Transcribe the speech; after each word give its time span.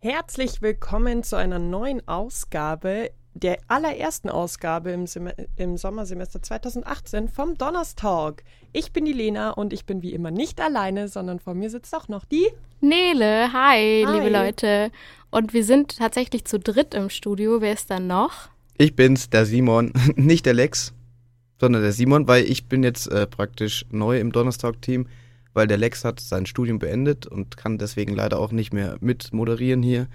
Herzlich 0.00 0.62
willkommen 0.62 1.24
zu 1.24 1.36
einer 1.36 1.58
neuen 1.58 2.06
Ausgabe, 2.06 3.10
der 3.34 3.58
allerersten 3.66 4.30
Ausgabe 4.30 4.92
im, 4.92 5.06
Sem 5.06 5.30
im 5.56 5.76
Sommersemester 5.76 6.40
2018 6.40 7.28
vom 7.28 7.58
Donnerstag. 7.58 8.44
Ich 8.72 8.92
bin 8.92 9.04
die 9.04 9.12
Lena 9.12 9.50
und 9.50 9.72
ich 9.72 9.86
bin 9.86 10.02
wie 10.02 10.12
immer 10.12 10.30
nicht 10.30 10.60
alleine, 10.60 11.08
sondern 11.08 11.40
vor 11.40 11.54
mir 11.54 11.70
sitzt 11.70 11.94
auch 11.94 12.08
noch 12.08 12.24
die. 12.24 12.46
Nele, 12.80 13.52
hi, 13.52 14.04
Hi. 14.06 14.14
liebe 14.14 14.28
Leute. 14.28 14.92
Und 15.30 15.52
wir 15.52 15.64
sind 15.64 15.98
tatsächlich 15.98 16.44
zu 16.44 16.58
dritt 16.58 16.94
im 16.94 17.10
Studio. 17.10 17.60
Wer 17.60 17.72
ist 17.72 17.90
da 17.90 17.98
noch? 17.98 18.48
Ich 18.76 18.94
bin's, 18.94 19.28
der 19.30 19.44
Simon. 19.44 19.92
Nicht 20.16 20.46
der 20.46 20.54
Lex, 20.54 20.94
sondern 21.60 21.82
der 21.82 21.92
Simon, 21.92 22.28
weil 22.28 22.44
ich 22.44 22.66
bin 22.66 22.82
jetzt 22.82 23.10
äh, 23.10 23.26
praktisch 23.26 23.84
neu 23.90 24.18
im 24.20 24.32
Donnerstag-Team, 24.32 25.06
weil 25.54 25.66
der 25.66 25.78
Lex 25.78 26.04
hat 26.04 26.20
sein 26.20 26.46
Studium 26.46 26.78
beendet 26.78 27.26
und 27.26 27.56
kann 27.56 27.78
deswegen 27.78 28.14
leider 28.14 28.38
auch 28.38 28.52
nicht 28.52 28.72
mehr 28.72 28.96
mit 29.00 29.32
moderieren 29.32 29.82
hier. 29.82 30.06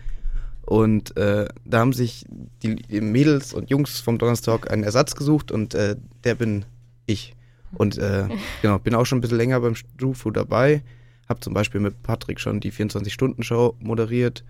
Und 0.66 1.18
äh, 1.18 1.48
da 1.66 1.80
haben 1.80 1.92
sich 1.92 2.26
die 2.62 3.02
Mädels 3.02 3.54
und 3.54 3.70
Jungs 3.70 4.00
vom 4.00 4.18
Donnerstag 4.18 4.72
einen 4.72 4.84
Ersatz 4.84 5.16
gesucht 5.16 5.52
und 5.52 5.76
äh, 5.76 5.98
der 6.24 6.36
bin 6.36 6.66
ich. 7.06 7.36
Und 7.74 7.98
äh, 7.98 8.28
genau, 8.62 8.80
bin 8.80 8.96
auch 8.96 9.06
schon 9.06 9.18
ein 9.18 9.22
bisschen 9.22 9.38
länger 9.38 9.60
beim 9.60 9.76
Stufu 9.76 10.32
dabei. 10.32 10.82
Hab 11.28 11.44
zum 11.44 11.54
Beispiel 11.54 11.82
mit 11.82 12.02
Patrick 12.04 12.40
schon 12.40 12.62
die 12.62 12.72
24-Stunden-Show 12.72 13.76
moderiert 13.80 14.46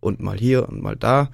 und 0.00 0.20
mal 0.20 0.36
hier 0.36 0.68
und 0.68 0.82
mal 0.82 0.96
da. 0.96 1.30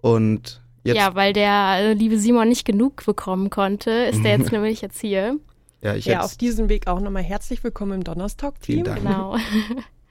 Und 0.00 0.61
jetzt 0.84 0.96
Ja, 0.96 1.14
weil 1.14 1.32
der 1.32 1.76
äh, 1.78 1.92
liebe 1.94 2.18
Simon 2.18 2.48
nicht 2.48 2.64
genug 2.64 3.04
bekommen 3.04 3.50
konnte, 3.50 3.90
ist 3.90 4.22
der 4.24 4.38
jetzt 4.38 4.52
nämlich 4.52 4.80
jetzt 4.80 5.00
hier. 5.00 5.38
Ja, 5.82 5.94
ich 5.94 6.06
Ja, 6.06 6.14
jetzt, 6.14 6.24
auf 6.24 6.36
diesem 6.36 6.68
Weg 6.68 6.86
auch 6.86 7.00
nochmal 7.00 7.22
herzlich 7.22 7.64
willkommen 7.64 7.92
im 7.92 8.04
Donnerstag-Team. 8.04 8.84
Vielen 8.84 8.84
Dank. 8.84 9.02
Genau. 9.02 9.36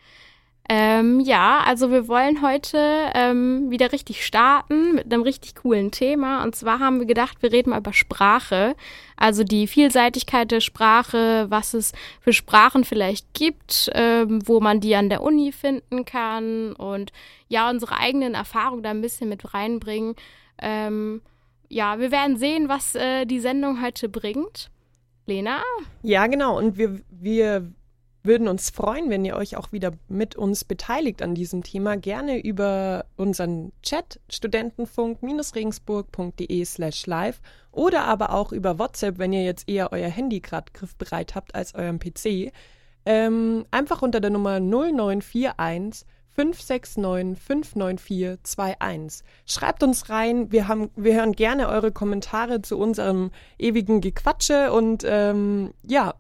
ähm, 0.74 1.20
ja, 1.20 1.64
also 1.66 1.92
wir 1.92 2.08
wollen 2.08 2.42
heute 2.42 2.78
ähm, 3.14 3.70
wieder 3.70 3.92
richtig 3.92 4.26
starten 4.26 4.96
mit 4.96 5.12
einem 5.12 5.22
richtig 5.22 5.56
coolen 5.56 5.92
Thema. 5.92 6.46
Und 6.46 6.56
zwar 6.56 6.80
haben 6.80 7.00
wir 7.00 7.06
gedacht, 7.06 7.42
wir 7.42 7.52
reden 7.52 7.72
mal 7.72 7.80
über 7.80 7.92
Sprache. 7.92 8.78
Also 9.18 9.44
die 9.44 9.68
Vielseitigkeit 9.68 10.50
der 10.50 10.62
Sprache, 10.62 11.48
was 11.50 11.74
es 11.74 11.92
für 12.22 12.32
Sprachen 12.32 12.86
vielleicht 12.86 13.34
gibt, 13.34 13.92
ähm, 13.96 14.48
wo 14.48 14.62
man 14.62 14.80
die 14.80 14.96
an 14.96 15.10
der 15.10 15.24
Uni 15.24 15.52
finden 15.52 16.06
kann 16.06 16.72
und 16.72 17.12
ja, 17.50 17.70
unsere 17.70 17.98
eigenen 17.98 18.34
Erfahrungen 18.34 18.82
da 18.82 18.92
ein 18.92 19.02
bisschen 19.02 19.28
mit 19.28 19.54
reinbringen. 19.54 20.16
Ähm, 20.58 21.22
ja, 21.68 22.00
wir 22.00 22.12
werden 22.12 22.38
sehen, 22.38 22.70
was 22.70 22.96
äh, 22.96 23.26
die 23.26 23.42
Sendung 23.42 23.82
heute 23.82 24.08
bringt. 24.08 24.70
Lena? 25.26 25.62
Ja, 26.02 26.28
genau. 26.28 26.58
Und 26.58 26.78
wir, 26.78 27.02
wir 27.10 27.74
würden 28.24 28.48
uns 28.48 28.70
freuen, 28.70 29.10
wenn 29.10 29.26
ihr 29.26 29.36
euch 29.36 29.58
auch 29.58 29.72
wieder 29.72 29.92
mit 30.08 30.36
uns 30.36 30.64
beteiligt 30.64 31.22
an 31.22 31.36
diesem 31.36 31.64
Thema. 31.64 31.98
Gerne 31.98 32.40
über 32.40 33.06
unseren 33.18 33.72
Chat 33.82 34.20
studentenfunk-regensburg.de 34.30 36.66
slash 36.66 37.08
live 37.08 37.42
oder 37.72 38.04
aber 38.04 38.34
auch 38.34 38.52
über 38.52 38.78
WhatsApp, 38.78 39.18
wenn 39.18 39.34
ihr 39.34 39.44
jetzt 39.44 39.68
eher 39.68 39.92
euer 39.92 40.10
Handy 40.10 40.40
gerade 40.40 40.72
griffbereit 40.74 41.36
habt 41.36 41.56
als 41.56 41.74
euren 41.74 42.00
PC. 42.00 42.52
Ähm, 43.06 43.66
einfach 43.72 44.02
unter 44.02 44.20
der 44.20 44.30
Nummer 44.30 44.60
0941 44.60 46.06
569 46.34 47.44
594 47.44 48.76
21. 48.80 49.28
Schreibt 49.46 49.84
uns 49.84 50.10
rein. 50.10 50.52
Wir, 50.52 50.68
haben, 50.68 50.90
wir 50.96 51.16
hören 51.16 51.34
gerne 51.34 51.68
eure 51.68 51.92
Kommentare 51.92 52.62
zu 52.62 52.78
unserem 52.78 53.32
ewigen 53.58 54.02
Gequatsche. 54.02 54.72
Und 54.72 55.04
ähm, 55.06 55.74
ja, 55.84 56.14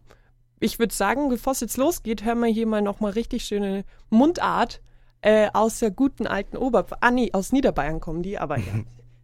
ich 0.62 0.80
würde 0.80 0.94
sagen, 0.94 1.30
bevor 1.30 1.54
es 1.54 1.59
jetzt 1.59 1.78
losgeht, 1.78 2.23
hören 2.23 2.40
wir 2.40 2.48
hier 2.48 2.67
mal 2.67 2.81
nochmal 2.81 3.12
richtig 3.12 3.44
schöne 3.44 3.84
Mundart 4.09 4.80
äh, 5.22 5.50
aus 5.54 5.80
der 5.80 5.92
guten 5.92 6.28
alten 6.28 6.56
Ober... 6.56 6.86
Ah, 7.02 7.11
nee, 7.11 7.32
aus 7.33 7.52
Niederbayern 7.52 7.99
kommen 7.99 8.22
die, 8.22 8.38
aber 8.38 8.58
ja. 8.58 8.73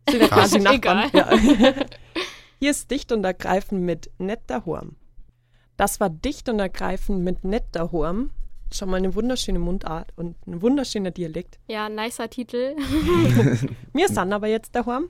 Sind 0.09 0.21
ja 0.21 0.27
quasi 0.27 0.59
Nachbarn. 0.59 1.09
Ja. 1.13 1.29
Hier 2.59 2.71
ist 2.71 2.89
dicht 2.89 3.11
und 3.11 3.23
ergreifend 3.23 3.83
mit 3.83 4.09
netter 4.17 4.65
Horm. 4.65 4.95
Das 5.75 5.99
war 5.99 6.09
dicht 6.09 6.49
und 6.49 6.59
ergreifend 6.59 7.23
mit 7.23 7.43
netter 7.43 7.91
Horm. 7.91 8.31
Schon 8.73 8.89
mal 8.89 8.97
eine 8.97 9.13
wunderschöne 9.13 9.59
Mundart 9.59 10.11
und 10.15 10.35
ein 10.47 10.61
wunderschöner 10.61 11.11
Dialekt. 11.11 11.59
Ja, 11.67 11.87
nicer 11.87 12.29
Titel. 12.29 12.75
Wir 13.93 14.07
sind 14.07 14.33
aber 14.33 14.47
jetzt 14.47 14.75
daheim. 14.75 15.09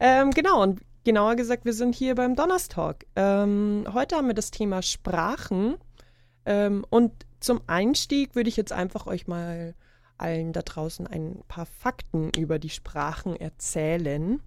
Ähm, 0.00 0.30
genau, 0.32 0.62
und 0.62 0.80
genauer 1.08 1.36
gesagt, 1.36 1.64
wir 1.64 1.72
sind 1.72 1.94
hier 1.94 2.14
beim 2.14 2.36
Donnerstag. 2.36 3.06
Ähm, 3.16 3.86
heute 3.94 4.16
haben 4.16 4.26
wir 4.26 4.34
das 4.34 4.50
Thema 4.50 4.82
Sprachen. 4.82 5.78
Ähm, 6.44 6.84
und 6.90 7.24
zum 7.40 7.62
Einstieg 7.66 8.34
würde 8.34 8.50
ich 8.50 8.58
jetzt 8.58 8.74
einfach 8.74 9.06
euch 9.06 9.26
mal 9.26 9.74
allen 10.18 10.52
da 10.52 10.60
draußen 10.60 11.06
ein 11.06 11.42
paar 11.48 11.64
Fakten 11.64 12.30
über 12.36 12.58
die 12.58 12.68
Sprachen 12.68 13.36
erzählen. 13.36 14.42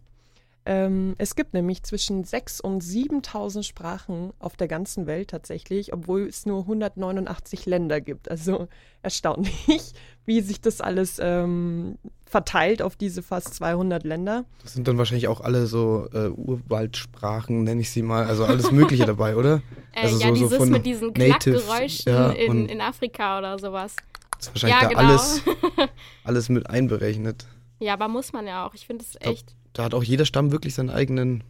Ähm, 0.63 1.15
es 1.17 1.35
gibt 1.35 1.53
nämlich 1.55 1.81
zwischen 1.83 2.23
6.000 2.23 2.61
und 2.61 2.83
7.000 2.83 3.63
Sprachen 3.63 4.31
auf 4.37 4.55
der 4.57 4.67
ganzen 4.67 5.07
Welt 5.07 5.29
tatsächlich, 5.31 5.91
obwohl 5.91 6.27
es 6.27 6.45
nur 6.45 6.59
189 6.61 7.65
Länder 7.65 7.99
gibt. 7.99 8.29
Also 8.29 8.67
erstaunlich, 9.01 9.93
wie 10.25 10.41
sich 10.41 10.61
das 10.61 10.79
alles 10.79 11.17
ähm, 11.19 11.97
verteilt 12.25 12.81
auf 12.83 12.95
diese 12.95 13.23
fast 13.23 13.55
200 13.55 14.03
Länder. 14.03 14.45
das 14.61 14.73
sind 14.73 14.87
dann 14.87 14.97
wahrscheinlich 14.99 15.27
auch 15.27 15.41
alle 15.41 15.65
so 15.65 16.07
äh, 16.13 16.27
Urwaldsprachen, 16.29 17.63
nenne 17.63 17.81
ich 17.81 17.89
sie 17.91 18.03
mal. 18.03 18.25
Also 18.25 18.45
alles 18.45 18.71
Mögliche 18.71 19.05
dabei, 19.05 19.35
oder? 19.35 19.61
Äh, 19.93 20.03
Also 20.03 20.19
ja, 20.19 20.27
so- 20.29 20.35
so 20.35 20.41
dieses 20.43 20.57
von 20.57 20.69
mit 20.69 20.85
diesen 20.85 21.07
Natives, 21.11 21.65
Klackgeräuschen 21.65 22.13
ja, 22.13 22.29
in, 22.31 22.69
in 22.69 22.79
Afrika 22.79 23.39
oder 23.39 23.59
sowas. 23.59 23.93
Das 24.37 24.47
ist 24.47 24.53
wahrscheinlich 24.53 24.81
Ja, 24.81 24.87
da 24.87 24.89
genau. 24.89 25.01
alles, 25.09 25.41
alles 26.23 26.49
mit 26.49 26.69
einberechnet. 26.69 27.45
Ja, 27.81 27.93
aber 27.93 28.07
muss 28.07 28.31
man 28.31 28.47
ja 28.47 28.65
auch. 28.65 28.73
Ich 28.73 28.85
finde 28.85 29.03
es 29.03 29.15
echt. 29.19 29.55
Da 29.73 29.83
hat 29.83 29.93
auch 29.93 30.03
jeder 30.03 30.25
Stamm 30.25 30.51
wirklich 30.51 30.73
seinen 30.75 30.89
eigenen, 30.91 31.43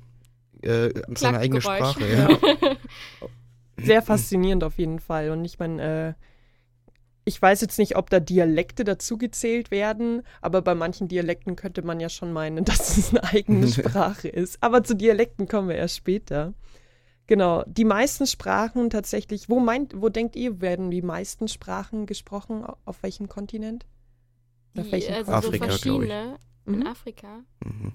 äh, 0.62 0.90
seine 1.16 1.38
eigene. 1.40 1.62
Sprache. 1.62 2.00
Ja. 2.08 2.30
Sehr 3.78 4.02
faszinierend 4.02 4.64
auf 4.64 4.78
jeden 4.78 5.00
Fall. 5.00 5.32
Und 5.32 5.44
ich 5.46 5.58
meine, 5.58 6.16
äh, 6.18 6.24
ich 7.26 7.42
weiß 7.42 7.62
jetzt 7.62 7.80
nicht, 7.80 7.96
ob 7.96 8.10
da 8.10 8.20
Dialekte 8.20 8.84
dazugezählt 8.84 9.72
werden, 9.72 10.22
aber 10.42 10.62
bei 10.62 10.76
manchen 10.76 11.08
Dialekten 11.08 11.56
könnte 11.56 11.82
man 11.82 12.00
ja 12.00 12.10
schon 12.10 12.32
meinen, 12.34 12.64
dass 12.66 12.98
es 12.98 13.10
eine 13.12 13.24
eigene 13.24 13.68
Sprache 13.68 14.28
ist. 14.28 14.62
Aber 14.62 14.84
zu 14.84 14.96
Dialekten 14.96 15.48
kommen 15.48 15.68
wir 15.70 15.76
erst 15.76 15.98
später. 15.98 16.54
Genau, 17.28 17.64
die 17.66 17.86
meisten 17.86 18.28
Sprachen 18.28 18.90
tatsächlich, 18.90 19.50
wo 19.50 19.60
meint, 19.60 19.94
wo 20.00 20.10
denkt 20.10 20.36
ihr, 20.36 20.60
werden 20.62 20.92
die 20.92 21.02
meisten 21.02 21.48
Sprachen 21.48 22.06
gesprochen? 22.06 22.64
Au- 22.66 22.76
Auf 22.86 23.02
welchem 23.04 23.30
Kontinent? 23.30 23.86
Auf 24.78 24.86
Die, 24.86 24.92
welchem 24.92 25.14
also 25.16 25.32
Afrika, 25.32 25.42
so 25.42 25.52
glaub 25.52 25.64
ich. 25.64 25.82
verschiedene. 26.10 26.38
In 26.66 26.80
Mhm. 26.80 26.88
Afrika. 26.88 27.40
Mhm. 27.64 27.94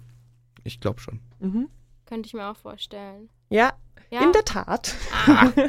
Ich 0.65 0.81
glaube 0.81 1.01
schon. 1.01 1.21
Mhm. 1.39 1.69
Könnte 2.05 2.27
ich 2.27 2.35
mir 2.35 2.47
auch 2.51 2.57
vorstellen. 2.57 3.29
Ja, 3.51 3.73
Ja. 4.11 4.23
in 4.25 4.33
der 4.33 4.45
Tat. 4.45 4.95
ah, 5.27 5.53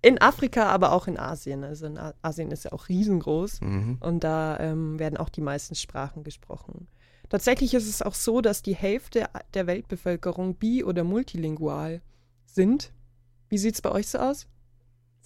In 0.00 0.20
Afrika, 0.20 0.66
aber 0.68 0.92
auch 0.92 1.08
in 1.08 1.18
Asien. 1.18 1.64
Also 1.64 1.86
in 1.86 1.98
Asien 2.22 2.52
ist 2.52 2.64
ja 2.64 2.72
auch 2.72 2.88
riesengroß. 2.88 3.60
Mhm. 3.62 3.96
Und 4.00 4.22
da 4.22 4.56
ähm, 4.60 4.96
werden 5.00 5.16
auch 5.16 5.28
die 5.28 5.40
meisten 5.40 5.74
Sprachen 5.74 6.22
gesprochen. 6.22 6.86
Tatsächlich 7.28 7.74
ist 7.74 7.88
es 7.88 8.00
auch 8.00 8.14
so, 8.14 8.40
dass 8.40 8.62
die 8.62 8.76
Hälfte 8.76 9.28
der 9.54 9.66
Weltbevölkerung 9.66 10.54
bi- 10.54 10.84
oder 10.84 11.02
multilingual 11.02 12.00
sind. 12.46 12.92
Wie 13.48 13.58
sieht 13.58 13.74
es 13.74 13.82
bei 13.82 13.90
euch 13.90 14.06
so 14.08 14.18
aus? 14.18 14.46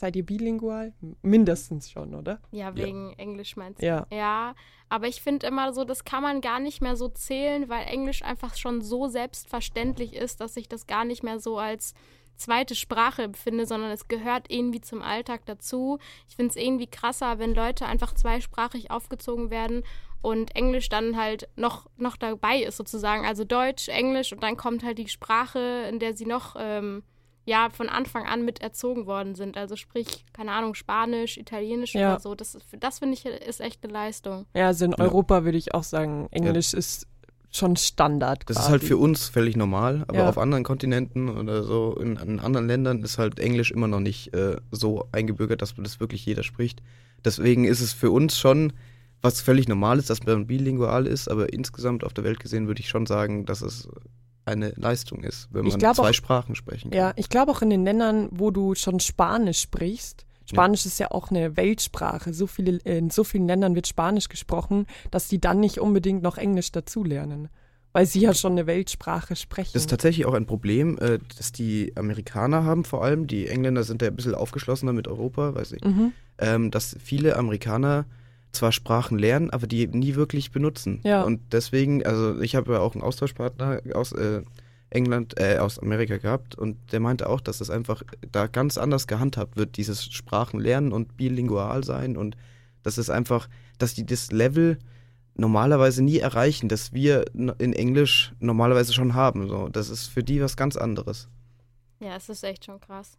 Seid 0.02 0.16
ihr 0.16 0.26
bilingual? 0.26 0.92
Mindestens 1.22 1.88
schon, 1.88 2.16
oder? 2.16 2.40
ja, 2.50 2.74
wegen 2.74 3.12
Englisch 3.18 3.54
meinst 3.54 3.80
du? 3.80 3.86
Ja. 3.86 4.04
Ja, 4.10 4.56
aber 4.88 5.06
ich 5.06 5.22
finde 5.22 5.46
immer 5.46 5.72
so, 5.72 5.84
das 5.84 6.04
kann 6.04 6.24
man 6.24 6.40
gar 6.40 6.58
nicht 6.58 6.82
mehr 6.82 6.96
so 6.96 7.06
zählen, 7.06 7.68
weil 7.68 7.86
Englisch 7.86 8.22
einfach 8.24 8.56
schon 8.56 8.82
so 8.82 9.06
selbstverständlich 9.06 10.14
ist, 10.14 10.40
dass 10.40 10.56
ich 10.56 10.68
das 10.68 10.88
gar 10.88 11.04
nicht 11.04 11.22
mehr 11.22 11.38
so 11.38 11.56
als 11.56 11.94
zweite 12.34 12.74
Sprache 12.74 13.22
empfinde, 13.22 13.64
sondern 13.64 13.92
es 13.92 14.08
gehört 14.08 14.50
irgendwie 14.50 14.80
zum 14.80 15.02
Alltag 15.02 15.46
dazu. 15.46 16.00
Ich 16.28 16.34
finde 16.34 16.50
es 16.50 16.56
irgendwie 16.56 16.88
krasser, 16.88 17.38
wenn 17.38 17.54
Leute 17.54 17.86
einfach 17.86 18.12
zweisprachig 18.12 18.90
aufgezogen 18.90 19.50
werden 19.50 19.84
und 20.20 20.56
Englisch 20.56 20.88
dann 20.88 21.16
halt 21.16 21.48
noch, 21.54 21.88
noch 21.96 22.16
dabei 22.16 22.60
ist 22.60 22.76
sozusagen. 22.76 23.24
Also 23.24 23.44
Deutsch, 23.44 23.88
Englisch 23.88 24.32
und 24.32 24.42
dann 24.42 24.56
kommt 24.56 24.82
halt 24.82 24.98
die 24.98 25.06
Sprache, 25.06 25.86
in 25.88 26.00
der 26.00 26.16
sie 26.16 26.26
noch 26.26 26.56
ähm, 26.58 27.04
ja 27.44 27.70
von 27.70 27.88
Anfang 27.88 28.24
an 28.26 28.44
mit 28.44 28.60
erzogen 28.60 29.06
worden 29.06 29.34
sind. 29.34 29.56
Also 29.56 29.76
sprich, 29.76 30.24
keine 30.32 30.52
Ahnung, 30.52 30.74
Spanisch, 30.74 31.36
Italienisch 31.38 31.94
Ja. 31.94 32.12
oder 32.12 32.20
so. 32.20 32.34
Das, 32.34 32.54
ist- 32.54 32.66
das 32.78 32.98
finde 33.00 33.14
ich 33.14 33.24
ist 33.26 33.60
echt 33.60 33.82
eine 33.84 33.92
Leistung. 33.92 34.46
Ja, 34.54 34.68
also 34.68 34.84
in 34.84 34.94
Europa 34.94 35.44
würde 35.44 35.58
ich 35.58 35.74
auch 35.74 35.82
sagen, 35.82 36.28
Englisch 36.30 36.72
ist 36.74 37.06
schon 37.54 37.76
Standard. 37.76 38.44
Das 38.48 38.56
quasi. 38.56 38.66
ist 38.66 38.70
halt 38.70 38.82
für 38.84 38.96
uns 38.96 39.28
völlig 39.28 39.56
normal, 39.56 40.04
aber 40.08 40.18
Ja. 40.20 40.28
auf 40.28 40.38
anderen 40.38 40.64
Kontinenten 40.64 41.28
oder 41.28 41.62
so, 41.64 41.94
in, 42.00 42.16
in 42.16 42.40
anderen 42.40 42.66
Ländern 42.66 43.02
ist 43.02 43.18
halt 43.18 43.38
Englisch 43.38 43.70
immer 43.70 43.88
noch 43.88 44.00
nicht 44.00 44.32
äh, 44.34 44.56
so 44.70 45.06
eingebürgert, 45.12 45.60
dass 45.60 45.74
das 45.76 46.00
wirklich 46.00 46.24
jeder 46.24 46.44
spricht. 46.44 46.82
Deswegen 47.24 47.64
ist 47.64 47.80
es 47.80 47.92
für 47.92 48.10
uns 48.10 48.38
schon 48.38 48.72
was 49.20 49.40
völlig 49.42 49.68
Normales, 49.68 50.06
dass 50.06 50.24
man 50.24 50.46
bilingual 50.46 51.06
ist, 51.06 51.28
aber 51.28 51.52
insgesamt 51.52 52.04
auf 52.04 52.12
der 52.14 52.24
Welt 52.24 52.40
gesehen 52.40 52.66
würde 52.68 52.80
ich 52.80 52.88
schon 52.88 53.06
sagen, 53.06 53.44
dass 53.46 53.60
es 53.62 53.88
eine 54.44 54.70
Leistung 54.76 55.22
ist, 55.22 55.48
wenn 55.52 55.66
man 55.66 55.78
zwei 55.80 55.90
auch- 55.90 56.12
Sprachen 56.14 56.54
sprechen 56.54 56.90
kann. 56.90 56.98
Ja, 56.98 57.12
ich 57.16 57.28
glaube 57.28 57.52
auch 57.52 57.62
in 57.62 57.70
den 57.70 57.84
Ländern, 57.84 58.28
wo 58.32 58.50
du 58.50 58.74
schon 58.74 59.00
Spanisch 59.00 59.60
sprichst. 59.60 60.26
Spanisch 60.44 60.84
ist 60.84 60.98
ja 60.98 61.10
auch 61.12 61.30
eine 61.30 61.56
Weltsprache. 61.56 62.34
So 62.34 62.46
viele, 62.46 62.78
in 62.84 63.10
so 63.10 63.24
vielen 63.24 63.46
Ländern 63.46 63.74
wird 63.74 63.86
Spanisch 63.86 64.28
gesprochen, 64.28 64.86
dass 65.10 65.28
die 65.28 65.40
dann 65.40 65.60
nicht 65.60 65.78
unbedingt 65.78 66.22
noch 66.22 66.36
Englisch 66.36 66.72
dazulernen. 66.72 67.48
Weil 67.94 68.06
sie 68.06 68.20
ja 68.20 68.32
schon 68.34 68.52
eine 68.52 68.66
Weltsprache 68.66 69.36
sprechen. 69.36 69.70
Das 69.74 69.82
ist 69.82 69.90
tatsächlich 69.90 70.24
auch 70.26 70.32
ein 70.32 70.46
Problem, 70.46 70.98
äh, 70.98 71.18
das 71.36 71.52
die 71.52 71.92
Amerikaner 71.96 72.64
haben 72.64 72.84
vor 72.84 73.04
allem. 73.04 73.26
Die 73.26 73.48
Engländer 73.48 73.84
sind 73.84 74.00
ja 74.02 74.08
ein 74.08 74.16
bisschen 74.16 74.34
aufgeschlossener 74.34 74.92
mit 74.94 75.08
Europa, 75.08 75.54
weiß 75.54 75.72
ich. 75.72 75.84
mhm. 75.84 76.12
Ähm, 76.38 76.70
dass 76.70 76.96
viele 77.02 77.36
Amerikaner 77.36 78.06
zwar 78.52 78.72
Sprachen 78.72 79.18
lernen, 79.18 79.50
aber 79.50 79.66
die 79.66 79.86
nie 79.86 80.14
wirklich 80.14 80.52
benutzen. 80.52 81.00
Ja. 81.04 81.22
Und 81.22 81.40
deswegen, 81.52 82.04
also 82.04 82.40
ich 82.40 82.54
habe 82.54 82.74
ja 82.74 82.80
auch 82.80 82.94
einen 82.94 83.02
Austauschpartner 83.02 83.80
aus 83.94 84.12
äh, 84.12 84.42
England, 84.90 85.40
äh, 85.40 85.58
aus 85.58 85.78
Amerika 85.78 86.18
gehabt 86.18 86.54
und 86.54 86.76
der 86.92 87.00
meinte 87.00 87.28
auch, 87.28 87.40
dass 87.40 87.58
das 87.58 87.70
einfach 87.70 88.02
da 88.30 88.46
ganz 88.46 88.76
anders 88.76 89.06
gehandhabt 89.06 89.56
wird, 89.56 89.76
dieses 89.78 90.04
Sprachenlernen 90.04 90.92
und 90.92 91.16
bilingual 91.16 91.82
sein 91.82 92.16
und 92.16 92.36
das 92.82 92.98
ist 92.98 93.10
einfach, 93.10 93.48
dass 93.78 93.94
die 93.94 94.04
das 94.04 94.32
Level 94.32 94.78
normalerweise 95.34 96.02
nie 96.02 96.18
erreichen, 96.18 96.68
das 96.68 96.92
wir 96.92 97.24
in 97.34 97.72
Englisch 97.72 98.32
normalerweise 98.38 98.92
schon 98.92 99.14
haben. 99.14 99.48
So. 99.48 99.68
Das 99.68 99.88
ist 99.88 100.08
für 100.08 100.22
die 100.22 100.42
was 100.42 100.56
ganz 100.56 100.76
anderes. 100.76 101.28
Ja, 102.00 102.16
es 102.16 102.28
ist 102.28 102.44
echt 102.44 102.66
schon 102.66 102.80
krass. 102.80 103.16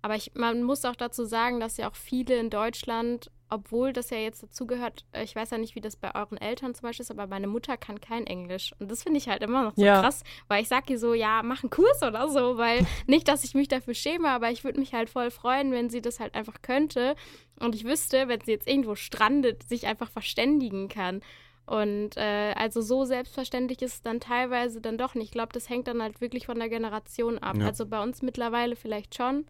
Aber 0.00 0.16
ich, 0.16 0.32
man 0.34 0.64
muss 0.64 0.84
auch 0.84 0.96
dazu 0.96 1.24
sagen, 1.24 1.60
dass 1.60 1.76
ja 1.76 1.88
auch 1.88 1.94
viele 1.94 2.38
in 2.38 2.50
Deutschland, 2.50 3.30
obwohl 3.52 3.92
das 3.92 4.10
ja 4.10 4.16
jetzt 4.18 4.42
dazugehört, 4.42 5.04
äh, 5.12 5.22
ich 5.24 5.36
weiß 5.36 5.50
ja 5.50 5.58
nicht, 5.58 5.74
wie 5.74 5.80
das 5.80 5.96
bei 5.96 6.14
euren 6.14 6.38
Eltern 6.38 6.74
zum 6.74 6.82
Beispiel 6.82 7.02
ist, 7.04 7.10
aber 7.10 7.26
meine 7.26 7.46
Mutter 7.46 7.76
kann 7.76 8.00
kein 8.00 8.26
Englisch. 8.26 8.72
Und 8.78 8.90
das 8.90 9.02
finde 9.02 9.18
ich 9.18 9.28
halt 9.28 9.42
immer 9.42 9.62
noch 9.64 9.74
so 9.76 9.84
Ja. 9.84 10.00
krass, 10.00 10.22
weil 10.48 10.62
ich 10.62 10.68
sage 10.68 10.92
ihr 10.94 10.98
so, 10.98 11.12
ja, 11.14 11.42
mach 11.44 11.62
einen 11.62 11.70
Kurs 11.70 12.02
oder 12.02 12.28
so, 12.28 12.56
weil 12.56 12.78
nicht, 13.06 13.28
dass 13.28 13.44
ich 13.44 13.54
mich 13.54 13.68
dafür 13.68 13.94
schäme, 13.94 14.28
aber 14.30 14.50
ich 14.50 14.64
würde 14.64 14.80
mich 14.80 14.94
halt 14.94 15.10
voll 15.10 15.30
freuen, 15.30 15.70
wenn 15.72 15.90
sie 15.90 16.00
das 16.00 16.18
halt 16.20 16.34
einfach 16.34 16.62
könnte. 16.62 17.14
Und 17.60 17.74
ich 17.74 17.84
wüsste, 17.84 18.28
wenn 18.28 18.40
sie 18.40 18.52
jetzt 18.52 18.66
irgendwo 18.68 18.94
strandet, 18.94 19.62
sich 19.68 19.86
einfach 19.86 20.08
verständigen 20.10 20.88
kann. 20.88 21.20
Und 21.66 22.16
äh, 22.16 22.54
also 22.56 22.80
so 22.80 23.04
selbstverständlich 23.04 23.82
ist 23.82 23.94
es 23.94 24.02
dann 24.02 24.18
teilweise 24.18 24.80
dann 24.80 24.98
doch 24.98 25.14
nicht. 25.14 25.26
Ich 25.26 25.30
glaube, 25.32 25.52
das 25.52 25.68
hängt 25.68 25.86
dann 25.88 26.02
halt 26.02 26.20
wirklich 26.20 26.46
von 26.46 26.58
der 26.58 26.68
Generation 26.68 27.38
ab. 27.38 27.56
Ja. 27.58 27.66
Also 27.66 27.86
bei 27.86 28.02
uns 28.02 28.20
mittlerweile 28.22 28.76
vielleicht 28.76 29.14
schon. 29.14 29.46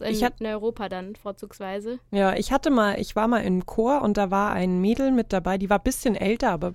In, 0.00 0.06
Ich 0.06 0.24
hat- 0.24 0.40
in 0.40 0.46
Europa 0.46 0.88
dann 0.88 1.14
vorzugsweise. 1.16 1.98
Ja, 2.10 2.34
ich 2.34 2.50
hatte 2.52 2.70
mal, 2.70 2.98
ich 3.00 3.14
war 3.16 3.28
mal 3.28 3.40
im 3.44 3.66
Chor 3.66 4.02
und 4.02 4.16
da 4.16 4.30
war 4.30 4.52
ein 4.52 4.80
Mädel 4.80 5.10
mit 5.12 5.32
dabei, 5.32 5.58
die 5.58 5.70
war 5.70 5.78
ein 5.78 5.84
bisschen 5.84 6.16
älter, 6.16 6.50
aber 6.50 6.74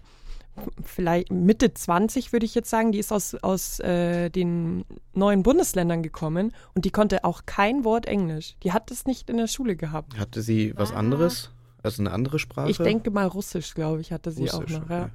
vielleicht 0.84 1.31
Mitte 1.31 1.74
20 1.74 2.31
würde 2.34 2.46
ich 2.46 2.56
jetzt 2.56 2.69
sagen. 2.69 2.92
Die 2.92 3.00
ist 3.00 3.12
aus, 3.12 3.36
aus 3.36 3.80
äh, 3.80 4.30
den 4.30 4.86
neuen 5.14 5.44
Bundesländern 5.44 6.04
gekommen 6.04 6.52
und 6.74 6.86
die 6.86 6.90
konnte 6.92 7.24
auch 7.24 7.42
kein 7.46 7.84
Wort 7.84 8.06
Englisch. 8.08 8.56
Die 8.64 8.72
hat 8.72 8.90
das 8.92 9.06
nicht 9.06 9.30
in 9.30 9.38
der 9.38 9.48
Schule 9.48 9.75
gehabt. 9.75 10.18
Hatte 10.18 10.42
sie 10.42 10.74
was 10.75 10.90
Was? 10.92 10.96
anderes? 10.98 11.52
Also 11.84 12.02
eine 12.02 12.12
andere 12.12 12.40
Sprache? 12.40 12.70
Ich 12.72 12.78
denke 12.78 13.12
mal 13.12 13.28
Russisch, 13.28 13.74
glaube 13.75 14.02
ich, 14.02 14.12
hatte 14.12 14.31
sie 14.31 14.44
Russisch, 14.48 14.75
auch 14.75 14.81
noch. 14.81 14.90
Ja. 14.90 15.02
okay. 15.04 15.12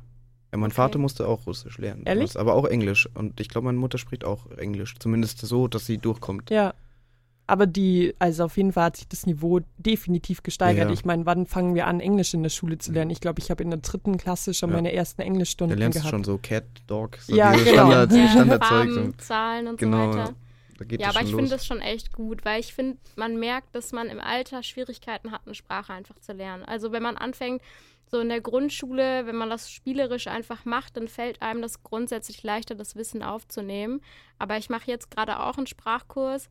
Ja, 0.53 0.59
mein 0.59 0.67
Okay. 0.71 0.75
Vater 0.77 0.99
musste 0.99 1.27
auch 1.27 1.47
Russisch 1.47 1.79
lernen. 1.79 2.03
Ehrlich? 2.05 2.33
damals, 2.33 2.37
Aber 2.37 2.55
auch 2.55 2.67
Englisch. 2.67 3.09
Und 3.15 3.41
ich 3.41 3.49
glaube, 3.49 3.65
meine 3.67 3.79
Mutter 3.79 3.99
spricht 3.99 4.25
auch 4.25 4.51
Englisch. 4.59 4.95
Zumindest 4.99 5.39
so, 5.41 5.67
dass 5.67 5.87
sie 5.87 5.99
durchkommt. 5.99 6.51
ja. 6.51 6.75
Aber 7.47 7.67
die, 7.67 8.15
also 8.19 8.45
auf 8.45 8.57
jeden 8.57 8.73
Fall 8.73 8.85
hat 8.85 8.97
sich 8.97 9.09
das 9.09 9.27
Niveau 9.27 9.61
definitiv 9.77 10.43
gesteigert. 10.43 10.89
Ja. 10.89 10.93
Ich 10.95 11.05
meine, 11.05 11.27
wann 11.27 11.47
fangen 11.47 11.75
wir 11.75 11.87
an, 11.87 12.01
Englisch 12.01 12.35
in 12.35 12.43
der 12.43 12.51
Schule 12.51 12.79
zu 12.79 12.93
lernen? 12.93 13.11
Ich 13.11 13.21
glaube, 13.21 13.41
ich 13.41 13.51
habe 13.51 13.63
in 13.63 13.71
der 13.71 13.81
dritten 13.81 14.17
Klasse 14.17 14.55
schon 14.55 14.71
Ja. 14.71 14.77
meine 14.77 14.93
ersten 14.93 15.21
Da 15.21 15.27
Englischstunden 15.27 15.77
lernst 15.77 15.99
du 15.99 16.01
gehabt. 16.03 16.11
schon 16.13 16.25
so 16.25 16.39
Cat, 16.39 16.65
Dog, 16.87 17.17
so 17.19 17.35
Ja, 17.35 17.53
diese 17.53 17.65
genau. 17.65 17.91
Standard, 17.91 18.13
Ja, 18.17 18.29
Standardzeug. 18.29 18.69
Farben, 18.69 18.95
So. 18.95 19.13
Zahlen 19.19 19.67
und 19.69 19.79
Genau, 19.79 20.13
so 20.13 20.19
weiter. 20.19 20.35
Da 20.79 20.85
geht 20.85 21.01
Ja, 21.01 21.09
aber 21.11 21.23
ich 21.23 21.35
finde 21.35 21.51
das 21.51 21.67
schon 21.67 21.81
echt 21.81 22.13
gut, 22.13 22.45
weil 22.45 22.61
ich 22.61 22.73
finde, 22.75 22.97
man 23.17 23.39
merkt, 23.39 23.75
dass 23.75 23.93
man 23.93 24.09
im 24.09 24.21
Alter 24.21 24.63
Schwierigkeiten 24.63 25.31
hat, 25.33 25.43
eine 25.45 25.55
Sprache 25.55 25.93
einfach 25.93 26.19
zu 26.21 26.33
lernen. 26.33 26.65
Also 26.65 26.93
wenn 26.93 27.03
man 27.03 27.17
anfängt, 27.17 27.61
so 28.11 28.21
in 28.21 28.29
der 28.29 28.41
Grundschule, 28.41 29.27
wenn 29.27 29.37
man 29.37 29.49
das 29.51 29.71
spielerisch 29.71 30.27
einfach 30.27 30.65
macht, 30.65 30.97
dann 30.97 31.09
fällt 31.09 31.41
einem 31.43 31.63
das 31.63 31.83
grundsätzlich 31.83 32.43
leichter, 32.43 32.75
das 32.75 32.95
Wissen 32.95 33.23
aufzunehmen. 33.23 34.01
Aber 34.39 34.59
ich 34.59 34.69
mache 34.71 34.91
jetzt 34.91 35.11
gerade 35.11 35.41
auch 35.41 35.57
einen 35.57 35.67
Sprachkurs 35.67 36.49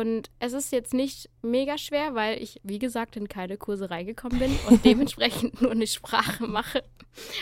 und 0.00 0.30
es 0.38 0.54
ist 0.54 0.72
jetzt 0.72 0.94
nicht 0.94 1.28
mega 1.42 1.76
schwer, 1.76 2.14
weil 2.14 2.42
ich, 2.42 2.60
wie 2.64 2.78
gesagt, 2.78 3.16
in 3.16 3.28
keine 3.28 3.58
Kurse 3.58 3.90
reingekommen 3.90 4.38
bin 4.38 4.50
und 4.68 4.82
dementsprechend 4.86 5.60
nur 5.60 5.70
eine 5.72 5.86
Sprache 5.86 6.46
mache. 6.46 6.82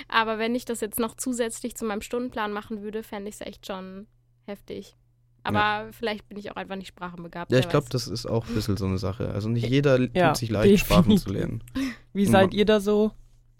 Aber 0.08 0.38
wenn 0.38 0.54
ich 0.56 0.64
das 0.64 0.80
jetzt 0.80 0.98
noch 0.98 1.14
zusätzlich 1.16 1.76
zu 1.76 1.84
meinem 1.84 2.00
Stundenplan 2.02 2.52
machen 2.52 2.82
würde, 2.82 3.02
fände 3.04 3.28
ich 3.28 3.36
es 3.36 3.40
echt 3.40 3.66
schon 3.66 4.06
heftig. 4.46 4.96
Aber 5.44 5.90
vielleicht 5.92 6.28
bin 6.28 6.38
ich 6.38 6.50
auch 6.50 6.56
einfach 6.56 6.76
nicht 6.76 6.88
sprachenbegabt. 6.88 7.50
Ja, 7.52 7.60
ich 7.60 7.68
glaube, 7.68 7.86
das 7.90 8.08
ist 8.08 8.26
auch 8.26 8.46
ein 8.48 8.54
bisschen 8.54 8.76
so 8.76 8.84
eine 8.86 8.98
Sache. 8.98 9.30
Also 9.30 9.48
nicht 9.48 9.68
jeder 9.68 9.98
Ja, 10.14 10.28
tut 10.28 10.36
sich 10.38 10.50
leicht, 10.50 10.80
Sprachen 10.84 11.16
zu 11.18 11.30
lernen. 11.32 11.62
Wie 12.12 12.24
Ja. 12.24 12.30
seid 12.30 12.52
ihr 12.52 12.64
da 12.64 12.80
so, 12.80 13.12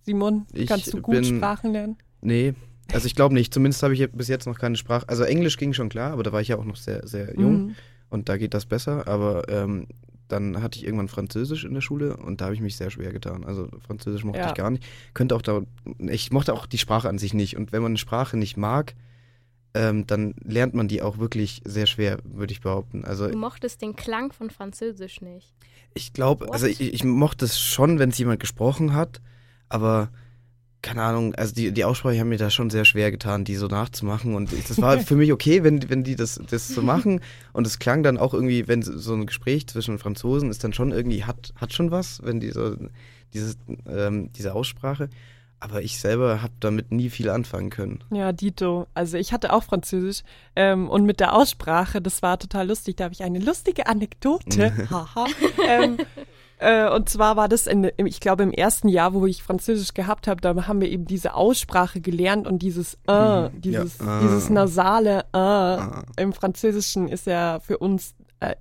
Simon? 0.03 0.47
Ich 0.53 0.69
Kannst 0.69 0.93
du 0.93 1.01
gut 1.01 1.15
bin- 1.15 1.25
Sprachen 1.37 1.73
lernen? 1.73 1.97
Nee, 2.23 2.55
also 2.93 3.07
ich 3.07 3.15
glaube 3.15 3.35
nicht. 3.35 3.55
Zumindest 3.55 3.83
habe 3.85 3.95
ich 3.95 4.11
bis 4.11 4.27
jetzt 4.29 4.47
noch 4.47 4.59
keine 4.59 4.77
Sprache. 4.77 5.09
Also 5.09 5.23
Englisch 5.23 5.57
ging 5.57 5.73
schon 5.73 5.89
klar, 5.89 6.13
aber 6.13 6.23
da 6.25 6.33
war 6.33 6.41
ich 6.41 6.49
ja 6.49 6.59
auch 6.59 6.65
noch 6.65 6.77
sehr, 6.77 7.07
sehr 7.07 7.35
jung. 7.39 7.67
Mhm. 7.69 7.77
Und 8.11 8.29
da 8.29 8.37
geht 8.37 8.53
das 8.55 8.67
besser. 8.67 9.09
Aber 9.09 9.49
ähm, 9.49 9.87
dann 10.29 10.63
hatte 10.63 10.79
ich 10.79 10.85
irgendwann 10.85 11.09
Französisch 11.09 11.65
in 11.65 11.75
der 11.75 11.81
Schule 11.81 12.17
und 12.17 12.41
da 12.41 12.45
habe 12.47 12.55
ich 12.55 12.61
mich 12.61 12.77
sehr 12.77 12.91
schwer 12.91 13.13
getan. 13.13 13.45
Also 13.45 13.69
Französisch 13.85 14.23
mochte 14.25 14.39
Ja. 14.41 14.49
ich 14.49 14.55
gar 14.55 14.71
nicht. 14.71 14.85
Könnte 15.15 15.35
auch 15.35 15.43
da, 15.43 15.63
ich 15.99 16.31
mochte 16.31 16.53
auch 16.53 16.67
die 16.67 16.79
Sprache 16.79 17.09
an 17.09 17.19
sich 17.19 17.35
nicht. 17.35 17.57
Und 17.57 17.73
wenn 17.73 17.83
man 17.83 17.93
eine 17.93 17.99
Sprache 17.99 18.37
nicht 18.37 18.57
mag, 18.57 18.95
ähm, 19.75 20.07
dann 20.07 20.35
lernt 20.43 20.75
man 20.75 20.89
die 20.89 21.03
auch 21.03 21.19
wirklich 21.19 21.63
sehr 21.65 21.87
schwer, 21.87 22.19
würde 22.25 22.53
ich 22.53 22.61
behaupten. 22.61 23.05
Also 23.05 23.29
Du 23.29 23.37
mochtest 23.39 23.83
den 23.83 23.95
Klang 23.97 24.33
von 24.33 24.51
Französisch 24.51 25.21
nicht. 25.21 25.55
ich 25.95 26.13
glaube, 26.13 26.53
also 26.53 26.67
ich, 26.67 26.81
ich 26.81 27.05
mochte 27.05 27.45
es 27.45 27.59
schon, 27.61 27.99
wenn 28.01 28.11
es 28.11 28.19
jemand 28.19 28.41
gesprochen 28.41 28.95
hat, 28.95 29.21
aber 29.69 30.11
keine 30.83 31.03
Ahnung, 31.03 31.35
also 31.35 31.55
die, 31.55 31.73
die 31.73 31.85
Aussprache 31.85 32.19
haben 32.19 32.31
mir 32.31 32.39
da 32.39 32.51
schon 32.51 32.71
sehr 32.71 32.85
schwer 32.85 33.11
getan, 33.11 33.45
die 33.45 33.57
so 33.57 33.67
nachzumachen 33.67 34.35
und 34.35 34.51
das 34.53 34.81
war 34.81 34.99
für 35.01 35.17
mich 35.17 35.33
okay, 35.33 35.63
wenn, 35.63 35.89
wenn 35.91 36.05
die 36.05 36.17
das, 36.17 36.41
das 36.51 36.69
so 36.69 36.83
machen 36.83 37.21
und 37.53 37.67
es 37.67 37.79
klang 37.79 38.03
dann 38.03 38.19
auch 38.19 38.35
irgendwie, 38.35 38.67
wenn 38.69 38.83
so 38.83 38.97
so 38.97 39.15
ein 39.15 39.27
Gespräch 39.27 39.67
zwischen 39.67 39.99
Franzosen 39.99 40.51
ist 40.51 40.65
dann 40.65 40.73
schon 40.73 40.93
irgendwie, 40.93 41.25
hat, 41.25 41.53
hat 41.57 41.73
schon 41.73 41.91
was, 41.91 42.23
wenn 42.23 42.41
die 42.41 42.51
so, 42.51 42.77
dieses, 43.35 43.59
ähm, 43.87 44.31
diese 44.33 44.55
Aussprache, 44.55 45.09
aber 45.61 45.83
ich 45.83 46.01
selber 46.01 46.41
habe 46.41 46.55
damit 46.61 46.91
nie 46.91 47.11
viel 47.11 47.29
anfangen 47.29 47.69
können. 47.69 48.03
Ja, 48.11 48.33
Dito. 48.33 48.87
Also 48.95 49.19
ich 49.19 49.33
hatte 49.33 49.53
auch 49.53 49.63
Französisch 49.63 50.23
ähm, 50.57 50.89
und 50.89 51.05
mit 51.05 51.21
der 51.21 51.35
Aussprache, 51.35 52.01
das 52.01 52.23
war 52.23 52.39
total 52.39 52.69
lustig. 52.69 52.97
Da 52.97 53.05
habe 53.05 53.15
ich 53.15 53.23
eine 53.23 53.39
lustige 53.39 53.87
Anekdote. 53.87 54.73
Haha. 54.91 55.27
ähm, 55.69 55.99
äh, 56.61 56.89
und 56.95 57.09
zwar 57.09 57.37
war 57.37 57.49
das, 57.49 57.67
in, 57.67 57.91
ich 57.97 58.21
glaube, 58.21 58.43
im 58.43 58.53
ersten 58.53 58.89
Jahr, 58.89 59.15
wo 59.15 59.27
ich 59.27 59.43
Französisch 59.43 59.95
gehabt 59.95 60.27
habe, 60.29 60.41
da 60.41 60.55
haben 60.67 60.81
wir 60.81 60.89
eben 60.91 61.05
diese 61.07 61.35
Aussprache 61.35 62.01
gelernt 62.01 62.47
und 62.47 62.61
dieses 62.63 62.99
äh, 63.09 63.43
Mhm. 63.49 63.61
dieses, 63.61 63.99
Ja, 63.99 64.19
äh. 64.19 64.23
dieses 64.23 64.51
nasale 64.51 65.21
äh, 65.33 65.37
Ah. 65.39 66.03
im 66.19 66.33
Französischen 66.33 67.09
ist 67.09 67.27
ja 67.27 67.61
für 67.61 67.79
uns, 67.79 68.15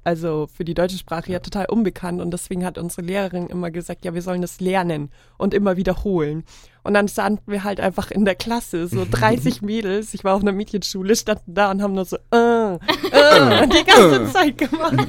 also 0.03 0.47
für 0.53 0.65
die 0.65 0.73
deutsche 0.73 0.97
Sprache 0.97 1.31
ja 1.31 1.39
total 1.39 1.65
unbekannt 1.67 2.21
und 2.21 2.31
deswegen 2.31 2.65
hat 2.65 2.77
unsere 2.77 3.01
Lehrerin 3.01 3.47
immer 3.47 3.71
gesagt, 3.71 4.03
ja, 4.03 4.13
wir 4.13 4.21
sollen 4.21 4.41
das 4.41 4.59
lernen 4.59 5.09
und 5.37 5.53
immer 5.53 5.77
wiederholen. 5.77 6.43
Und 6.83 6.93
dann 6.93 7.07
standen 7.07 7.51
wir 7.51 7.63
halt 7.63 7.79
einfach 7.79 8.09
in 8.11 8.25
der 8.25 8.35
Klasse, 8.35 8.87
so 8.87 9.05
30 9.11 9.61
Mädels, 9.61 10.13
ich 10.13 10.23
war 10.23 10.35
auf 10.35 10.41
einer 10.41 10.51
Mädchenschule, 10.51 11.15
standen 11.15 11.53
da 11.53 11.71
und 11.71 11.81
haben 11.81 11.93
nur 11.93 12.05
so 12.05 12.17
äh, 12.31 12.73
äh, 12.75 12.77
die 13.67 13.83
ganze 13.85 14.31
Zeit 14.33 14.57
gemacht. 14.57 14.95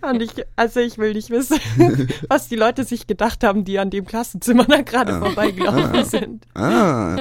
Und 0.00 0.22
ich, 0.22 0.30
also 0.56 0.80
ich 0.80 0.96
will 0.96 1.12
nicht 1.12 1.28
wissen, 1.30 1.58
was 2.28 2.48
die 2.48 2.56
Leute 2.56 2.84
sich 2.84 3.06
gedacht 3.06 3.44
haben, 3.44 3.64
die 3.64 3.78
an 3.78 3.90
dem 3.90 4.06
Klassenzimmer 4.06 4.64
da 4.64 4.80
gerade 4.80 5.12
Ah. 5.14 5.20
vorbeigelaufen 5.20 6.04
sind. 6.04 6.46
Ah. 6.54 7.16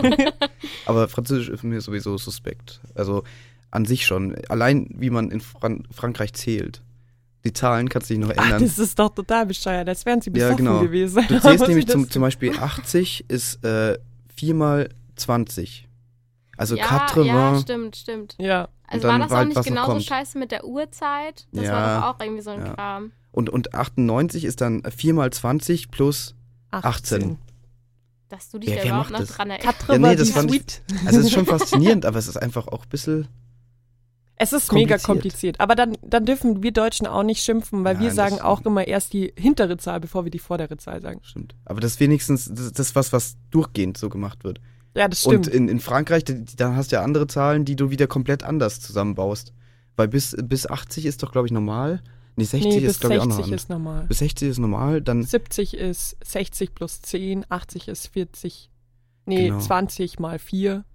Aber 0.85 1.07
Französisch 1.09 1.49
ist 1.49 1.63
mir 1.63 1.81
sowieso 1.81 2.17
suspekt. 2.17 2.79
Also 2.95 3.23
an 3.71 3.85
sich 3.85 4.05
schon. 4.05 4.35
Allein 4.49 4.87
wie 4.93 5.09
man 5.09 5.31
in 5.31 5.41
Fran 5.41 5.83
Frankreich 5.91 6.33
zählt. 6.33 6.81
Die 7.45 7.53
Zahlen 7.53 7.87
kannst 7.87 8.09
du 8.09 8.13
dich 8.15 8.21
noch 8.23 8.33
Ach, 8.35 8.43
ändern. 8.45 8.61
das 8.63 8.77
ist 8.79 8.97
doch 8.99 9.09
total 9.13 9.45
bescheuert, 9.45 9.87
als 9.87 10.05
wären 10.05 10.19
sie 10.21 10.29
Ja, 10.31 10.33
besoffen 10.49 10.57
genau. 10.65 10.79
gewesen. 10.81 11.23
Du 11.29 11.39
zählst 11.41 11.61
ich 11.63 11.67
nämlich 11.69 11.87
zum, 11.87 12.09
zum 12.09 12.21
Beispiel 12.21 12.57
80 12.57 13.25
ist 13.29 13.63
äh, 13.63 13.97
4 14.35 14.53
mal 14.55 14.89
20. 15.15 15.87
Also 16.57 16.75
ja, 16.75 16.85
80 16.85 17.25
ja, 17.25 17.59
stimmt, 17.59 17.95
stimmt. 17.95 18.35
Ja, 18.39 18.67
Also 18.87 19.07
dann 19.07 19.13
war 19.13 19.19
das 19.19 19.29
war 19.29 19.35
auch 19.37 19.45
halt, 19.45 19.55
nicht 19.55 19.63
genauso 19.63 19.91
kommt. 19.93 20.03
scheiße 20.03 20.37
mit 20.39 20.51
der 20.51 20.65
Uhrzeit? 20.65 21.47
Das 21.53 21.65
Ja, 21.65 21.71
war 21.71 22.01
doch 22.01 22.07
auch 22.15 22.19
irgendwie 22.25 22.41
so 22.41 22.49
ein 22.49 22.65
ja. 22.65 22.73
Kram. 22.73 23.11
und, 23.31 23.49
und 23.49 23.73
98 23.75 24.43
ist 24.43 24.59
dann 24.61 24.81
4 24.83 25.13
mal 25.13 25.31
20 25.31 25.89
plus 25.91 26.35
18. 26.71 27.37
Dass 28.29 28.49
du 28.49 28.59
dich 28.59 28.71
Ja, 28.71 28.77
da 28.77 28.83
überhaupt 28.85 29.11
noch 29.11 29.19
das? 29.19 29.29
dran 29.29 29.51
erinnerst. 29.51 29.87
Ja, 29.89 29.97
nee, 29.99 30.15
das 30.17 30.31
fand 30.31 30.53
ich-. 30.53 30.81
Also 31.05 31.19
es 31.19 31.27
ist 31.27 31.31
schon 31.33 31.45
faszinierend, 31.45 32.05
aber 32.05 32.17
es 32.19 32.27
ist 32.27 32.35
einfach 32.37 32.67
auch 32.67 32.83
ein 32.83 32.89
bisschen. 32.89 33.27
Es 34.39 34.53
ist 34.53 34.71
mega 34.71 34.97
kompliziert. 34.97 35.03
kompliziert. 35.03 35.59
Aber 35.59 35.75
dann, 35.75 35.97
dann 36.03 36.25
dürfen 36.25 36.61
wir 36.61 36.71
Deutschen 36.71 37.07
auch 37.07 37.23
nicht 37.23 37.43
schimpfen, 37.43 37.83
weil 37.83 37.99
wir 37.99 38.07
Nein, 38.07 38.15
sagen 38.15 38.39
auch 38.39 38.63
immer 38.65 38.87
erst 38.87 39.13
die 39.13 39.33
hintere 39.37 39.77
Zahl, 39.77 39.99
bevor 39.99 40.25
wir 40.25 40.31
die 40.31 40.39
vordere 40.39 40.77
Zahl 40.77 41.01
sagen. 41.01 41.19
Stimmt. 41.23 41.55
Aber 41.65 41.81
das 41.81 41.93
ist 41.93 41.99
wenigstens 41.99 42.45
das, 42.53 42.71
das 42.71 42.95
was, 42.95 43.11
was 43.11 43.37
durchgehend 43.49 43.97
so 43.97 44.09
gemacht 44.09 44.43
wird. 44.43 44.61
Ja, 44.95 45.07
das 45.07 45.25
Und 45.25 45.45
stimmt. 45.45 45.55
in, 45.55 45.67
in 45.69 45.79
Frankreich, 45.79 46.23
da, 46.25 46.75
hast 46.75 46.91
du 46.91 46.97
ja 46.97 47.03
andere 47.03 47.27
Zahlen, 47.27 47.65
die 47.65 47.75
du 47.75 47.89
wieder 47.89 48.07
komplett 48.07 48.43
anders 48.43 48.79
zusammenbaust. 48.79 49.53
Weil 49.95 50.07
bis, 50.07 50.35
bis 50.43 50.67
80 50.67 51.05
ist 51.07 51.23
doch, 51.23 51.31
glaube 51.31 51.47
ich, 51.47 51.51
normal. 51.51 52.01
Nee, 52.35 52.43
60 52.43 52.69
nee, 52.71 52.79
bis 52.81 52.91
ist, 52.91 52.99
glaube 52.99 53.15
ich, 53.15 53.21
auch 53.21 53.25
noch 53.25 53.35
60 53.37 53.45
anders. 53.51 53.63
ist 53.63 53.69
normal. 53.69 54.05
Bis 54.07 54.17
60 54.19 54.49
ist 54.49 54.57
normal, 54.59 55.01
dann 55.01 55.23
70 55.23 55.73
ist 55.75 56.17
60 56.23 56.75
plus 56.75 57.01
10, 57.01 57.45
80 57.49 57.87
ist 57.87 58.07
40, 58.07 58.69
nee, 59.25 59.47
Genau. 59.47 59.59
20 59.59 60.19
mal 60.19 60.37
4 60.37 60.85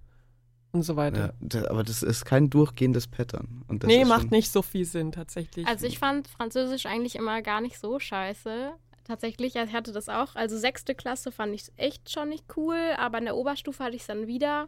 und 0.73 0.83
so 0.83 0.95
weiter. 0.95 1.33
Ja, 1.51 1.69
aber 1.69 1.83
das 1.83 2.03
ist 2.03 2.25
kein 2.25 2.49
durchgehendes 2.49 3.07
Pattern. 3.07 3.63
Und 3.67 3.83
das 3.83 3.87
nee, 3.87 4.01
ist 4.01 4.07
macht 4.07 4.31
nicht 4.31 4.51
so 4.51 4.61
viel 4.61 4.85
Sinn 4.85 5.11
tatsächlich. 5.11 5.67
Also 5.67 5.85
ich 5.85 5.99
fand 5.99 6.27
Französisch 6.27 6.85
eigentlich 6.87 7.15
immer 7.15 7.41
gar 7.41 7.61
nicht 7.61 7.79
so 7.79 7.99
scheiße. 7.99 8.73
Tatsächlich, 9.05 9.55
ich 9.55 9.73
hatte 9.73 9.91
das 9.91 10.09
auch. 10.09 10.35
Also 10.35 10.57
sechste 10.57 10.95
Klasse 10.95 11.31
fand 11.31 11.53
ich 11.53 11.71
echt 11.77 12.09
schon 12.09 12.29
nicht 12.29 12.45
cool, 12.57 12.79
aber 12.97 13.19
in 13.19 13.25
der 13.25 13.35
Oberstufe 13.35 13.83
hatte 13.83 13.95
ich 13.95 14.01
es 14.01 14.07
dann 14.07 14.27
wieder. 14.27 14.67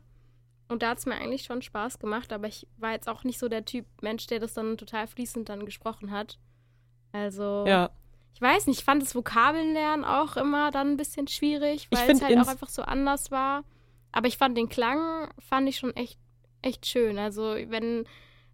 Und 0.67 0.83
da 0.83 0.89
hat 0.89 0.99
es 0.99 1.05
mir 1.05 1.15
eigentlich 1.15 1.43
schon 1.43 1.61
Spaß 1.61 1.99
gemacht, 1.99 2.31
aber 2.33 2.47
ich 2.47 2.67
war 2.77 2.91
jetzt 2.91 3.07
auch 3.07 3.23
nicht 3.23 3.39
so 3.39 3.49
der 3.49 3.65
Typ 3.65 3.85
Mensch, 4.01 4.27
der 4.27 4.39
das 4.39 4.53
dann 4.53 4.77
total 4.77 5.07
fließend 5.07 5.49
dann 5.49 5.65
gesprochen 5.65 6.11
hat. 6.11 6.39
Also, 7.11 7.65
ja, 7.67 7.91
ich 8.33 8.41
weiß 8.41 8.67
nicht, 8.67 8.79
ich 8.79 8.85
fand 8.85 9.01
das 9.01 9.15
Vokabelnlernen 9.15 10.03
auch 10.03 10.37
immer 10.37 10.69
dann 10.69 10.91
ein 10.91 10.97
bisschen 10.97 11.27
schwierig, 11.27 11.87
weil 11.91 12.11
es 12.11 12.21
halt 12.21 12.37
auch 12.37 12.47
einfach 12.47 12.69
so 12.69 12.81
anders 12.81 13.31
war. 13.31 13.63
Aber 14.15 14.29
ich 14.29 14.37
fand 14.37 14.57
den 14.57 14.69
Klang, 14.69 15.29
fand 15.39 15.67
ich 15.67 15.75
schon 15.75 15.93
echt, 15.93 16.17
echt 16.61 16.85
schön. 16.85 17.19
Also 17.19 17.57
wenn 17.67 18.05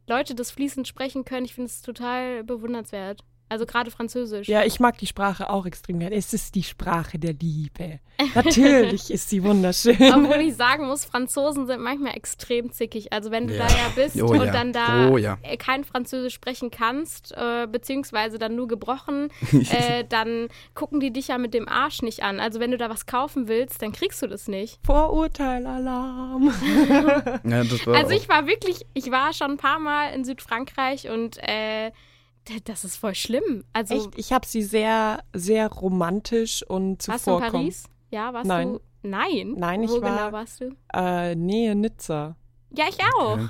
Leute 0.08 0.34
das 0.34 0.50
fließend 0.50 0.88
sprechen 0.88 1.24
können, 1.24 1.46
ich 1.46 1.54
finde 1.54 1.68
es 1.68 1.84
total 1.84 2.44
bewundernswert. 2.44 3.24
Also 3.52 3.66
gerade 3.66 3.92
Französisch. 3.92 4.48
ja, 4.48 4.64
ich 4.64 4.80
mag 4.80 4.98
die 4.98 5.08
Sprache 5.08 5.50
auch 5.50 5.66
extrem 5.66 6.00
gerne. 6.00 6.16
Es 6.16 6.32
ist 6.34 6.56
die 6.56 6.64
Sprache 6.64 7.20
der 7.20 7.34
Liebe. 7.34 8.00
Natürlich 8.34 9.12
ist 9.12 9.30
sie 9.30 9.44
wunderschön. 9.44 9.96
Obwohl 10.00 10.42
ich 10.42 10.56
sagen 10.56 10.88
muss, 10.88 11.04
Franzosen 11.04 11.68
sind 11.68 11.82
manchmal 11.82 12.16
extrem 12.16 12.72
zickig. 12.72 13.12
Also 13.12 13.30
wenn 13.30 13.48
du 13.48 13.56
Ja. 13.58 13.68
da 13.68 13.74
ja 13.74 13.90
bist 13.96 14.22
Oh 14.22 14.28
und 14.28 14.46
ja. 14.46 14.52
dann 14.54 14.72
da 14.72 15.10
Oh 15.10 15.18
ja. 15.18 15.38
äh, 15.44 15.58
kein 15.58 15.84
Französisch 15.84 16.34
sprechen 16.34 16.72
kannst, 16.72 17.34
äh, 17.36 17.68
beziehungsweise 17.68 18.38
dann 18.40 18.56
nur 18.56 18.68
gebrochen, 18.70 19.30
äh, 19.52 20.06
dann 20.08 20.48
gucken 20.74 21.00
die 21.02 21.12
dich 21.12 21.28
ja 21.28 21.38
mit 21.38 21.54
dem 21.54 21.68
Arsch 21.68 22.02
nicht 22.04 22.24
an. 22.24 22.40
Also 22.40 22.60
wenn 22.62 22.72
du 22.72 22.78
da 22.78 22.90
was 22.90 23.06
kaufen 23.06 23.48
willst, 23.50 23.82
dann 23.82 23.92
kriegst 23.92 24.22
du 24.22 24.28
das 24.28 24.48
nicht. 24.48 24.80
Vorurteilalarm. 24.86 26.54
Also 27.92 28.12
ich 28.12 28.30
war 28.30 28.48
wirklich, 28.48 28.86
ich 28.94 29.12
war 29.12 29.34
schon 29.34 29.52
ein 29.52 29.58
paar 29.58 29.80
Mal 29.80 30.14
in 30.14 30.24
Südfrankreich 30.24 31.10
und 31.10 31.38
äh, 31.42 31.92
das 32.66 32.84
ist 32.84 32.96
voll 32.98 33.16
schlimm. 33.16 33.64
Also 33.74 33.96
Echt, 33.96 34.18
ich 34.18 34.34
habe 34.34 34.46
sie 34.48 34.64
sehr, 34.64 35.24
sehr 35.34 35.68
romantisch 35.70 36.64
und 36.68 37.08
warst 37.08 37.28
du 37.28 37.32
in 37.32 37.38
zuvorkommend. 37.38 37.52
Paris? 37.54 37.84
Ja, 38.10 38.34
warst 38.34 38.48
Nein. 38.48 38.68
du? 38.74 38.80
Nein. 39.04 39.54
Nein, 39.58 39.84
ich 39.84 39.90
Wo 39.90 40.02
war- 40.02 40.16
genau 40.28 40.32
warst 40.32 40.62
du? 40.62 40.76
Äh, 40.94 41.36
Nähe 41.36 41.76
Nizza. 41.76 42.36
Ja, 42.76 42.86
ich 42.90 42.98
auch. 43.18 43.38
Ja. 43.38 43.50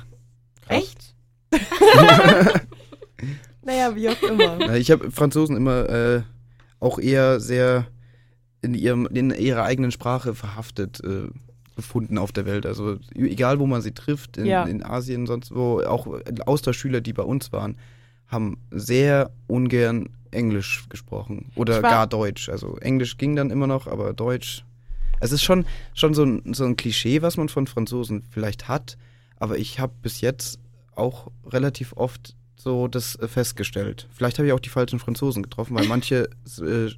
Echt? 0.67 1.15
naja, 3.63 3.95
wie 3.95 4.09
auch 4.09 4.21
immer. 4.23 4.75
Ich 4.75 4.89
habe 4.91 5.11
Franzosen 5.11 5.55
immer 5.55 5.89
äh, 5.89 6.21
auch 6.79 6.97
eher 6.99 7.39
sehr 7.39 7.87
in, 8.61 8.73
ihrem, 8.73 9.05
in 9.07 9.31
ihrer 9.31 9.63
eigenen 9.63 9.91
Sprache 9.91 10.33
verhaftet 10.35 11.01
äh, 11.03 11.27
gefunden 11.75 12.17
auf 12.17 12.31
der 12.31 12.45
Welt. 12.45 12.65
Also 12.65 12.97
egal, 13.15 13.59
wo 13.59 13.65
man 13.67 13.81
sie 13.81 13.91
trifft, 13.93 14.37
in, 14.37 14.45
Ja. 14.45 14.63
in 14.63 14.83
Asien, 14.83 15.25
sonst 15.27 15.53
wo, 15.53 15.81
auch 15.81 16.07
Austauschschüler, 16.45 17.01
die 17.01 17.13
bei 17.13 17.23
uns 17.23 17.51
waren, 17.51 17.77
haben 18.31 18.57
sehr 18.71 19.29
ungern 19.47 20.09
Englisch 20.31 20.85
gesprochen 20.89 21.51
oder 21.55 21.81
gar 21.81 22.07
Deutsch. 22.07 22.49
Also 22.49 22.77
Englisch 22.77 23.17
ging 23.17 23.35
dann 23.35 23.51
immer 23.51 23.67
noch, 23.67 23.87
aber 23.87 24.13
Deutsch. 24.13 24.63
Es 25.19 25.31
ist 25.31 25.43
schon, 25.43 25.65
schon 25.93 26.13
so, 26.13 26.23
ein, 26.23 26.53
so 26.53 26.63
ein 26.65 26.77
Klischee, 26.77 27.21
was 27.21 27.37
man 27.37 27.49
von 27.49 27.67
Franzosen 27.67 28.23
vielleicht 28.31 28.67
hat, 28.67 28.97
aber 29.37 29.57
ich 29.57 29.79
habe 29.79 29.93
bis 30.01 30.21
jetzt 30.21 30.59
auch 30.95 31.27
relativ 31.45 31.93
oft 31.95 32.35
so 32.55 32.87
das 32.87 33.15
äh, 33.17 33.27
festgestellt. 33.27 34.07
Vielleicht 34.11 34.39
habe 34.39 34.47
ich 34.47 34.53
auch 34.53 34.59
die 34.59 34.69
falschen 34.69 34.99
Franzosen 34.99 35.43
getroffen, 35.43 35.75
weil 35.75 35.85
manche 35.85 36.29
äh, 36.59 36.89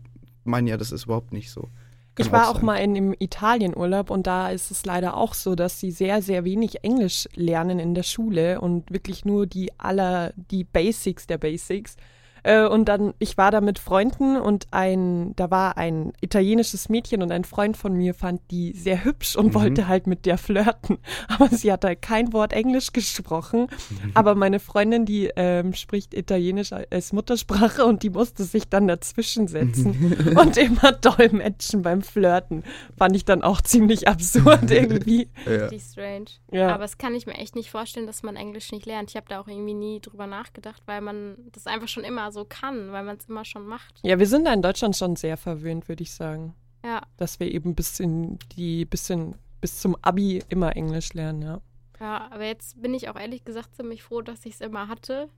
meinen 0.44 0.68
ja, 0.68 0.78
das 0.78 0.92
ist 0.92 1.06
überhaupt 1.06 1.34
nicht 1.34 1.52
so. 1.52 1.70
Kann 2.16 2.26
Ich 2.26 2.32
war 2.32 2.50
auch 2.50 2.58
sein. 2.58 2.66
mal 2.66 2.76
in, 2.78 2.96
im 2.96 3.16
Italienurlaub 3.18 4.10
und 4.12 4.28
da 4.28 4.50
ist 4.50 4.70
es 4.70 4.86
leider 4.86 5.18
auch 5.18 5.34
so, 5.34 5.56
dass 5.56 5.80
sie 5.80 5.92
sehr, 5.92 6.22
sehr 6.22 6.46
wenig 6.46 6.84
Englisch 6.84 7.28
lernen 7.36 7.80
in 7.80 7.96
der 7.96 8.04
Schule 8.04 8.62
und 8.62 8.92
wirklich 8.92 9.26
nur 9.26 9.48
die 9.48 9.72
aller, 9.80 10.34
die 10.36 10.64
Basics 10.64 11.26
der 11.26 11.40
Basics. 11.40 11.96
Äh, 12.44 12.66
Und 12.68 12.86
dann, 12.86 13.14
ich 13.20 13.38
war 13.38 13.52
da 13.52 13.62
mit 13.62 13.80
Freunden 13.80 14.38
und 14.38 14.68
ein, 14.72 15.36
da 15.36 15.50
war 15.50 15.78
ein 15.78 16.14
italienisches 16.22 16.90
Mädchen 16.90 17.22
und 17.22 17.32
ein 17.32 17.44
Freund 17.46 17.78
von 17.78 17.94
mir 17.94 18.14
fand 18.14 18.42
die 18.52 18.74
sehr 18.74 19.04
hübsch 19.04 19.36
und 19.36 19.48
Mhm. 19.48 19.54
wollte 19.56 19.88
halt 19.88 20.08
mit 20.08 20.26
der 20.26 20.38
flirten. 20.38 20.98
Aber 21.28 21.48
sie 21.50 21.72
hat 21.72 21.84
halt 21.86 22.02
kein 22.02 22.34
Wort 22.34 22.54
Englisch 22.54 22.92
gesprochen. 22.94 23.62
Mhm. 23.90 24.12
Aber 24.14 24.36
meine 24.36 24.60
Freundin, 24.60 25.06
die 25.06 25.32
ähm, 25.36 25.74
spricht 25.74 26.14
Italienisch 26.14 26.72
als 26.74 27.14
Muttersprache 27.14 27.86
und 27.86 28.04
die 28.04 28.10
musste 28.10 28.44
sich 28.44 28.68
dann 28.70 28.88
dazwischen 28.88 29.48
setzen 29.48 30.36
und 30.38 30.58
immer 30.58 30.92
dolmetschen 31.02 31.82
beim 31.82 32.02
Flirten. 32.02 32.64
Fand 32.98 33.16
ich 33.16 33.26
dann 33.26 33.42
auch 33.42 33.62
ziemlich 33.62 34.08
absurd 34.08 34.70
irgendwie. 34.72 35.30
Ja. 35.46 35.66
Richtig 35.68 35.84
strange. 35.84 36.26
Ja. 36.52 36.70
Aber 36.74 36.84
das 36.84 36.98
kann 36.98 37.16
ich 37.16 37.26
mir 37.26 37.36
echt 37.36 37.56
nicht 37.56 37.72
vorstellen, 37.72 38.08
dass 38.08 38.24
man 38.24 38.36
Englisch 38.36 38.72
nicht 38.72 38.86
lernt. 38.86 39.10
Ich 39.12 39.16
habe 39.16 39.28
da 39.30 39.40
auch 39.40 39.48
irgendwie 39.48 39.74
nie 39.74 40.00
drüber 40.02 40.28
nachgedacht, 40.28 40.82
weil 40.86 41.02
man 41.02 41.36
das 41.52 41.68
einfach 41.68 41.88
schon 41.88 42.04
immer 42.04 42.32
so 42.34 42.44
kann, 42.46 42.92
weil 42.92 43.04
man 43.04 43.18
es 43.18 43.26
immer 43.26 43.46
schon 43.46 43.66
macht. 43.66 44.00
Ja, 44.04 44.20
wir 44.20 44.28
sind 44.28 44.46
da 44.46 44.54
in 44.54 44.62
Deutschland 44.62 44.98
schon 44.98 45.16
sehr 45.16 45.38
verwöhnt, 45.38 45.88
würde 45.88 46.04
ich 46.04 46.12
sagen. 46.12 46.54
Ja, 46.84 47.02
Dass 47.16 47.40
wir 47.40 47.50
eben 47.50 47.76
bis 47.76 48.00
in 48.02 48.38
die, 48.58 48.84
bisschen, 48.84 49.36
bis 49.62 49.80
zum 49.80 49.96
Abi 50.02 50.44
immer 50.50 50.76
Englisch 50.76 51.14
lernen, 51.14 51.42
ja. 51.42 51.62
ja, 52.00 52.30
aber 52.30 52.46
jetzt 52.46 52.82
bin 52.82 52.94
ich 52.94 53.08
auch 53.08 53.16
ehrlich 53.18 53.46
gesagt 53.46 53.76
ziemlich 53.76 54.04
froh, 54.04 54.22
dass 54.22 54.46
ich 54.46 54.56
es 54.56 54.62
immer 54.62 54.90
hatte. 54.90 55.30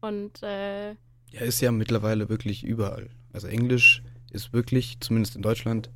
Und 0.00 0.42
äh, 0.42 0.92
Ja, 0.92 1.40
ist 1.40 1.60
ja 1.60 1.70
mittlerweile 1.72 2.30
wirklich 2.30 2.64
überall. 2.64 3.10
Also 3.32 3.48
Englisch 3.48 4.02
ist 4.30 4.54
wirklich, 4.54 4.98
zumindest 5.00 5.36
in 5.36 5.42
Deutschland, 5.42 5.90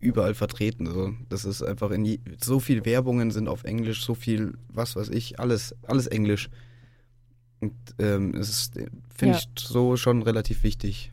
überall 0.00 0.34
vertreten. 0.34 0.86
Also 0.86 1.14
das 1.30 1.44
ist 1.46 1.62
einfach 1.62 1.90
in 1.90 2.04
je, 2.04 2.18
so 2.38 2.60
viel 2.60 2.84
Werbungen 2.84 3.30
sind 3.30 3.48
auf 3.48 3.64
Englisch, 3.64 4.04
so 4.04 4.14
viel, 4.14 4.58
was 4.68 4.96
weiß 4.96 5.08
ich, 5.08 5.40
alles, 5.40 5.74
alles 5.86 6.06
Englisch. 6.06 6.50
Und 7.64 7.74
ähm, 7.98 8.34
es 8.34 8.48
ist, 8.50 8.74
finde 8.74 9.34
Ja. 9.34 9.38
ich, 9.38 9.48
so 9.56 9.96
schon 9.96 10.22
relativ 10.22 10.62
wichtig, 10.62 11.12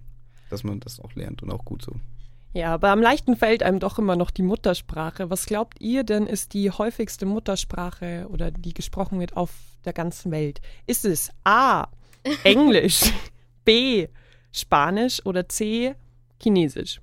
dass 0.49 0.63
man 0.63 0.79
das 0.79 0.99
auch 0.99 1.13
lernt 1.15 1.41
und 1.43 1.51
auch 1.51 1.63
gut 1.63 1.81
so. 1.81 1.93
Ja, 2.53 2.73
aber 2.73 2.89
am 2.89 3.01
leichten 3.01 3.37
fällt 3.37 3.63
einem 3.63 3.79
doch 3.79 3.97
immer 3.97 4.17
noch 4.17 4.29
die 4.31 4.41
Muttersprache. 4.41 5.29
Was 5.29 5.45
glaubt 5.45 5.79
ihr 5.79 6.03
denn 6.03 6.27
ist 6.27 6.53
die 6.53 6.69
häufigste 6.69 7.25
Muttersprache 7.25 8.27
oder 8.29 8.51
die 8.51 8.73
gesprochen 8.73 9.21
wird 9.21 9.37
auf 9.37 9.51
der 9.85 9.93
ganzen 9.93 10.31
Welt? 10.31 10.59
Ist 10.85 11.05
es 11.05 11.29
A. 11.45 11.87
Englisch, 12.43 13.01
B. 13.63 14.07
Spanisch 14.51 15.25
oder 15.25 15.47
C. 15.47 15.95
Chinesisch? 16.41 16.99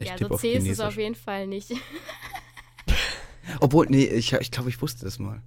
Ich 0.00 0.08
ja, 0.08 0.14
so 0.14 0.24
tippe 0.24 0.34
auf 0.34 0.40
C 0.40 0.54
ist 0.54 0.68
es 0.68 0.80
auf 0.80 0.96
jeden 0.96 1.14
Fall 1.14 1.46
nicht. 1.46 1.70
Obwohl, 3.60 3.86
nee, 3.88 4.04
ich, 4.04 4.32
ich 4.32 4.50
glaube, 4.50 4.68
ich 4.70 4.82
wusste 4.82 5.04
das 5.04 5.18
mal. 5.20 5.40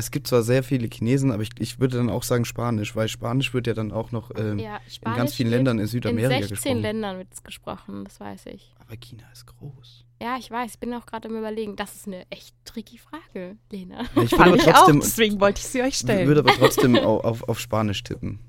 Es 0.00 0.10
gibt 0.10 0.26
zwar 0.26 0.42
sehr 0.42 0.62
viele 0.62 0.88
Chinesen, 0.92 1.30
aber 1.30 1.42
ich, 1.42 1.50
ich 1.58 1.78
würde 1.78 1.98
dann 1.98 2.08
auch 2.10 2.22
sagen 2.22 2.44
Spanisch, 2.44 2.96
weil 2.96 3.06
Spanisch 3.08 3.52
wird 3.54 3.66
ja 3.66 3.74
dann 3.74 3.92
auch 3.92 4.12
noch 4.12 4.30
ähm, 4.36 4.58
ja, 4.58 4.80
in 5.04 5.14
ganz 5.14 5.34
vielen 5.34 5.50
Ländern 5.50 5.78
in 5.78 5.86
Südamerika 5.86 6.34
In 6.34 6.42
16 6.42 6.48
gesprochen. 6.56 6.82
Ländern 6.82 7.18
wird 7.18 7.28
es 7.32 7.42
gesprochen, 7.42 8.04
das 8.04 8.18
weiß 8.18 8.46
ich. 8.46 8.74
Aber 8.78 8.96
China 8.96 9.24
ist 9.32 9.46
groß. 9.46 10.04
Ja, 10.22 10.36
ich 10.38 10.50
weiß, 10.50 10.72
ich 10.74 10.78
bin 10.80 10.92
auch 10.94 11.06
gerade 11.06 11.28
im 11.28 11.36
Überlegen. 11.36 11.76
Das 11.76 11.94
ist 11.94 12.06
eine 12.06 12.30
echt 12.30 12.54
tricky 12.64 12.98
Frage, 12.98 13.56
Lena. 13.70 14.02
Ja, 14.02 14.04
Ich 14.04 14.14
würde 14.16 14.28
Fand 14.36 14.40
aber 14.48 14.56
ich 14.56 14.62
trotzdem, 14.64 14.98
auch, 14.98 15.04
deswegen 15.04 15.40
wollte 15.40 15.60
ich 15.60 15.66
sie 15.66 15.82
euch 15.82 15.96
stellen. 15.96 16.26
würde 16.26 16.40
aber 16.40 16.52
trotzdem 16.52 16.96
au- 16.96 17.20
auf, 17.20 17.48
auf 17.48 17.58
Spanisch 17.60 18.02
tippen. 18.02 18.40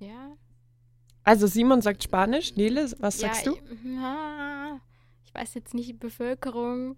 Ja, 0.00 0.32
Also 1.24 1.46
Simon 1.46 1.82
sagt 1.82 2.02
Spanisch, 2.02 2.54
Nele, 2.56 2.90
was 2.98 3.20
ja, 3.20 3.28
sagst 3.28 3.46
du? 3.46 3.52
Ich, 3.54 3.84
ja, 4.00 4.80
ich 5.24 5.34
weiß 5.34 5.54
jetzt 5.54 5.72
nicht 5.74 5.88
die 5.88 5.92
Bevölkerung 5.94 6.96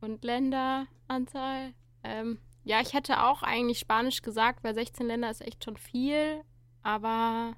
und 0.00 0.24
Länderanzahl. 0.24 1.72
Ähm, 2.02 2.38
ja, 2.70 2.80
ich 2.80 2.94
hätte 2.94 3.24
auch 3.24 3.42
eigentlich 3.42 3.80
Spanisch 3.80 4.22
gesagt, 4.22 4.62
weil 4.62 4.74
16 4.74 5.04
Länder 5.08 5.28
ist 5.28 5.42
echt 5.42 5.64
schon 5.64 5.76
viel. 5.76 6.40
Aber 6.84 7.54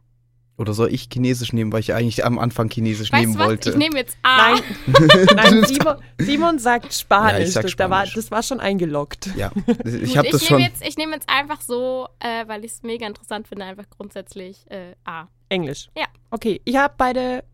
Oder 0.56 0.72
soll 0.72 0.88
ich 0.92 1.10
Chinesisch 1.12 1.52
nehmen, 1.52 1.70
weil 1.70 1.80
ich 1.80 1.92
eigentlich 1.92 2.24
am 2.24 2.38
Anfang 2.38 2.70
Chinesisch 2.70 3.12
weißt 3.12 3.20
nehmen 3.20 3.38
was? 3.38 3.46
wollte? 3.46 3.70
Ich 3.70 3.76
nehme 3.76 3.98
jetzt 3.98 4.16
A. 4.22 4.52
Nein, 4.54 4.62
nein 5.36 5.64
Simon, 5.66 5.96
Simon 6.18 6.58
sagt 6.58 6.94
Spanisch. 6.94 7.32
Ja, 7.32 7.44
ich 7.44 7.52
sag 7.52 7.62
das, 7.64 7.76
Da 7.76 7.90
war, 7.90 8.06
Spanisch. 8.06 8.14
das 8.14 8.30
war 8.30 8.42
schon 8.42 8.60
eingeloggt. 8.60 9.28
ja, 9.36 9.52
ich 9.84 10.16
habe 10.16 10.28
ich 10.28 10.32
das 10.32 10.40
nehme 10.40 10.40
schon. 10.40 10.60
jetzt, 10.60 10.82
ich 10.82 10.96
nehme 10.96 11.12
jetzt 11.12 11.28
einfach 11.28 11.60
so, 11.60 12.08
äh, 12.18 12.48
weil 12.48 12.64
ich 12.64 12.72
es 12.72 12.82
mega 12.82 13.06
interessant 13.06 13.46
finde, 13.46 13.66
einfach 13.66 13.90
grundsätzlich 13.90 14.64
äh, 14.70 14.94
A. 15.04 15.28
Englisch. 15.50 15.90
Ja. 15.94 16.06
Okay, 16.30 16.62
ich 16.64 16.76
habe 16.76 16.94
beide 16.96 17.44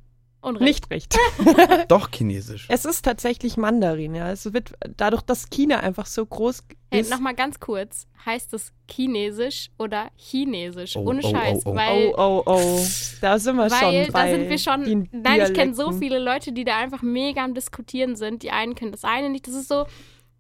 Unrecht. 0.41 0.65
nicht 0.67 0.91
recht. 0.91 1.17
Doch 1.89 2.11
Chinesisch. 2.13 2.67
Es 2.69 2.85
ist 2.85 3.05
tatsächlich 3.05 3.57
Mandarin, 3.57 4.15
ja. 4.15 4.31
Es 4.31 4.53
wird 4.53 4.73
dadurch, 4.97 5.23
dass 5.23 5.51
China 5.51 5.81
einfach 5.81 6.07
so 6.07 6.25
groß 6.25 6.63
Hey, 6.91 7.01
ist. 7.01 7.11
nochmal 7.11 7.35
ganz 7.35 7.59
kurz. 7.61 8.07
Heißt 8.25 8.55
es 8.55 8.73
Chinesisch 8.91 9.71
oder 9.79 10.11
Chinesisch? 10.17 10.97
Oh, 10.97 11.07
Ohne 11.09 11.21
oh, 11.25 11.31
Scheiß. 11.31 11.67
oh, 11.67 11.71
oh. 11.71 11.75
Weil, 11.75 12.07
oh, 12.17 12.43
oh, 12.47 12.53
oh. 12.53 12.87
Da 13.21 13.39
sind 13.39 13.57
wir 13.57 13.71
weil 13.71 13.71
schon. 13.71 14.07
da 14.07 14.13
bei 14.13 14.31
sind 14.35 14.49
wir 14.49 14.59
schon. 14.59 15.09
Nein, 15.13 15.41
ich 15.43 15.55
kenne 15.55 15.75
so 15.75 15.93
viele 15.93 16.19
Leute, 16.19 16.53
die 16.53 16.65
da 16.65 16.79
einfach 16.79 17.03
mega 17.03 17.45
am 17.45 17.55
Diskutieren 17.55 18.15
sind. 18.17 18.43
Die 18.43 18.51
einen 18.51 18.75
können 18.75 18.93
das 18.93 19.05
eine 19.05 19.29
nicht. 19.31 19.47
Das 19.49 19.55
ist 19.55 19.69
so, 19.69 19.87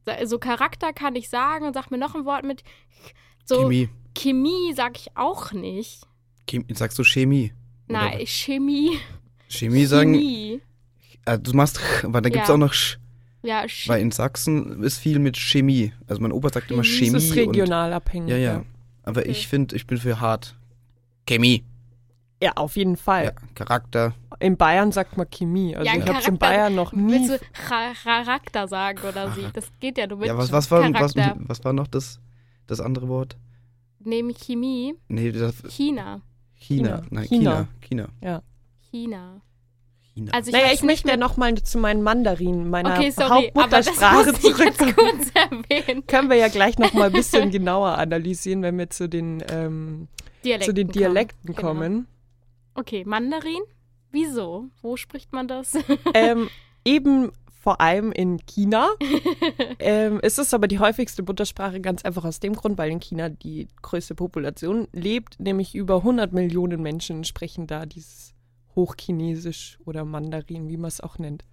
Da- 0.05 0.25
So 0.27 0.39
Charakter 0.39 0.93
kann 0.93 1.17
ich 1.17 1.29
sagen 1.29 1.67
und 1.67 1.75
sag 1.75 1.91
mir 1.91 1.99
noch 1.99 2.15
ein 2.15 2.25
Wort 2.25 2.45
mit. 2.45 2.63
So 3.45 3.63
Chemie. 3.63 3.89
Chemie 4.17 4.73
sag 4.75 4.97
ich 4.97 5.09
auch 5.17 5.53
nicht. 5.53 6.03
Chem 6.47 6.65
sagst 6.75 6.99
du 6.99 7.05
Chemie? 7.05 7.53
Nein, 7.89 8.27
Chemie. 8.27 8.99
Chemie 9.49 9.85
sagen, 9.87 10.15
Chemie. 10.15 10.61
äh, 11.25 11.39
du 11.39 11.53
machst, 11.55 11.81
weil 12.03 12.23
da 12.23 12.29
gibt's 12.29 12.49
Ja. 12.49 12.55
auch 12.55 12.59
noch 12.59 12.73
Sch, 12.73 12.99
Ja, 13.43 13.67
Ch 13.67 13.89
weil 13.89 14.01
in 14.03 14.11
Sachsen 14.11 14.83
ist 14.83 14.99
viel 14.99 15.19
mit 15.19 15.37
Chemie. 15.37 15.93
Also 16.07 16.21
mein 16.23 16.33
Opa 16.33 16.51
sagt 16.51 16.71
immer 16.71 16.83
Chemie. 16.85 16.99
Chemie. 16.99 17.13
Das 17.13 17.25
ist 17.25 17.31
und, 17.33 17.39
regional 17.39 17.93
abhängig. 17.93 18.31
ja, 18.31 18.37
ja. 18.37 18.65
Aber 19.05 19.21
Okay. 19.21 19.31
ich 19.31 19.49
finde, 19.49 19.75
ich 19.77 19.87
bin 19.87 19.99
für 19.99 20.21
hart. 20.21 20.55
Chemie. 21.27 21.65
Ja, 22.43 22.53
auf 22.57 22.77
jeden 22.77 22.97
Fall. 22.97 23.25
Ja, 23.25 23.33
Charakter. 23.55 24.15
In 24.39 24.57
Bayern 24.57 24.93
sagt 24.93 25.17
man 25.17 25.29
Chemie. 25.29 25.75
Also 25.75 25.87
Ja, 25.91 25.95
ich 25.97 26.01
habe 26.03 26.19
es 26.19 26.25
Charakter. 26.25 26.29
in 26.33 26.39
Bayern 26.39 26.75
noch 26.77 26.93
nie. 26.93 27.13
Willst 27.13 27.31
du 27.31 27.39
Cha- 27.69 27.95
Charakter 28.03 28.69
sagen 28.69 29.01
oder 29.09 29.33
sie? 29.33 29.47
Das 29.53 29.67
geht 29.81 29.99
ja, 29.99 30.07
du 30.07 30.17
mit 30.17 30.29
Ja, 30.29 30.37
was, 30.39 30.53
was, 30.53 30.71
war, 30.71 30.83
was, 30.95 31.15
Charakter. 31.15 31.37
was 31.49 31.65
war 31.65 31.73
noch 31.73 31.89
das, 31.89 32.21
das 32.69 32.81
andere 32.81 33.09
Wort? 33.09 33.37
Neben 34.01 34.33
Chemie, 34.35 34.95
Nee, 35.09 35.33
das, 35.33 35.55
China. 35.69 36.21
China. 36.55 37.01
China. 37.01 37.03
Nein, 37.11 37.27
China. 37.27 37.69
China. 37.81 38.09
China. 38.21 38.43
China. 38.91 39.41
China. 40.15 40.33
Also 40.33 40.49
ich 40.51 40.57
naja, 40.57 40.73
ich 40.73 40.83
möchte 40.83 41.09
ja 41.09 41.17
nochmal 41.17 41.55
zu 41.57 41.79
meinen 41.79 42.03
Mandarinen, 42.03 42.69
meiner 42.71 42.95
Okay, 42.99 43.11
sorry, 43.11 43.51
aber 43.55 43.69
das 43.69 43.89
Hauptmuttersprache 43.89 44.33
muss 44.33 44.39
ich 44.39 44.59
jetzt 44.59 44.79
zurückkommen. 44.79 44.95
kurz 44.95 45.31
erwähnen. 45.35 46.07
Können 46.07 46.31
wir 46.31 46.37
ja 46.37 46.49
gleich 46.49 46.79
nochmal 46.79 47.07
ein 47.07 47.13
bisschen 47.13 47.51
genauer 47.51 47.99
analysieren, 47.99 48.63
wenn 48.63 48.79
wir 48.79 48.91
zu 48.91 49.09
den, 49.09 49.43
ähm, 49.51 50.09
Dialekten 50.45 50.67
zu 50.67 50.75
den 50.75 50.87
kommen. 50.89 50.99
Dialekten 50.99 51.55
Genau. 51.55 51.69
kommen. 51.69 52.07
Okay, 52.75 53.05
Mandarin? 53.07 53.61
Wieso? 54.11 54.67
Wo 54.83 54.97
spricht 54.97 55.33
man 55.33 55.49
das? 55.49 55.73
ähm, 56.15 56.49
eben 56.85 57.31
vor 57.61 57.81
allem 57.81 58.13
in 58.13 58.39
China. 58.47 58.89
ähm, 59.79 60.21
es 60.23 60.39
ist 60.39 60.55
aber 60.55 60.69
die 60.69 60.79
häufigste 60.79 61.23
Muttersprache 61.23 61.81
ganz 61.81 62.03
einfach 62.05 62.25
aus 62.25 62.41
dem 62.41 62.55
Grund, 62.55 62.79
weil 62.79 62.91
in 62.91 63.01
China 63.01 63.29
die 63.29 63.69
größte 63.83 64.15
Population 64.15 64.89
lebt, 64.93 65.39
nämlich 65.41 65.75
über 65.75 65.97
100 65.97 66.33
Millionen 66.33 66.81
Menschen 66.81 67.25
sprechen 67.25 67.67
da 67.67 67.85
dieses 67.85 68.33
Hochchinesisch 68.79 69.79
oder 69.85 70.05
Mandarin, 70.05 70.69
wie 70.69 70.77
man 70.77 70.87
es 70.89 71.01
auch 71.01 71.19
nennt. 71.19 71.45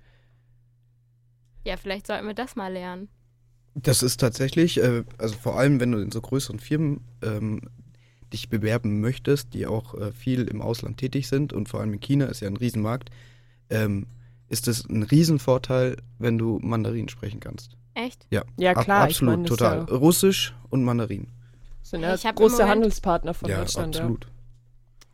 ja, 1.65 1.75
vielleicht 1.77 2.05
sollten 2.05 2.27
wir 2.27 2.36
das 2.36 2.55
mal 2.55 2.72
lernen. 2.72 3.10
Das 3.74 4.03
ist 4.03 4.20
tatsächlich, 4.20 4.77
äh, 4.77 5.03
also 5.17 5.36
vor 5.36 5.58
allem, 5.58 5.79
wenn 5.79 5.91
du 5.91 5.98
in 5.98 6.12
so 6.12 6.22
größeren 6.22 6.60
Firmen 6.60 7.01
ähm, 7.24 7.62
dich 8.32 8.50
bewerben 8.50 9.01
möchtest, 9.01 9.53
die 9.55 9.65
auch 9.65 9.96
äh, 9.96 10.12
viel 10.12 10.48
im 10.48 10.62
Ausland 10.62 10.98
tätig 10.98 11.27
sind 11.27 11.51
und 11.53 11.67
vor 11.67 11.79
allem 11.79 11.94
in 11.94 12.00
China 12.00 12.25
ist 12.27 12.41
ja 12.41 12.48
ein 12.48 12.58
Riesenmarkt, 12.58 13.10
ähm, 13.72 14.05
ist 14.48 14.67
es 14.67 14.88
ein 14.88 15.01
Riesenvorteil, 15.01 15.98
wenn 16.20 16.38
du 16.38 16.60
Mandarin 16.62 17.10
sprechen 17.10 17.39
kannst. 17.39 17.75
Echt? 17.96 18.27
Ja, 18.29 18.44
Ja, 18.58 18.74
ab- 18.74 18.84
klar, 18.84 19.10
ich 19.10 19.15
absolut, 19.15 19.34
meine, 19.38 19.48
das 19.50 19.58
total. 19.58 19.77
ja- 19.89 19.96
Russisch 19.96 20.53
und 20.70 20.84
Mandarin. 20.84 21.27
Sind 21.82 22.01
ja 22.01 22.13
Ich 22.13 22.24
große 22.24 22.67
Handelspartner 22.67 23.34
von 23.34 23.50
ja, 23.50 23.58
Deutschland. 23.62 23.96
absolut. 23.96 24.27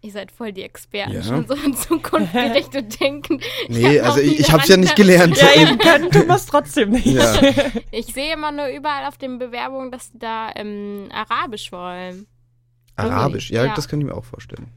Ihr 0.04 0.12
seid 0.12 0.32
voll 0.32 0.52
die 0.52 0.64
Experten, 0.64 1.12
Ja. 1.14 1.22
schon 1.24 1.48
so 1.48 1.54
in 1.54 1.76
Zukunft 1.76 2.34
gerichtet 2.34 3.00
denken. 3.00 3.40
Nee, 3.70 4.00
also 4.00 4.20
ich, 4.20 4.40
ich 4.40 4.52
hab's 4.52 4.68
ja 4.68 4.76
nicht 4.78 4.96
gelernt. 4.96 5.38
Ja, 5.38 5.54
eben 5.62 5.78
können 5.78 6.10
tun 6.10 6.28
wir 6.28 6.36
es 6.36 6.48
trotzdem 6.48 6.90
nicht. 6.92 7.06
Ja. 7.06 7.36
Ich 7.92 8.08
sehe 8.08 8.34
immer 8.34 8.52
nur 8.52 8.68
überall 8.68 9.06
auf 9.08 9.18
den 9.18 9.38
Bewerbungen, 9.38 9.92
dass 9.92 10.12
die 10.12 10.18
da 10.20 10.50
ähm, 10.56 11.10
Arabisch 11.12 11.72
wollen. 11.72 12.26
Arabisch, 12.96 13.52
ja, 13.52 13.66
Ja. 13.66 13.76
das 13.76 13.88
kann 13.88 14.00
ich 14.02 14.08
mir 14.08 14.16
auch 14.16 14.24
vorstellen. 14.26 14.68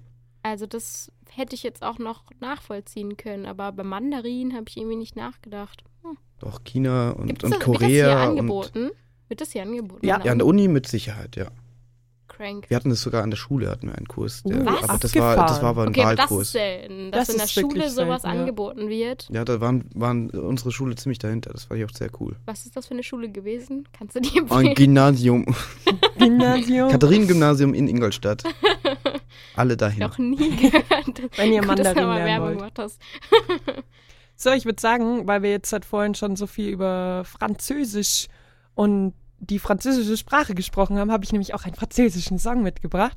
Also 0.43 0.67
das 0.67 1.11
hätte 1.31 1.55
ich 1.55 1.63
jetzt 1.63 1.83
auch 1.83 1.99
noch 1.99 2.25
nachvollziehen 2.41 3.17
können, 3.17 3.47
aber 3.47 3.73
bei 3.73 3.83
Mandarin 3.83 4.53
habe 4.55 4.65
ich 4.69 4.77
irgendwie 4.77 4.97
nicht 4.97 5.17
nachgedacht. 5.17 5.85
Hm. 6.03 6.19
Doch 6.39 6.63
China 6.65 7.11
und, 7.11 7.27
Gibt 7.29 7.45
und 7.45 7.51
das, 7.55 7.61
wird 7.67 7.81
das 7.81 7.87
hier 7.87 8.05
Korea. 8.05 8.25
Und, 8.29 8.39
angeboten? 8.41 8.91
Wird 9.29 9.41
das 9.41 9.53
hier 9.53 9.63
angeboten? 9.63 10.07
Ja. 10.07 10.21
Ja, 10.23 10.33
an 10.33 10.39
der 10.39 10.47
Uni 10.47 10.69
mit 10.69 10.87
Sicherheit, 10.87 11.37
ja. 11.37 11.47
Crank. 12.37 12.67
Wir 12.69 12.77
hatten 12.77 12.91
das 12.91 13.01
sogar 13.03 13.23
an 13.23 13.31
der 13.31 13.37
Schule, 13.37 13.71
hatten 13.71 13.87
wir 13.89 13.95
einen 13.97 14.09
Kurs. 14.09 14.43
Der, 14.45 14.65
Was? 14.65 14.85
Aber 14.89 14.99
das 14.99 15.15
war, 15.17 15.37
das 15.47 15.63
war 15.63 15.71
aber 15.71 15.83
ein 15.83 15.89
Okay, 15.89 16.03
aber 16.03 16.15
das 16.17 16.25
ist 16.27 16.31
Wahlkurs. 16.31 16.53
selten, 16.53 17.11
dass 17.13 17.27
Das 17.27 17.29
in 17.31 17.37
der 17.39 17.45
ist 17.47 17.53
Schule 17.53 17.91
sowas 17.91 18.23
selten, 18.23 18.37
ja. 18.37 18.41
angeboten 18.43 18.89
wird. 18.89 19.29
Ja, 19.33 19.45
da 19.45 19.61
waren, 19.61 19.85
waren 19.95 20.31
unsere 20.31 20.73
Schule 20.73 20.95
ziemlich 20.97 21.19
dahinter. 21.19 21.51
Das 21.53 21.65
fand 21.65 21.81
ich 21.81 21.87
auch 21.87 21.95
sehr 21.95 22.11
cool. 22.21 22.37
Was 22.47 22.67
ist 22.67 22.77
das 22.77 22.87
für 22.87 22.95
eine 22.95 23.03
Schule 23.03 23.29
gewesen? 23.31 23.89
Kannst 23.97 24.17
du 24.17 24.21
die 24.21 24.31
Ein 24.39 24.45
empfehlen? 24.49 24.75
Gymnasium. 24.75 25.47
Gymnasium. 26.19 26.91
Katharinengymnasium 26.91 27.75
in 27.75 27.89
Ingolstadt. 27.89 28.43
Alle 29.57 29.77
dahin. 29.77 30.01
Noch 30.01 30.19
nie 30.19 30.57
gehört. 30.57 31.23
Wenn 31.37 31.53
ihr 31.53 31.61
Gut, 31.63 31.79
dass 31.79 31.95
du 31.95 32.01
Mandarin 32.03 32.07
mal 32.07 32.15
lernen 32.17 32.27
Werbung 32.27 32.47
wollt. 32.49 32.59
gemacht 32.59 32.79
hast. 32.79 33.01
So, 34.37 34.51
ich 34.51 34.65
würde 34.65 34.81
sagen, 34.81 35.27
weil 35.27 35.43
wir 35.43 35.51
jetzt 35.51 35.71
seit 35.71 35.85
vorhin 35.85 36.15
schon 36.15 36.37
so 36.37 36.47
viel 36.47 36.69
über 36.71 37.23
Französisch 37.25 38.27
und 38.75 39.15
die 39.45 39.59
französische 39.59 40.17
Sprache 40.17 40.55
gesprochen 40.55 40.99
haben, 40.99 41.13
habe 41.13 41.25
ich 41.25 41.33
nämlich 41.33 41.55
auch 41.55 41.65
einen 41.65 41.75
französischen 41.75 42.39
Song 42.39 42.63
mitgebracht. 42.63 43.17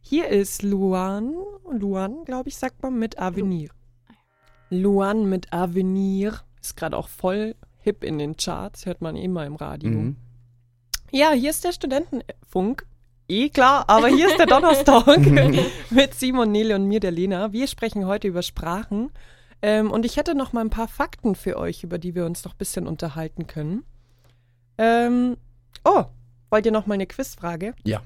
Hier 0.00 0.28
ist 0.28 0.62
Luan, 0.62 1.34
Luan, 1.70 2.24
glaube 2.24 2.48
ich, 2.48 2.56
sagt 2.56 2.82
man, 2.82 2.98
mit 2.98 3.18
Avenir. 3.18 3.70
Luan 4.70 5.28
mit 5.28 5.52
Avenir 5.52 6.40
ist 6.60 6.76
gerade 6.76 6.96
auch 6.96 7.08
voll 7.08 7.54
hip 7.78 8.02
in 8.04 8.18
den 8.18 8.36
Charts, 8.36 8.86
hört 8.86 9.00
man 9.00 9.16
immer 9.16 9.46
im 9.46 9.56
Radio. 9.56 9.90
Mhm. 9.90 10.16
Ja, 11.10 11.32
hier 11.32 11.50
ist 11.50 11.64
der 11.64 11.72
Studentenfunk. 11.72 12.86
Eh 13.28 13.48
klar, 13.48 13.84
aber 13.88 14.08
hier 14.08 14.28
ist 14.28 14.38
der 14.38 14.46
Donnerstag 14.46 15.16
mit 15.90 16.14
Simon, 16.14 16.50
Nele 16.52 16.74
und 16.74 16.86
mir, 16.86 17.00
der 17.00 17.10
Lena. 17.10 17.52
Wir 17.52 17.66
sprechen 17.66 18.06
heute 18.06 18.28
über 18.28 18.42
Sprachen. 18.42 19.10
Ähm, 19.62 19.90
und 19.90 20.04
ich 20.04 20.18
hätte 20.18 20.34
noch 20.34 20.52
mal 20.52 20.60
ein 20.60 20.70
paar 20.70 20.88
Fakten 20.88 21.34
für 21.34 21.56
euch, 21.56 21.84
über 21.84 21.96
die 21.96 22.14
wir 22.14 22.26
uns 22.26 22.44
noch 22.44 22.52
ein 22.52 22.58
bisschen 22.58 22.86
unterhalten 22.86 23.46
können. 23.46 23.84
Ähm, 24.78 25.36
oh, 25.84 26.04
wollt 26.50 26.66
ihr 26.66 26.72
noch 26.72 26.86
mal 26.86 26.94
eine 26.94 27.06
Quizfrage? 27.06 27.74
Ja. 27.84 28.02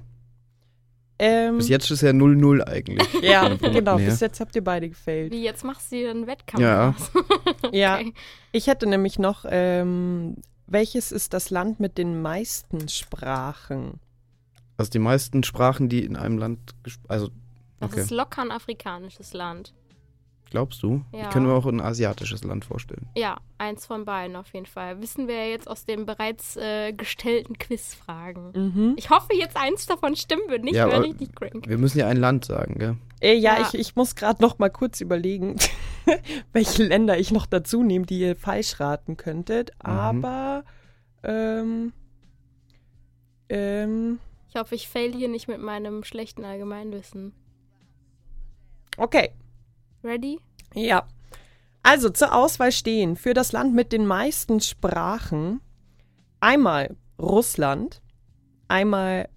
Ähm, 1.20 1.56
Bis 1.56 1.68
jetzt 1.68 1.90
ist 1.90 2.02
ja 2.02 2.10
0-0 2.10 2.62
eigentlich. 2.62 3.06
Ja, 3.22 3.48
genau. 3.54 3.96
Bis 3.96 4.20
jetzt 4.20 4.38
habt 4.40 4.54
ihr 4.54 4.62
beide 4.62 4.88
gefailt. 4.88 5.32
Wie, 5.32 5.42
jetzt 5.42 5.64
machst 5.64 5.90
du 5.90 5.96
dir 5.96 6.10
einen 6.10 6.26
Wettkampf 6.28 6.62
Ja. 6.62 6.90
aus. 6.90 7.10
Ja, 7.72 7.96
Okay. 7.96 8.14
ich 8.52 8.68
hätte 8.68 8.86
nämlich 8.86 9.18
noch, 9.18 9.44
ähm, 9.48 10.36
welches 10.68 11.10
ist 11.10 11.32
das 11.34 11.50
Land 11.50 11.80
mit 11.80 11.98
den 11.98 12.22
meisten 12.22 12.88
Sprachen? 12.88 13.98
Also 14.76 14.90
die 14.92 15.00
meisten 15.00 15.42
Sprachen, 15.42 15.88
die 15.88 16.04
in 16.04 16.14
einem 16.14 16.38
Land, 16.38 16.60
also 17.08 17.30
Das 17.80 17.90
Okay. 17.90 18.00
ist 18.02 18.10
locker 18.12 18.42
ein 18.42 18.52
afrikanisches 18.52 19.32
Land. 19.32 19.72
Glaubst 20.50 20.82
du? 20.82 21.04
Ja. 21.12 21.22
Ich 21.22 21.30
kann 21.30 21.44
mir 21.44 21.52
auch 21.52 21.66
ein 21.66 21.80
asiatisches 21.80 22.44
Land 22.44 22.64
vorstellen. 22.64 23.06
Ja, 23.16 23.38
eins 23.58 23.86
von 23.86 24.04
beiden 24.04 24.36
auf 24.36 24.52
jeden 24.52 24.66
Fall. 24.66 25.00
Wissen 25.02 25.28
wir 25.28 25.34
ja 25.36 25.46
jetzt 25.50 25.68
aus 25.68 25.84
den 25.84 26.06
bereits 26.06 26.56
äh, 26.56 26.92
gestellten 26.92 27.58
Quizfragen. 27.58 28.52
Mhm. 28.54 28.94
Ich 28.96 29.10
hoffe, 29.10 29.34
jetzt 29.34 29.56
eins 29.56 29.86
davon 29.86 30.16
stimmen 30.16 30.48
wird. 30.48 30.64
Nicht 30.64 30.74
Ja, 30.76 30.86
wäre 30.86 30.96
aber- 30.98 31.04
richtig 31.06 31.34
crank. 31.34 31.68
Wir 31.68 31.78
müssen 31.78 31.98
ja 31.98 32.08
ein 32.08 32.16
Land 32.16 32.44
sagen, 32.44 32.78
gell? 32.78 32.96
Äh, 33.20 33.34
ja, 33.34 33.58
Ja. 33.58 33.68
ich, 33.72 33.78
ich 33.78 33.96
muss 33.96 34.14
gerade 34.14 34.42
noch 34.42 34.58
mal 34.58 34.68
kurz 34.70 35.00
überlegen, 35.00 35.56
welche 36.52 36.84
Länder 36.84 37.18
ich 37.18 37.30
noch 37.32 37.46
dazu 37.46 37.82
nehme, 37.82 38.06
die 38.06 38.20
ihr 38.20 38.36
falsch 38.36 38.78
raten 38.80 39.16
könntet. 39.16 39.70
Mhm. 39.84 39.90
Aber 39.90 40.64
ähm, 41.24 41.92
ähm, 43.48 44.18
Ich 44.48 44.54
hoffe, 44.56 44.74
ich 44.74 44.88
fail 44.88 45.12
hier 45.14 45.28
nicht 45.28 45.48
mit 45.48 45.60
meinem 45.60 46.04
schlechten 46.04 46.44
Allgemeinwissen. 46.44 47.32
okay. 48.96 49.30
Ready? 50.04 50.40
Ja. 50.74 51.06
Also 51.82 52.10
zur 52.10 52.34
Auswahl 52.34 52.72
stehen 52.72 53.16
für 53.16 53.34
das 53.34 53.52
Land 53.52 53.74
mit 53.74 53.92
den 53.92 54.06
meisten 54.06 54.60
Sprachen 54.60 55.60
einmal 56.40 56.96
Russland, 57.18 58.02
einmal 58.68 59.28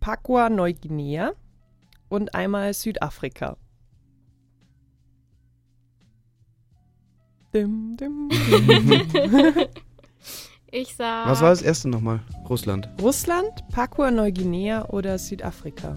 Papua-Neuguinea 0.00 1.32
und 2.08 2.34
einmal 2.34 2.74
Südafrika. 2.74 3.56
Dim, 7.54 7.96
dim, 7.96 8.28
dim. 8.28 9.68
Ich 10.76 10.96
sag. 10.96 11.28
Was 11.28 11.40
war 11.40 11.50
das 11.50 11.62
erste 11.62 11.88
nochmal? 11.88 12.20
Russland. 12.48 12.88
Russland, 13.00 13.62
Papua-Neuguinea 13.70 14.86
oder 14.88 15.18
Südafrika? 15.18 15.96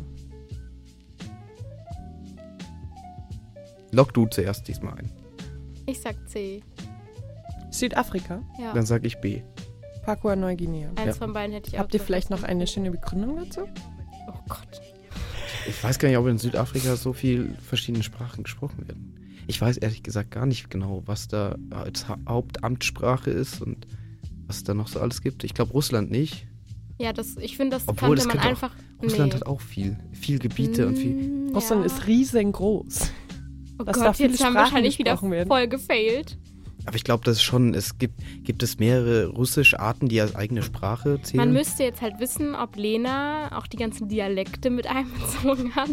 Lock 3.92 4.14
du 4.14 4.26
zuerst 4.28 4.68
diesmal 4.68 4.94
ein. 5.00 5.12
Ich 5.86 6.02
sag 6.02 6.16
C. 6.30 6.62
Südafrika, 7.72 8.42
Ja. 8.60 8.74
Dann 8.74 8.86
sag 8.86 9.06
ich 9.06 9.18
B. 9.18 9.42
Papua-Neuguinea. 10.06 10.90
Eins 10.96 11.06
Ja. 11.06 11.14
von 11.14 11.34
beiden 11.34 11.54
hätte 11.54 11.70
ich 11.70 11.76
auch 11.76 11.80
Habt 11.80 11.94
ihr 11.94 12.00
vielleicht 12.00 12.30
noch 12.30 12.44
eine 12.44 12.66
schöne 12.68 12.92
Begründung 12.92 13.38
dazu? 13.38 13.62
Oh 14.30 14.34
Gott. 14.48 14.82
Ich 15.68 15.84
weiß 15.84 16.00
gar 16.00 16.08
nicht, 16.08 16.18
ob 16.18 16.28
in 16.28 16.38
Südafrika 16.38 16.96
so 16.96 17.12
viel 17.14 17.54
verschiedene 17.68 18.04
Sprachen 18.04 18.44
gesprochen 18.44 18.88
werden. 18.88 19.14
Ich 19.48 19.60
weiß 19.62 19.78
ehrlich 19.78 20.04
gesagt 20.04 20.32
gar 20.32 20.46
nicht 20.46 20.70
genau, 20.70 21.04
was 21.06 21.28
da 21.28 21.56
als 21.72 22.08
Ha- 22.08 22.18
Hauptamtssprache 22.28 23.30
ist 23.32 23.62
und 23.62 23.86
was 24.46 24.58
es 24.58 24.64
da 24.64 24.74
noch 24.74 24.88
so 24.88 25.00
alles 25.02 25.22
gibt. 25.22 25.44
Ich 25.44 25.54
glaube 25.54 25.74
Russland 25.74 26.10
nicht. 26.10 26.48
Ja, 27.00 27.12
das, 27.14 27.36
ich 27.38 27.58
finde, 27.58 27.76
das 27.76 27.88
Obwohl, 27.88 28.10
könnte 28.10 28.16
das 28.16 28.26
man 28.28 28.32
könnte 28.34 28.46
auch- 28.46 28.50
einfach. 28.50 28.76
Russland 29.04 29.34
nee. 29.34 29.40
hat 29.40 29.46
auch 29.48 29.62
viel, 29.62 29.98
viel 30.14 30.40
Gebiete 30.40 30.88
und 30.88 30.96
viel. 30.98 31.14
Mm, 31.14 31.54
Russland 31.54 31.82
ja. 31.82 31.86
ist 31.88 32.08
riesengroß. 32.08 33.12
Oh 33.80 33.84
dass 33.84 33.98
da 33.98 34.06
Gott, 34.08 34.18
viele 34.18 34.30
jetzt 34.30 34.44
haben 34.44 34.54
wir 34.54 34.60
Sprachen 34.60 34.72
wahrscheinlich 34.72 35.00
wieder 35.00 35.22
werden. 35.22 35.48
voll 35.48 35.68
gefailt. 35.68 36.38
Aber 36.88 36.96
ich 36.96 37.04
glaube, 37.04 37.22
das 37.26 37.38
ist 37.38 37.44
schon, 37.44 37.74
es 37.74 37.98
gibt, 37.98 38.16
gibt 38.46 38.64
es 38.64 38.80
mehrere 38.80 39.28
russische 39.28 39.78
Arten, 39.78 40.08
die 40.08 40.22
als 40.22 40.36
eigene 40.36 40.64
Sprache 40.64 41.10
Man 41.10 41.24
zählen. 41.24 41.52
müsste 41.52 41.84
jetzt 41.84 42.02
halt 42.02 42.18
wissen, 42.22 42.56
ob 42.56 42.78
Lena 42.78 43.58
auch 43.58 43.68
die 43.68 43.76
ganzen 43.76 44.08
Dialekte 44.08 44.70
mit 44.70 44.88
einbezogen 44.90 45.76
hat. 45.76 45.90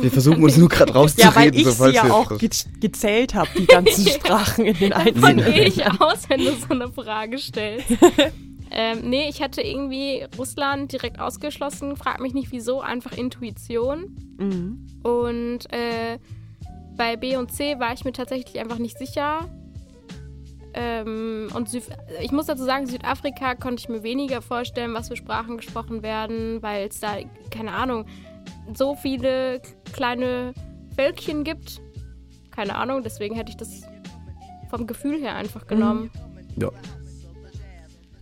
Wir 0.00 0.10
versuchen 0.10 0.42
uns 0.42 0.56
nur 0.56 0.68
gerade 0.68 0.92
rauszureden. 0.92 1.32
Ja, 1.32 1.40
weil 1.40 1.54
ich 1.54 1.64
so, 1.66 1.86
sie 1.86 1.94
ja 1.94 2.10
auch 2.10 2.36
ge 2.36 2.50
gezählt 2.80 3.34
habe, 3.34 3.48
die 3.56 3.66
ganzen 3.66 4.06
Sprachen 4.08 4.64
in 4.64 4.76
den 4.76 4.90
Davon 4.90 5.06
einzelnen 5.06 5.54
gehe 5.54 5.64
ich 5.66 5.86
aus, 5.86 6.28
wenn 6.28 6.40
du 6.40 6.52
so 6.52 6.70
eine 6.70 6.90
Frage 6.90 7.38
stellst. 7.38 7.86
ähm, 8.72 8.98
nee, 9.08 9.28
ich 9.28 9.40
hatte 9.40 9.62
irgendwie 9.62 10.26
Russland 10.36 10.90
direkt 10.90 11.20
ausgeschlossen. 11.20 11.96
Frag 11.96 12.18
mich 12.18 12.34
nicht 12.34 12.50
wieso, 12.50 12.80
einfach 12.80 13.12
Intuition. 13.12 14.16
Mhm. 14.36 14.84
Und 15.04 15.72
äh, 15.72 16.18
bei 16.98 17.16
B 17.16 17.36
und 17.36 17.50
C 17.50 17.78
war 17.78 17.94
ich 17.94 18.04
mir 18.04 18.12
tatsächlich 18.12 18.60
einfach 18.60 18.78
nicht 18.78 18.98
sicher. 18.98 19.48
Ähm, 20.74 21.48
und 21.54 21.70
Süd 21.70 21.84
ich 22.20 22.30
muss 22.30 22.46
dazu 22.46 22.64
sagen, 22.64 22.86
Südafrika 22.86 23.54
konnte 23.54 23.80
ich 23.80 23.88
mir 23.88 24.02
weniger 24.02 24.42
vorstellen, 24.42 24.92
was 24.92 25.08
für 25.08 25.16
Sprachen 25.16 25.56
gesprochen 25.56 26.02
werden, 26.02 26.62
weil 26.62 26.88
es 26.88 27.00
da, 27.00 27.16
keine 27.50 27.72
Ahnung, 27.72 28.04
so 28.74 28.94
viele 28.94 29.62
kleine 29.92 30.52
Völkchen 30.94 31.44
gibt. 31.44 31.80
Keine 32.50 32.74
Ahnung, 32.74 33.02
deswegen 33.02 33.34
hätte 33.34 33.50
ich 33.50 33.56
das 33.56 33.82
vom 34.68 34.86
Gefühl 34.86 35.20
her 35.20 35.36
einfach 35.36 35.66
genommen. 35.66 36.10
Ja. 36.56 36.70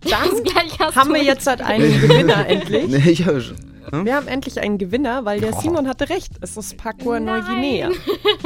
Dann 0.01 0.43
gleich 0.43 0.79
hast 0.79 0.95
Haben 0.95 1.09
du 1.09 1.15
wir 1.15 1.23
jetzt 1.23 1.47
halt 1.47 1.61
einen 1.61 2.01
Gewinner 2.01 2.47
endlich? 2.47 2.87
Nee, 2.87 3.09
ich 3.09 3.25
habe 3.25 3.41
schon. 3.41 3.66
Hm? 3.91 4.05
Wir 4.05 4.15
haben 4.15 4.27
endlich 4.27 4.59
einen 4.59 4.77
Gewinner, 4.77 5.25
weil 5.25 5.39
der 5.39 5.53
Simon 5.53 5.87
hatte 5.87 6.09
recht. 6.09 6.33
Es 6.41 6.57
ist 6.57 6.77
Papua. 6.77 7.19
Neuguinea. 7.19 7.89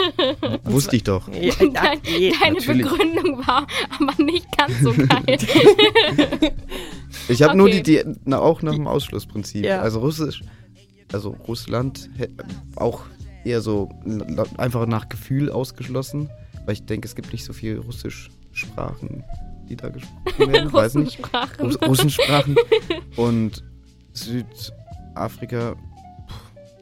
Wusste 0.63 0.95
ich 0.95 1.04
doch. 1.04 1.27
Ja, 1.30 1.54
Dein, 1.60 1.97
okay. 1.97 2.34
deine 2.41 2.56
natürlich. 2.58 2.88
Begründung 2.88 3.45
war 3.47 3.65
aber 3.99 4.23
nicht 4.23 4.45
ganz 4.58 4.80
so 4.82 4.93
geil. 4.93 5.38
Ich 7.27 7.41
habe 7.43 7.58
nur 7.58 7.67
Okay. 7.67 7.82
die, 7.84 8.04
die 8.04 8.15
na, 8.25 8.39
auch 8.39 8.62
nach 8.62 8.73
dem 8.73 8.88
Ausschlussprinzip. 8.88 9.63
Ja. 9.65 9.82
Also 9.82 9.99
Russisch, 9.99 10.41
also 11.13 11.36
Russland 11.47 12.10
auch 12.75 13.04
eher 13.43 13.62
so 13.62 13.89
einfach 14.58 14.86
nach 14.88 15.10
Gefühl 15.10 15.51
ausgeschlossen, 15.51 16.30
weil 16.65 16.73
ich 16.73 16.86
denke, 16.86 17.08
es 17.08 17.15
gibt 17.15 17.32
nicht 17.32 17.43
so 17.45 17.54
viele 17.54 17.80
Russischsprachen, 17.80 19.23
die 19.69 19.75
da 19.75 19.89
gesprochen 19.89 20.51
werden. 20.51 20.73
Weiß 20.73 20.95
nicht. 20.95 21.19
Russensprachen. 21.19 21.65
Russ 21.65 21.82
Russensprachen 21.82 22.56
und 23.17 23.63
Südafrika. 25.15 25.76
pff, 25.76 26.36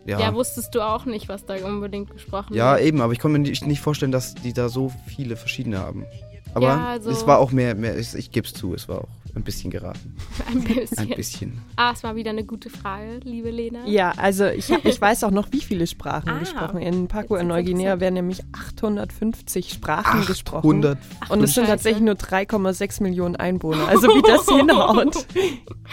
Ja, 0.06 0.20
Ja, 0.20 0.26
ja, 0.28 0.34
wusstest 0.34 0.74
du 0.76 0.82
auch 0.82 1.06
nicht, 1.06 1.30
was 1.30 1.46
da 1.46 1.56
unbedingt 1.65 2.12
gesprochen 2.12 2.54
ja 2.56 2.74
wird. 2.76 2.84
eben, 2.86 3.02
aber 3.02 3.13
ich 3.13 3.20
konnte 3.20 3.38
mir 3.39 3.48
nicht, 3.48 3.65
nicht 3.65 3.82
vorstellen, 3.82 4.12
dass 4.12 4.36
die 4.36 4.54
da 4.54 4.70
so 4.70 4.92
viele 5.08 5.36
verschiedene 5.36 5.80
haben. 5.80 6.06
Aber 6.54 6.68
Ja, 6.68 6.89
also- 6.92 7.12
es 7.12 7.28
war 7.28 7.38
auch 7.39 7.52
mehr, 7.52 7.76
mehr 7.76 7.98
ich, 7.98 8.15
ich 8.15 8.32
gebe 8.32 8.48
es 8.48 8.54
zu, 8.54 8.74
es 8.74 8.88
war 8.88 9.00
auch 9.00 9.08
ein 9.36 9.44
bisschen 9.44 9.70
geraten. 9.70 10.15
Ein 10.48 10.62
bisschen. 10.63 10.98
Ein 10.98 11.10
bisschen. 11.10 11.62
Ah, 11.76 11.92
es 11.94 12.04
war 12.04 12.15
wieder 12.15 12.32
eine 12.32 12.44
gute 12.44 12.70
Frage, 12.70 13.20
liebe 13.24 13.52
Lena. 13.52 13.86
Ja, 13.88 14.12
also 14.18 14.46
ich, 14.48 14.70
ich 14.84 15.00
weiß 15.02 15.24
auch 15.24 15.32
noch, 15.32 15.52
wie 15.52 15.62
viele 15.62 15.86
Sprachen 15.88 16.30
Ah, 16.30 16.39
gesprochen. 16.39 16.80
In 16.82 17.08
Papua 17.08 17.44
Neuguinea 17.44 18.00
werden 18.00 18.15
nämlich 18.15 18.42
850 18.54 19.72
Sprachen 19.72 20.26
gesprochen. 20.26 20.65
800. 20.68 20.98
Und 21.30 21.44
es 21.44 21.54
sind 21.54 21.63
Scheiße. 21.63 21.72
tatsächlich 21.72 22.04
nur 22.04 22.15
3,6 22.15 23.04
Millionen 23.04 23.36
Einwohner. 23.36 23.88
Also 23.88 24.08
wie 24.08 24.22
das 24.22 24.46
hinhaut, 24.48 25.26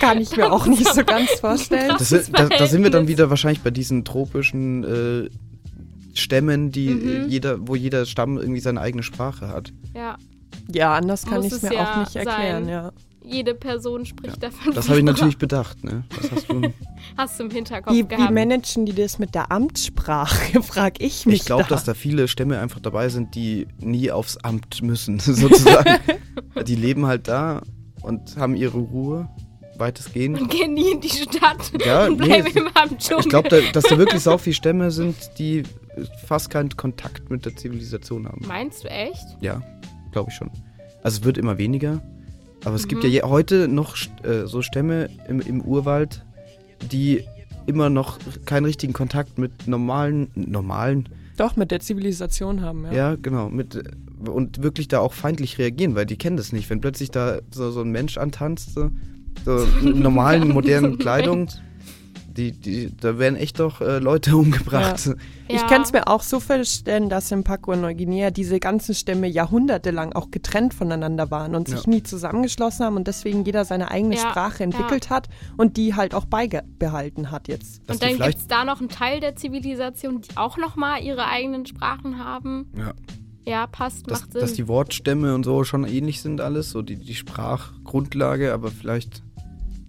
kann 0.00 0.20
ich 0.20 0.36
mir 0.36 0.52
auch 0.52 0.66
nicht 0.66 0.86
so 0.92 1.04
ganz 1.04 1.30
vorstellen. 1.40 1.94
Das 1.98 2.08
da, 2.32 2.46
da 2.48 2.66
sind 2.66 2.82
wir 2.82 2.90
dann 2.90 3.08
wieder 3.08 3.30
wahrscheinlich 3.30 3.62
bei 3.62 3.70
diesen 3.70 4.04
tropischen 4.04 4.84
äh, 4.84 5.30
Stämmen, 6.14 6.72
die 6.72 6.88
Mhm. 6.90 7.28
jeder, 7.28 7.68
wo 7.68 7.74
jeder 7.74 8.06
Stamm 8.06 8.38
irgendwie 8.38 8.60
seine 8.60 8.80
eigene 8.80 9.02
Sprache 9.02 9.48
hat. 9.48 9.72
Ja, 9.94 10.16
Ja, 10.72 10.94
anders 10.94 11.24
kann 11.26 11.42
ich 11.42 11.52
es 11.52 11.62
es 11.62 11.62
mir 11.70 11.74
ja 11.74 11.92
auch 11.92 11.98
nicht 12.00 12.16
erklären, 12.16 12.64
sein. 12.64 12.68
ja. 12.68 12.92
Jede 13.26 13.54
Person 13.54 14.06
spricht 14.06 14.42
davon. 14.42 14.72
Das 14.74 14.88
habe 14.88 14.98
ich 14.98 15.04
natürlich 15.04 15.36
bedacht, 15.38 15.84
ne? 15.84 16.04
Das 16.20 16.30
hast 16.32 16.50
du. 16.50 16.62
Hast 17.16 17.38
du 17.38 17.44
im 17.44 17.50
Hinterkopf 17.50 17.92
Wie, 17.94 18.02
wie 18.04 18.08
gehabt. 18.08 18.32
managen 18.34 18.84
die 18.84 18.92
das 18.92 19.18
mit 19.18 19.34
der 19.34 19.52
Amtssprache, 19.52 20.60
frage 20.62 21.04
ich 21.04 21.24
mich 21.24 21.36
Ich 21.40 21.44
glaube, 21.44 21.62
da. 21.64 21.68
dass 21.70 21.84
da 21.84 21.94
viele 21.94 22.26
Stämme 22.28 22.58
einfach 22.58 22.80
dabei 22.80 23.08
sind, 23.08 23.34
die 23.34 23.68
nie 23.78 24.10
aufs 24.10 24.36
Amt 24.38 24.82
müssen, 24.82 25.18
sozusagen. 25.20 25.98
die 26.66 26.74
leben 26.74 27.06
halt 27.06 27.28
da 27.28 27.62
und 28.02 28.36
haben 28.36 28.56
ihre 28.56 28.78
Ruhe, 28.78 29.28
weitestgehend. 29.78 30.40
und 30.40 30.50
gehen 30.50 30.74
nie 30.74 30.90
in 30.92 31.00
die 31.00 31.08
Stadt 31.10 31.70
Ja, 31.84 32.06
und 32.06 32.18
nee, 32.18 32.26
bleiben 32.26 32.46
immer 32.56 32.76
am 32.76 32.98
Dschungel. 32.98 33.20
Ich 33.24 33.28
glaube, 33.28 33.48
da, 33.50 33.58
dass 33.72 33.84
da 33.84 33.98
wirklich 33.98 34.22
so 34.22 34.36
viele 34.38 34.54
Stämme 34.54 34.90
sind, 34.90 35.14
die 35.38 35.62
fast 36.26 36.50
keinen 36.50 36.70
Kontakt 36.76 37.30
mit 37.30 37.44
der 37.44 37.54
Zivilisation 37.56 38.26
haben. 38.26 38.44
Meinst 38.46 38.84
du 38.84 38.88
echt? 38.88 39.24
Ja, 39.40 39.62
glaube 40.12 40.30
ich 40.30 40.36
schon. 40.36 40.50
Also 41.02 41.20
es 41.20 41.24
wird 41.24 41.38
immer 41.38 41.56
weniger. 41.58 42.02
Aber 42.66 42.74
es 42.74 42.88
gibt 42.88 43.04
Mhm. 43.04 43.10
ja 43.10 43.22
je, 43.22 43.22
heute 43.22 43.68
noch 43.68 43.96
äh, 44.24 44.44
so 44.46 44.60
Stämme 44.60 45.08
im, 45.28 45.40
im 45.40 45.60
Urwald, 45.60 46.24
die 46.90 47.22
immer 47.66 47.90
noch 47.90 48.18
keinen 48.44 48.64
richtigen 48.64 48.92
Kontakt 48.92 49.38
mit 49.38 49.68
normalen, 49.68 50.28
normalen, 50.34 51.08
Doch, 51.36 51.54
mit 51.54 51.70
der 51.70 51.78
Zivilisation 51.78 52.62
haben, 52.62 52.84
ja. 52.86 52.92
ja, 52.92 53.14
genau, 53.14 53.48
mit 53.48 53.82
und 54.28 54.62
wirklich 54.64 54.88
da 54.88 54.98
auch 54.98 55.12
feindlich 55.12 55.58
reagieren, 55.58 55.94
weil 55.94 56.06
die 56.06 56.16
kennen 56.16 56.36
das 56.36 56.52
nicht. 56.52 56.68
Wenn 56.68 56.80
plötzlich 56.80 57.10
da 57.12 57.38
so, 57.52 57.70
so 57.70 57.82
ein 57.82 57.90
Mensch 57.90 58.18
antanzt, 58.18 58.74
so, 58.74 58.90
so 59.44 59.64
in 59.82 60.00
normalen, 60.02 60.48
modernen 60.48 60.98
Kleidung. 60.98 61.48
Die, 62.36 62.52
die, 62.52 62.94
da 62.96 63.18
werden 63.18 63.36
echt 63.36 63.58
doch 63.60 63.80
äh, 63.80 63.98
Leute 63.98 64.36
umgebracht. 64.36 65.10
Ich 65.48 65.60
Ja. 65.60 65.66
kann 65.66 65.82
es 65.82 65.92
mir 65.92 66.06
auch 66.08 66.22
so 66.22 66.40
vorstellen, 66.40 67.08
dass 67.08 67.30
in 67.32 67.44
Papua 67.44 67.76
Neuguinea 67.76 68.30
diese 68.30 68.58
ganzen 68.60 68.94
Stämme 68.94 69.26
jahrhundertelang 69.28 70.12
auch 70.12 70.30
getrennt 70.30 70.74
voneinander 70.74 71.30
waren 71.30 71.54
und 71.54 71.68
sich 71.68 71.84
Ja. 71.84 71.90
nie 71.90 72.02
zusammengeschlossen 72.02 72.84
haben 72.84 72.96
und 72.96 73.06
deswegen 73.06 73.44
jeder 73.44 73.64
seine 73.64 73.90
eigene 73.90 74.16
Ja, 74.16 74.20
Sprache 74.30 74.64
entwickelt 74.64 75.08
hat 75.10 75.28
und 75.56 75.76
die 75.76 75.94
halt 75.94 76.14
auch 76.14 76.26
beibehalten 76.26 77.30
hat 77.30 77.48
jetzt. 77.48 77.80
Dass 77.88 77.96
Und 77.96 78.02
dann 78.02 78.18
gibt 78.18 78.38
es 78.38 78.46
da 78.46 78.64
noch 78.64 78.80
einen 78.80 78.88
Teil 78.88 79.20
der 79.20 79.36
Zivilisation, 79.36 80.20
die 80.20 80.36
auch 80.36 80.56
nochmal 80.58 81.02
ihre 81.02 81.26
eigenen 81.26 81.66
Sprachen 81.66 82.18
haben. 82.18 82.66
Ja. 82.76 82.92
Ja, 83.48 83.68
passt, 83.68 84.10
dass, 84.10 84.22
macht 84.22 84.32
Sinn. 84.32 84.40
dass 84.40 84.54
die 84.54 84.66
Wortstämme 84.66 85.32
und 85.32 85.44
so 85.44 85.62
schon 85.62 85.84
ähnlich 85.84 86.20
sind 86.20 86.40
alles, 86.40 86.70
so 86.70 86.82
die, 86.82 86.96
die 86.96 87.14
Sprachgrundlage, 87.14 88.52
aber 88.52 88.70
vielleicht 88.72 89.22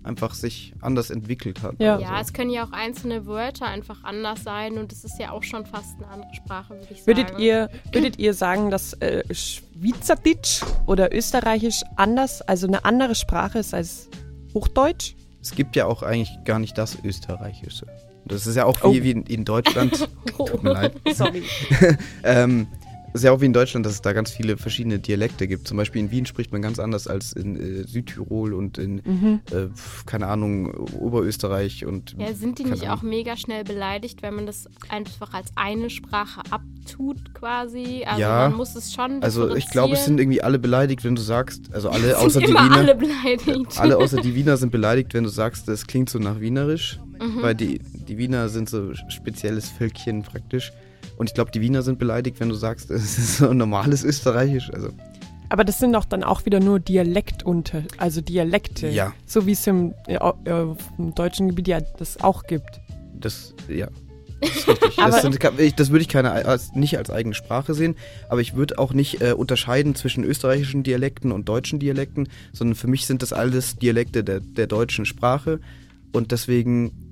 einfach 0.08 0.34
sich 0.34 0.74
anders 0.82 1.10
entwickelt 1.12 1.62
hat. 1.62 1.76
Ja. 1.80 1.98
oder 1.98 2.04
ja, 2.06 2.22
es 2.22 2.34
können 2.34 2.50
ja 2.50 2.64
auch 2.66 2.72
einzelne 2.72 3.26
Wörter 3.28 3.66
einfach 3.68 4.04
anders 4.04 4.44
sein 4.44 4.78
und 4.78 4.92
es 4.92 5.04
ist 5.04 5.20
ja 5.20 5.32
auch 5.32 5.44
schon 5.44 5.66
fast 5.66 5.98
eine 5.98 6.08
andere 6.08 6.34
Sprache, 6.34 6.74
würde 6.76 6.88
ich 6.90 7.04
sagen. 7.04 7.18
Würdet 7.18 7.40
ihr, 7.40 7.70
würdet 7.92 8.18
ihr 8.18 8.34
sagen, 8.34 8.72
dass 8.72 8.94
äh, 8.94 9.24
Schweizerdeutsch 9.34 10.64
oder 10.86 11.14
Österreichisch 11.14 11.82
anders, 11.96 12.42
also 12.42 12.68
eine 12.68 12.86
andere 12.86 13.16
Sprache 13.16 13.60
ist 13.60 13.74
als 13.74 14.10
Hochdeutsch? 14.54 15.14
es 15.40 15.52
gibt 15.56 15.76
ja 15.78 15.86
auch 15.86 16.04
eigentlich 16.04 16.32
gar 16.44 16.60
nicht 16.60 16.78
das 16.78 16.98
Österreichische. 17.06 17.86
Das 18.26 18.46
ist 18.48 18.56
ja 18.58 18.66
auch 18.66 18.84
wie, 18.84 18.88
Oh. 19.00 19.04
wie 19.04 19.12
in, 19.12 19.24
in 19.24 19.46
Deutschland. 19.46 20.10
Tut 20.38 20.62
mir 20.62 20.74
leid. 20.74 20.94
Sorry. 21.14 21.44
Ähm, 22.24 22.68
ist 23.18 23.24
ja 23.24 23.32
auch 23.32 23.42
wie 23.42 23.46
in 23.46 23.54
Deutschland, 23.54 23.86
dass 23.86 23.94
es 23.94 24.02
da 24.02 24.14
ganz 24.14 24.32
viele 24.32 24.58
verschiedene 24.58 25.00
Dialekte 25.00 25.48
gibt. 25.48 25.68
Zum 25.68 25.78
Beispiel 25.78 26.02
in 26.02 26.12
Wien 26.12 26.26
spricht 26.26 26.52
man 26.52 26.62
ganz 26.62 26.80
anders 26.80 27.08
als 27.08 27.34
in 27.34 27.56
äh, 27.56 27.84
Südtirol 27.88 28.54
und 28.54 28.78
in, 28.78 29.02
Mhm. 29.06 29.40
äh, 29.52 29.68
keine 30.06 30.28
Ahnung, 30.28 30.74
Oberösterreich 30.98 31.86
und. 31.86 32.16
Ja, 32.18 32.34
sind 32.34 32.60
die 32.60 32.64
nicht 32.66 32.84
Ahnung. 32.84 32.98
auch 32.98 33.02
mega 33.04 33.36
schnell 33.38 33.64
beleidigt, 33.64 34.22
wenn 34.22 34.36
man 34.36 34.46
das 34.46 34.68
einfach 34.90 35.34
als 35.34 35.50
eine 35.56 35.90
Sprache 35.90 36.42
abtut 36.50 37.34
quasi? 37.34 38.04
Also 38.06 38.22
Ja. 38.22 38.48
man 38.50 38.58
muss 38.58 38.76
es 38.76 38.94
schon 38.94 39.22
Also 39.24 39.56
ich 39.56 39.70
glaube, 39.70 39.94
es 39.94 40.06
sind 40.06 40.20
irgendwie 40.20 40.42
alle 40.42 40.60
beleidigt, 40.60 41.04
wenn 41.04 41.16
du 41.16 41.22
sagst, 41.22 41.74
also 41.74 41.90
alle 41.90 42.18
außer 42.20 42.40
die 42.42 42.48
Wiener. 42.48 42.72
alle 42.78 42.96
beleidigt. 42.96 43.78
Alle 43.80 43.98
außer 43.98 44.22
die 44.22 44.36
Wiener 44.36 44.58
sind 44.58 44.72
beleidigt, 44.72 45.14
wenn 45.14 45.24
du 45.24 45.30
sagst, 45.30 45.68
das 45.68 45.88
klingt 45.88 46.10
so 46.10 46.20
nach 46.20 46.40
Wienerisch, 46.40 47.00
Mhm. 47.20 47.42
weil 47.42 47.56
die, 47.56 47.80
die 47.80 48.18
Wiener 48.20 48.48
sind 48.50 48.70
so 48.70 48.94
spezielles 49.10 49.70
Völkchen 49.70 50.22
praktisch. 50.22 50.72
Und 51.18 51.30
ich 51.30 51.34
glaube, 51.34 51.52
die 51.52 51.62
Wiener 51.62 51.82
sind 51.82 52.00
beleidigt, 52.00 52.40
wenn 52.40 52.50
du 52.50 52.56
sagst, 52.56 52.92
es 52.92 53.18
ist 53.18 53.38
so 53.38 53.54
normales 53.54 54.04
Österreichisch. 54.04 54.72
Also 54.74 54.90
Aber 55.50 55.64
das 55.64 55.80
sind 55.80 55.94
doch 55.94 56.06
dann 56.06 56.24
auch 56.24 56.46
wieder 56.46 56.60
nur 56.60 56.80
Dialektunter, 56.80 57.84
also 57.98 58.22
Dialekte. 58.22 58.90
Ja. 58.90 59.14
So 59.26 59.46
wie 59.46 59.52
es 59.52 59.66
im, 59.68 59.94
äh, 60.08 60.16
äh, 60.16 60.76
im 60.98 61.16
deutschen 61.16 61.50
Gebiet 61.50 61.68
ja 61.68 61.82
das 61.82 62.22
auch 62.22 62.44
gibt. 62.44 62.80
das, 63.20 63.54
ja, 63.68 63.88
das 64.42 64.56
ist 64.56 64.68
richtig. 64.68 64.98
Das, 64.98 65.22
sind, 65.22 65.80
das 65.80 65.90
würde 65.90 66.02
ich 66.02 66.10
keine, 66.10 66.32
als, 66.32 66.74
nicht 66.74 66.98
als 66.98 67.10
eigene 67.10 67.36
Sprache 67.36 67.74
sehen, 67.74 67.96
aber 68.30 68.42
ich 68.42 68.56
würde 68.56 68.78
auch 68.78 68.94
nicht 68.94 69.22
äh, 69.22 69.34
unterscheiden 69.34 69.96
zwischen 69.96 70.24
österreichischen 70.24 70.84
Dialekten 70.84 71.32
und 71.32 71.48
deutschen 71.50 71.80
Dialekten, 71.80 72.28
sondern 72.54 72.76
für 72.76 72.88
mich 72.88 73.06
sind 73.06 73.22
das 73.22 73.34
alles 73.34 73.78
Dialekte 73.78 74.24
der, 74.24 74.40
der 74.40 74.68
deutschen 74.68 75.06
Sprache. 75.06 75.60
Und 76.14 76.32
deswegen 76.32 77.07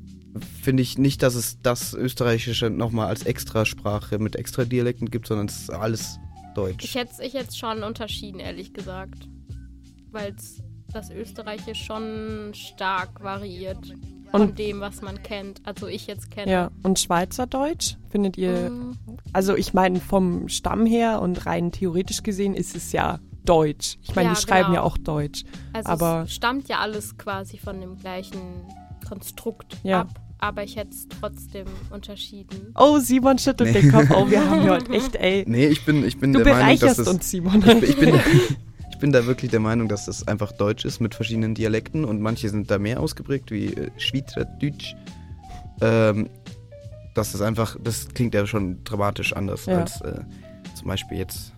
finde 0.63 0.84
ich 0.84 0.98
nicht, 0.98 1.24
dass 1.24 1.36
es 1.36 1.62
das 1.62 1.93
Österreichische 1.93 2.69
nochmal 2.69 3.08
als 3.08 3.24
Extrasprache 3.24 4.19
mit 4.19 4.36
extra 4.36 4.65
Dialekten 4.65 5.10
gibt, 5.10 5.28
sondern 5.28 5.48
es 5.48 5.62
ist 5.62 5.69
alles 5.71 6.19
Deutsch. 6.56 6.84
Ich 6.86 6.95
hätte 6.95 7.24
ich 7.24 7.34
hätt's 7.34 7.58
schon 7.58 7.84
unterschieden, 7.84 8.39
ehrlich 8.39 8.74
gesagt. 8.74 9.28
Weil 10.12 10.36
das 10.93 11.10
Österreichisch 11.10 11.84
schon 11.84 12.52
stark 12.54 13.21
variiert 13.21 13.93
von 14.32 14.41
Und- 14.41 14.60
dem, 14.60 14.80
was 14.80 15.02
man 15.02 15.21
kennt. 15.24 15.62
Also 15.65 15.88
ich 15.88 16.08
jetzt 16.08 16.32
kenne. 16.32 16.52
Ja. 16.52 16.71
Und 16.84 17.00
Schweizerdeutsch 17.00 17.95
findet 18.10 18.38
ihr, 18.38 18.69
Mm, 18.69 18.98
also 19.34 19.56
ich 19.56 19.74
meine 19.74 20.00
vom 20.00 20.48
Stamm 20.48 20.86
her 20.86 21.21
und 21.21 21.45
rein 21.45 21.71
theoretisch 21.71 22.24
gesehen 22.24 22.54
ist 22.56 22.76
es 22.76 22.91
ja 22.93 23.19
Deutsch. 23.43 23.98
Ich 24.02 24.15
meine, 24.15 24.30
Ja, 24.30 24.36
die 24.36 24.41
schreiben 24.41 24.67
genau. 24.69 24.76
ja 24.76 24.82
auch 24.84 24.98
Deutsch. 24.98 25.43
Also 25.74 25.89
Aber- 25.89 26.24
es 26.24 26.34
stammt 26.34 26.67
ja 26.69 26.80
alles 26.80 27.17
quasi 27.17 27.58
von 27.58 27.80
dem 27.82 27.98
gleichen 27.98 28.39
Konstrukt 29.08 29.78
Ja. 29.84 30.02
ab. 30.02 30.21
Aber 30.45 30.63
ich 30.63 30.75
hätte 30.75 30.91
es 30.91 31.08
trotzdem 31.08 31.65
unterschieden. 31.89 32.71
Oh, 32.75 32.99
Simon 32.99 33.39
schüttelt 33.39 33.73
Nee. 33.73 33.81
den 33.81 33.91
Kopf. 33.91 34.05
Oh, 34.15 34.29
wir 34.29 34.47
haben 34.47 34.63
heute 34.69 34.91
echt, 34.93 35.15
ey. 35.15 35.43
Nee, 35.47 35.65
ich 35.67 35.84
bin, 35.86 36.05
ich 36.05 36.19
bin 36.19 36.34
Du 36.34 36.43
der 36.43 36.53
Meinung, 36.53 36.69
dass 36.69 36.79
bereicherst 36.81 36.99
das, 36.99 37.08
uns, 37.08 37.31
Simon. 37.31 37.62
ich, 37.62 37.65
bin- 37.65 37.84
ich, 37.84 37.97
bin, 37.97 38.19
ich 38.91 38.99
bin 38.99 39.12
da 39.12 39.25
wirklich 39.25 39.49
der 39.49 39.60
Meinung, 39.60 39.88
dass 39.88 40.05
das 40.05 40.27
einfach 40.27 40.51
Deutsch 40.51 40.86
ist 40.86 40.99
mit 40.99 41.15
verschiedenen 41.15 41.55
Dialekten 41.55 42.05
und 42.05 42.21
manche 42.21 42.47
sind 42.49 42.69
da 42.69 42.77
mehr 42.77 42.99
ausgeprägt, 42.99 43.49
wie 43.49 43.73
äh, 43.73 43.89
Schweizerdeutsch. 43.97 44.93
Ähm, 45.81 46.29
das 47.15 47.34
ist 47.34 47.41
einfach, 47.41 47.75
das 47.84 48.08
klingt 48.10 48.36
ja 48.36 48.45
schon 48.45 48.84
dramatisch 48.84 49.34
anders 49.34 49.65
Ja. 49.65 49.79
als 49.81 49.99
äh, 50.01 50.19
zum 50.75 50.88
Beispiel 50.89 51.17
jetzt, 51.17 51.53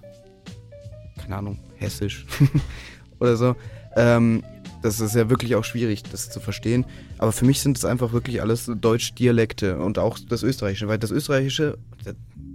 keine 1.22 1.36
Ahnung, 1.36 1.60
Hessisch 1.76 2.26
oder 3.20 3.36
so. 3.36 3.54
Ähm, 3.98 4.44
das 4.82 5.00
ist 5.00 5.16
ja 5.16 5.30
wirklich 5.30 5.56
auch 5.56 5.64
schwierig, 5.64 6.04
das 6.04 6.30
zu 6.30 6.40
verstehen. 6.40 6.86
Aber 7.18 7.32
für 7.32 7.46
mich 7.46 7.60
sind 7.62 7.78
es 7.78 7.86
einfach 7.86 8.14
wirklich 8.14 8.42
alles 8.42 8.70
Deutsch-Dialekte 8.74 9.78
und 9.80 10.00
auch 10.00 10.20
das 10.20 10.44
Österreichische, 10.44 10.88
weil 10.88 10.98
das 10.98 11.12
Österreichische, 11.12 11.78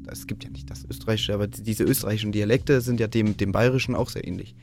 es 0.06 0.26
gibt 0.26 0.44
ja 0.44 0.50
nicht 0.50 0.70
das 0.70 0.84
Österreichische, 0.84 1.34
aber 1.34 1.46
diese 1.46 1.84
österreichischen 1.84 2.32
Dialekte 2.32 2.80
sind 2.80 3.00
ja 3.00 3.06
dem, 3.06 3.36
dem 3.36 3.52
Bayerischen 3.52 3.94
auch 3.94 4.10
sehr 4.10 4.26
ähnlich. 4.26 4.54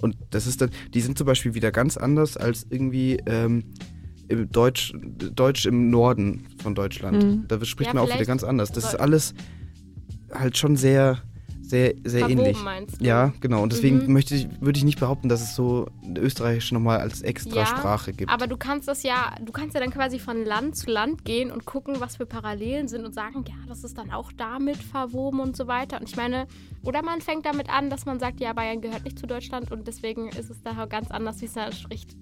Und 0.00 0.16
das 0.30 0.46
ist 0.46 0.60
dann, 0.60 0.70
die 0.94 1.00
sind 1.00 1.18
zum 1.18 1.26
Beispiel 1.26 1.54
wieder 1.54 1.72
ganz 1.72 1.96
anders 1.96 2.36
als 2.36 2.66
irgendwie 2.70 3.18
ähm, 3.26 3.64
im 4.28 4.50
Deutsch, 4.50 4.92
Deutsch 5.34 5.66
im 5.66 5.90
Norden 5.90 6.46
von 6.62 6.74
Deutschland. 6.74 7.22
Mhm. 7.22 7.44
Da 7.48 7.64
spricht 7.64 7.88
Ja, 7.88 7.94
man 7.94 8.04
auch 8.04 8.14
wieder 8.14 8.26
ganz 8.26 8.44
anders. 8.44 8.70
Das 8.70 8.84
ist 8.84 8.94
alles 8.94 9.34
halt 10.32 10.56
schon 10.56 10.76
sehr, 10.76 11.22
sehr, 11.68 11.94
sehr 12.04 12.20
Verwoben, 12.20 12.40
ähnlich. 12.40 12.62
meinst 12.62 13.00
du? 13.00 13.04
Ja, 13.04 13.32
genau. 13.40 13.62
Und 13.62 13.72
deswegen 13.72 13.98
Mhm. 14.06 14.12
möchte 14.12 14.34
ich, 14.34 14.48
würde 14.60 14.78
ich 14.78 14.84
nicht 14.84 14.98
behaupten, 14.98 15.28
dass 15.28 15.42
es 15.42 15.54
so 15.54 15.86
Österreichisch 16.16 16.72
nochmal 16.72 16.98
als 17.00 17.20
extra 17.20 17.60
Ja, 17.60 17.66
Sprache 17.66 18.12
gibt. 18.12 18.30
Aber 18.32 18.46
du 18.46 18.56
kannst 18.56 18.88
das 18.88 19.02
ja, 19.02 19.34
du 19.44 19.52
kannst 19.52 19.74
ja 19.74 19.80
dann 19.80 19.90
quasi 19.90 20.18
von 20.18 20.44
Land 20.44 20.76
zu 20.76 20.90
Land 20.90 21.24
gehen 21.24 21.50
und 21.50 21.66
gucken, 21.66 21.96
was 22.00 22.16
für 22.16 22.26
Parallelen 22.26 22.88
sind 22.88 23.04
und 23.04 23.14
sagen, 23.14 23.44
ja, 23.46 23.54
das 23.68 23.84
ist 23.84 23.98
dann 23.98 24.10
auch 24.10 24.32
damit 24.32 24.78
verwoben 24.78 25.40
und 25.40 25.56
so 25.56 25.66
weiter. 25.66 26.00
Und 26.00 26.08
ich 26.08 26.16
meine, 26.16 26.46
oder 26.84 27.02
man 27.02 27.20
fängt 27.20 27.44
damit 27.44 27.68
an, 27.68 27.90
dass 27.90 28.06
man 28.06 28.18
sagt, 28.18 28.40
ja, 28.40 28.52
Bayern 28.54 28.80
gehört 28.80 29.04
nicht 29.04 29.18
zu 29.18 29.26
Deutschland 29.26 29.70
und 29.70 29.86
deswegen 29.86 30.28
ist 30.28 30.48
es 30.50 30.62
da 30.62 30.86
ganz 30.86 31.10
anders, 31.10 31.40
wie 31.42 31.46
es 31.46 31.52
da 31.52 31.70
spricht. 31.72 32.16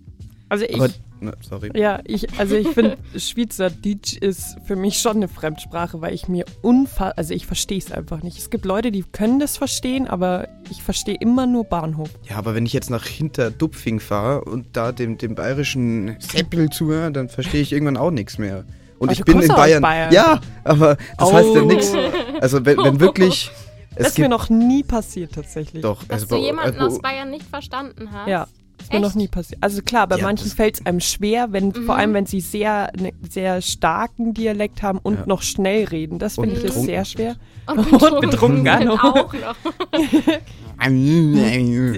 Also 0.49 0.65
ich, 0.65 0.77
aber, 0.77 0.89
ne, 1.21 1.33
sorry. 1.41 1.71
ja, 1.75 2.01
ich, 2.05 2.39
also 2.39 2.55
ich 2.55 2.69
finde, 2.69 2.97
Schweizerdeutsch 3.17 4.17
ist 4.19 4.57
für 4.65 4.77
mich 4.77 4.99
schon 5.01 5.17
eine 5.17 5.29
Fremdsprache, 5.29 6.01
weil 6.01 6.15
ich 6.15 6.29
mir 6.29 6.45
unfassbar, 6.63 7.15
also 7.17 7.35
ich 7.35 7.47
verstehe 7.47 7.79
es 7.79 7.91
einfach 7.91 8.23
nicht. 8.23 8.39
Es 8.39 8.51
gibt 8.51 8.65
Leute, 8.65 8.93
die 8.93 9.03
können 9.03 9.41
das 9.41 9.57
verstehen, 9.57 10.07
aber 10.07 10.49
ich 10.71 10.83
verstehe 10.83 11.17
immer 11.21 11.47
nur 11.47 11.65
Bahnhof. 11.65 12.11
Ja, 12.29 12.37
aber 12.37 12.55
wenn 12.55 12.65
ich 12.65 12.73
jetzt 12.73 12.91
nach 12.91 13.05
Hinterdupfing 13.05 13.99
fahre 14.01 14.45
und 14.45 14.77
da 14.77 14.93
dem, 14.93 15.19
dem 15.19 15.35
bayerischen 15.35 16.17
Seppel 16.21 16.71
zuhöre, 16.71 17.11
dann 17.11 17.29
verstehe 17.29 17.61
ich 17.61 17.73
irgendwann 17.73 17.97
auch 17.97 18.11
nichts 18.13 18.39
mehr. 18.39 18.65
Und 18.99 19.09
Aber 19.09 19.13
ich 19.13 19.19
du 19.19 19.25
bin 19.25 19.43
in 19.43 19.49
Bayern. 19.49 19.83
Bayern. 19.83 20.13
Ja, 20.13 20.41
aber 20.65 20.97
das 21.19 21.33
heißt 21.33 21.55
ja 21.55 21.61
Oh. 21.63 21.65
nichts. 21.67 21.93
Also 22.41 22.65
wenn, 22.65 22.79
wenn 22.79 23.01
wirklich. 23.01 23.51
Das 23.99 24.09
ist 24.09 24.19
mir 24.19 24.29
noch 24.29 24.51
nie 24.51 24.83
passiert 24.83 25.33
tatsächlich. 25.35 25.81
Doch, 25.81 26.05
Dass 26.05 26.25
also 26.25 26.37
du 26.37 26.43
jemanden 26.43 26.79
also, 26.79 26.97
aus 26.97 27.03
Bayern 27.03 27.31
nicht 27.31 27.47
verstanden 27.49 28.11
hast. 28.13 28.29
Ja, 28.29 28.47
ist 28.81 28.93
mir 28.93 29.01
noch 29.01 29.09
Echt? 29.09 29.17
nie 29.17 29.29
passiert. 29.29 29.63
Also 29.63 29.83
klar, 29.83 30.07
bei 30.07 30.17
Ja, 30.19 30.25
manchen 30.25 30.51
fällt 30.51 30.79
es 30.81 30.87
einem 30.87 31.01
schwer, 31.01 31.53
wenn, 31.53 31.69
Mhm. 31.69 31.87
vor 31.87 31.97
allem 31.97 32.15
wenn 32.15 32.27
sie 32.27 32.41
sehr, 32.41 32.93
ne, 32.99 33.13
sehr 33.29 33.61
starken 33.63 34.35
Dialekt 34.35 34.83
haben 34.83 34.99
und 34.99 35.21
Ja. 35.21 35.27
noch 35.27 35.43
schnell 35.43 35.85
reden. 35.85 36.19
Das 36.19 36.39
Und 36.39 36.47
finde 36.51 36.61
ich 36.61 36.67
ist 36.75 36.83
sehr 36.85 37.05
schwer. 37.05 37.37
Und 37.67 37.79
Und 37.79 37.91
betrunken, 37.91 38.31
betrunken 38.31 38.89
auch 38.91 39.05
auch 39.15 39.33
noch. 39.35 39.57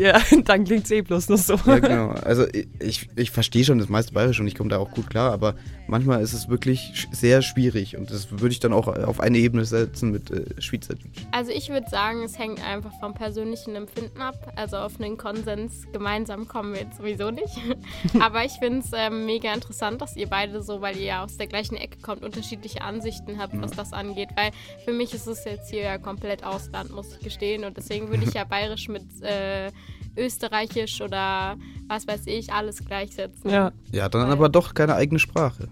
Ja, 0.00 0.20
dann 0.44 0.64
klingt 0.64 0.84
es 0.84 0.90
eh 0.90 1.02
bloß 1.02 1.28
nur 1.30 1.38
so. 1.38 1.54
Ja, 1.66 1.78
genau. 1.80 2.10
Also 2.10 2.46
ich- 2.80 3.08
ich, 3.16 3.30
verstehe 3.30 3.64
schon 3.64 3.78
das 3.78 3.88
meiste 3.88 4.12
Bayerische 4.12 4.42
und 4.42 4.48
ich 4.48 4.54
komme 4.54 4.70
da 4.70 4.78
auch 4.78 4.90
gut 4.90 5.10
klar, 5.10 5.32
aber 5.32 5.54
manchmal 5.88 6.22
ist 6.22 6.32
es 6.32 6.48
wirklich 6.48 7.08
sehr 7.10 7.42
schwierig 7.42 7.96
und 7.96 8.10
das 8.10 8.30
würde 8.30 8.50
ich 8.50 8.60
dann 8.60 8.72
auch 8.72 8.86
auf 8.88 9.20
eine 9.20 9.38
Ebene 9.38 9.64
setzen 9.64 10.12
mit 10.12 10.30
äh, 10.30 10.44
Schweizerdeutsch. 10.60 11.04
Also 11.32 11.50
ich 11.50 11.70
würde 11.70 11.88
sagen, 11.90 12.22
es 12.22 12.38
hängt 12.38 12.64
einfach 12.64 12.92
vom 13.00 13.14
persönlichen 13.14 13.74
Empfinden 13.74 14.20
ab. 14.20 14.52
Also 14.56 14.76
auf 14.76 15.00
einen 15.00 15.16
Konsens 15.16 15.86
gemeinsam 15.92 16.46
kommen 16.46 16.67
wir 16.72 16.80
jetzt 16.82 16.98
sowieso 16.98 17.30
nicht. 17.30 17.58
Aber 18.20 18.44
ich 18.44 18.52
finde 18.52 18.80
es 18.80 18.90
ähm, 18.94 19.26
mega 19.26 19.52
interessant, 19.52 20.00
dass 20.00 20.16
ihr 20.16 20.28
beide 20.28 20.62
so, 20.62 20.80
weil 20.80 20.96
ihr 20.96 21.04
ja 21.04 21.24
aus 21.24 21.36
der 21.36 21.46
gleichen 21.46 21.76
Ecke 21.76 21.98
kommt, 22.00 22.24
unterschiedliche 22.24 22.82
Ansichten 22.82 23.38
habt, 23.38 23.60
was 23.60 23.72
das 23.72 23.92
angeht. 23.92 24.30
Weil 24.36 24.50
für 24.84 24.92
mich 24.92 25.14
ist 25.14 25.26
es 25.26 25.44
jetzt 25.44 25.70
hier 25.70 25.82
ja 25.82 25.98
komplett 25.98 26.44
Ausland, 26.44 26.90
muss 26.90 27.12
ich 27.14 27.20
gestehen. 27.20 27.64
Und 27.64 27.76
deswegen 27.76 28.08
würde 28.08 28.24
ich 28.24 28.34
ja 28.34 28.44
bayerisch 28.48 28.88
mit 28.88 29.22
äh, 29.22 29.70
österreichisch 30.16 31.00
oder 31.00 31.56
was 31.86 32.06
weiß 32.06 32.22
ich, 32.26 32.52
alles 32.52 32.84
gleichsetzen. 32.84 33.50
Ja, 33.50 33.72
Ja, 33.92 34.08
dann 34.08 34.30
aber 34.30 34.48
doch 34.48 34.74
keine 34.74 34.94
eigene 34.94 35.18
Sprache. 35.18 35.68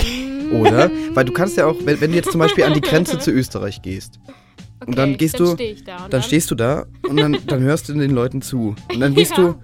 Oder? 0.52 0.90
Weil 1.14 1.24
du 1.24 1.32
kannst 1.32 1.56
ja 1.56 1.66
auch, 1.66 1.76
wenn, 1.84 2.00
wenn 2.00 2.10
du 2.10 2.16
jetzt 2.16 2.32
zum 2.32 2.40
Beispiel 2.40 2.64
an 2.64 2.74
die 2.74 2.80
Grenze 2.80 3.18
zu 3.18 3.30
Österreich 3.30 3.82
gehst, 3.82 4.18
Okay, 4.80 4.88
Und 4.88 4.98
dann 4.98 5.16
gehst 5.16 5.34
dann 5.38 5.46
du- 5.46 5.52
Steh 5.54 5.70
ich 5.72 5.84
da 5.84 6.04
und 6.04 6.12
dann 6.12 6.22
stehst 6.22 6.50
du 6.50 6.54
da 6.54 6.86
und 7.08 7.16
dann, 7.18 7.36
dann 7.46 7.60
hörst 7.60 7.88
du 7.88 7.92
den 7.94 8.10
Leuten 8.12 8.40
zu. 8.42 8.74
Und 8.92 9.00
dann 9.00 9.14
gehst 9.14 9.32
Ja. 9.36 9.42
du 9.42 9.54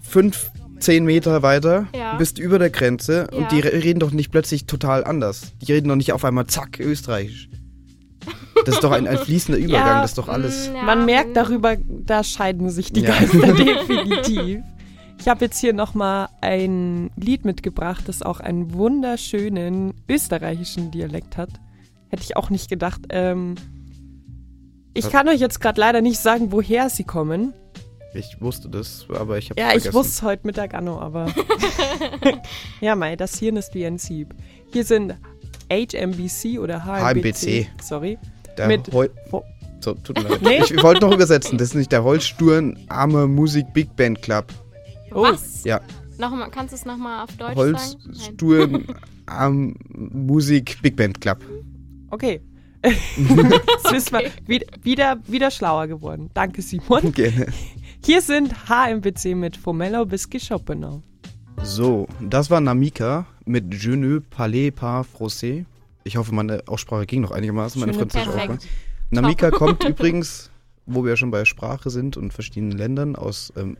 fünf, 0.00 0.50
zehn 0.78 1.04
Meter 1.04 1.42
weiter, 1.42 1.86
Ja. 1.94 2.16
bist 2.16 2.38
über 2.38 2.58
der 2.58 2.70
Grenze 2.70 3.28
Ja. 3.30 3.38
und 3.38 3.52
die 3.52 3.60
re- 3.60 3.72
reden 3.84 4.00
doch 4.00 4.10
nicht 4.10 4.30
plötzlich 4.30 4.64
total 4.66 5.04
anders. 5.04 5.52
Die 5.60 5.72
reden 5.72 5.88
doch 5.88 5.96
nicht 5.96 6.12
auf 6.12 6.24
einmal 6.24 6.46
zack, 6.46 6.80
österreichisch. 6.80 7.48
Das 8.64 8.76
ist 8.76 8.84
doch 8.84 8.90
ein, 8.92 9.06
ein 9.06 9.18
fließender 9.18 9.58
Übergang, 9.64 9.86
Ja, 9.86 10.00
das 10.02 10.12
ist 10.12 10.18
doch 10.18 10.28
alles. 10.28 10.70
Mm, 10.70 10.74
ja, 10.76 10.82
man 10.82 11.04
merkt 11.04 11.36
darüber, 11.36 11.76
da 11.86 12.24
scheiden 12.24 12.70
sich 12.70 12.92
die 12.92 13.02
Ja. 13.02 13.10
Geister 13.18 13.52
definitiv. 13.54 14.60
Ich 15.20 15.28
habe 15.28 15.44
jetzt 15.44 15.58
hier 15.60 15.72
nochmal 15.72 16.28
ein 16.40 17.10
Lied 17.16 17.44
mitgebracht, 17.44 18.04
das 18.06 18.22
auch 18.22 18.40
einen 18.40 18.72
wunderschönen 18.72 19.92
österreichischen 20.08 20.90
Dialekt 20.90 21.36
hat. 21.36 21.50
Hätte 22.08 22.22
ich 22.22 22.36
auch 22.36 22.50
nicht 22.50 22.68
gedacht. 22.70 23.00
Ähm, 23.10 23.56
ich 24.98 25.10
kann 25.10 25.28
euch 25.28 25.40
jetzt 25.40 25.60
gerade 25.60 25.80
leider 25.80 26.00
nicht 26.00 26.18
sagen, 26.18 26.52
woher 26.52 26.90
sie 26.90 27.04
kommen. 27.04 27.54
Ich 28.14 28.40
wusste 28.40 28.68
das, 28.68 29.06
aber 29.08 29.38
ich 29.38 29.50
habe 29.50 29.60
Ja, 29.60 29.68
ich 29.68 29.74
vergessen. 29.82 29.94
wusste 29.94 30.12
es 30.12 30.22
heute 30.22 30.46
Mittag 30.46 30.74
auch 30.74 30.80
noch, 30.80 31.00
aber. 31.00 31.26
ja, 32.80 32.96
Mai, 32.96 33.16
das 33.16 33.38
Hirn 33.38 33.56
ist 33.56 33.74
wie 33.74 33.86
ein 33.86 33.98
Sieb. 33.98 34.34
Hier 34.72 34.84
sind 34.84 35.14
HMBC 35.70 36.58
oder 36.58 36.84
HMBC. 36.84 37.66
HMBC. 37.66 37.66
Sorry. 37.82 38.18
Der 38.56 38.66
mit- 38.68 38.92
Hol 38.92 39.10
so, 39.80 39.94
tut 39.94 40.20
mir 40.20 40.28
leid. 40.28 40.42
Nee. 40.42 40.62
Ich 40.74 40.82
wollte 40.82 41.06
noch 41.06 41.14
übersetzen. 41.14 41.56
Das 41.56 41.68
ist 41.68 41.74
nicht 41.74 41.92
der 41.92 42.02
Holzsturm 42.02 42.76
Arme 42.88 43.28
Musik 43.28 43.72
Big 43.74 43.94
Band 43.94 44.20
Club. 44.22 44.46
Oh. 45.14 45.22
Was? 45.22 45.62
Ja, 45.64 45.80
Nochmal, 46.18 46.50
kannst 46.50 46.72
du 46.72 46.76
es 46.76 46.84
nochmal 46.84 47.22
auf 47.22 47.30
Deutsch 47.36 47.54
sagen? 47.56 47.72
Nein. 47.72 48.12
Holzsturm 48.12 48.84
Arm 49.26 49.76
Musik 49.88 50.78
Big 50.82 50.96
Band 50.96 51.20
Club. 51.20 51.38
Okay. 52.10 52.40
Jetzt 52.84 54.12
wir, 54.12 54.30
wieder, 54.46 54.66
wieder, 54.82 55.18
wieder 55.26 55.50
schlauer 55.50 55.86
geworden. 55.86 56.30
Danke, 56.34 56.62
Simon. 56.62 57.12
Gerne. 57.12 57.46
Hier 58.04 58.22
sind 58.22 58.68
HMBC 58.68 59.34
mit 59.34 59.56
Fomello 59.56 60.06
bis 60.06 60.28
Geschoppenau. 60.30 61.02
So, 61.62 62.06
das 62.20 62.50
war 62.50 62.60
Namika 62.60 63.26
mit 63.44 63.74
Je 63.74 63.96
ne 63.96 64.20
parle 64.20 64.70
pas 64.70 65.04
français. 65.06 65.64
Ich 66.04 66.16
hoffe, 66.16 66.32
meine 66.32 66.62
Aussprache 66.66 67.06
ging 67.06 67.20
noch 67.22 67.32
einigermaßen, 67.32 67.80
meine 67.80 67.94
Französische 67.94 68.30
Perfekt. 68.30 68.50
Aussprache. 68.50 68.68
Namika 69.10 69.50
kommt 69.50 69.84
übrigens, 69.88 70.50
wo 70.86 71.04
wir 71.04 71.16
schon 71.16 71.30
bei 71.30 71.44
Sprache 71.44 71.90
sind 71.90 72.16
und 72.16 72.32
verschiedenen 72.32 72.78
Ländern, 72.78 73.16
aus 73.16 73.52
ähm, 73.56 73.76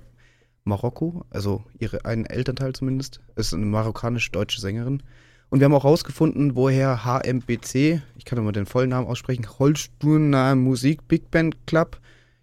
Marokko, 0.65 1.25
also 1.31 1.65
ihre 1.79 2.05
einen 2.05 2.27
Elternteil 2.27 2.75
zumindest, 2.75 3.21
ist 3.37 3.55
eine 3.55 3.65
marokkanisch-deutsche 3.67 4.61
Sängerin. 4.61 5.03
Und 5.51 5.61
wir 5.61 5.65
haben 5.65 5.75
auch 5.75 5.85
rausgefunden, 5.85 6.57
woher 6.57 7.05
HMBC, 7.05 8.03
ich 8.17 8.25
kann 8.25 8.37
nochmal 8.37 8.53
den 8.53 8.67
vollen 8.67 8.91
Namen 8.91 9.07
aussprechen, 9.07 9.47
Holsturner 9.59 10.55
Musik 10.55 11.09
Big 11.09 11.31
Band 11.31 11.67
Club, 11.67 11.99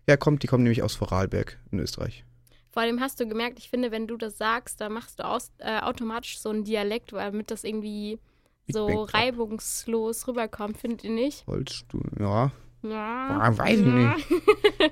herkommt. 0.07 0.41
Die 0.41 0.47
kommen 0.47 0.63
nämlich 0.63 0.81
aus 0.81 0.95
Vorarlberg 0.95 1.59
in 1.71 1.79
Österreich. 1.79 2.25
Vor 2.71 2.81
allem 2.81 2.99
hast 2.99 3.19
du 3.19 3.27
gemerkt, 3.27 3.59
ich 3.59 3.69
finde, 3.69 3.91
wenn 3.91 4.07
du 4.07 4.17
das 4.17 4.37
sagst, 4.37 4.81
dann 4.81 4.91
machst 4.91 5.19
du 5.19 5.25
aus, 5.25 5.51
äh, 5.59 5.79
automatisch 5.79 6.39
so 6.39 6.49
einen 6.49 6.63
Dialekt, 6.63 7.13
damit 7.13 7.51
das 7.51 7.63
irgendwie 7.63 8.19
Big 8.65 8.75
so 8.75 9.03
reibungslos 9.03 10.27
rüberkommt, 10.27 10.77
findet 10.77 11.03
ihr 11.03 11.11
nicht? 11.11 11.45
Holsturner, 11.47 12.11
ja. 12.19 12.51
Ja. 12.89 13.39
Ah, 13.39 13.57
weiß 13.57 13.79
ich 13.79 13.85
nicht. 13.85 14.27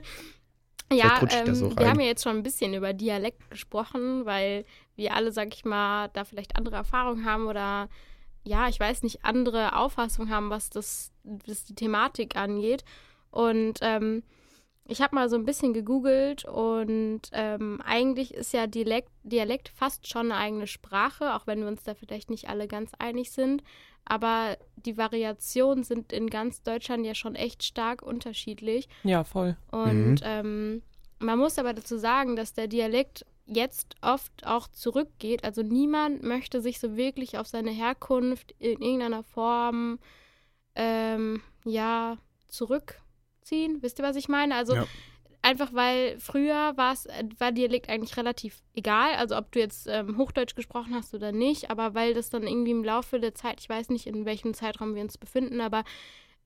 Ja, 0.92 1.18
rutscht 1.18 1.34
der 1.34 1.48
ähm, 1.48 1.56
so 1.56 1.78
wir 1.78 1.90
haben 1.90 2.00
ja 2.00 2.06
jetzt 2.06 2.24
schon 2.24 2.38
ein 2.38 2.44
bisschen 2.44 2.74
über 2.74 2.94
Dialekt 2.94 3.50
gesprochen, 3.50 4.26
weil 4.26 4.66
wir 4.96 5.14
alle, 5.16 5.32
sag 5.32 5.54
ich 5.54 5.66
mal, 5.66 6.10
da 6.14 6.24
vielleicht 6.24 6.56
andere 6.56 6.76
Erfahrungen 6.76 7.26
haben 7.26 7.48
oder 7.48 7.90
ja, 8.46 8.68
ich 8.68 8.80
weiß 8.80 9.04
nicht, 9.04 9.24
andere 9.24 9.76
Auffassungen 9.78 10.30
haben, 10.30 10.50
was 10.50 10.70
das, 10.70 11.12
was 11.24 11.64
die 11.64 11.76
Thematik 11.76 12.36
angeht. 12.36 12.84
Und 13.32 13.80
ähm, 13.82 14.22
ich 14.86 15.02
habe 15.02 15.16
mal 15.16 15.30
so 15.30 15.38
ein 15.38 15.46
bisschen 15.46 15.74
gegoogelt 15.74 16.44
und 16.44 17.22
ähm, 17.32 17.82
eigentlich 17.86 18.34
ist 18.34 18.52
ja 18.52 18.68
Dialekt, 18.68 19.10
Dialekt 19.24 19.70
fast 19.70 20.10
schon 20.10 20.30
eine 20.32 20.36
eigene 20.36 20.68
Sprache, 20.68 21.34
auch 21.36 21.48
wenn 21.48 21.62
wir 21.62 21.70
uns 21.70 21.84
da 21.84 21.96
vielleicht 21.96 22.30
nicht 22.30 22.50
alle 22.50 22.68
ganz 22.68 22.92
einig 23.00 23.32
sind. 23.32 23.64
Aber 24.04 24.58
die 24.76 24.98
Variationen 24.98 25.86
sind 25.86 26.12
in 26.12 26.30
ganz 26.30 26.62
Deutschland 26.64 27.06
ja 27.06 27.16
schon 27.16 27.36
echt 27.36 27.64
stark 27.64 28.02
unterschiedlich. 28.02 28.90
Ja, 29.04 29.24
voll. 29.24 29.56
Und 29.72 30.16
Mhm. 30.16 30.18
ähm, 30.24 30.82
man 31.20 31.40
muss 31.40 31.58
aber 31.58 31.74
dazu 31.74 31.98
sagen, 31.98 32.36
dass 32.36 32.52
der 32.52 32.68
Dialekt 32.68 33.26
jetzt 33.56 33.96
oft 34.02 34.46
auch 34.46 34.68
zurückgeht. 34.68 35.44
Also 35.44 35.62
niemand 35.64 36.24
möchte 36.24 36.62
sich 36.62 36.80
so 36.80 36.96
wirklich 36.96 37.38
auf 37.38 37.48
seine 37.48 37.72
Herkunft 37.72 38.54
in 38.60 38.82
irgendeiner 38.82 39.24
Form 39.24 40.00
ähm, 40.76 41.42
ja 41.66 42.18
zurückziehen. 42.48 43.82
Wisst 43.82 44.00
ihr, 44.00 44.06
was 44.06 44.16
ich 44.16 44.28
meine? 44.28 44.56
Also 44.56 44.76
Ja. 44.76 44.88
einfach 45.42 45.74
weil 45.74 46.20
früher 46.20 46.74
war's, 46.78 47.06
äh, 47.06 47.26
war 47.38 47.52
Dialekt 47.52 47.90
eigentlich 47.90 48.18
relativ 48.18 48.62
egal, 48.74 49.16
also 49.16 49.38
ob 49.38 49.52
du 49.52 49.60
jetzt 49.60 49.88
ähm, 49.88 50.18
Hochdeutsch 50.18 50.56
gesprochen 50.56 50.96
hast 50.96 51.14
oder 51.14 51.32
nicht, 51.32 51.70
aber 51.70 51.94
weil 51.94 52.14
das 52.14 52.30
dann 52.30 52.44
irgendwie 52.48 52.72
im 52.72 52.84
Laufe 52.84 53.20
der 53.20 53.36
Zeit, 53.36 53.60
ich 53.60 53.70
weiß 53.70 53.90
nicht, 53.90 54.08
in 54.08 54.26
welchem 54.26 54.54
Zeitraum 54.54 54.96
wir 54.96 55.02
uns 55.04 55.18
befinden, 55.18 55.62
aber 55.62 55.84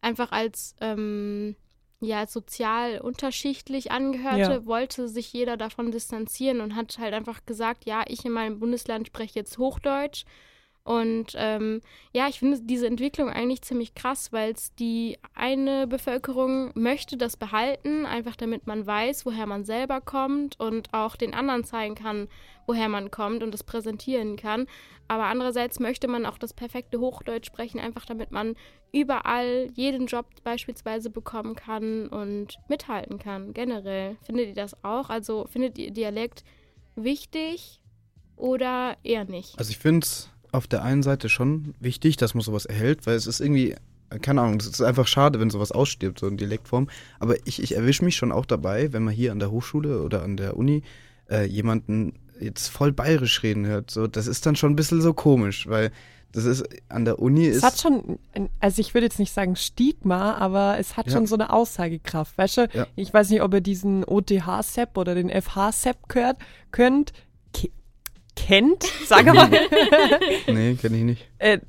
einfach 0.02 0.32
als 0.32 0.76
ähm, 0.82 1.56
ja, 2.00 2.28
sozial 2.28 3.00
unterschichtlich 3.02 3.92
angehörte, 3.92 4.38
Ja. 4.40 4.66
wollte 4.66 5.08
sich 5.08 5.34
jeder 5.34 5.58
davon 5.58 5.92
distanzieren 5.92 6.62
und 6.62 6.76
hat 6.76 6.98
halt 7.00 7.14
einfach 7.14 7.46
gesagt, 7.46 7.86
ja, 7.86 8.04
ich 8.08 8.24
in 8.26 8.32
meinem 8.34 8.60
Bundesland 8.60 9.08
spreche 9.08 9.40
jetzt 9.40 9.58
Hochdeutsch. 9.58 10.24
Und 10.88 11.34
ähm, 11.36 11.82
ja, 12.14 12.30
ich 12.30 12.40
finde 12.40 12.62
diese 12.62 12.88
Entwicklung 12.88 13.28
eigentlich 13.28 13.62
ziemlich 13.62 13.94
krass, 13.94 14.32
weil 14.32 14.54
es 14.54 14.74
die 14.76 15.18
eine 15.34 15.86
Bevölkerung 15.86 16.72
möchte 16.76 17.18
das 17.18 17.36
behalten, 17.36 18.06
einfach 18.06 18.38
damit 18.38 18.68
man 18.68 18.88
weiß, 18.88 19.26
woher 19.26 19.48
man 19.48 19.66
selber 19.66 20.00
kommt 20.00 20.58
und 20.62 20.94
auch 20.94 21.18
den 21.18 21.34
anderen 21.34 21.66
zeigen 21.66 21.96
kann, 21.96 22.30
woher 22.68 22.88
man 22.88 23.12
kommt 23.12 23.44
und 23.44 23.54
das 23.54 23.66
präsentieren 23.66 24.38
kann. 24.38 24.66
Aber 25.10 25.26
andererseits 25.26 25.82
möchte 25.82 26.08
man 26.08 26.26
auch 26.26 26.38
das 26.38 26.54
perfekte 26.54 27.02
Hochdeutsch 27.02 27.48
sprechen, 27.48 27.82
einfach 27.82 28.06
damit 28.06 28.32
man 28.32 28.56
überall 28.94 29.68
jeden 29.74 30.08
Job 30.08 30.28
beispielsweise 30.46 31.10
bekommen 31.10 31.56
kann 31.56 32.08
und 32.08 32.60
mithalten 32.70 33.20
kann, 33.20 33.52
generell. 33.52 34.16
Findet 34.24 34.48
ihr 34.48 34.56
das 34.56 34.86
auch? 34.86 35.10
Also 35.10 35.48
findet 35.52 35.78
ihr 35.78 35.92
Dialekt 35.92 36.46
wichtig 36.96 37.82
oder 38.38 38.96
eher 39.04 39.26
nicht? 39.26 39.60
Also 39.60 39.72
ich 39.72 39.80
finde 39.80 40.06
es 40.06 40.30
auf 40.52 40.68
der 40.68 40.84
einen 40.84 41.04
Seite 41.04 41.30
schon 41.30 41.74
wichtig, 41.80 42.18
dass 42.18 42.34
man 42.34 42.42
sowas 42.42 42.66
erhält, 42.66 43.06
weil 43.06 43.16
es 43.16 43.28
ist 43.28 43.40
irgendwie, 43.42 43.76
keine 44.22 44.42
Ahnung, 44.42 44.58
es 44.60 44.68
ist 44.68 44.82
einfach 44.82 45.08
schade, 45.08 45.40
wenn 45.40 45.50
sowas 45.50 45.72
ausstirbt, 45.72 46.20
so 46.20 46.28
in 46.28 46.38
Dialektform. 46.38 46.88
Aber 47.20 47.36
ich, 47.46 47.62
ich 47.62 47.76
erwische 47.76 48.06
mich 48.06 48.16
schon 48.16 48.32
auch 48.32 48.46
dabei, 48.46 48.94
wenn 48.94 49.04
man 49.04 49.14
hier 49.14 49.32
an 49.32 49.40
der 49.40 49.52
Hochschule 49.52 50.02
oder 50.02 50.24
an 50.24 50.38
der 50.38 50.56
Uni 50.58 50.84
äh, 51.30 51.46
jemanden 51.46 52.14
jetzt 52.40 52.68
voll 52.70 52.92
bayerisch 52.94 53.44
reden 53.44 53.66
hört. 53.66 53.92
So, 53.92 54.08
das 54.08 54.28
ist 54.28 54.46
dann 54.46 54.56
schon 54.56 54.74
ein 54.74 54.76
bisschen 54.76 55.02
so 55.02 55.14
komisch, 55.14 55.68
weil 55.68 55.92
das 56.34 56.44
ist 56.46 56.66
an 56.90 57.06
der 57.06 57.20
Uni 57.20 57.48
Es 57.48 57.58
ist. 57.58 57.64
hat 57.64 57.80
schon, 57.80 58.20
also 58.60 58.80
ich 58.82 58.94
würde 58.94 59.06
jetzt 59.08 59.18
nicht 59.18 59.34
sagen 59.34 59.56
Stigma, 59.56 60.36
aber 60.36 60.78
es 60.78 60.96
hat 60.98 61.08
Ja. 61.08 61.14
schon 61.14 61.26
so 61.26 61.36
eine 61.36 61.52
Aussagekraft. 61.52 62.38
Weißt 62.38 62.58
du, 62.58 62.68
Ja. 62.74 62.86
ich 62.96 63.14
weiß 63.14 63.30
nicht, 63.30 63.42
ob 63.42 63.54
ihr 63.54 63.62
diesen 63.62 64.04
OTH-SEP 64.04 64.98
oder 64.98 65.16
den 65.16 65.30
FH-SEP 65.30 65.98
könnt, 66.72 67.14
kennt, 68.38 68.84
sag 69.06 69.26
mal. 69.34 69.50
nee, 70.48 70.76
kenne 70.76 70.98
ich 70.98 71.04
nicht. 71.04 71.28
Äh, 71.40 71.60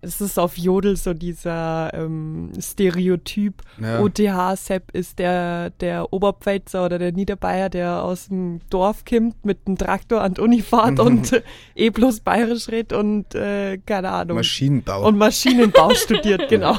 es 0.00 0.20
ist 0.20 0.38
auf 0.38 0.56
Jodel 0.56 0.96
so 0.96 1.14
dieser 1.14 1.92
ähm, 1.92 2.52
Stereotyp. 2.60 3.62
Ja. 3.80 4.00
OTH-SEP 4.00 4.92
ist 4.92 5.18
der, 5.18 5.70
der 5.70 6.12
Oberpfälzer 6.12 6.84
oder 6.84 6.98
der 6.98 7.12
Niederbayer, 7.12 7.68
der 7.68 8.02
aus 8.04 8.28
dem 8.28 8.60
Dorf 8.70 9.04
kommt, 9.04 9.44
mit 9.44 9.66
dem 9.66 9.76
Traktor 9.76 10.20
an 10.20 10.34
die 10.34 10.40
Uni 10.40 10.62
fährt 10.62 11.00
und 11.00 11.32
äh, 11.32 11.42
eh 11.74 11.90
bloß 11.90 12.20
bayerisch 12.20 12.68
redet 12.68 12.92
und 12.92 13.34
äh, 13.34 13.78
keine 13.78 14.10
Ahnung. 14.10 14.36
Maschinenbau. 14.36 15.06
und 15.06 15.18
Maschinenbau 15.18 15.90
studiert, 15.94 16.48
genau. 16.48 16.74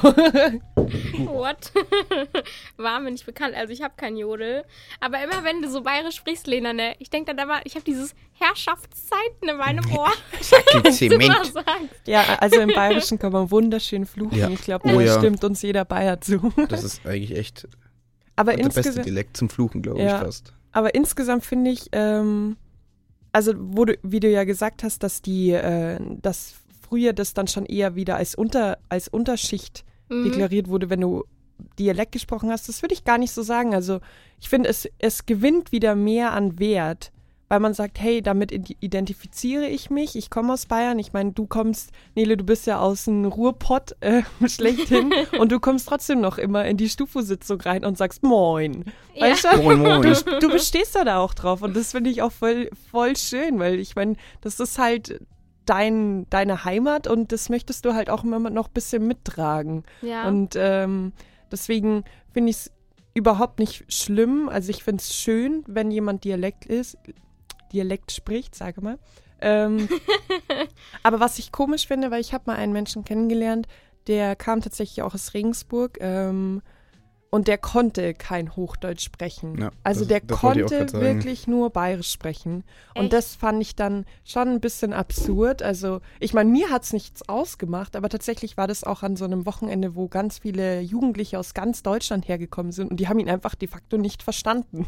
What? 1.25 1.71
War 2.77 2.99
mir 3.01 3.11
nicht 3.11 3.25
bekannt. 3.25 3.55
Also 3.55 3.73
ich 3.73 3.81
habe 3.81 3.93
kein 3.97 4.15
Jodel. 4.15 4.63
Aber 5.01 5.21
immer 5.21 5.43
wenn 5.43 5.61
du 5.61 5.69
so 5.69 5.81
bayerisch 5.81 6.15
sprichst, 6.15 6.47
Lena, 6.47 6.71
ne? 6.71 6.95
Ich 6.99 7.09
denke 7.09 7.35
dann 7.35 7.45
immer, 7.45 7.59
ich 7.65 7.75
habe 7.75 7.83
dieses 7.83 8.15
Herrschaftszeiten 8.39 9.49
in 9.49 9.57
meinem 9.57 9.85
Ohr. 9.91 10.11
Mal 10.83 10.91
Zement. 10.93 11.45
sagst. 11.47 11.65
ja, 12.05 12.36
also 12.39 12.59
im 12.59 12.69
Bayerischen 12.75 13.19
kann 13.19 13.31
man 13.31 13.51
wunderschön 13.51 14.05
fluchen. 14.05 14.37
Ja. 14.37 14.49
Ich 14.49 14.61
glaube, 14.61 14.87
Oh 14.89 14.97
da 14.97 15.01
ja. 15.01 15.17
stimmt 15.17 15.43
uns 15.43 15.61
jeder 15.61 15.85
Bayer 15.85 16.19
zu. 16.21 16.51
Das 16.69 16.83
ist 16.83 17.05
eigentlich 17.05 17.35
echt 17.37 17.67
Aber 18.35 18.55
der 18.55 18.69
beste 18.69 19.01
Dialekt 19.01 19.37
zum 19.37 19.49
Fluchen, 19.49 19.81
glaube 19.81 20.01
Ja. 20.01 20.17
ich 20.17 20.23
fast. 20.23 20.53
aber 20.71 20.93
insgesamt 20.95 21.43
finde 21.45 21.71
ich, 21.71 21.87
ähm, 21.91 22.57
also 23.31 23.53
wo 23.57 23.85
du, 23.85 23.97
wie 24.03 24.19
du 24.19 24.29
ja 24.29 24.43
gesagt 24.43 24.83
hast, 24.83 25.03
dass 25.03 25.21
die, 25.21 25.51
äh, 25.51 25.99
dass 26.21 26.55
früher 26.81 27.13
das 27.13 27.33
dann 27.33 27.47
schon 27.47 27.65
eher 27.65 27.95
wieder 27.95 28.15
als 28.15 28.33
Unter, 28.35 28.77
als 28.89 29.07
Unterschicht 29.07 29.83
Mhm. 30.09 30.23
deklariert 30.23 30.69
wurde, 30.69 30.89
wenn 30.89 31.01
du 31.01 31.25
Dialekt 31.79 32.13
gesprochen 32.13 32.49
hast. 32.49 32.69
Das 32.69 32.81
würde 32.81 32.93
ich 32.93 33.03
gar 33.03 33.17
nicht 33.17 33.31
so 33.33 33.41
sagen. 33.41 33.73
Also 33.75 33.99
ich 34.39 34.47
finde, 34.47 34.69
es, 34.69 34.87
es 34.99 35.25
gewinnt 35.25 35.71
wieder 35.73 35.95
mehr 35.95 36.31
an 36.31 36.59
Wert, 36.59 37.11
weil 37.49 37.59
man 37.61 37.73
sagt, 37.73 37.99
hey, 37.99 38.21
damit 38.21 38.51
id- 38.51 38.75
identifiziere 38.81 39.67
ich 39.67 39.89
mich. 39.89 40.15
Ich 40.15 40.29
komme 40.29 40.51
aus 40.53 40.65
Bayern. 40.65 40.99
Ich 40.99 41.13
meine, 41.13 41.31
du 41.31 41.47
kommst, 41.47 41.91
Nele, 42.15 42.35
du 42.35 42.43
bist 42.43 42.67
ja 42.67 42.79
aus 42.79 43.05
dem 43.05 43.25
Ruhrpott 43.25 43.95
äh, 44.01 44.23
schlechthin 44.47 45.13
und 45.39 45.51
du 45.51 45.59
kommst 45.59 45.87
trotzdem 45.87 46.19
noch 46.19 46.37
immer 46.37 46.65
in 46.65 46.77
die 46.77 46.89
Stufu-Sitzung 46.89 47.61
rein 47.61 47.85
und 47.85 47.97
sagst 47.97 48.23
Moin. 48.23 48.85
Ja. 49.13 49.27
Weißt 49.27 49.45
du? 49.45 49.61
Moin, 49.63 49.79
moin. 49.79 50.01
Du, 50.01 50.39
du 50.39 50.49
bestehst 50.49 50.95
da, 50.95 51.03
da 51.05 51.19
auch 51.19 51.33
drauf 51.33 51.61
und 51.61 51.75
das 51.75 51.91
finde 51.91 52.09
ich 52.09 52.21
auch 52.21 52.31
voll, 52.31 52.69
voll 52.91 53.15
schön, 53.15 53.59
weil 53.59 53.79
ich 53.79 53.95
meine, 53.95 54.15
das 54.41 54.59
ist 54.59 54.77
halt 54.77 55.19
dein, 55.65 56.25
deine 56.29 56.65
Heimat 56.65 57.07
und 57.07 57.31
das 57.31 57.49
möchtest 57.49 57.85
du 57.85 57.93
halt 57.93 58.09
auch 58.09 58.23
immer 58.23 58.39
noch 58.49 58.67
ein 58.67 58.73
bisschen 58.73 59.05
mittragen. 59.07 59.83
Ja. 60.01 60.27
Und 60.27 60.55
ähm, 60.57 61.13
deswegen 61.51 62.03
finde 62.33 62.49
ich 62.51 62.55
es 62.57 62.71
überhaupt 63.13 63.59
nicht 63.59 63.85
schlimm. 63.91 64.47
Also 64.49 64.69
ich 64.69 64.83
finde 64.83 65.01
es 65.01 65.15
schön, 65.15 65.63
wenn 65.67 65.91
jemand 65.91 66.23
Dialekt 66.23 66.65
ist, 66.65 66.97
Dialekt 67.73 68.11
spricht, 68.11 68.55
sage 68.55 68.81
mal. 68.81 68.99
Ähm, 69.41 69.87
aber 71.03 71.19
was 71.19 71.39
ich 71.39 71.51
komisch 71.51 71.87
finde, 71.87 72.11
weil 72.11 72.21
ich 72.21 72.33
habe 72.33 72.45
mal 72.47 72.55
einen 72.55 72.73
Menschen 72.73 73.03
kennengelernt, 73.05 73.67
der 74.07 74.35
kam 74.35 74.61
tatsächlich 74.61 75.01
auch 75.01 75.13
aus 75.13 75.33
Regensburg 75.33 75.97
ähm, 76.01 76.61
und 77.29 77.47
der 77.47 77.57
konnte 77.57 78.13
kein 78.13 78.55
Hochdeutsch 78.55 79.03
sprechen. 79.03 79.57
Ja, 79.59 79.71
also 79.83 80.01
das- 80.01 80.07
der 80.07 80.19
das 80.21 80.39
konnte 80.39 80.93
wirklich 80.93 81.45
nur 81.47 81.69
Bayerisch 81.69 82.11
sprechen. 82.11 82.63
Und 82.95 83.05
Echt? 83.05 83.13
das 83.13 83.35
fand 83.35 83.61
ich 83.61 83.75
dann 83.75 84.05
schon 84.23 84.47
ein 84.47 84.59
bisschen 84.61 84.93
absurd. 84.93 85.61
Also 85.61 85.99
ich 86.19 86.33
meine, 86.33 86.49
mir 86.49 86.69
hat 86.69 86.83
es 86.83 86.93
nichts 86.93 87.27
ausgemacht, 87.27 87.95
aber 87.95 88.09
tatsächlich 88.09 88.55
war 88.57 88.67
das 88.67 88.83
auch 88.83 89.03
an 89.03 89.15
so 89.17 89.25
einem 89.25 89.45
Wochenende, 89.45 89.95
wo 89.95 90.07
ganz 90.07 90.39
viele 90.39 90.79
Jugendliche 90.79 91.37
aus 91.37 91.53
ganz 91.53 91.83
Deutschland 91.83 92.27
hergekommen 92.27 92.71
sind 92.71 92.91
und 92.91 92.99
die 92.99 93.07
haben 93.09 93.19
ihn 93.19 93.29
einfach 93.29 93.55
de 93.55 93.67
facto 93.67 93.97
nicht 93.97 94.23
verstanden. 94.23 94.87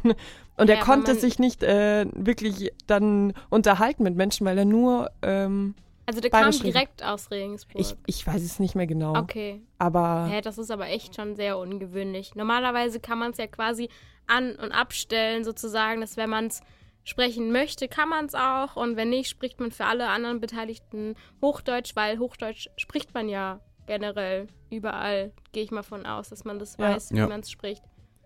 Und 0.58 0.70
er 0.70 0.76
Ja, 0.78 0.82
aber 0.82 0.86
konnte 0.94 1.16
sich 1.16 1.40
nicht 1.40 1.64
äh, 1.64 2.06
wirklich 2.14 2.72
dann 2.88 3.34
unterhalten 3.50 4.04
mit 4.04 4.16
Menschen, 4.16 4.46
weil 4.46 4.58
er 4.58 4.66
nur, 4.66 5.12
ähm, 5.22 5.76
also 6.10 6.22
der 6.22 6.32
kam 6.32 6.50
direkt 6.52 7.04
aus 7.04 7.30
Regensburg. 7.30 7.80
ich, 7.80 7.96
ich 8.08 8.26
weiß 8.26 8.42
es 8.42 8.58
nicht 8.60 8.74
mehr 8.74 8.88
genau, 8.88 9.16
okay. 9.16 9.62
aber 9.78 10.26
Hä, 10.28 10.42
das 10.42 10.58
ist 10.58 10.72
aber 10.72 10.88
echt 10.88 11.16
schon 11.16 11.36
sehr 11.36 11.60
ungewöhnlich. 11.60 12.34
Normalerweise 12.34 13.00
kann 13.00 13.20
man 13.20 13.30
es 13.32 13.38
ja 13.38 13.46
quasi 13.46 13.90
an- 14.26 14.56
und 14.56 14.72
abstellen, 14.72 15.44
sozusagen, 15.44 16.02
dass 16.02 16.18
wenn 16.18 16.30
man 16.32 16.48
es 16.48 16.62
sprechen 17.04 17.52
möchte, 17.52 17.88
kann 17.88 18.10
man 18.10 18.26
es 18.26 18.34
auch. 18.34 18.76
Und 18.76 18.96
wenn 18.96 19.10
nicht, 19.10 19.30
spricht 19.30 19.60
man 19.60 19.72
für 19.72 19.86
alle 19.86 20.08
anderen 20.10 20.40
Beteiligten 20.40 21.14
Hochdeutsch, 21.44 21.96
weil 21.96 22.18
Hochdeutsch 22.18 22.70
spricht 22.76 23.14
man 23.14 23.30
ja 23.30 23.60
generell 23.86 24.48
überall, 24.72 25.32
gehe 25.52 25.64
ich 25.64 25.72
mal 25.72 25.84
von 25.84 26.06
aus, 26.08 26.30
dass 26.30 26.44
man 26.44 26.58
das 26.58 26.76
Ja. 26.78 26.96
weiß, 26.96 27.12
wie 27.12 27.18
Ja. 27.18 27.28
man 27.28 27.42
es 27.42 27.52
spricht. 27.52 27.84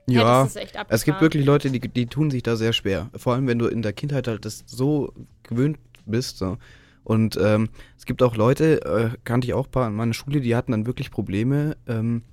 Ja, 0.08 0.44
das 0.44 0.50
ist 0.52 0.56
echt 0.58 0.76
abgefahren. 0.78 0.96
es 0.96 1.04
gibt 1.06 1.22
wirklich 1.22 1.46
Leute, 1.46 1.70
die, 1.70 1.80
die 1.80 2.06
tun 2.08 2.30
sich 2.32 2.44
da 2.44 2.56
sehr 2.56 2.74
schwer. 2.74 3.10
Vor 3.16 3.34
allem, 3.34 3.48
wenn 3.48 3.60
du 3.60 3.68
in 3.68 3.82
der 3.82 3.94
Kindheit 3.94 4.28
halt 4.28 4.44
das 4.46 4.64
so 4.68 5.14
gewöhnt 5.44 5.78
bist. 6.06 6.38
So. 6.38 6.58
Und 7.04 7.38
ähm, 7.42 7.70
es 7.98 8.06
gibt 8.06 8.24
auch 8.24 8.36
Leute, 8.36 8.82
äh, 8.86 9.18
kannte 9.24 9.46
ich 9.48 9.54
auch 9.54 9.66
ein 9.66 9.72
paar 9.72 9.88
an 9.88 9.96
meiner 9.96 10.14
Schule, 10.14 10.40
die 10.42 10.56
hatten 10.56 10.72
dann 10.72 10.86
wirklich 10.86 11.12
Probleme, 11.12 11.76
ähm, 11.88 12.24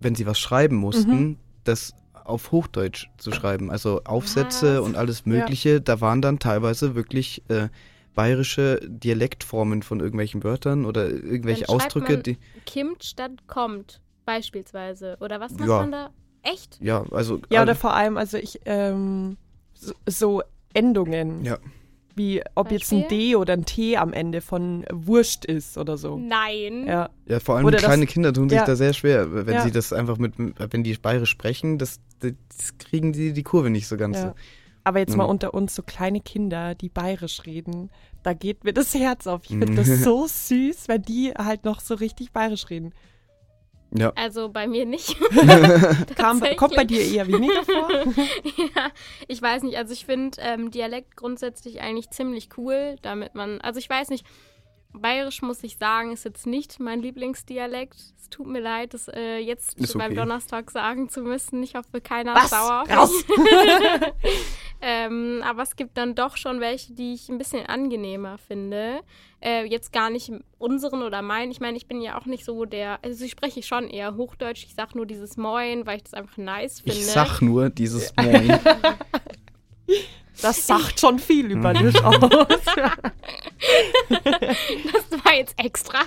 wenn 0.00 0.14
sie 0.14 0.26
was 0.26 0.38
schreiben 0.38 0.76
mussten, 0.76 1.10
Mhm. 1.22 1.36
das 1.64 1.92
auf 2.24 2.52
Hochdeutsch 2.52 3.08
zu 3.18 3.32
schreiben. 3.32 3.70
Also 3.70 4.02
Aufsätze 4.04 4.78
Was? 4.80 4.86
und 4.86 4.96
alles 4.96 5.26
Mögliche. 5.26 5.80
Da 5.82 6.00
waren 6.00 6.22
dann 6.22 6.38
teilweise 6.38 6.94
wirklich 6.94 7.42
äh, 7.48 7.68
bayerische 8.14 8.80
Dialektformen 8.88 9.82
von 9.82 10.00
irgendwelchen 10.00 10.42
Wörtern 10.44 10.86
oder 10.86 11.08
irgendwelche 11.10 11.64
Dann 11.66 11.76
Ausdrücke, 11.76 12.14
man- 12.14 12.22
die. 12.22 12.38
Kimmt 12.64 13.04
statt 13.04 13.32
kommt, 13.46 14.00
beispielsweise. 14.24 15.16
Oder 15.20 15.40
was 15.40 15.52
macht 15.52 15.68
Ja. 15.68 15.80
man 15.80 15.92
da? 15.92 16.10
Echt? 16.42 16.78
Ja, 16.80 17.04
also. 17.10 17.36
ja, 17.50 17.60
oder 17.62 17.72
alle- 17.72 17.74
vor 17.74 17.94
allem, 17.94 18.16
also 18.16 18.36
ich, 18.38 18.60
ähm, 18.66 19.36
so, 19.74 19.92
so 20.06 20.42
Endungen, 20.74 21.44
Ja. 21.44 21.58
Wie 22.16 22.42
ob 22.54 22.70
jetzt 22.70 22.92
ein 22.92 23.00
Beispiel? 23.02 23.18
D 23.30 23.36
oder 23.36 23.52
ein 23.54 23.64
T 23.64 23.96
am 23.96 24.12
Ende 24.12 24.40
von 24.40 24.84
Wurscht 24.92 25.44
ist 25.44 25.76
oder 25.78 25.96
so. 25.96 26.16
Nein. 26.18 26.86
Ja, 26.86 27.10
Ja, 27.26 27.40
vor 27.40 27.56
allem 27.56 27.66
Oder 27.66 27.76
das- 27.78 27.84
kleine 27.86 28.06
Kinder 28.06 28.32
tun 28.32 28.48
sich 28.48 28.58
ja. 28.58 28.64
da 28.64 28.76
sehr 28.76 28.92
schwer, 28.92 29.46
wenn 29.46 29.54
Ja. 29.54 29.62
sie 29.62 29.70
das 29.70 29.92
einfach 29.92 30.18
mit, 30.18 30.34
wenn 30.36 30.82
die 30.84 30.94
bayerisch 30.94 31.30
sprechen, 31.30 31.78
das, 31.78 32.00
das 32.20 32.76
kriegen 32.78 33.12
die 33.12 33.32
die 33.32 33.42
Kurve 33.42 33.70
nicht 33.70 33.86
so 33.88 33.96
ganz. 33.96 34.16
ja. 34.18 34.34
Aber 34.86 34.98
jetzt 34.98 35.16
mal 35.16 35.24
Mhm. 35.24 35.30
unter 35.30 35.54
uns, 35.54 35.74
so 35.74 35.82
kleine 35.82 36.20
Kinder, 36.20 36.74
die 36.74 36.90
bayerisch 36.90 37.46
reden, 37.46 37.90
da 38.22 38.34
geht 38.34 38.64
mir 38.64 38.74
das 38.74 38.92
Herz 38.94 39.26
auf. 39.26 39.40
Ich 39.44 39.48
finde 39.48 39.74
das 39.74 39.88
so 40.02 40.26
süß, 40.28 40.88
wenn 40.88 41.00
die 41.02 41.32
halt 41.32 41.64
noch 41.64 41.80
so 41.80 41.94
richtig 41.94 42.32
bayerisch 42.32 42.68
reden. 42.68 42.92
Ja. 43.92 44.12
Also 44.16 44.48
bei 44.48 44.66
mir 44.66 44.86
nicht. 44.86 45.16
Kam, 46.16 46.40
kommt 46.56 46.76
bei 46.76 46.84
dir 46.84 47.00
eher 47.00 47.26
weniger 47.26 47.62
vor? 47.62 47.90
ja, 48.74 48.90
ich 49.28 49.40
weiß 49.40 49.62
nicht. 49.62 49.76
Also 49.76 49.92
ich 49.92 50.04
finde 50.04 50.38
ähm, 50.40 50.70
Dialekt 50.70 51.16
grundsätzlich 51.16 51.80
eigentlich 51.80 52.10
ziemlich 52.10 52.48
cool, 52.56 52.96
damit 53.02 53.34
man, 53.34 53.60
also 53.60 53.78
ich 53.78 53.88
weiß 53.88 54.10
nicht, 54.10 54.26
Bayerisch 54.94 55.42
muss 55.42 55.62
ich 55.64 55.76
sagen, 55.76 56.12
ist 56.12 56.24
jetzt 56.24 56.46
nicht 56.46 56.78
mein 56.78 57.00
Lieblingsdialekt. 57.00 57.96
Es 58.16 58.30
tut 58.30 58.46
mir 58.46 58.60
leid, 58.60 58.94
das 58.94 59.08
äh, 59.08 59.38
jetzt 59.38 59.78
Ist 59.78 59.98
beim 59.98 60.12
okay. 60.12 60.14
Donnerstag 60.14 60.70
sagen 60.70 61.08
zu 61.08 61.22
müssen. 61.22 61.62
Ich 61.62 61.74
hoffe, 61.74 62.00
keiner 62.00 62.34
Was? 62.34 62.44
ist 62.44 62.50
sauer 62.50 62.82
auf 62.82 62.90
Raus! 62.90 63.24
ähm, 64.80 65.42
aber 65.44 65.62
es 65.62 65.76
gibt 65.76 65.98
dann 65.98 66.14
doch 66.14 66.36
schon 66.36 66.60
welche, 66.60 66.92
die 66.92 67.14
ich 67.14 67.28
ein 67.28 67.38
bisschen 67.38 67.66
angenehmer 67.66 68.38
finde. 68.38 69.00
Äh, 69.40 69.66
jetzt 69.66 69.92
gar 69.92 70.10
nicht 70.10 70.32
unseren 70.58 71.02
oder 71.02 71.22
meinen. 71.22 71.50
Ich 71.50 71.60
meine, 71.60 71.76
ich 71.76 71.86
bin 71.86 72.00
ja 72.00 72.18
auch 72.18 72.26
nicht 72.26 72.44
so 72.44 72.64
der, 72.64 72.98
also 73.02 73.24
ich 73.24 73.32
spreche 73.32 73.62
schon 73.62 73.88
eher 73.88 74.16
Hochdeutsch. 74.16 74.64
Ich 74.64 74.74
sage 74.74 74.92
nur 74.96 75.06
dieses 75.06 75.36
Moin, 75.36 75.86
weil 75.86 75.96
ich 75.96 76.04
das 76.04 76.14
einfach 76.14 76.36
nice 76.38 76.80
finde. 76.80 76.98
Ich 76.98 77.06
sag 77.06 77.42
nur 77.42 77.68
dieses 77.68 78.14
Moin. 78.20 78.58
Das 80.44 80.66
sagt 80.66 81.00
schon 81.00 81.18
viel 81.18 81.50
über 81.50 81.72
dich 81.74 82.02
aus. 82.04 82.16
Das 84.08 85.24
war 85.24 85.34
jetzt 85.34 85.58
extra. 85.58 86.00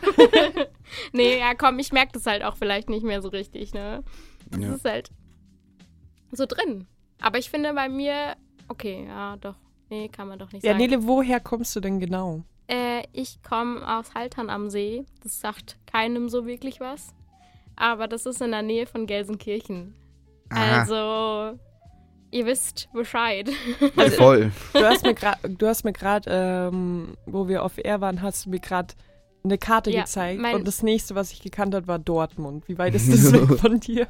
nee, 1.14 1.40
ja, 1.40 1.54
komm, 1.56 1.80
ich 1.80 1.92
merke 1.92 2.14
das 2.14 2.26
halt 2.26 2.44
auch 2.44 2.56
vielleicht 2.56 2.90
nicht 2.90 3.04
mehr 3.04 3.22
so 3.22 3.30
richtig, 3.30 3.74
ne? 3.74 4.04
Das 4.50 4.62
Ja. 4.62 4.74
ist 4.76 4.86
halt 4.86 5.10
so 6.32 6.46
drin. 6.46 6.88
Aber 7.22 7.38
ich 7.38 7.50
finde 7.50 7.74
bei 7.74 7.90
mir, 7.90 8.36
okay, 8.68 9.06
ja, 9.08 9.38
doch. 9.38 9.56
Nee, 9.90 10.10
kann 10.10 10.28
man 10.28 10.38
doch 10.38 10.52
nicht 10.52 10.64
Ja, 10.66 10.72
sagen. 10.74 10.84
Nele, 10.84 11.08
woher 11.08 11.40
kommst 11.40 11.76
du 11.76 11.80
denn 11.80 12.00
genau? 12.00 12.44
Äh, 12.68 13.04
ich 13.14 13.42
komme 13.42 13.88
aus 13.98 14.14
Haltern 14.14 14.50
am 14.50 14.70
See. 14.70 15.06
Das 15.24 15.40
sagt 15.40 15.78
keinem 15.92 16.28
so 16.30 16.46
wirklich 16.46 16.80
was. 16.82 17.14
Aber 17.78 18.08
das 18.08 18.26
ist 18.26 18.42
in 18.42 18.52
der 18.52 18.64
Nähe 18.64 18.86
von 18.86 19.06
Gelsenkirchen. 19.08 19.96
Aha. 20.50 20.82
Also, 20.82 21.58
ihr 22.32 22.46
wisst 22.46 22.90
Bescheid. 22.94 23.50
Voll. 24.18 24.52
Du 24.74 24.80
hast 24.86 25.04
mir 25.04 25.14
gerade, 25.14 25.50
du 25.50 25.68
hast 25.68 25.84
mir 25.84 25.94
gerade, 25.94 26.30
ähm, 26.72 27.16
wo 27.26 27.48
wir 27.48 27.64
auf 27.64 27.78
Air 27.78 28.02
waren, 28.02 28.22
hast 28.22 28.46
du 28.46 28.50
mir 28.50 28.60
gerade 28.60 28.94
eine 29.44 29.58
Karte 29.58 29.92
Ja, 29.92 30.02
gezeigt 30.02 30.44
und 30.54 30.68
das 30.68 30.84
nächste, 30.84 31.16
was 31.16 31.32
ich 31.32 31.42
gekannt 31.42 31.74
habe, 31.74 31.88
war 31.88 32.00
Dortmund. 32.00 32.68
Wie 32.68 32.78
weit 32.78 32.96
ist 32.96 33.12
das 33.12 33.32
weg 33.50 33.60
von 33.60 33.80
dir? 33.80 34.08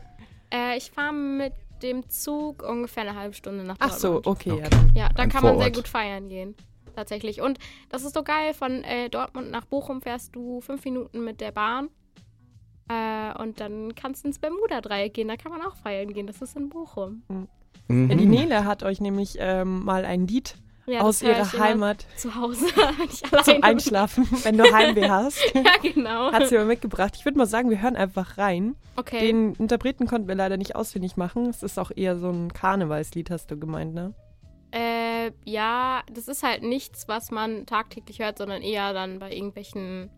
äh, 0.53 0.78
ich 0.78 0.89
fahre 0.91 1.13
mit 1.13 1.53
dem 1.84 2.09
Zug 2.09 2.63
ungefähr 2.63 3.03
eine 3.03 3.15
halbe 3.15 3.36
Stunde 3.36 3.63
nach 3.63 3.76
Ach 3.80 3.91
so, 3.93 4.20
Dortmund. 4.20 4.28
okay, 4.38 4.49
ja. 4.49 4.55
Okay. 4.55 4.68
Dann. 4.72 4.91
Ja, 4.95 5.09
da 5.09 5.24
Ein 5.24 5.30
kann 5.30 5.43
man 5.43 5.53
sehr 5.53 5.59
Vorort. 5.65 5.76
gut 5.76 5.88
feiern 5.88 6.28
gehen. 6.30 6.55
Tatsächlich. 6.95 7.41
Und 7.41 7.59
das 7.89 8.03
ist 8.03 8.15
so 8.15 8.24
geil. 8.24 8.55
Von 8.55 8.84
äh, 8.84 9.09
Dortmund 9.09 9.51
nach 9.51 9.65
Bochum 9.65 10.01
fährst 10.01 10.36
du 10.36 10.61
fünf 10.61 10.84
Minuten 10.86 11.24
mit 11.24 11.39
der 11.41 11.51
Bahn. 11.51 11.89
Äh, 12.89 13.38
und 13.39 13.59
dann 13.59 13.93
kannst 13.93 14.24
du 14.24 14.30
ins 14.30 14.39
Bermuda-Dreieck 14.39 15.13
gehen. 15.13 15.28
Da 15.28 15.36
kann 15.36 15.51
man 15.51 15.61
auch 15.61 15.76
feiern 15.76 16.11
gehen. 16.11 16.26
Das 16.26 16.41
ist 16.41 16.55
in 16.55 16.70
Bochum. 16.70 17.22
Mhm. 17.28 17.47
Ja, 17.89 18.15
die 18.15 18.25
Nele 18.25 18.65
hat 18.65 18.84
euch 18.84 18.99
nämlich 18.99 19.38
ähm, 19.39 19.84
mal 19.86 20.05
ein 20.05 20.28
Lied 20.28 20.55
Ja, 20.86 21.01
aus 21.01 21.21
ihrer 21.21 21.43
ich 21.43 21.53
immer 21.53 21.63
Heimat 21.63 22.05
Zu 22.17 22.36
Hause, 22.36 22.65
zum 23.43 23.63
Einschlafen, 23.63 24.28
wenn 24.43 24.57
du 24.57 24.71
Heimweh 24.71 25.09
hast. 25.09 25.39
Ja, 25.53 25.63
genau. 25.82 26.32
Hat 26.32 26.47
sie 26.47 26.55
mal 26.55 26.65
mitgebracht. 26.65 27.13
Ich 27.15 27.25
würde 27.25 27.38
mal 27.38 27.45
sagen, 27.45 27.69
wir 27.69 27.82
hören 27.82 27.95
einfach 27.95 28.38
rein. 28.38 28.75
Okay. 28.95 29.19
Den 29.19 29.53
Interpreten 29.55 30.07
konnten 30.07 30.28
wir 30.28 30.36
leider 30.36 30.57
nicht 30.57 30.75
ausfindig 30.75 31.17
machen. 31.17 31.47
Es 31.49 31.63
ist 31.63 31.80
auch 31.80 31.91
eher 31.95 32.17
so 32.17 32.30
ein 32.30 32.51
Karnevalslied, 32.53 33.30
hast 33.30 33.51
du 33.51 33.57
gemeint, 33.57 33.93
ne? 33.93 34.13
Äh, 34.71 35.32
ja, 35.45 36.03
das 36.11 36.28
ist 36.28 36.43
halt 36.43 36.63
nichts, 36.63 37.07
was 37.07 37.32
man 37.32 37.65
tagtäglich 37.65 38.19
hört, 38.19 38.38
sondern 38.38 38.61
eher 38.61 38.93
dann 38.93 39.19
bei 39.19 39.32
irgendwelchen, 39.32 40.09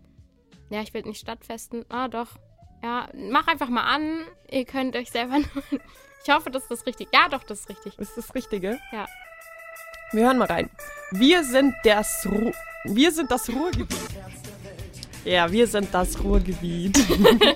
ja, 0.69 0.81
ich 0.81 0.93
will 0.93 1.03
nicht 1.03 1.19
Stadtfesten. 1.19 1.85
Ah, 1.89 2.07
doch. 2.07 2.29
Ja, 2.81 3.09
mach 3.13 3.47
einfach 3.47 3.69
mal 3.69 3.83
an. 3.83 4.21
Ihr 4.49 4.65
könnt 4.65 4.95
euch 4.95 5.11
selber. 5.11 5.37
Ich 6.23 6.33
hoffe, 6.33 6.49
das 6.51 6.63
ist 6.63 6.71
das 6.71 6.85
richtig. 6.85 7.09
Ja, 7.13 7.29
doch, 7.29 7.43
das 7.43 7.61
ist 7.61 7.69
richtig. 7.69 7.97
Ist 7.97 8.17
das 8.17 8.33
Richtige? 8.35 8.79
Ja. 8.91 9.07
Wir 10.11 10.25
hören 10.25 10.37
mal 10.37 10.47
rein. 10.47 10.69
Wir 11.11 11.43
sind 11.43 11.75
das 11.83 12.25
Ru 12.29 12.51
Wir 12.83 13.11
sind 13.11 13.29
das 13.31 13.49
Ruhrgebiet. 13.49 13.97
Ja, 15.25 15.51
wir 15.51 15.67
sind 15.67 15.93
das 15.93 16.23
Ruhrgebiet. 16.23 16.97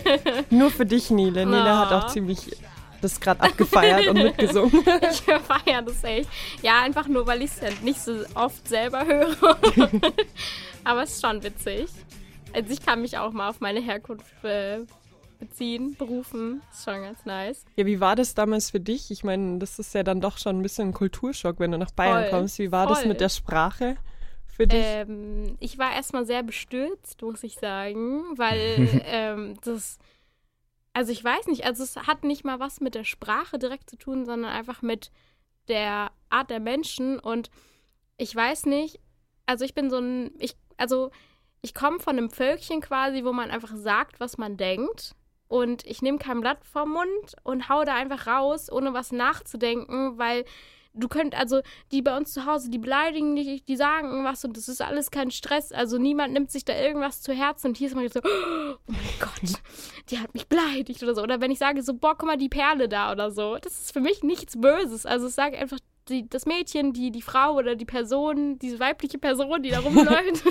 Nur 0.50 0.70
für 0.70 0.86
dich, 0.86 1.10
Nele. 1.10 1.46
Nele 1.46 1.78
hat 1.78 1.92
auch 1.92 2.08
ziemlich 2.08 2.56
das 3.02 3.20
gerade 3.20 3.42
abgefeiert 3.42 4.08
und 4.08 4.16
mitgesungen. 4.16 4.72
Ich 5.12 5.22
feiere 5.22 5.82
das 5.82 6.04
echt. 6.04 6.30
Ja, 6.62 6.82
einfach 6.82 7.08
nur, 7.08 7.28
weil 7.28 7.42
ich 7.42 7.52
es 7.52 7.82
nicht 7.82 8.00
so 8.00 8.24
oft 8.34 8.68
selber 8.68 9.06
höre. 9.06 9.58
Aber 10.84 11.04
es 11.04 11.12
ist 11.12 11.26
schon 11.26 11.44
witzig. 11.44 11.88
Also 12.54 12.72
ich 12.72 12.86
kann 12.86 13.02
mich 13.02 13.18
auch 13.18 13.32
mal 13.32 13.50
auf 13.50 13.60
meine 13.60 13.82
Herkunft 13.82 14.44
äh, 14.44 14.80
beziehen, 15.44 15.96
berufen. 15.98 16.62
Ist 16.72 16.86
schon 16.86 17.02
ganz 17.02 17.26
nice. 17.26 17.66
Ja, 17.76 17.86
wie 17.86 18.00
war 18.00 18.16
das 18.16 18.34
damals 18.34 18.72
für 18.72 18.80
dich? 18.80 19.12
Ich 19.12 19.24
meine, 19.24 19.60
das 19.60 19.80
ist 19.80 19.94
ja 19.94 20.04
dann 20.04 20.22
doch 20.22 20.38
schon 20.38 20.60
ein 20.60 20.62
bisschen 20.62 20.90
ein 20.90 20.94
Kulturschock, 20.94 21.60
wenn 21.60 21.72
du 21.72 21.78
nach 21.78 21.92
Bayern 21.92 22.24
Voll, 22.24 22.32
kommst. 22.32 22.60
Wie 22.60 22.72
war 22.72 22.88
das 22.88 23.00
voll. 23.00 23.10
mit 23.10 23.22
der 23.22 23.30
Sprache 23.30 23.98
für 24.48 24.68
dich? 24.68 24.84
Ähm, 24.84 25.58
ich 25.60 25.78
war 25.78 25.94
erstmal 25.94 26.26
sehr 26.26 26.44
bestürzt, 26.44 27.22
muss 27.22 27.44
ich 27.44 27.56
sagen, 27.56 28.24
weil 28.38 28.90
ähm, 29.06 29.56
das, 29.64 29.98
also 30.94 31.12
ich 31.12 31.24
weiß 31.24 31.48
nicht, 31.48 31.66
also 31.66 31.84
es 31.84 31.96
hat 31.96 32.24
nicht 32.24 32.44
mal 32.44 32.60
was 32.60 32.80
mit 32.80 32.96
der 32.96 33.04
Sprache 33.04 33.60
direkt 33.60 33.90
zu 33.90 33.98
tun, 33.98 34.26
sondern 34.26 34.52
einfach 34.52 34.82
mit 34.82 35.12
der 35.68 36.12
Art 36.30 36.50
der 36.50 36.60
Menschen 36.60 37.20
und 37.20 37.50
ich 38.18 38.36
weiß 38.36 38.66
nicht, 38.66 39.00
also 39.46 39.66
ich 39.66 39.74
bin 39.74 39.90
so 39.90 39.98
ein, 39.98 40.32
ich, 40.40 40.56
also 40.78 41.12
ich 41.62 41.74
komme 41.74 42.00
von 42.00 42.18
einem 42.18 42.30
Völkchen 42.30 42.82
quasi, 42.82 43.24
wo 43.24 43.32
man 43.32 43.50
einfach 43.50 43.76
sagt, 43.76 44.20
was 44.20 44.38
man 44.38 44.58
denkt. 44.58 45.16
Und 45.54 45.86
ich 45.86 46.02
nehme 46.02 46.18
kein 46.18 46.42
Blatt 46.42 46.66
vom 46.66 46.94
Mund 46.94 47.36
und 47.44 47.70
hau 47.70 47.84
da 47.84 47.94
einfach 47.94 48.26
raus, 48.26 48.72
ohne 48.72 48.96
was 48.96 49.12
nachzudenken, 49.12 50.18
weil 50.18 50.46
du 50.96 51.08
könnt, 51.08 51.36
also 51.36 51.62
die 51.92 52.02
bei 52.02 52.18
uns 52.18 52.34
zu 52.34 52.48
Hause, 52.48 52.72
die 52.72 52.80
beleidigen 52.80 53.36
dich, 53.36 53.64
die 53.64 53.76
sagen 53.76 54.10
irgendwas 54.10 54.44
und 54.44 54.58
das 54.58 54.68
ist 54.68 54.82
alles 54.82 55.12
kein 55.12 55.30
Stress. 55.30 55.72
Also 55.72 56.00
niemand 56.00 56.34
nimmt 56.34 56.50
sich 56.50 56.66
da 56.66 56.76
irgendwas 56.76 57.22
zu 57.22 57.34
Herzen 57.34 57.68
und 57.68 57.78
hier 57.78 57.88
ist 57.88 57.94
man 57.94 58.10
so, 58.10 58.20
oh 58.24 58.78
mein 58.88 58.98
Gott, 59.20 59.62
die 60.10 60.18
hat 60.18 60.34
mich 60.34 60.48
beleidigt 60.48 61.04
oder 61.04 61.14
so. 61.14 61.22
Oder 61.22 61.40
wenn 61.40 61.52
ich 61.52 61.60
sage 61.60 61.84
so, 61.84 61.94
boah, 61.94 62.18
guck 62.18 62.26
mal, 62.26 62.38
die 62.38 62.50
Perle 62.50 62.90
da 62.90 63.12
oder 63.12 63.30
so. 63.30 63.60
Das 63.62 63.80
ist 63.80 63.94
für 63.94 64.02
mich 64.02 64.24
nichts 64.24 64.60
Böses. 64.60 65.06
Also 65.06 65.28
ich 65.28 65.36
sage 65.36 65.60
einfach, 65.60 65.78
die, 66.10 66.28
das 66.28 66.48
Mädchen, 66.48 66.94
die, 66.94 67.12
die 67.12 67.22
Frau 67.22 67.54
oder 67.54 67.76
die 67.76 67.86
Person, 67.86 68.58
diese 68.58 68.80
weibliche 68.80 69.20
Person, 69.20 69.62
die 69.62 69.70
da 69.70 69.82
rumläuft. 69.82 70.44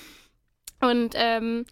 und 0.80 1.14
ähm, 1.14 1.64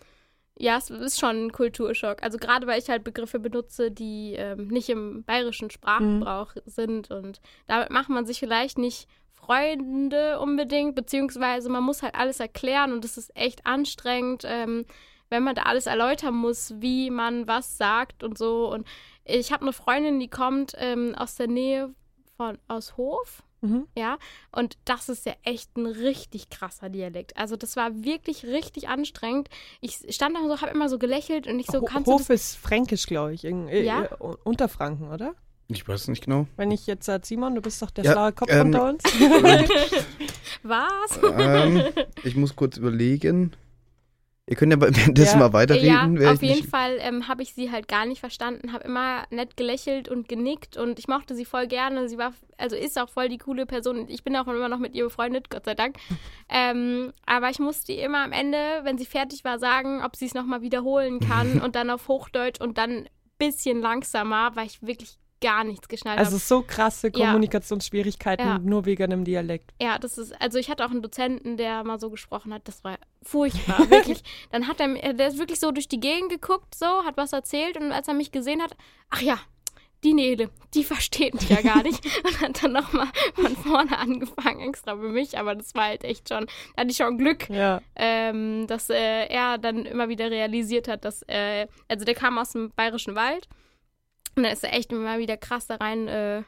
ja, 0.61 0.77
es 0.77 0.91
ist 0.91 1.19
schon 1.19 1.47
ein 1.47 1.53
Kulturschock. 1.53 2.23
Also 2.23 2.37
gerade 2.37 2.67
weil 2.67 2.79
ich 2.79 2.91
halt 2.91 3.03
Begriffe 3.03 3.41
benutze, 3.41 3.91
die 3.91 4.35
ähm, 4.37 4.69
nicht 4.69 4.91
im 4.91 5.25
bayerischen 5.25 5.71
Sprachgebrauch 5.71 6.55
sind. 6.67 7.11
Und 7.11 7.41
damit 7.67 7.91
macht 7.91 8.11
man 8.11 8.27
sich 8.27 8.39
vielleicht 8.39 8.77
nicht 8.77 9.09
Freunde 9.33 10.39
unbedingt, 10.39 10.95
beziehungsweise 10.95 11.71
man 11.71 11.83
muss 11.83 12.03
halt 12.03 12.15
alles 12.15 12.41
erklären 12.41 12.93
und 12.93 13.07
es 13.07 13.17
ist 13.17 13.35
echt 13.35 13.65
anstrengend, 13.65 14.43
ähm, 14.47 14.85
wenn 15.31 15.43
man 15.43 15.55
da 15.55 15.63
alles 15.63 15.87
erläutern 15.87 16.35
muss, 16.35 16.75
wie 16.77 17.09
man 17.09 17.49
was 17.49 17.79
sagt 17.79 18.23
und 18.23 18.37
so. 18.37 18.71
Und 18.71 18.87
ich 19.25 19.53
habe 19.53 19.63
eine 19.63 19.73
Freundin, 19.73 20.21
die 20.21 20.29
kommt 20.29 20.75
ähm, 20.77 21.15
aus 21.15 21.37
der 21.37 21.49
Nähe 21.49 21.95
von 22.37 22.59
aus 22.69 22.99
Hof. 22.99 23.43
Mhm. 23.63 23.87
Ja, 23.97 24.19
und 24.53 24.79
das 24.87 25.09
ist 25.09 25.27
ja 25.27 25.35
echt 25.45 25.77
ein 25.77 25.87
richtig 25.87 26.49
krasser 26.49 26.89
Dialekt. 26.89 27.37
Also 27.37 27.57
das 27.57 27.77
war 27.77 28.05
wirklich 28.05 28.45
richtig 28.45 28.89
anstrengend. 28.89 29.49
Ich 29.81 29.99
stand 30.15 30.35
da 30.37 30.41
so, 30.47 30.61
habe 30.63 30.71
immer 30.73 30.89
so 30.89 30.99
gelächelt 30.99 31.47
und 31.47 31.59
ich 31.61 31.67
so, 31.67 31.81
Ho- 31.81 31.85
kannst 31.85 32.09
du 32.09 32.13
Hof 32.13 32.31
ist 32.31 32.57
fränkisch, 32.57 33.07
glaube 33.07 33.35
ich. 33.35 33.45
In, 33.45 33.69
äh, 33.69 33.83
Ja? 33.83 34.05
äh, 34.05 34.09
Unterfranken, 34.45 35.11
oder? 35.11 35.35
Ich 35.69 35.87
weiß 35.87 36.09
nicht 36.09 36.25
genau. 36.25 36.47
Wenn 36.57 36.71
ich 36.73 36.87
jetzt 36.87 37.07
sage, 37.07 37.25
Simon, 37.25 37.55
du 37.55 37.61
bist 37.61 37.81
doch 37.81 37.91
der 37.91 38.05
Ja, 38.05 38.13
schlaue 38.13 38.33
Kopf 38.33 38.51
ähm, 38.51 38.67
unter 38.67 38.89
uns. 38.89 39.05
Was? 40.63 41.19
ähm, 41.23 41.85
ich 42.25 42.35
muss 42.37 42.57
kurz 42.57 42.77
überlegen. 42.77 43.53
Ihr 44.51 44.57
könnt 44.57 44.73
ja 44.73 44.81
währenddessen 44.81 45.39
Ja. 45.39 45.47
mal 45.47 45.53
weiterreden. 45.53 46.21
ja, 46.21 46.33
auf 46.33 46.43
jeden 46.43 46.67
Fall 46.67 46.99
ähm, 46.99 47.29
habe 47.29 47.41
ich 47.45 47.55
sie 47.55 47.71
halt 47.71 47.87
gar 47.87 48.05
nicht 48.05 48.19
verstanden, 48.19 48.73
habe 48.73 48.83
immer 48.83 49.23
nett 49.31 49.57
gelächelt 49.57 50.09
und 50.09 50.29
genickt 50.29 50.77
und 50.77 50.99
ich 50.99 51.07
mochte 51.07 51.37
sie 51.37 51.45
voll 51.45 51.69
gerne. 51.69 52.09
Sie 52.09 52.19
war, 52.19 52.35
also 52.59 52.75
ist 52.75 52.99
auch 52.99 53.09
voll 53.09 53.29
die 53.29 53.39
coole 53.39 53.65
Person. 53.65 54.09
Ich 54.09 54.25
bin 54.25 54.35
auch 54.35 54.49
immer 54.49 54.69
noch 54.69 54.81
mit 54.81 54.97
ihr 54.97 55.05
befreundet, 55.05 55.51
Gott 55.51 55.67
sei 55.67 55.77
Dank. 55.77 55.99
ähm, 56.49 57.13
aber 57.27 57.49
ich 57.51 57.61
musste 57.61 57.93
ihr 57.93 58.05
immer 58.05 58.25
am 58.25 58.33
Ende, 58.33 58.59
wenn 58.83 58.99
sie 58.99 59.07
fertig 59.07 59.45
war, 59.45 59.61
sagen, 59.61 60.03
ob 60.05 60.17
sie 60.17 60.27
es 60.27 60.35
nochmal 60.35 60.63
wiederholen 60.63 61.21
kann 61.21 61.61
und 61.65 61.77
dann 61.77 61.89
auf 61.89 62.09
Hochdeutsch 62.09 62.61
und 62.61 62.77
dann 62.77 62.91
ein 62.91 63.09
bisschen 63.39 63.81
langsamer, 63.81 64.51
weil 64.57 64.67
ich 64.67 64.83
wirklich 64.83 65.20
gar 65.41 65.65
nichts 65.65 65.89
geschnallt 65.89 66.19
Also 66.19 66.33
habe. 66.33 66.41
so 66.41 66.63
krasse. 66.63 67.11
Kommunikationsschwierigkeiten 67.11 68.47
Ja. 68.47 68.59
nur 68.59 68.85
wegen 68.85 69.05
einem 69.05 69.25
Dialekt. 69.25 69.73
Ja, 69.81 69.99
das 69.99 70.19
ist, 70.19 70.41
also 70.41 70.59
ich 70.59 70.71
hatte 70.71 70.85
auch 70.85 70.91
einen 70.91 71.03
Dozenten, 71.03 71.57
der 71.57 71.85
mal 71.85 71.99
so 71.99 72.11
gesprochen 72.11 72.53
hat, 72.53 72.67
das 72.69 72.85
war 72.85 72.99
furchtbar, 73.23 73.91
wirklich. 73.91 74.23
Dann 74.53 74.67
hat 74.69 74.81
er, 74.81 74.89
mir- 74.89 75.15
der 75.15 75.29
ist 75.29 75.39
wirklich 75.39 75.61
so 75.61 75.71
durch 75.71 75.89
die 75.89 76.01
Gegend 76.01 76.31
geguckt, 76.31 76.75
so, 76.75 76.87
hat 77.05 77.17
was 77.17 77.33
erzählt 77.33 77.77
und 77.77 77.93
als 77.93 78.09
er 78.09 78.15
mich 78.15 78.33
gesehen 78.33 78.63
hat, 78.63 78.77
ach 79.11 79.23
ja, 79.23 79.39
die 80.03 80.15
Nele, 80.15 80.49
die 80.73 80.83
versteht 80.83 81.35
mich 81.35 81.51
ja 81.51 81.61
gar 81.61 81.83
nicht. 81.83 82.03
Und 82.25 82.41
hat 82.41 82.63
dann 82.65 82.73
nochmal 82.73 83.09
von 83.35 83.55
vorne 83.55 83.99
angefangen, 83.99 84.61
extra 84.61 84.97
für 84.97 85.11
mich. 85.11 85.37
Aber 85.37 85.55
das 85.55 85.75
war 85.75 85.85
halt 85.89 86.05
echt 86.05 86.31
schon, 86.31 86.47
da 86.75 86.81
hatte 86.81 86.91
ich 86.91 86.97
schon 86.97 87.19
Glück, 87.19 87.51
Ja. 87.51 87.83
ähm, 87.97 88.67
dass 88.67 88.89
äh, 88.89 89.27
er 89.27 89.59
dann 89.59 89.85
immer 89.85 90.09
wieder 90.09 90.31
realisiert 90.31 90.89
hat, 90.89 91.05
dass, 91.05 91.21
äh, 91.29 91.67
also 91.87 92.07
der 92.07 92.15
kam 92.15 92.39
aus 92.39 92.53
dem 92.53 92.71
Bayerischen 92.71 93.15
Wald 93.15 93.47
und 94.37 94.43
dann 94.45 94.53
ist 94.53 94.65
er 94.65 94.73
echt 94.75 94.93
immer 94.93 95.19
wieder 95.19 95.37
krass 95.37 95.67
da 95.67 95.77
rein 95.77 96.09
äh, 96.09 96.43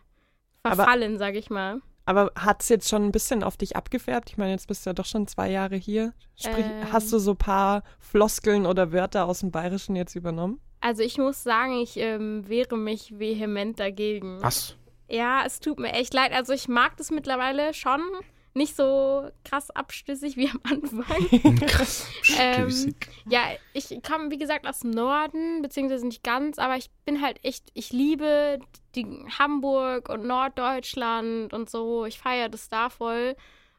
Aber- 0.62 0.76
verfallen, 0.76 1.18
sag 1.18 1.34
ich 1.34 1.50
mal. 1.50 1.80
Aber 2.04 2.32
hat 2.34 2.62
es 2.62 2.68
jetzt 2.68 2.88
schon 2.88 3.04
ein 3.04 3.12
bisschen 3.12 3.44
auf 3.44 3.56
dich 3.56 3.76
abgefärbt? 3.76 4.30
Ich 4.30 4.36
meine, 4.36 4.50
jetzt 4.50 4.66
bist 4.66 4.84
du 4.84 4.90
ja 4.90 4.94
doch 4.94 5.04
schon 5.04 5.28
zwei 5.28 5.48
Jahre 5.50 5.76
hier. 5.76 6.12
Sprich, 6.34 6.64
Ähm. 6.66 6.92
hast 6.92 7.12
du 7.12 7.18
so 7.20 7.30
ein 7.32 7.36
paar 7.36 7.84
Floskeln 8.00 8.66
oder 8.66 8.92
Wörter 8.92 9.26
aus 9.26 9.38
dem 9.40 9.52
Bayerischen 9.52 9.94
jetzt 9.94 10.16
übernommen? 10.16 10.60
Also 10.80 11.04
ich 11.04 11.16
muss 11.18 11.44
sagen, 11.44 11.80
ich 11.80 11.96
ähm, 11.98 12.48
wehre 12.48 12.76
mich 12.76 13.16
vehement 13.20 13.78
dagegen. 13.78 14.42
Was? 14.42 14.76
Ja, 15.08 15.44
es 15.46 15.60
tut 15.60 15.78
mir 15.78 15.92
echt 15.92 16.12
leid. 16.12 16.32
Also 16.32 16.52
ich 16.52 16.66
mag 16.66 16.96
das 16.96 17.12
mittlerweile 17.12 17.72
schon. 17.72 18.00
Nicht 18.54 18.76
so 18.76 19.28
krass 19.44 19.70
abstüssig 19.70 20.36
wie 20.36 20.48
am 20.50 20.60
Anfang. 20.64 21.56
Krass. 21.66 22.06
Ähm. 22.38 22.94
Ja, 23.28 23.40
ich 23.72 23.88
komme, 24.02 24.30
wie 24.30 24.36
gesagt, 24.38 24.66
aus 24.66 24.80
dem 24.80 24.90
Norden, 24.90 25.62
beziehungsweise 25.62 26.06
nicht 26.06 26.22
ganz, 26.22 26.58
aber 26.58 26.76
ich 26.76 26.90
bin 27.06 27.22
halt 27.22 27.42
echt, 27.44 27.70
ich 27.72 27.92
liebe 27.92 28.58
die 28.94 29.06
Hamburg 29.38 30.10
und 30.10 30.24
Norddeutschland 30.26 31.52
und 31.52 31.70
so. 31.70 32.04
Ich 32.04 32.18
feiere 32.18 32.48
das 32.48 32.68
da 32.68 32.90
voll. 32.90 33.36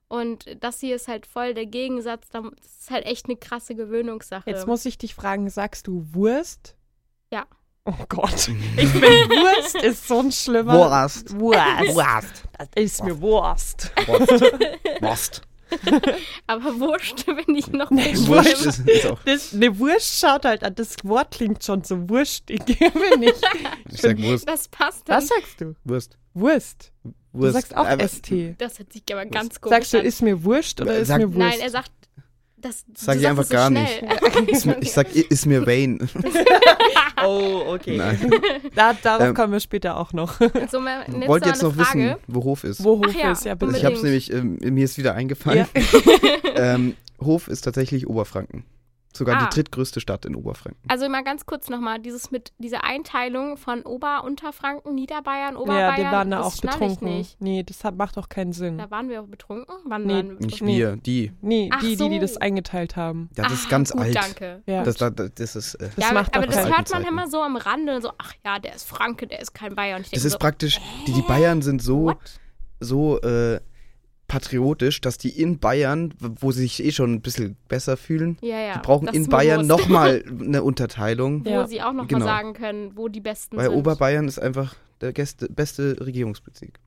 Und 0.07 0.45
das 0.63 0.79
hier 0.79 0.95
ist 0.95 1.07
halt 1.07 1.25
voll 1.25 1.53
der 1.53 1.65
Gegensatz. 1.65 2.29
Da- 2.29 2.41
Das 2.61 2.79
ist 2.81 2.91
halt 2.91 3.05
echt 3.05 3.25
eine 3.25 3.35
krasse 3.37 3.75
Gewöhnungssache. 3.75 4.49
Jetzt 4.49 4.67
muss 4.67 4.85
ich 4.85 4.97
dich 4.97 5.15
fragen, 5.15 5.49
sagst 5.49 5.87
du 5.87 6.05
Wurst? 6.13 6.75
Ja. 7.31 7.45
Oh 7.85 7.91
Gott. 8.07 8.33
Ich 8.77 8.87
finde, 8.89 9.07
Wurst 9.07 9.75
ist 9.75 10.07
so 10.07 10.19
ein 10.19 10.31
schlimmer. 10.31 10.73
Wurst. 10.73 11.37
Wurst. 11.37 11.95
Wurst. 11.95 12.43
Das 12.57 12.67
ist 12.75 13.03
mir 13.03 13.19
Wurst. 13.19 13.91
Wurst. 14.07 14.41
Wurst. 15.01 15.41
aber 16.47 16.79
Wurst 16.79 17.25
bin 17.25 17.55
ich 17.55 17.67
noch 17.73 17.89
Nee, 17.91 18.11
nicht 18.13 18.27
Wurst 18.27 18.65
ist, 18.65 18.79
ist 18.87 19.05
auch. 19.07 19.19
Das, 19.25 19.53
eine 19.53 19.77
Wurst 19.79 20.17
schaut 20.19 20.45
halt 20.45 20.63
an. 20.63 20.75
Das 20.75 20.95
Wort 21.03 21.31
klingt 21.31 21.61
schon 21.63 21.83
so 21.83 22.07
finde 22.91 23.25
ich. 23.25 23.33
Ich 23.91 24.01
sag 24.01 24.17
Wurst. 24.21 24.47
Das 24.47 24.67
passt 24.69 25.09
dann. 25.09 25.17
Was 25.17 25.27
sagst 25.27 25.59
du? 25.59 25.75
Wurst. 25.83 26.17
Wurst. 26.33 26.91
Du 27.03 27.11
Wurst. 27.33 27.53
sagst 27.53 27.75
auch 27.75 27.85
Aber- 27.85 28.07
ST. 28.07 28.55
Das 28.59 28.79
hört 28.79 28.93
sich 28.93 29.03
aber 29.11 29.25
ganz 29.25 29.59
komisch 29.59 29.75
Sagst 29.77 29.93
du, 29.93 29.97
ist 29.97 30.21
mir 30.21 30.41
wurscht 30.45 30.79
oder 30.79 30.95
ist 30.95 31.09
Sag- 31.09 31.17
mir 31.19 31.27
Wurst? 31.33 31.37
Nein, 31.39 31.59
er 31.59 31.69
sagt, 31.69 31.91
das 32.55 32.85
Sag 32.95 33.15
du 33.15 33.21
ich 33.21 33.27
einfach 33.27 33.43
so 33.43 33.53
gar 33.53 33.67
schnell. 33.67 33.87
Ist 34.47 34.65
mir, 34.65 34.77
ich 34.81 34.93
sag, 34.93 35.13
ist 35.13 35.45
mir 35.45 35.65
Wayne. 35.67 35.97
Oh, 37.27 37.73
okay. 37.73 37.97
Nein. 37.97 38.31
Da, 38.75 38.93
darauf 38.93 39.27
Ähm, 39.27 39.33
kommen 39.33 39.53
wir 39.53 39.59
später 39.59 39.97
auch 39.97 40.13
noch. 40.13 40.39
So, 40.71 40.79
mal, 40.79 41.05
jetzt 41.07 41.27
Wollt 41.27 41.43
noch 41.43 41.49
jetzt 41.49 41.61
noch 41.63 41.75
Frage. 41.75 41.99
wissen, 41.99 42.15
wo 42.27 42.43
Hof 42.43 42.63
ist? 42.63 42.83
Wo 42.83 42.97
Hof 42.97 43.05
Ach 43.09 43.13
ja, 43.15 43.31
ist, 43.31 43.45
ja, 43.45 43.53
Also 43.53 43.65
bitte. 43.67 43.77
ich 43.77 43.85
habe 43.85 43.95
es 43.95 44.03
nämlich, 44.03 44.31
ähm, 44.33 44.57
mir 44.61 44.85
ist 44.85 44.97
wieder 44.97 45.13
eingefallen. 45.15 45.65
Ja. 45.75 45.81
ähm, 46.55 46.95
Hof 47.21 47.47
ist 47.47 47.61
tatsächlich 47.61 48.07
Oberfranken. 48.07 48.63
Sogar 49.15 49.37
Ah. 49.37 49.45
die 49.45 49.55
drittgrößte 49.55 49.99
Stadt 49.99 50.25
in 50.25 50.35
Oberfranken. 50.35 50.81
Also 50.89 51.07
mal 51.07 51.23
ganz 51.23 51.45
kurz 51.45 51.69
nochmal, 51.69 51.99
dieses 51.99 52.31
mit 52.31 52.51
dieser 52.57 52.83
Einteilung 52.83 53.57
von 53.57 53.83
Ober-, 53.83 54.23
Unterfranken, 54.23 54.95
Niederbayern, 54.95 55.53
Ja, 55.53 55.59
Oberbayern. 55.59 55.95
die 55.97 56.03
waren 56.03 56.31
da 56.31 56.41
auch 56.41 56.55
betrunken. 56.59 57.25
Nee, 57.39 57.63
das 57.63 57.83
hat, 57.83 57.95
macht 57.95 58.17
doch 58.17 58.27
keinen 58.29 58.53
Sinn. 58.53 58.77
Da 58.77 58.89
waren 58.91 59.09
wir 59.09 59.21
auch 59.21 59.27
betrunken? 59.27 59.75
Wann 59.85 60.05
Nee, 60.05 60.13
waren 60.13 60.25
wir 60.29 60.33
Nicht 60.39 60.51
betrunken? 60.59 60.67
Wir, 60.77 60.95
die. 60.97 61.31
Nee, 61.41 61.69
Ach 61.71 61.79
die, 61.81 61.95
die, 61.95 62.09
die 62.09 62.19
das 62.19 62.33
so. 62.35 62.39
eingeteilt 62.39 62.95
haben. 62.95 63.29
Ja, 63.37 63.43
das 63.43 63.51
Ah, 63.51 63.55
ist 63.55 63.69
ganz 63.69 63.91
gut, 63.91 64.01
alt. 64.01 64.15
danke. 64.15 64.63
Ja. 64.65 64.83
Das, 64.83 64.95
das, 64.95 65.13
das 65.35 65.55
ist, 65.55 65.75
äh, 65.75 65.89
Das 65.95 66.07
ja, 66.07 66.13
macht 66.13 66.35
aber 66.35 66.47
das 66.47 66.67
hört 66.69 66.91
man 66.91 67.03
immer 67.03 67.27
so 67.29 67.41
am 67.41 67.55
Rande, 67.55 68.01
so, 68.01 68.11
ach 68.17 68.33
ja, 68.43 68.59
der 68.59 68.75
ist 68.75 68.87
Franke, 68.87 69.27
der 69.27 69.39
ist 69.41 69.53
kein 69.53 69.75
Bayern. 69.75 70.01
Ich 70.01 70.11
das 70.11 70.25
ist 70.25 70.33
so, 70.33 70.37
praktisch, 70.39 70.79
die, 71.07 71.13
die 71.13 71.21
Bayern 71.21 71.61
sind 71.61 71.81
so, 71.81 72.05
what? 72.05 72.17
so 72.79 73.19
äh, 73.21 73.59
patriotisch, 74.27 75.01
dass 75.01 75.17
die 75.17 75.29
in 75.29 75.59
Bayern, 75.59 76.13
wo 76.19 76.51
sie 76.51 76.61
sich 76.63 76.83
eh 76.83 76.91
schon 76.91 77.13
ein 77.13 77.21
bisschen 77.21 77.55
besser 77.67 77.97
fühlen, 77.97 78.37
Ja, 78.41 78.59
ja. 78.59 78.73
die 78.73 78.79
brauchen 78.79 79.05
das 79.07 79.15
in 79.15 79.27
Bayern 79.29 79.67
nochmal 79.67 80.23
eine 80.27 80.63
Unterteilung. 80.63 81.45
Wo 81.45 81.49
Ja, 81.49 81.67
sie 81.67 81.81
auch 81.81 81.87
nochmal 81.93 82.07
genau. 82.07 82.25
sagen 82.25 82.53
können, 82.53 82.97
wo 82.97 83.07
die 83.09 83.19
Besten 83.21 83.57
Weil 83.57 83.69
sind. 83.69 83.75
Oberbayern 83.77 84.27
ist 84.27 84.39
einfach 84.39 84.75
der 85.01 85.13
Gäste, 85.13 85.47
beste 85.49 85.97
Regierungsbezirk. 86.05 86.79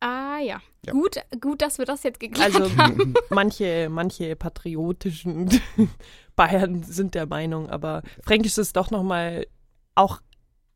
ah, 0.00 0.38
ja. 0.38 0.60
Ja. 0.84 0.92
Gut, 0.92 1.16
gut, 1.40 1.62
dass 1.62 1.78
wir 1.78 1.84
das 1.84 2.02
jetzt 2.04 2.20
geklärt 2.20 2.54
Also 2.54 2.76
haben. 2.76 3.14
manche, 3.30 3.88
manche 3.90 4.36
patriotischen 4.36 5.48
Bayern 6.36 6.82
sind 6.84 7.14
der 7.14 7.26
Meinung, 7.26 7.68
aber 7.70 8.02
Fränkisch 8.22 8.56
ist 8.58 8.76
doch 8.76 8.90
nochmal 8.90 9.46
auch 9.96 10.20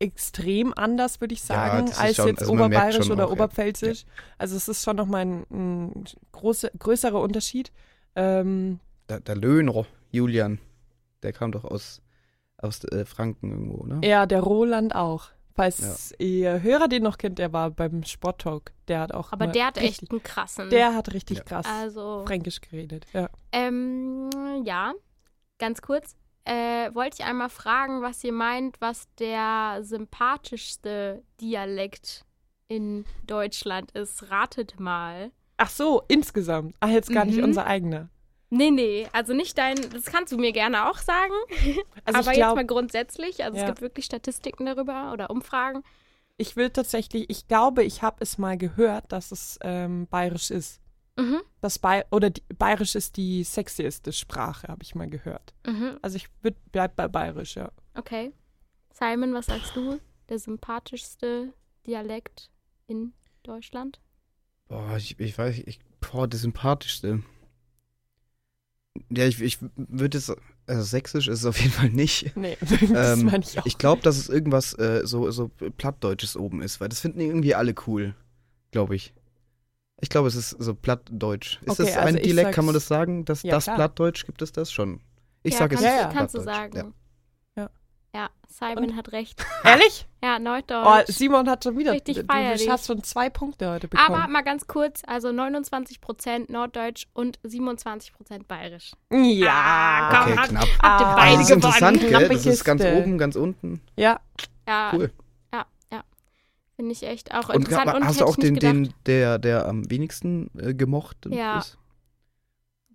extrem 0.01 0.73
anders, 0.75 1.21
würde 1.21 1.33
ich 1.33 1.41
Ja, 1.41 1.55
sagen, 1.55 1.87
ist 1.87 1.99
als 1.99 2.15
schon- 2.15 2.27
jetzt 2.27 2.41
also 2.41 2.53
Oberbayerisch 2.53 3.09
oder 3.09 3.25
auch, 3.25 3.29
ja. 3.29 3.33
Oberpfälzisch. 3.33 4.05
Also 4.37 4.55
es 4.55 4.67
ist 4.67 4.83
schon 4.83 4.95
nochmal 4.95 5.21
ein, 5.25 5.45
ein 5.51 6.05
große, 6.31 6.71
größerer 6.77 7.19
Unterschied. 7.21 7.71
Ähm, 8.15 8.79
Der, 9.09 9.19
der 9.19 9.35
Löhner, 9.35 9.85
Julian, 10.11 10.59
der 11.23 11.33
kam 11.33 11.51
doch 11.51 11.63
aus, 11.65 12.01
aus 12.57 12.83
äh, 12.85 13.05
Franken 13.05 13.51
irgendwo, 13.51 13.85
ne? 13.85 14.01
ja, 14.07 14.25
der 14.25 14.41
Roland 14.41 14.95
auch. 14.95 15.29
Falls 15.53 16.15
ihr 16.17 16.61
Hörer 16.63 16.87
den 16.87 17.03
noch 17.03 17.17
kennt, 17.17 17.37
der 17.37 17.51
war 17.51 17.71
beim 17.71 18.03
Sporttalk. 18.03 18.71
Der 18.87 19.01
hat 19.01 19.13
auch 19.13 19.33
Aber 19.33 19.47
der 19.47 19.65
hat 19.67 19.75
richtig, 19.77 20.01
echt 20.03 20.11
einen 20.11 20.23
krassen. 20.23 20.69
Der 20.69 20.95
hat 20.95 21.13
richtig 21.13 21.39
Ja. 21.39 21.43
krass 21.43 21.65
also, 21.67 22.23
Fränkisch 22.25 22.61
geredet. 22.61 23.05
Ja. 23.13 23.29
ähm, 23.51 24.29
ja, 24.63 24.93
ganz 25.59 25.81
kurz. 25.81 26.15
Äh, 26.43 26.93
wollte 26.95 27.17
ich 27.19 27.25
einmal 27.25 27.49
fragen, 27.49 28.01
was 28.01 28.23
ihr 28.23 28.33
meint, 28.33 28.79
was 28.81 29.07
der 29.19 29.79
sympathischste 29.81 31.23
Dialekt 31.39 32.25
in 32.67 33.05
Deutschland 33.27 33.91
ist. 33.91 34.31
Ratet 34.31 34.79
mal. 34.79 35.31
Ach 35.57 35.69
so, 35.69 36.01
insgesamt. 36.07 36.75
Ach, 36.79 36.89
jetzt 36.89 37.11
gar 37.13 37.25
nicht 37.25 37.37
Mhm. 37.37 37.43
unser 37.43 37.65
eigener. 37.67 38.09
Nee, 38.49 38.71
nee, 38.71 39.07
also 39.13 39.33
nicht 39.33 39.57
dein, 39.57 39.75
das 39.93 40.05
kannst 40.05 40.33
du 40.33 40.37
mir 40.37 40.51
gerne 40.51 40.89
auch 40.89 40.97
sagen. 40.97 41.33
Also 42.03 42.19
aber 42.19 42.31
ich 42.31 42.37
jetzt 42.39 42.55
mal 42.55 42.65
grundsätzlich, 42.65 43.43
also 43.43 43.57
Ja. 43.57 43.63
es 43.63 43.67
gibt 43.69 43.81
wirklich 43.81 44.05
Statistiken 44.05 44.65
darüber 44.65 45.11
oder 45.13 45.29
Umfragen. 45.29 45.83
ich 46.37 46.55
will 46.55 46.71
tatsächlich, 46.71 47.29
ich 47.29 47.47
glaube, 47.47 47.83
ich 47.83 48.01
habe 48.01 48.17
es 48.21 48.37
mal 48.39 48.57
gehört, 48.57 49.11
dass 49.11 49.31
es 49.31 49.59
ähm, 49.61 50.07
bayerisch 50.07 50.49
ist. 50.49 50.80
Mhm, 51.17 51.41
Das 51.61 51.77
Bay 51.79 52.03
oder 52.11 52.29
die, 52.29 52.41
bayerisch 52.57 52.95
ist 52.95 53.17
die 53.17 53.43
sexieste 53.43 54.11
Sprache, 54.13 54.67
habe 54.67 54.83
ich 54.83 54.95
mal 54.95 55.09
gehört. 55.09 55.53
mhm, 55.65 55.97
Also 56.01 56.15
ich 56.17 56.27
würd, 56.41 56.55
bleib 56.71 56.95
bei 56.95 57.07
bayerisch, 57.07 57.55
ja. 57.55 57.71
okay. 57.95 58.31
Simon, 58.93 59.33
was 59.33 59.45
sagst 59.47 59.75
du? 59.75 59.99
Der 60.29 60.39
sympathischste 60.39 61.53
Dialekt 61.85 62.49
in 62.87 63.13
Deutschland? 63.43 63.99
Boah, 64.67 64.97
ich, 64.97 65.19
ich 65.19 65.37
weiß, 65.37 65.59
ich, 65.65 65.79
boah, 65.99 66.27
der 66.27 66.39
sympathischste. 66.39 67.23
Ja, 69.09 69.25
ich, 69.25 69.41
ich 69.41 69.57
würde 69.75 70.17
es, 70.17 70.31
also 70.67 70.83
sächsisch 70.83 71.27
ist 71.27 71.39
es 71.39 71.45
auf 71.45 71.59
jeden 71.59 71.71
Fall 71.71 71.89
nicht. 71.89 72.31
Nee, 72.35 72.57
das 72.61 72.79
Ähm, 72.93 73.25
meine 73.25 73.43
ich 73.43 73.59
auch. 73.59 73.65
Ich 73.65 73.77
glaube, 73.77 74.01
dass 74.01 74.17
es 74.17 74.29
irgendwas 74.29 74.73
äh, 74.77 75.01
so, 75.05 75.29
so 75.31 75.49
Plattdeutsches 75.49 76.35
oben 76.37 76.61
ist, 76.61 76.79
weil 76.81 76.89
das 76.89 76.99
finden 76.99 77.19
irgendwie 77.19 77.55
alle 77.55 77.73
cool, 77.87 78.15
glaube 78.71 78.95
ich. 78.95 79.13
Ich 80.01 80.09
glaube, 80.09 80.27
es 80.27 80.35
ist 80.35 80.49
so 80.59 80.73
Plattdeutsch. 80.75 81.59
Ist 81.61 81.69
Okay, 81.79 81.83
das 81.89 81.95
also 81.97 82.07
ein 82.09 82.17
ich 82.17 82.23
Dialekt, 82.23 82.51
kann 82.53 82.65
man 82.65 82.73
das 82.73 82.87
sagen? 82.87 83.23
Das, 83.25 83.43
Ja, 83.43 83.51
das 83.51 83.65
klar. 83.65 83.75
Plattdeutsch 83.77 84.25
gibt 84.25 84.41
es 84.41 84.51
das 84.51 84.71
schon. 84.71 84.99
Ich 85.43 85.53
ja, 85.53 85.59
sage 85.59 85.75
es 85.75 85.81
Ja, 85.81 86.09
kannst 86.13 86.35
du 86.35 86.41
Plattdeutsch, 86.41 86.73
sagen. 86.73 86.93
Ja. 87.55 87.69
Ja, 88.13 88.29
Simon 88.49 88.97
hat 88.97 89.13
recht. 89.13 89.41
Ehrlich? 89.63 90.05
Ja, 90.21 90.35
Oh, 90.35 90.39
Neudeutsch. 90.39 91.07
Simon 91.13 91.49
hat 91.49 91.63
schon 91.63 91.77
wieder. 91.77 91.93
Richtig 91.93 92.17
du, 92.17 92.23
du 92.23 92.33
feierlich. 92.33 92.69
hast 92.69 92.87
schon 92.87 93.01
zwei 93.03 93.29
Punkte 93.29 93.69
heute 93.71 93.87
bekommen. 93.87 94.13
Aber 94.15 94.27
mal 94.27 94.41
ganz 94.41 94.67
kurz, 94.67 95.01
also 95.07 95.29
29% 95.29 96.51
Norddeutsch 96.51 97.05
und 97.13 97.39
27% 97.39 98.11
Bayerisch. 98.47 98.91
ja, 99.11 99.49
Ah, 99.53 100.23
Okay, 100.23 100.35
komm, 100.35 100.47
knapp. 100.49 100.67
Habt 100.81 101.01
ihr 101.01 101.07
Ah. 101.07 101.15
beide 101.15 101.37
das 101.37 101.43
ist 101.43 101.51
interessant, 101.55 102.01
gewonnen. 102.01 102.19
gell? 102.19 102.29
Das 102.29 102.45
ist 102.45 102.63
ganz 102.65 102.83
oben, 102.83 103.17
ganz 103.17 103.35
unten. 103.37 103.81
Ja, 103.95 104.19
Ja, 104.67 104.91
Cool. 104.93 105.11
Ja, 106.71 106.75
ja. 106.75 106.75
Finde 106.75 106.91
ich 106.93 107.03
echt 107.03 107.33
auch 107.33 107.49
Und 107.49 107.55
interessant. 107.55 107.93
und 107.95 108.05
hast 108.05 108.21
du 108.21 108.25
auch 108.25 108.37
ich 108.37 108.43
den, 108.43 108.55
den 108.55 108.93
der, 109.05 109.37
der 109.39 109.67
am 109.67 109.89
wenigsten 109.89 110.49
äh, 110.57 110.73
gemocht 110.73 111.17
Ja. 111.29 111.59
ist? 111.59 111.77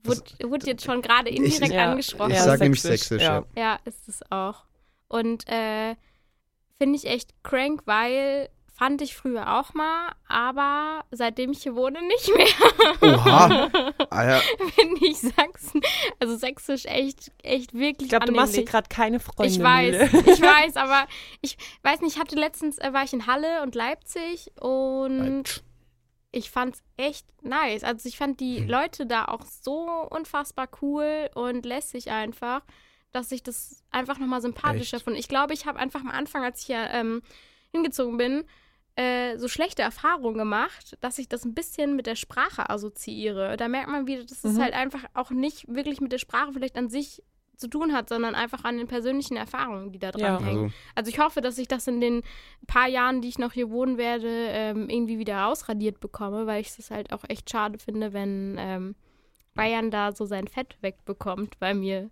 wurde, 0.04 0.22
wurde 0.50 0.66
jetzt 0.66 0.84
schon 0.84 1.02
gerade 1.02 1.30
Ich- 1.30 1.36
indirekt 1.36 1.72
Ja. 1.72 1.90
angesprochen. 1.90 2.30
Ich 2.30 2.36
Ja, 2.36 2.44
sage 2.44 2.62
nämlich 2.62 2.80
sächsisch, 2.82 3.22
ja. 3.22 3.44
ja. 3.56 3.62
Ja, 3.62 3.78
ist 3.84 4.08
es 4.08 4.20
auch. 4.30 4.64
Und 5.08 5.48
äh, 5.48 5.96
finde 6.78 6.96
ich 6.96 7.06
echt 7.06 7.34
crank, 7.42 7.82
weil 7.86 8.48
fand 8.76 9.00
ich 9.00 9.16
früher 9.16 9.58
auch 9.58 9.72
mal, 9.72 10.12
aber 10.28 11.04
seitdem 11.10 11.50
ich 11.52 11.62
hier 11.62 11.74
wohne 11.74 12.00
nicht 12.02 12.30
mehr. 12.34 13.14
Oha. 13.16 13.70
Ah, 14.10 14.24
ja. 14.24 14.40
Finde 14.74 15.04
ich 15.06 15.18
Sachsen, 15.18 15.80
also 16.20 16.36
Sächsisch 16.36 16.84
echt, 16.86 17.32
echt 17.42 17.74
wirklich 17.74 18.06
ich 18.06 18.08
glaube, 18.10 18.26
du 18.26 18.32
machst 18.32 18.54
hier 18.54 18.64
gerade 18.64 18.88
keine 18.88 19.20
Freunde. 19.20 19.52
Ich 19.52 19.62
weiß, 19.62 20.12
ich 20.12 20.40
weiß, 20.40 20.76
aber 20.76 21.06
ich 21.42 21.58
weiß 21.82 22.00
nicht, 22.00 22.14
ich 22.14 22.20
hatte 22.20 22.36
letztens, 22.36 22.78
äh, 22.78 22.92
war 22.92 23.02
ich 23.04 23.12
in 23.12 23.26
Halle 23.26 23.62
und 23.62 23.74
Leipzig 23.74 24.52
und 24.60 25.44
ich 26.32 26.50
fand's 26.50 26.82
echt 26.96 27.26
nice. 27.42 27.82
Also 27.82 28.08
ich 28.08 28.16
fand 28.16 28.40
die 28.40 28.60
Hm. 28.60 28.68
Leute 28.68 29.06
da 29.06 29.26
auch 29.26 29.42
so 29.42 30.06
unfassbar 30.10 30.68
cool 30.82 31.28
und 31.34 31.66
lässig 31.66 32.10
einfach, 32.10 32.62
dass 33.12 33.32
ich 33.32 33.42
das 33.42 33.82
einfach 33.90 34.18
nochmal 34.18 34.40
sympathischer 34.40 34.98
Echt? 34.98 35.04
fand. 35.04 35.16
Ich 35.18 35.28
glaube, 35.28 35.52
ich 35.54 35.66
habe 35.66 35.78
einfach 35.78 36.00
am 36.00 36.10
Anfang, 36.10 36.44
als 36.44 36.60
ich 36.60 36.66
hier 36.66 36.88
ähm, 36.90 37.22
hingezogen 37.72 38.16
bin, 38.16 38.44
äh, 38.97 39.36
so 39.38 39.47
schlechte 39.49 39.82
Erfahrungen 39.82 40.38
gemacht, 40.38 40.97
dass 41.01 41.18
ich 41.18 41.28
das 41.28 41.44
ein 41.44 41.55
bisschen 41.55 41.97
mit 41.97 42.07
der 42.07 42.16
Sprache 42.16 42.68
assoziiere. 42.70 43.57
Da 43.57 43.68
merkt 43.68 43.88
man 43.90 44.07
wieder, 44.07 44.24
dass 44.24 44.42
es 44.44 44.55
Mhm. 44.57 44.62
halt 44.62 44.74
einfach 44.74 45.05
auch 45.14 45.30
nicht 45.30 45.66
wirklich 45.68 46.01
mit 46.01 46.12
der 46.12 46.18
Sprache 46.18 46.53
vielleicht 46.53 46.76
an 46.76 46.88
sich 46.88 47.22
zu 47.59 47.68
tun 47.68 47.94
hat, 47.94 48.09
sondern 48.11 48.34
einfach 48.34 48.64
an 48.64 48.76
den 48.76 48.86
persönlichen 48.86 49.36
Erfahrungen, 49.36 49.90
die 49.92 49.99
da 49.99 50.11
dran 50.12 50.22
Ja. 50.22 50.40
hängen. 50.47 50.64
Also, 50.64 50.74
Also 50.94 51.11
ich 51.11 51.18
hoffe, 51.18 51.40
dass 51.40 51.57
ich 51.57 51.68
das 51.68 51.86
in 51.86 52.01
den 52.01 52.22
paar 52.66 52.86
Jahren, 52.88 53.22
die 53.22 53.28
ich 53.28 53.38
noch 53.38 53.53
hier 53.53 53.70
wohnen 53.70 53.97
werde, 53.97 54.28
ähm, 54.28 54.88
irgendwie 54.90 55.18
wieder 55.18 55.47
ausradiert 55.47 56.01
bekomme, 56.01 56.47
weil 56.47 56.61
ich 56.61 56.68
es 56.78 56.90
halt 56.90 57.12
auch 57.12 57.24
echt 57.28 57.49
schade 57.51 57.78
finde, 57.78 58.12
wenn 58.12 58.57
ähm, 58.59 58.94
Bayern 59.55 59.90
da 59.90 60.12
so 60.12 60.26
sein 60.26 60.49
Fett 60.49 60.76
wegbekommt 60.82 61.59
bei 61.59 61.72
mir. 61.72 62.11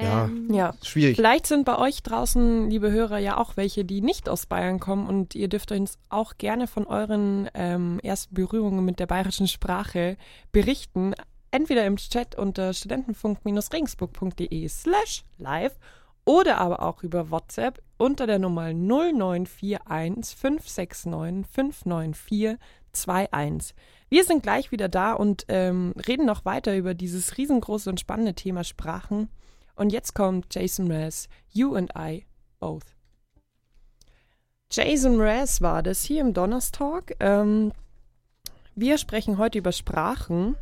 Ja. 0.00 0.24
Ähm, 0.26 0.52
Ja. 0.52 0.74
schwierig. 0.82 1.16
Vielleicht 1.16 1.46
sind 1.46 1.64
bei 1.64 1.78
euch 1.78 2.02
draußen, 2.02 2.68
liebe 2.70 2.90
Hörer, 2.90 3.18
ja 3.18 3.36
auch 3.38 3.56
welche, 3.56 3.84
die 3.84 4.00
nicht 4.00 4.28
aus 4.28 4.46
Bayern 4.46 4.80
kommen 4.80 5.06
und 5.06 5.34
ihr 5.34 5.48
dürft 5.48 5.72
uns 5.72 5.98
auch 6.08 6.38
gerne 6.38 6.66
von 6.66 6.86
euren 6.86 7.48
ähm, 7.54 8.00
ersten 8.02 8.34
Berührungen 8.34 8.84
mit 8.84 8.98
der 8.98 9.06
bayerischen 9.06 9.48
Sprache 9.48 10.16
berichten. 10.52 11.14
Entweder 11.50 11.84
im 11.84 11.96
Chat 11.96 12.36
unter 12.36 12.72
studentenfunk-regensburg.de 12.72 14.68
slash 14.68 15.24
live 15.38 15.78
oder 16.24 16.58
aber 16.58 16.82
auch 16.82 17.02
über 17.02 17.30
WhatsApp 17.30 17.82
unter 17.98 18.26
der 18.26 18.38
Nummer 18.38 18.72
0941 18.72 20.36
569 20.36 21.46
594 21.52 22.58
21. 22.92 23.74
Wir 24.08 24.24
sind 24.24 24.42
gleich 24.42 24.72
wieder 24.72 24.88
da 24.88 25.12
und 25.12 25.44
ähm, 25.48 25.94
reden 26.06 26.26
noch 26.26 26.44
weiter 26.44 26.76
über 26.76 26.94
dieses 26.94 27.36
riesengroße 27.36 27.88
und 27.90 28.00
spannende 28.00 28.34
Thema 28.34 28.64
Sprachen. 28.64 29.28
Und 29.80 29.94
jetzt 29.94 30.14
kommt 30.14 30.54
Jason 30.54 30.88
Mraz, 30.88 31.26
You 31.48 31.74
and 31.74 31.90
I 31.96 32.26
Both. 32.58 32.84
Jason 34.70 35.16
Mraz 35.16 35.62
war 35.62 35.82
das 35.82 36.04
hier 36.04 36.20
im 36.20 36.34
Donnerstalk. 36.34 37.16
Ähm, 37.18 37.72
wir 38.74 38.98
sprechen 38.98 39.38
heute 39.38 39.56
über 39.56 39.72
Sprachen. 39.72 40.54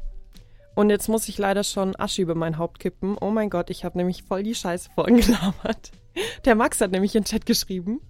Und 0.76 0.90
jetzt 0.90 1.08
muss 1.08 1.28
ich 1.28 1.36
leider 1.36 1.64
schon 1.64 1.96
Asche 1.96 2.22
über 2.22 2.36
mein 2.36 2.58
Haupt 2.58 2.78
kippen. 2.78 3.18
Oh 3.20 3.30
mein 3.30 3.50
Gott, 3.50 3.70
ich 3.70 3.84
habe 3.84 3.98
nämlich 3.98 4.22
voll 4.22 4.44
die 4.44 4.54
Scheiße 4.54 4.90
vorhin 4.94 5.16
gelabert. 5.16 5.90
Der 6.44 6.54
Max 6.54 6.80
hat 6.80 6.92
nämlich 6.92 7.16
in 7.16 7.22
den 7.22 7.26
Chat 7.26 7.44
geschrieben. 7.44 8.00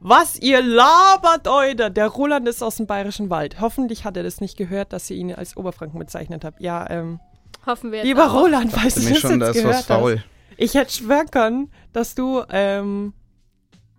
Was 0.00 0.38
ihr 0.40 0.62
labert, 0.62 1.46
Euder! 1.48 1.90
Der 1.90 2.08
Roland 2.08 2.48
ist 2.48 2.62
aus 2.62 2.76
dem 2.76 2.86
Bayerischen 2.86 3.28
Wald. 3.28 3.60
Hoffentlich 3.60 4.06
hat 4.06 4.16
er 4.16 4.22
das 4.22 4.40
nicht 4.40 4.56
gehört, 4.56 4.94
dass 4.94 5.10
ihr 5.10 5.18
ihn 5.18 5.34
als 5.34 5.54
Oberfranken 5.54 5.98
bezeichnet 5.98 6.46
habt. 6.46 6.62
Ja, 6.62 6.88
ähm, 6.88 7.20
Hoffen 7.66 7.92
wir 7.92 8.04
lieber 8.04 8.30
auch. 8.30 8.34
Roland, 8.34 8.74
weißt 8.76 8.98
du, 8.98 9.08
das 9.08 9.18
schon, 9.18 9.40
da 9.40 9.46
jetzt 9.48 9.56
ist 9.56 9.64
was 9.64 9.86
faul. 9.86 10.16
Hast. 10.18 10.24
Ich 10.56 10.74
hätte 10.74 10.92
schwören 10.92 11.30
können, 11.30 11.72
dass 11.92 12.14
du, 12.14 12.42
ähm, 12.50 13.12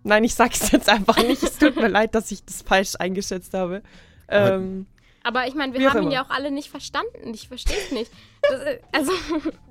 nein, 0.02 0.24
ich 0.24 0.34
sag's 0.34 0.70
jetzt 0.70 0.88
einfach 0.88 1.16
nicht. 1.18 1.42
Es 1.42 1.58
tut 1.58 1.76
mir 1.76 1.88
leid, 1.88 2.14
dass 2.14 2.30
ich 2.30 2.44
das 2.44 2.62
falsch 2.62 2.94
eingeschätzt 2.98 3.52
habe. 3.54 3.82
Aber- 4.28 4.54
Ähm, 4.54 4.86
Aber 5.22 5.46
ich 5.48 5.54
meine, 5.54 5.74
wir 5.74 5.90
haben 5.90 5.96
ihn 5.98 6.02
immer. 6.04 6.12
ja 6.12 6.24
auch 6.24 6.30
alle 6.30 6.50
nicht 6.52 6.70
verstanden. 6.70 7.34
Ich 7.34 7.48
verstehe 7.48 7.76
es 7.76 7.90
nicht. 7.92 8.10
Das, 8.42 8.60
äh, 8.60 8.78
also, 8.92 9.12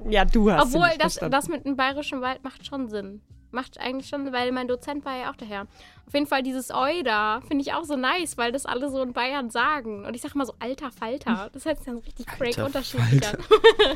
ja, 0.09 0.25
du 0.25 0.51
hast 0.51 0.65
ihn 0.65 0.67
obwohl 0.75 0.87
nicht 0.89 1.01
das, 1.01 1.13
verstanden. 1.13 1.31
das 1.31 1.47
mit 1.47 1.65
dem 1.65 1.75
bayerischen 1.77 2.21
Wald 2.21 2.43
macht 2.43 2.65
schon 2.65 2.89
Sinn. 2.89 3.21
Macht 3.55 3.79
eigentlich 3.79 4.09
schon, 4.09 4.31
weil 4.33 4.51
mein 4.51 4.67
Dozent 4.67 5.05
war 5.05 5.17
ja 5.17 5.31
auch 5.31 5.35
daher. 5.37 5.61
Auf 6.05 6.13
jeden 6.13 6.27
Fall 6.27 6.43
dieses 6.43 6.71
Euda 6.71 7.39
finde 7.47 7.63
ich 7.63 7.73
auch 7.73 7.85
so 7.85 7.95
nice, 7.95 8.37
weil 8.37 8.51
das 8.51 8.65
alle 8.65 8.89
so 8.91 9.01
in 9.01 9.13
Bayern 9.13 9.49
sagen. 9.49 10.05
Und 10.05 10.13
ich 10.13 10.21
sag 10.21 10.35
mal 10.35 10.45
so 10.45 10.53
alter 10.59 10.91
Falter. 10.91 11.49
Das 11.53 11.63
hört 11.63 11.77
sich 11.77 11.85
dann 11.85 11.97
richtig 11.99 12.25
crank 12.27 12.57
unterschiedlich 12.57 13.21
an. 13.25 13.37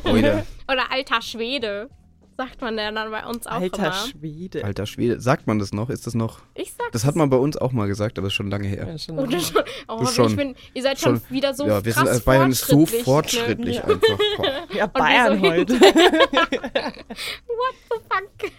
Oder 0.66 0.90
alter 0.90 1.20
Schwede. 1.20 1.90
Sagt 2.38 2.62
man 2.62 2.78
ja 2.78 2.90
dann 2.90 3.10
bei 3.10 3.26
uns 3.26 3.46
auch 3.46 3.60
Alter 3.60 3.82
immer. 3.82 3.92
Schwede. 3.92 4.64
alter 4.64 4.86
Schwede. 4.86 5.20
Sagt 5.20 5.46
man 5.46 5.58
das 5.58 5.74
noch? 5.74 5.90
Ist 5.90 6.06
das 6.06 6.14
noch? 6.14 6.38
Ich 6.54 6.72
sag's. 6.72 6.88
Das 6.92 7.04
hat 7.04 7.14
man 7.14 7.28
bei 7.28 7.36
uns 7.36 7.58
auch 7.58 7.72
mal 7.72 7.86
gesagt, 7.86 8.16
aber 8.16 8.28
ist 8.28 8.32
schon 8.32 8.48
lange 8.50 8.66
her. 8.66 8.86
Ja, 8.88 8.96
schon 8.96 9.18
Oder 9.18 9.32
lange. 9.32 9.42
schon, 9.42 9.62
oh, 9.88 10.06
schon. 10.06 10.30
Ich 10.30 10.36
bin, 10.36 10.56
ihr 10.72 10.82
seid 10.82 10.98
schon, 10.98 11.20
Schon. 11.20 11.28
wieder 11.36 11.52
so 11.52 11.66
ja, 11.66 11.84
wir 11.84 11.92
krass 11.92 12.08
sind, 12.14 12.24
Bayern 12.24 12.50
ist 12.50 12.66
so 12.66 12.86
fortschrittlich, 12.86 13.76
Ja. 13.76 13.84
einfach. 13.84 14.18
Boah. 14.38 14.66
ja, 14.74 14.86
Bayern 14.94 15.38
heute. 15.42 15.74
What 15.80 17.74
the 17.90 17.98
fuck? 18.08 18.52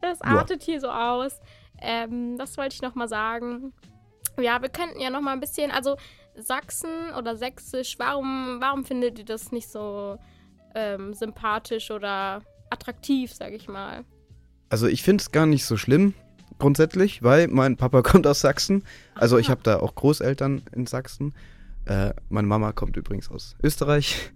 Das 0.00 0.18
Ja. 0.20 0.38
artet 0.38 0.62
hier 0.62 0.80
so 0.80 0.88
aus. 0.90 1.40
Ähm, 1.80 2.36
das 2.38 2.56
wollte 2.58 2.74
ich 2.74 2.82
noch 2.82 2.94
mal 2.94 3.08
sagen. 3.08 3.72
Ja, 4.38 4.60
wir 4.62 4.68
könnten 4.68 5.00
ja 5.00 5.10
noch 5.10 5.20
mal 5.20 5.32
ein 5.32 5.40
bisschen, 5.40 5.70
also 5.70 5.96
Sachsen 6.36 7.12
oder 7.18 7.36
Sächsisch, 7.36 7.96
warum, 7.98 8.58
warum 8.60 8.84
findet 8.84 9.18
ihr 9.18 9.24
das 9.24 9.52
nicht 9.52 9.68
so 9.68 10.16
ähm, 10.74 11.12
sympathisch 11.14 11.90
oder 11.90 12.42
attraktiv, 12.70 13.32
sag 13.34 13.52
ich 13.52 13.68
mal? 13.68 14.04
Also 14.68 14.86
ich 14.86 15.02
finde 15.02 15.20
es 15.22 15.32
gar 15.32 15.46
nicht 15.46 15.64
so 15.64 15.76
schlimm 15.76 16.14
grundsätzlich, 16.58 17.22
weil 17.22 17.48
mein 17.48 17.76
Papa 17.76 18.02
kommt 18.02 18.26
aus 18.26 18.40
Sachsen. 18.40 18.84
Also 19.14 19.36
ich 19.38 19.48
Ah. 19.48 19.50
habe 19.52 19.62
da 19.64 19.80
auch 19.80 19.94
Großeltern 19.94 20.62
in 20.72 20.86
Sachsen. 20.86 21.34
Äh, 21.86 22.14
meine 22.28 22.46
Mama 22.46 22.72
kommt 22.72 22.96
übrigens 22.96 23.30
aus 23.30 23.56
Österreich 23.62 24.30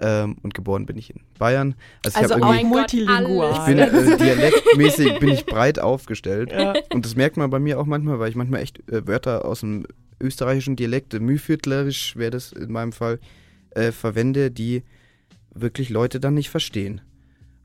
ähm, 0.00 0.36
und 0.42 0.54
geboren 0.54 0.86
bin 0.86 0.96
ich 0.96 1.10
in 1.10 1.20
Bayern. 1.38 1.74
Also 2.04 2.16
ich 2.18 2.22
Also 2.24 2.34
habe 2.36 2.46
auch 2.46 2.54
irgendwie, 2.54 2.70
Gott, 2.74 2.78
multilingual. 2.92 3.52
ich 3.52 3.64
bin 3.66 3.78
äh, 3.78 4.16
dialektmäßig 4.16 5.18
bin 5.18 5.28
ich 5.28 5.46
breit 5.46 5.78
aufgestellt. 5.78 6.50
ja. 6.52 6.74
Und 6.92 7.04
das 7.04 7.16
merkt 7.16 7.36
man 7.36 7.50
bei 7.50 7.58
mir 7.58 7.78
auch 7.78 7.86
manchmal, 7.86 8.18
weil 8.18 8.30
ich 8.30 8.36
manchmal 8.36 8.62
echt 8.62 8.78
äh, 8.90 9.06
Wörter 9.06 9.44
aus 9.44 9.60
dem 9.60 9.86
österreichischen 10.20 10.76
Dialekt, 10.76 11.12
Mühviertlerisch 11.18 12.16
wäre 12.16 12.30
das 12.30 12.52
in 12.52 12.70
meinem 12.72 12.92
Fall, 12.92 13.18
äh, 13.70 13.92
verwende, 13.92 14.50
die 14.50 14.82
wirklich 15.54 15.88
Leute 15.90 16.20
dann 16.20 16.34
nicht 16.34 16.50
verstehen. 16.50 17.00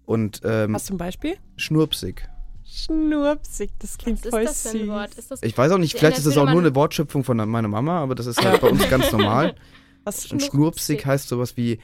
Und 0.06 0.42
ähm, 0.44 0.74
du 0.74 0.94
ein 0.94 0.98
Beispiel? 0.98 1.36
schnurpsig. 1.58 2.28
Schnurpsig, 2.68 3.72
das 3.80 3.98
klingt 3.98 4.20
Was 4.20 4.26
ist 4.26 4.32
voll 4.32 4.44
das 4.46 4.62
für 4.64 4.70
ein 4.70 4.80
süß. 4.80 4.88
Wort? 4.88 5.14
Ist 5.16 5.32
das 5.32 5.44
Ich 5.44 5.58
weiß 5.58 5.72
auch 5.72 5.78
nicht, 5.78 5.98
vielleicht 5.98 6.18
ist 6.18 6.28
das 6.28 6.38
auch 6.38 6.50
nur 6.50 6.60
eine 6.60 6.76
Wortschöpfung 6.76 7.24
von 7.24 7.38
meiner 7.38 7.68
Mama, 7.68 8.00
aber 8.00 8.16
das 8.16 8.26
ist 8.26 8.44
halt 8.44 8.62
bei 8.62 8.70
uns 8.70 8.88
ganz 8.90 9.12
normal. 9.12 9.56
Was, 10.04 10.24
Und 10.32 10.40
Schnurpsig. 10.42 10.52
schnurpsig 10.52 11.06
heißt 11.06 11.28
sowas 11.30 11.58
wie 11.58 11.80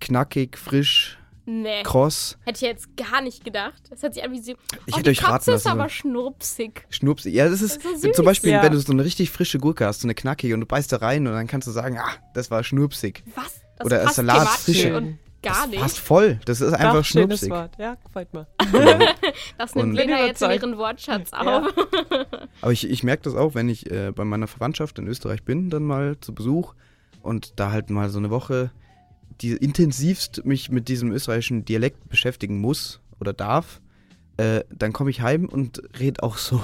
knackig, 0.00 0.56
frisch, 0.58 1.18
Nee. 1.48 1.84
kross. 1.84 2.38
Hätte 2.44 2.56
ich 2.56 2.62
jetzt 2.62 2.96
gar 2.96 3.20
nicht 3.22 3.44
gedacht. 3.44 3.80
Das 3.88 4.02
hört 4.02 4.14
sich 4.14 4.24
an 4.24 4.32
wie 4.32 4.40
so. 4.40 4.52
Ich 4.52 4.58
oh, 4.94 4.96
hätte 4.96 5.02
die 5.04 5.10
euch 5.10 5.22
raten 5.22 5.32
Katze 5.34 5.52
ist 5.52 5.64
lassen. 5.64 5.78
aber 5.78 5.88
schnurpsig. 5.88 6.86
Schnurpsig. 6.90 7.32
Ja, 7.34 7.48
das 7.48 7.62
ist, 7.62 7.76
Das 7.76 7.84
ist 7.92 8.02
so 8.02 8.08
süß. 8.08 8.16
zum 8.16 8.24
Beispiel, 8.24 8.50
Ja. 8.50 8.62
wenn 8.64 8.72
du 8.72 8.78
so 8.80 8.92
eine 8.92 9.04
richtig 9.04 9.30
frische 9.30 9.58
Gurke 9.60 9.86
hast, 9.86 10.00
so 10.00 10.06
eine 10.08 10.14
knackige 10.16 10.54
und 10.54 10.60
du 10.60 10.66
beißt 10.66 10.90
da 10.92 10.96
rein 10.96 11.24
und 11.26 11.32
dann 11.34 11.46
kannst 11.46 11.68
du 11.68 11.72
sagen, 11.72 11.98
ah, 11.98 12.10
das 12.34 12.50
war 12.50 12.64
schnurpsig. 12.64 13.22
Was? 13.36 13.60
Das 13.78 13.86
Oder 13.86 13.98
passt 14.00 14.16
Salat, 14.16 14.48
Frische. 14.48 14.96
Und 14.96 15.18
gar 15.40 15.54
das 15.54 15.68
nicht. 15.68 15.80
passt 15.80 15.98
voll. 16.00 16.40
Das 16.46 16.60
ist 16.60 16.72
einfach 16.72 16.94
Doch, 16.94 17.04
schnurpsig. 17.04 17.50
Wort. 17.50 17.78
Ja, 17.78 17.94
gefällt 18.04 18.34
mir. 18.34 18.48
Das 19.56 19.74
nimmt 19.76 19.90
Und- 19.90 19.94
Lena 19.94 20.26
jetzt 20.26 20.42
in 20.42 20.50
ihren 20.50 20.76
Wortschatz 20.78 21.30
Ja. 21.30 21.60
auf. 21.60 21.72
Aber 22.60 22.72
ich, 22.72 22.90
ich 22.90 23.04
merke 23.04 23.22
das 23.22 23.36
auch, 23.36 23.54
wenn 23.54 23.68
ich 23.68 23.88
äh, 23.90 24.10
bei 24.10 24.24
meiner 24.24 24.48
Verwandtschaft 24.48 24.98
in 24.98 25.06
Österreich 25.06 25.44
bin, 25.44 25.70
dann 25.70 25.84
mal 25.84 26.16
zu 26.20 26.34
Besuch 26.34 26.74
und 27.22 27.52
da 27.60 27.70
halt 27.70 27.90
mal 27.90 28.08
so 28.10 28.18
eine 28.18 28.30
Woche 28.30 28.70
die 29.40 29.52
intensivst 29.52 30.44
mich 30.44 30.70
mit 30.70 30.88
diesem 30.88 31.12
österreichischen 31.12 31.64
Dialekt 31.64 32.08
beschäftigen 32.08 32.60
muss 32.60 33.00
oder 33.20 33.32
darf, 33.32 33.80
äh, 34.36 34.62
dann 34.74 34.92
komme 34.92 35.10
ich 35.10 35.20
heim 35.20 35.46
und 35.46 35.82
red 35.98 36.22
auch 36.22 36.36
so. 36.38 36.56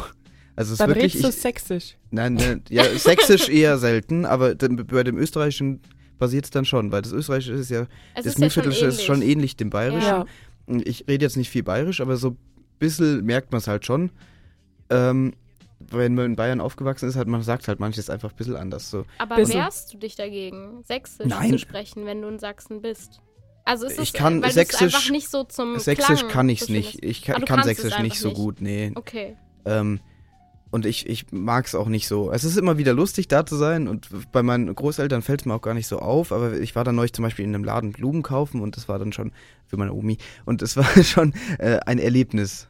Also 0.55 0.69
es 0.69 0.73
ist 0.73 0.81
Dann 0.81 0.91
wirklich, 0.91 1.15
redest 1.15 1.25
du 1.25 1.29
ich, 1.31 1.43
sächsisch. 1.43 1.97
nein, 2.11 2.35
nein, 2.35 2.63
ja, 2.69 2.85
sächsisch 2.85 3.49
eher 3.49 3.79
selten, 3.79 4.27
aber 4.27 4.55
bei 4.55 5.03
dem 5.05 5.17
österreichischen 5.17 5.81
passiert 6.19 6.45
es 6.45 6.51
dann 6.51 6.65
schon, 6.67 6.93
weil 6.93 7.03
das 7.03 7.13
österreichische 7.13 7.53
ist 7.55 7.71
ja, 7.71 7.87
Es 8.15 8.25
das 8.25 8.27
ist 8.27 8.27
ja 8.27 8.33
schon 8.33 8.41
Mühlviertelsche 8.43 8.87
ist 8.87 9.03
schon 9.03 9.17
ähnlich. 9.23 9.31
ähnlich 9.33 9.57
dem 9.57 9.71
bayerischen. 9.71 10.07
Ja. 10.09 10.27
Ich 10.85 11.07
rede 11.09 11.25
jetzt 11.25 11.37
nicht 11.37 11.49
viel 11.51 11.63
bayerisch, 11.63 12.01
aber 12.01 12.17
so 12.17 12.31
ein 12.31 12.37
bisschen 12.79 13.25
merkt 13.25 13.51
man 13.51 13.59
es 13.61 13.67
halt 13.67 13.87
schon. 13.87 14.11
Ähm, 14.91 15.33
wenn 15.91 16.15
man 16.15 16.27
in 16.27 16.37
Bayern 16.37 16.61
aufgewachsen 16.61 17.09
ist, 17.09 17.17
hat 17.17 17.27
man 17.29 17.43
sagt 17.43 17.69
halt 17.69 17.81
manches 17.81 18.11
einfach 18.11 18.31
ein 18.31 18.37
bisschen 18.37 18.57
anders. 18.57 18.91
So. 18.91 19.05
Aber 19.19 19.37
Bisschen. 19.37 19.61
wehrst 19.61 19.93
du 19.93 19.99
dich 19.99 20.17
dagegen, 20.17 20.83
Sächsisch 20.85 21.27
Nein. 21.27 21.51
zu 21.51 21.59
sprechen, 21.59 22.07
wenn 22.07 22.23
du 22.23 22.29
in 22.29 22.39
Sachsen 22.39 22.83
bist? 22.83 23.21
Also 23.65 23.87
ist 23.87 23.93
Ich 24.01 24.09
es, 24.09 24.13
kann 24.13 24.43
weil 24.43 24.51
Sächsisch- 24.51 24.83
einfach 24.95 25.11
nicht 25.11 25.29
so 25.31 25.45
zum 25.45 25.79
Sächsisch 25.79 26.19
Klang 26.21 26.29
kann 26.31 26.49
ich 26.49 26.63
es 26.63 26.67
so 26.67 26.73
nicht. 26.73 27.05
Ich 27.05 27.23
kann, 27.23 27.63
Sächsisch 27.63 27.99
nicht 28.01 28.19
so 28.19 28.29
nicht. 28.29 28.37
gut, 28.37 28.61
nee. 28.61 28.91
Okay. 28.95 29.37
Ähm, 29.65 30.01
und 30.73 30.87
ich, 30.87 31.07
ich 31.07 31.31
mag 31.33 31.67
es 31.67 31.75
auch 31.75 31.87
nicht 31.89 32.09
so. 32.09 32.33
Es 32.33 32.45
ist 32.45 32.57
immer 32.57 32.79
wieder 32.79 32.95
lustig, 32.95 33.29
da 33.29 33.45
zu 33.45 33.57
sein 33.57 33.89
und 33.89 34.09
bei 34.33 34.43
meinen 34.43 34.75
Großeltern 34.75 35.21
fällt 35.23 35.41
es 35.43 35.47
mir 35.47 35.55
auch 35.55 35.61
gar 35.61 35.75
nicht 35.75 35.87
so 35.87 35.99
auf, 35.99 36.33
aber 36.33 36.55
ich 36.55 36.75
war 36.75 36.83
dann 36.83 36.95
neulich 36.97 37.13
zum 37.13 37.23
Beispiel 37.25 37.45
in 37.45 37.55
einem 37.55 37.63
Laden 37.63 37.93
Blumen 37.93 38.23
kaufen 38.23 38.63
und 38.63 38.77
das 38.77 38.89
war 38.89 38.99
dann 38.99 39.13
schon 39.13 39.33
für 39.67 39.77
meine 39.77 39.93
Omi 39.93 40.17
und 40.47 40.63
es 40.63 40.77
war 40.77 40.87
schon 41.05 41.35
äh, 41.59 41.79
ein 41.87 41.99
Erlebnis. 41.99 42.69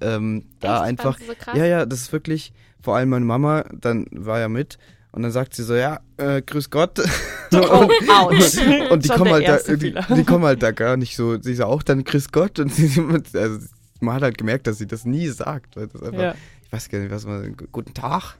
Ähm, 0.00 0.44
da 0.60 0.80
einfach, 0.82 1.18
so 1.18 1.32
ja, 1.56 1.64
ja, 1.64 1.86
das 1.86 2.00
ist 2.02 2.12
wirklich, 2.12 2.52
vor 2.82 2.96
allem 2.96 3.10
meine 3.10 3.24
Mama, 3.24 3.64
dann 3.72 4.06
war 4.10 4.38
ja 4.40 4.48
mit 4.48 4.78
und 5.12 5.22
dann 5.22 5.32
sagt 5.32 5.54
sie 5.54 5.64
so, 5.64 5.74
ja, 5.74 6.00
äh, 6.16 6.42
grüß 6.42 6.70
Gott. 6.70 7.00
Oh, 7.52 7.58
ouch. 7.58 8.90
Und 8.92 9.04
die 9.04 9.08
kommen 9.08 9.32
halt 9.32 9.48
da, 9.48 9.58
die, 9.74 9.92
die 10.14 10.24
kommen 10.24 10.44
halt 10.44 10.62
da 10.62 10.70
gar 10.70 10.96
nicht 10.96 11.16
so. 11.16 11.36
Sie 11.42 11.50
ist 11.50 11.60
auch 11.60 11.82
dann 11.82 12.04
Grüß 12.04 12.30
Gott 12.30 12.60
und 12.60 12.72
sie, 12.72 12.86
also 13.34 13.66
man 13.98 14.14
hat 14.14 14.22
halt 14.22 14.38
gemerkt, 14.38 14.68
dass 14.68 14.78
sie 14.78 14.86
das 14.86 15.04
nie 15.04 15.26
sagt. 15.26 15.74
Weil 15.74 15.88
das 15.88 16.00
einfach, 16.00 16.22
Ja. 16.22 16.34
Ich 16.64 16.72
weiß 16.72 16.88
gar 16.90 17.00
nicht, 17.00 17.10
was 17.10 17.26
man. 17.26 17.56
Guten 17.72 17.92
Tag. 17.92 18.36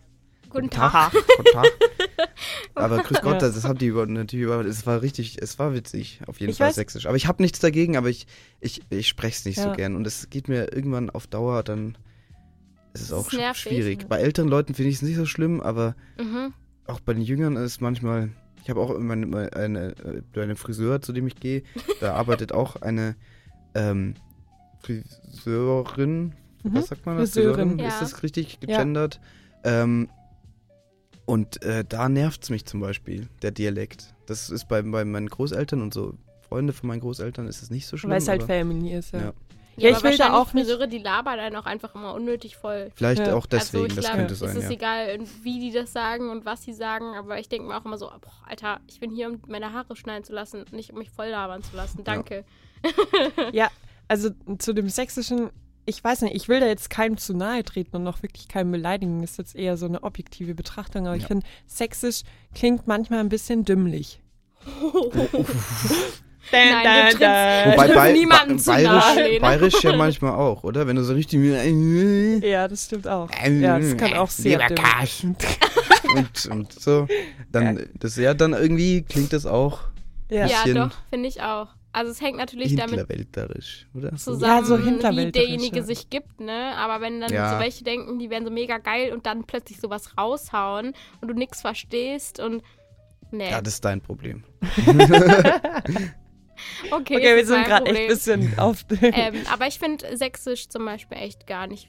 Guten 0.48 0.70
Tag. 0.70 1.10
Guten 1.12 1.52
Tag. 1.52 1.66
Aber 2.74 2.98
Grüß 3.02 3.20
Gott, 3.22 3.34
Ja. 3.34 3.38
das, 3.38 3.54
das 3.54 3.64
haben 3.64 3.78
die 3.78 3.86
über, 3.86 4.06
natürlich 4.06 4.44
über. 4.44 4.64
Es 4.64 4.86
war 4.86 5.02
richtig, 5.02 5.38
es 5.42 5.58
war 5.58 5.74
witzig, 5.74 6.20
auf 6.26 6.40
jeden 6.40 6.52
Ich 6.52 6.58
Fall 6.58 6.70
weiß- 6.70 6.74
sächsisch. 6.74 7.06
Aber 7.06 7.16
ich 7.16 7.26
habe 7.26 7.42
nichts 7.42 7.58
dagegen, 7.60 7.96
aber 7.96 8.08
ich, 8.08 8.26
ich, 8.60 8.80
ich 8.90 9.08
spreche 9.08 9.36
es 9.38 9.44
nicht 9.44 9.58
so 9.60 9.68
Ja. 9.68 9.74
gern. 9.74 9.96
Und 9.96 10.06
es 10.06 10.30
geht 10.30 10.48
mir 10.48 10.72
irgendwann 10.72 11.10
auf 11.10 11.26
Dauer 11.26 11.62
dann. 11.62 11.96
es 12.92 13.02
ist 13.02 13.10
Das 13.12 13.18
auch 13.18 13.32
ist 13.32 13.56
schwierig. 13.58 14.08
Bei 14.08 14.18
älteren 14.18 14.48
Leuten 14.48 14.74
finde 14.74 14.88
ich 14.90 14.96
es 14.96 15.02
nicht 15.02 15.16
so 15.16 15.26
schlimm, 15.26 15.60
aber 15.60 15.94
Mhm. 16.18 16.52
auch 16.86 17.00
bei 17.00 17.12
den 17.14 17.22
Jüngern 17.22 17.56
ist 17.56 17.62
es 17.72 17.80
manchmal. 17.80 18.30
Ich 18.62 18.68
habe 18.70 18.80
auch 18.80 18.90
immer 18.90 19.14
eine, 19.14 19.52
eine, 19.54 19.94
äh, 20.34 20.40
eine 20.40 20.56
Friseur, 20.56 21.00
zu 21.00 21.12
dem 21.12 21.26
ich 21.26 21.36
gehe. 21.36 21.62
Da 22.00 22.12
arbeitet 22.14 22.52
auch 22.52 22.76
eine 22.82 23.16
ähm, 23.74 24.14
Friseurin. 24.80 26.34
Mhm. 26.62 26.74
Was 26.74 26.88
sagt 26.88 27.06
man? 27.06 27.16
das? 27.18 27.30
Friseurin. 27.32 27.78
Ja. 27.78 27.88
Ist 27.88 28.00
das 28.02 28.22
richtig 28.22 28.60
gegendert? 28.60 29.20
Ähm, 29.64 30.08
und 31.30 31.62
äh, 31.62 31.84
da 31.88 32.08
nervt 32.08 32.42
es 32.42 32.50
mich 32.50 32.66
zum 32.66 32.80
Beispiel, 32.80 33.28
der 33.42 33.50
Dialekt. 33.52 34.14
Das 34.26 34.50
ist 34.50 34.68
bei, 34.68 34.82
bei 34.82 35.04
meinen 35.04 35.28
Großeltern 35.28 35.80
und 35.82 35.94
so 35.94 36.14
Freunde 36.48 36.72
von 36.72 36.88
meinen 36.88 37.00
Großeltern 37.00 37.46
ist 37.46 37.62
es 37.62 37.70
nicht 37.70 37.86
so 37.86 37.96
schlimm. 37.96 38.10
Weil 38.10 38.18
es 38.18 38.28
halt 38.28 38.42
Family 38.42 38.92
ist, 38.92 39.12
ja. 39.12 39.20
Ja. 39.20 39.32
Ja, 39.76 39.90
aber 39.90 39.98
ich 39.98 40.04
will 40.04 40.18
da 40.18 40.34
auch 40.34 40.52
nicht- 40.52 40.66
Friseure, 40.66 40.86
die 40.88 40.98
labern 40.98 41.38
einen 41.38 41.56
auch 41.56 41.64
einfach 41.64 41.94
immer 41.94 42.12
unnötig 42.12 42.56
voll. 42.56 42.90
Vielleicht 42.96 43.26
Ja. 43.26 43.34
auch 43.34 43.46
deswegen, 43.46 43.84
also 43.84 43.86
ich 43.86 43.94
das 43.96 44.04
glaube, 44.04 44.18
könnte 44.18 44.34
es 44.34 44.40
sein, 44.40 44.56
ist 44.56 44.64
ja. 44.64 44.70
egal, 44.70 45.18
wie 45.42 45.60
die 45.60 45.72
das 45.72 45.92
sagen 45.92 46.28
und 46.28 46.44
was 46.44 46.64
sie 46.64 46.74
sagen, 46.74 47.14
aber 47.16 47.38
ich 47.38 47.48
denke 47.48 47.68
mir 47.68 47.76
auch 47.80 47.84
immer 47.84 47.96
so, 47.96 48.06
boah, 48.06 48.32
Alter, 48.46 48.80
ich 48.88 49.00
bin 49.00 49.10
hier, 49.10 49.28
um 49.28 49.40
meine 49.46 49.72
Haare 49.72 49.96
schneiden 49.96 50.24
zu 50.24 50.32
lassen, 50.34 50.64
nicht 50.72 50.90
um 50.92 50.98
mich 50.98 51.10
voll 51.10 51.28
labern 51.28 51.62
zu 51.62 51.74
lassen. 51.76 52.02
Danke. 52.04 52.44
Ja, 53.52 53.70
also 54.08 54.30
zu 54.58 54.72
dem 54.72 54.88
Sächsischen, 54.88 55.50
ich 55.86 56.02
weiß 56.02 56.22
nicht, 56.22 56.34
ich 56.36 56.48
will 56.48 56.60
da 56.60 56.66
jetzt 56.66 56.90
keinem 56.90 57.16
zu 57.16 57.34
nahe 57.34 57.64
treten 57.64 57.96
und 57.96 58.02
noch 58.04 58.22
wirklich 58.22 58.48
keinem 58.48 58.70
beleidigen. 58.72 59.20
Das 59.22 59.32
ist 59.32 59.38
jetzt 59.38 59.56
eher 59.56 59.76
so 59.76 59.86
eine 59.86 60.02
objektive 60.02 60.54
Betrachtung, 60.54 61.06
aber 61.06 61.16
ich 61.16 61.22
Ja. 61.22 61.28
finde, 61.28 61.46
Sächsisch 61.66 62.22
klingt 62.54 62.86
manchmal 62.86 63.20
ein 63.20 63.28
bisschen 63.28 63.64
dümmlich. 63.64 64.20
Nein, 66.52 67.10
du 67.12 67.16
trittst- 67.16 67.20
Wobei 67.20 67.94
bei, 67.94 68.12
niemanden 68.12 68.56
ba 68.56 68.62
zu 68.62 68.70
bayerisch, 68.72 69.40
bayerisch 69.40 69.82
ja 69.84 69.96
manchmal 69.96 70.32
auch, 70.32 70.64
oder? 70.64 70.86
Wenn 70.86 70.96
du 70.96 71.04
so 71.04 71.12
richtig 71.14 71.40
Ja, 72.42 72.66
das 72.66 72.86
stimmt 72.86 73.06
auch. 73.06 73.30
Ja, 73.48 73.78
das 73.78 73.96
kann 73.96 74.14
auch 74.14 74.30
sehr 74.30 74.58
und, 76.14 76.46
und 76.50 76.72
so, 76.72 77.06
dann 77.52 77.86
das 77.98 78.16
ja 78.16 78.34
dann 78.34 78.52
irgendwie 78.52 79.02
klingt 79.02 79.32
das 79.32 79.46
auch 79.46 79.80
Ja. 80.28 80.46
Ja, 80.46 80.64
doch, 80.74 80.90
finde 81.10 81.28
ich 81.28 81.40
auch. 81.42 81.68
Also 81.92 82.12
es 82.12 82.20
hängt 82.20 82.36
natürlich 82.36 82.76
damit 82.76 83.06
zusammen, 84.16 84.42
Ja, 84.42 84.62
so 84.62 84.78
wie 84.78 84.84
hinterwäldlerisch, 84.84 85.32
derjenige 85.32 85.78
ja. 85.78 85.82
sich 85.82 86.08
gibt, 86.08 86.40
ne? 86.40 86.76
Aber 86.76 87.00
wenn 87.00 87.20
dann 87.20 87.32
Ja. 87.32 87.54
so 87.54 87.58
welche 87.58 87.82
denken, 87.82 88.18
die 88.18 88.30
wären 88.30 88.44
so 88.44 88.50
mega 88.50 88.78
geil 88.78 89.12
und 89.12 89.26
dann 89.26 89.44
plötzlich 89.44 89.80
sowas 89.80 90.16
raushauen 90.16 90.94
und 91.20 91.28
du 91.28 91.34
nichts 91.34 91.60
verstehst 91.62 92.38
und 92.38 92.62
nee. 93.32 93.50
Ja, 93.50 93.60
das 93.60 93.74
ist 93.74 93.84
dein 93.84 94.00
Problem. 94.00 94.44
okay, 96.90 97.16
Okay, 97.16 97.36
wir 97.36 97.46
sind 97.46 97.64
gerade 97.64 97.86
echt 97.86 98.00
ein 98.00 98.08
bisschen 98.08 98.58
auf. 98.58 98.84
ähm, 99.00 99.34
aber 99.52 99.66
ich 99.66 99.78
finde 99.78 100.16
Sächsisch 100.16 100.68
zum 100.68 100.84
Beispiel 100.84 101.18
echt 101.18 101.46
gar 101.46 101.66
nicht 101.66 101.88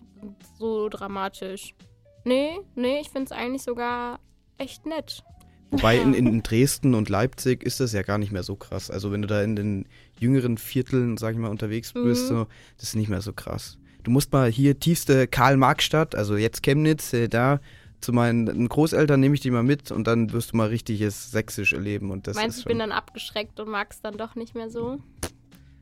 so 0.57 0.89
dramatisch. 0.89 1.75
Nee, 2.23 2.59
nee, 2.75 2.99
ich 3.01 3.09
finde 3.09 3.25
es 3.25 3.31
eigentlich 3.31 3.63
sogar 3.63 4.19
echt 4.57 4.85
nett. 4.85 5.23
Wobei 5.71 5.97
in, 5.97 6.13
in 6.13 6.43
Dresden 6.43 6.93
und 6.93 7.09
Leipzig 7.09 7.63
ist 7.63 7.79
das 7.79 7.93
ja 7.93 8.01
gar 8.01 8.17
nicht 8.17 8.31
mehr 8.31 8.43
so 8.43 8.55
krass. 8.55 8.91
Also 8.91 9.11
wenn 9.11 9.21
du 9.21 9.27
da 9.27 9.41
in 9.41 9.55
den 9.55 9.85
jüngeren 10.19 10.57
Vierteln, 10.57 11.17
sag 11.17 11.33
ich 11.33 11.39
mal, 11.39 11.49
unterwegs 11.49 11.93
bist, 11.93 12.23
Mhm. 12.25 12.27
so, 12.27 12.47
das 12.77 12.89
ist 12.89 12.95
nicht 12.95 13.09
mehr 13.09 13.21
so 13.21 13.31
krass. 13.33 13.77
Du 14.03 14.11
musst 14.11 14.31
mal 14.33 14.51
hier 14.51 14.79
tiefste 14.79 15.27
Karl-Marx-Stadt, 15.27 16.15
also 16.15 16.35
jetzt 16.35 16.61
Chemnitz, 16.63 17.13
äh, 17.13 17.27
da 17.29 17.59
zu 18.01 18.11
meinen 18.13 18.67
Großeltern 18.67 19.19
nehme 19.19 19.35
ich 19.35 19.41
die 19.41 19.51
mal 19.51 19.61
mit 19.63 19.91
und 19.91 20.07
dann 20.07 20.33
wirst 20.33 20.51
du 20.53 20.57
mal 20.57 20.67
richtiges 20.69 21.31
Sächsisch 21.31 21.73
erleben. 21.73 22.09
Und 22.11 22.27
das 22.27 22.35
Meinst 22.35 22.57
du, 22.57 22.61
ich 22.61 22.65
bin 22.65 22.79
dann 22.79 22.91
abgeschreckt 22.91 23.59
und 23.59 23.69
mag 23.69 23.91
es 23.91 24.01
dann 24.01 24.17
doch 24.17 24.35
nicht 24.35 24.55
mehr 24.55 24.69
so? 24.71 24.97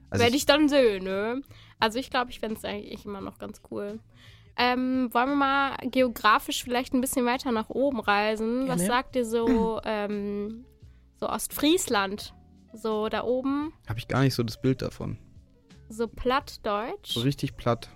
also 0.10 0.24
Werde 0.24 0.36
ich 0.36 0.46
dann 0.46 0.68
sehen, 0.68 1.06
ne? 1.06 1.42
Also 1.80 1.98
ich 1.98 2.10
glaube, 2.10 2.30
ich 2.32 2.40
fände 2.42 2.58
es 2.58 2.66
eigentlich 2.66 3.06
immer 3.06 3.22
noch 3.22 3.40
ganz 3.40 3.62
cool. 3.72 4.00
Ähm, 4.58 5.10
wollen 5.14 5.30
wir 5.30 5.36
mal 5.36 5.78
geografisch 5.84 6.64
vielleicht 6.64 6.94
ein 6.94 7.02
bisschen 7.02 7.26
weiter 7.26 7.52
nach 7.52 7.70
oben 7.70 8.00
reisen? 8.00 8.68
Was 8.68 8.78
Gerne. 8.78 8.86
sagt 8.86 9.16
ihr 9.16 9.26
so, 9.26 9.80
ähm, 9.86 10.66
so 11.20 11.30
Ostfriesland? 11.30 12.34
So 12.74 13.10
da 13.10 13.24
oben, 13.24 13.74
habe 13.88 13.98
ich 13.98 14.08
gar 14.08 14.22
nicht 14.22 14.36
so 14.36 14.44
das 14.44 14.62
Bild 14.62 14.82
davon. 14.82 15.18
so 15.90 16.08
plattdeutsch? 16.08 17.14
So 17.14 17.22
richtig 17.22 17.58
platt. 17.58 17.90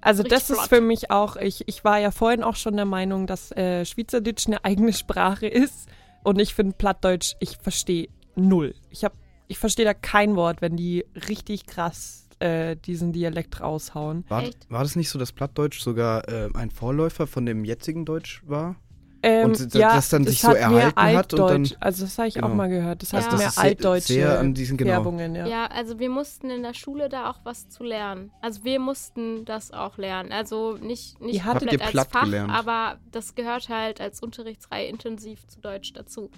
Also 0.00 0.22
Richtig 0.22 0.38
das 0.38 0.50
ist 0.50 0.56
flott. 0.56 0.68
für 0.68 0.80
mich 0.80 1.10
auch, 1.10 1.36
ich, 1.36 1.66
ich 1.66 1.82
war 1.82 1.98
ja 1.98 2.10
vorhin 2.12 2.42
auch 2.44 2.54
schon 2.56 2.76
der 2.76 2.84
Meinung, 2.84 3.26
dass 3.26 3.50
äh, 3.52 3.84
Schweizerdeutsch 3.84 4.46
eine 4.46 4.64
eigene 4.64 4.92
Sprache 4.92 5.46
ist. 5.48 5.88
Und 6.22 6.40
ich 6.40 6.54
finde 6.54 6.76
Plattdeutsch, 6.76 7.34
ich 7.40 7.56
verstehe 7.56 8.08
null. 8.36 8.74
Ich 8.90 9.04
hab, 9.04 9.14
ich 9.48 9.58
verstehe 9.58 9.84
da 9.84 9.94
kein 9.94 10.36
Wort, 10.36 10.60
wenn 10.60 10.76
die 10.76 11.04
richtig 11.28 11.66
krass 11.66 12.25
äh, 12.38 12.76
diesen 12.76 13.12
Dialekt 13.12 13.60
raushauen. 13.60 14.24
War, 14.28 14.42
war 14.68 14.82
das 14.82 14.96
nicht 14.96 15.08
so, 15.10 15.18
dass 15.18 15.32
Plattdeutsch 15.32 15.80
sogar 15.80 16.28
äh, 16.28 16.48
ein 16.54 16.70
Vorläufer 16.70 17.26
von 17.26 17.46
dem 17.46 17.64
jetzigen 17.64 18.04
Deutsch 18.04 18.42
war? 18.46 18.76
Ähm, 19.22 19.46
Und 19.46 19.74
d- 19.74 19.78
das 19.78 20.10
dann 20.10 20.24
sich 20.26 20.40
so 20.42 20.52
erhalten 20.52 21.00
hat 21.16 21.32
und 21.32 21.40
dann- 21.40 21.48
Altdeutsch. 21.48 21.74
Also 21.80 22.04
das 22.04 22.18
habe 22.18 22.28
ich 22.28 22.36
auch 22.38 22.42
Genau. 22.42 22.54
mal 22.54 22.68
gehört. 22.68 23.00
Das 23.02 23.10
Ja. 23.12 23.18
heißt 23.18 23.32
Das 23.32 23.38
mehr 23.38 23.48
ist 23.48 23.54
sehr- 23.54 23.64
altdeutsche 23.64 24.12
sehr 24.12 24.38
an 24.38 24.54
diesen- 24.54 24.76
genau. 24.76 24.90
Färbungen, 24.92 25.34
ja. 25.34 25.46
Ja, 25.46 25.66
also 25.66 25.98
wir 25.98 26.10
mussten 26.10 26.50
in 26.50 26.62
der 26.62 26.74
Schule 26.74 27.08
da 27.08 27.30
auch 27.30 27.40
was 27.42 27.68
zu 27.68 27.82
lernen. 27.82 28.30
Also 28.42 28.62
wir 28.64 28.78
mussten 28.78 29.44
das 29.46 29.72
auch 29.72 29.96
lernen. 29.96 30.30
Also 30.32 30.76
nicht, 30.80 31.20
nicht 31.20 31.42
komplett 31.44 31.82
als 31.96 32.08
Fach, 32.08 32.24
gelernt? 32.24 32.52
aber 32.52 32.98
das 33.10 33.34
gehört 33.34 33.68
halt 33.70 34.00
als 34.00 34.20
Unterrichtsreihe 34.22 34.86
intensiv 34.86 35.44
zu 35.48 35.60
Deutsch 35.60 35.92
dazu. 35.94 36.30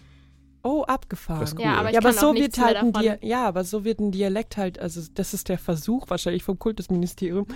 Oh, 0.70 0.82
abgefahren. 0.84 1.48
Cool. 1.56 1.64
Ja, 1.64 1.76
aber 1.76 1.88
ich 1.88 1.94
ja, 1.94 2.00
aber 2.00 2.10
kann 2.10 2.18
so 2.18 2.34
wird 2.34 2.58
halt 2.58 2.76
ein. 2.76 2.92
Dia 2.92 3.16
ja, 3.22 3.46
aber 3.46 3.64
so 3.64 3.84
wird 3.84 4.00
ein 4.00 4.12
Dialekt 4.12 4.58
halt, 4.58 4.78
also 4.78 5.00
das 5.14 5.32
ist 5.32 5.48
der 5.48 5.56
Versuch 5.56 6.10
wahrscheinlich 6.10 6.42
vom 6.44 6.58
Kultusministerium, 6.58 7.46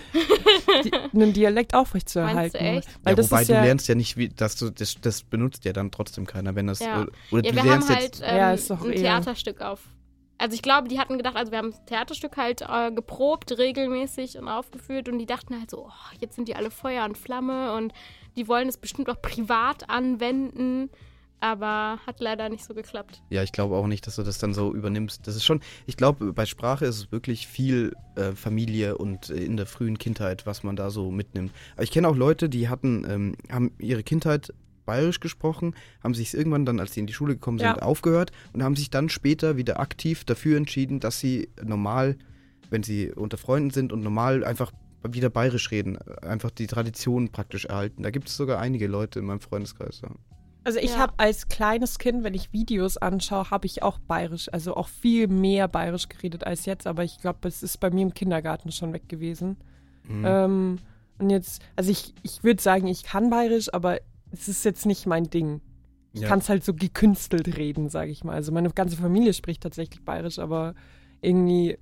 die, 0.85 0.93
einen 1.15 1.35
Dialekt 1.35 1.75
aufrechtzuerhalten. 1.75 2.37
Meinst 2.39 2.55
du 2.55 2.59
echt? 2.59 3.05
Weil 3.05 3.13
ja, 3.13 3.17
das 3.17 3.31
wobei 3.31 3.43
ist 3.43 3.49
du 3.51 3.53
ja, 3.53 3.63
lernst 3.65 3.89
ja 3.89 3.95
nicht, 3.95 4.17
wie, 4.17 4.29
dass 4.31 4.57
du 4.57 4.71
das, 4.71 4.97
das 5.01 5.23
benutzt 5.25 5.67
ja 5.67 5.75
dann 5.75 5.91
trotzdem 5.91 6.27
keiner, 6.27 6.55
wenn 6.55 6.69
das 6.69 6.79
Ja. 6.81 7.07
oder 7.31 7.45
Ja, 7.45 7.51
du 7.51 7.57
wir 7.57 7.61
haben 7.61 7.69
lernst 7.69 7.89
halt 7.91 8.03
jetzt 8.03 8.23
ähm, 8.25 8.37
Ja, 8.37 8.53
ist 8.55 8.71
doch 8.71 8.83
ein 8.83 8.93
eher- 8.93 9.03
Theaterstück 9.03 9.61
auf. 9.61 9.81
Also 10.39 10.55
ich 10.55 10.63
glaube, 10.63 10.89
die 10.89 10.99
hatten 10.99 11.19
gedacht, 11.19 11.37
also 11.37 11.53
wir 11.53 11.59
haben 11.59 11.71
das 11.73 11.85
Theaterstück 11.85 12.37
halt 12.39 12.63
äh, 12.63 12.91
geprobt, 12.91 13.57
regelmäßig 13.59 14.39
und 14.39 14.49
aufgeführt 14.49 15.09
und 15.11 15.19
die 15.19 15.27
dachten 15.27 15.57
halt 15.59 15.71
so, 15.71 15.87
oh, 15.87 16.17
jetzt 16.19 16.35
sind 16.35 16.49
die 16.49 16.57
alle 16.57 16.71
Feuer 16.71 17.05
und 17.05 17.19
Flamme 17.19 17.75
und 17.75 17.93
die 18.37 18.49
wollen 18.49 18.69
es 18.69 18.79
bestimmt 18.79 19.11
auch 19.11 19.21
privat 19.21 19.89
anwenden, 19.91 20.89
aber 21.43 21.99
hat 22.07 22.20
leider 22.20 22.49
nicht 22.49 22.64
so 22.64 22.72
geklappt. 22.72 23.20
Ja, 23.28 23.43
ich 23.43 23.53
glaube 23.53 23.74
auch 23.76 23.86
nicht, 23.88 24.07
dass 24.07 24.16
du 24.16 24.22
das 24.22 24.38
dann 24.38 24.55
so 24.55 24.72
übernimmst. 24.72 25.26
Das 25.26 25.34
ist 25.36 25.45
schon, 25.45 25.61
ich 25.86 25.97
glaube, 25.97 26.32
bei 26.32 26.47
Sprache 26.47 26.86
ist 26.86 26.97
es 26.97 27.12
wirklich 27.12 27.49
viel 27.49 27.95
äh, 28.14 28.32
Familie 28.32 28.97
und 28.97 29.28
äh, 29.30 29.34
in 29.45 29.57
der 29.57 29.66
frühen 29.66 29.99
Kindheit, 29.99 30.47
was 30.47 30.62
man 30.62 30.76
da 30.76 30.90
so 30.90 31.11
mitnimmt. 31.11 31.53
Aber 31.74 31.82
ich 31.82 31.90
kenne 31.90 32.07
auch 32.09 32.16
Leute, 32.16 32.49
die 32.49 32.68
hatten, 32.68 33.05
ähm, 33.09 33.34
haben 33.51 33.72
ihre 33.78 34.03
Kindheit 34.05 34.55
bayerisch 34.86 35.20
gesprochen, 35.20 35.74
haben 36.03 36.14
sich 36.14 36.32
irgendwann 36.34 36.64
dann, 36.64 36.80
als 36.80 36.95
sie 36.95 37.01
in 37.01 37.07
die 37.07 37.12
Schule 37.12 37.34
gekommen 37.34 37.59
sind, 37.59 37.66
Ja. 37.66 37.82
aufgehört 37.82 38.30
und 38.53 38.62
haben 38.62 38.76
sich 38.76 38.90
dann 38.90 39.09
später 39.09 39.57
wieder 39.57 39.80
aktiv 39.80 40.24
dafür 40.24 40.57
entschieden, 40.57 41.01
dass 41.01 41.18
sie 41.20 41.49
normal, 41.62 42.16
wenn 42.70 42.82
sie 42.82 43.11
unter 43.12 43.36
Freunden 43.36 43.70
sind 43.70 43.93
und 43.93 44.03
normal 44.03 44.45
einfach 44.45 44.72
wieder 45.05 45.30
bayerisch 45.30 45.70
reden, 45.72 45.97
äh, 45.97 46.26
einfach 46.26 46.51
die 46.53 46.68
Tradition 46.68 47.30
praktisch 47.30 47.64
erhalten. 47.64 48.05
Da 48.05 48.11
gibt 48.11 48.28
es 48.28 48.36
sogar 48.36 48.61
einige 48.61 48.86
Leute 48.86 49.18
in 49.18 49.24
meinem 49.24 49.40
Freundeskreis. 49.40 50.01
Ja. 50.03 50.11
Also 50.65 50.79
ich 50.79 50.93
Ja. 50.93 50.99
habe 50.99 51.15
als 51.17 51.49
kleines 51.49 51.99
Kind, 51.99 52.25
wenn 52.25 52.35
ich 52.35 52.53
Videos 52.53 52.97
anschaue, 52.97 53.51
habe 53.51 53.67
ich 53.67 53.83
auch 53.83 53.99
bayerisch, 53.99 54.53
also 54.53 54.75
auch 54.77 54.89
viel 54.89 55.29
mehr 55.29 55.69
bayerisch 55.69 56.09
geredet 56.09 56.45
als 56.47 56.67
jetzt, 56.67 56.87
aber 56.87 57.05
ich 57.05 57.19
glaube, 57.19 57.49
es 57.49 57.63
ist 57.63 57.79
bei 57.81 57.91
mir 57.91 58.03
im 58.03 58.15
Kindergarten 58.15 58.71
schon 58.73 58.93
weg 58.93 59.09
gewesen. 59.09 59.57
Mhm. 60.09 60.25
Ähm, 60.27 60.79
und 61.19 61.31
jetzt, 61.31 61.63
also 61.77 61.91
ich, 61.91 62.15
ich 62.23 62.43
würde 62.45 62.61
sagen, 62.63 62.87
ich 62.87 63.05
kann 63.05 63.31
bayerisch, 63.31 63.73
aber 63.73 63.99
es 64.31 64.49
ist 64.49 64.65
jetzt 64.65 64.87
nicht 64.87 65.07
mein 65.07 65.25
Ding. 65.31 65.61
Ich 66.15 66.21
Ja. 66.23 66.29
kann 66.29 66.41
es 66.41 66.49
halt 66.49 66.65
so 66.65 66.75
gekünstelt 66.75 67.57
reden, 67.57 67.89
sage 67.89 68.11
ich 68.11 68.23
mal. 68.25 68.35
Also 68.35 68.53
meine 68.53 68.69
ganze 68.71 68.97
Familie 68.97 69.33
spricht 69.33 69.63
tatsächlich 69.63 70.05
bayerisch, 70.05 70.39
aber 70.39 70.75
irgendwie 71.21 71.79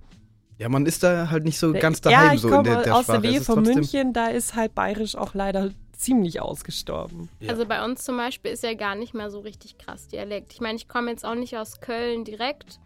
Ja, 0.59 0.69
man 0.69 0.85
ist 0.87 1.03
da 1.03 1.31
halt 1.31 1.45
nicht 1.45 1.59
so 1.59 1.73
ganz 1.73 2.01
ja, 2.05 2.11
daheim 2.11 2.35
ich 2.37 2.43
so 2.43 2.49
in 2.49 2.55
komme 2.55 2.69
der, 2.69 2.83
der 2.83 2.95
aus 2.97 3.05
Sprache. 3.05 3.21
der 3.23 3.31
Nähe 3.31 3.41
von 3.41 3.55
trotzdem- 3.57 3.75
München, 3.77 4.13
da 4.13 4.27
ist 4.27 4.55
halt 4.55 4.75
bayerisch 4.75 5.17
auch 5.17 5.33
leider 5.35 5.71
ziemlich 6.01 6.41
ausgestorben. 6.41 7.29
Ja. 7.41 7.51
Also 7.51 7.67
bei 7.67 7.85
uns 7.85 8.05
zum 8.05 8.17
Beispiel 8.17 8.51
ist 8.51 8.63
ja 8.63 8.75
gar 8.75 8.95
nicht 8.95 9.15
mehr 9.15 9.31
so 9.31 9.41
richtig 9.41 9.79
krass 9.79 10.09
Dialekt. 10.09 10.53
Ich 10.53 10.61
meine, 10.61 10.77
ich 10.77 10.89
komme 10.89 11.11
jetzt 11.11 11.25
auch 11.25 11.35
nicht 11.35 11.57
aus 11.57 11.81
Köln 11.81 12.25
direkt. 12.25 12.81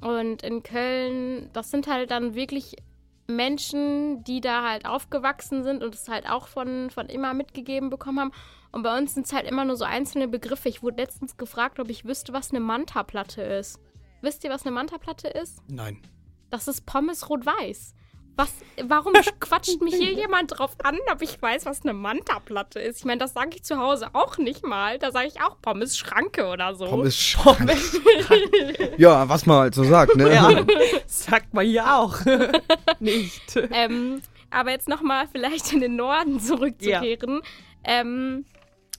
Und 0.00 0.42
in 0.42 0.62
Köln, 0.62 1.50
das 1.52 1.70
sind 1.70 1.86
halt 1.86 2.10
dann 2.10 2.34
wirklich 2.34 2.76
Menschen, 3.26 4.24
die 4.24 4.40
da 4.40 4.68
halt 4.68 4.86
aufgewachsen 4.86 5.62
sind 5.62 5.82
und 5.82 5.94
es 5.94 6.08
halt 6.08 6.28
auch 6.28 6.48
von, 6.48 6.90
von 6.90 7.06
immer 7.06 7.34
mitgegeben 7.34 7.90
bekommen 7.90 8.20
haben. 8.20 8.32
Und 8.72 8.82
bei 8.82 8.96
uns 8.96 9.14
sind 9.14 9.26
es 9.26 9.32
halt 9.32 9.46
immer 9.46 9.64
nur 9.64 9.76
so 9.76 9.84
einzelne 9.84 10.28
Begriffe. 10.28 10.68
Ich 10.68 10.82
wurde 10.82 11.02
letztens 11.02 11.36
gefragt, 11.36 11.78
ob 11.78 11.90
ich 11.90 12.04
wüsste, 12.04 12.32
was 12.32 12.50
eine 12.50 12.60
Manta-Platte 12.60 13.42
ist. 13.42 13.78
Wisst 14.22 14.44
ihr, 14.44 14.50
was 14.50 14.64
eine 14.64 14.74
Manta-Platte 14.74 15.28
ist? 15.28 15.60
Nein. 15.68 16.00
Das 16.50 16.68
ist 16.68 16.86
Pommes 16.86 17.28
rot-weiß. 17.28 17.94
Was, 18.34 18.50
warum 18.82 19.12
quatscht 19.40 19.82
mich 19.82 19.94
hier 19.94 20.12
jemand 20.12 20.58
drauf 20.58 20.74
an, 20.82 20.98
ob 21.12 21.20
ich 21.20 21.40
weiß, 21.40 21.66
was 21.66 21.82
eine 21.82 21.92
Manta-Platte 21.92 22.80
ist? 22.80 23.00
Ich 23.00 23.04
meine, 23.04 23.18
das 23.18 23.34
sage 23.34 23.50
ich 23.54 23.62
zu 23.62 23.76
Hause 23.76 24.08
auch 24.14 24.38
nicht 24.38 24.64
mal. 24.64 24.98
Da 24.98 25.10
sage 25.10 25.28
ich 25.28 25.42
auch 25.42 25.60
Pommes 25.60 25.98
Schranke 25.98 26.46
oder 26.46 26.74
so. 26.74 26.86
Pommes 26.86 27.16
Schrank. 27.16 27.70
ja, 28.96 29.28
was 29.28 29.44
man 29.44 29.58
halt 29.58 29.74
so 29.74 29.84
sagt, 29.84 30.16
ne? 30.16 30.32
Ja, 30.32 30.64
sagt 31.06 31.52
man 31.52 31.68
ja 31.68 31.98
auch. 31.98 32.20
Nicht. 33.00 33.56
Ähm, 33.70 34.22
aber 34.50 34.70
jetzt 34.70 34.88
nochmal 34.88 35.28
vielleicht 35.30 35.72
in 35.72 35.80
den 35.80 35.96
Norden 35.96 36.40
zurückzukehren, 36.40 37.42
ähm, 37.84 38.46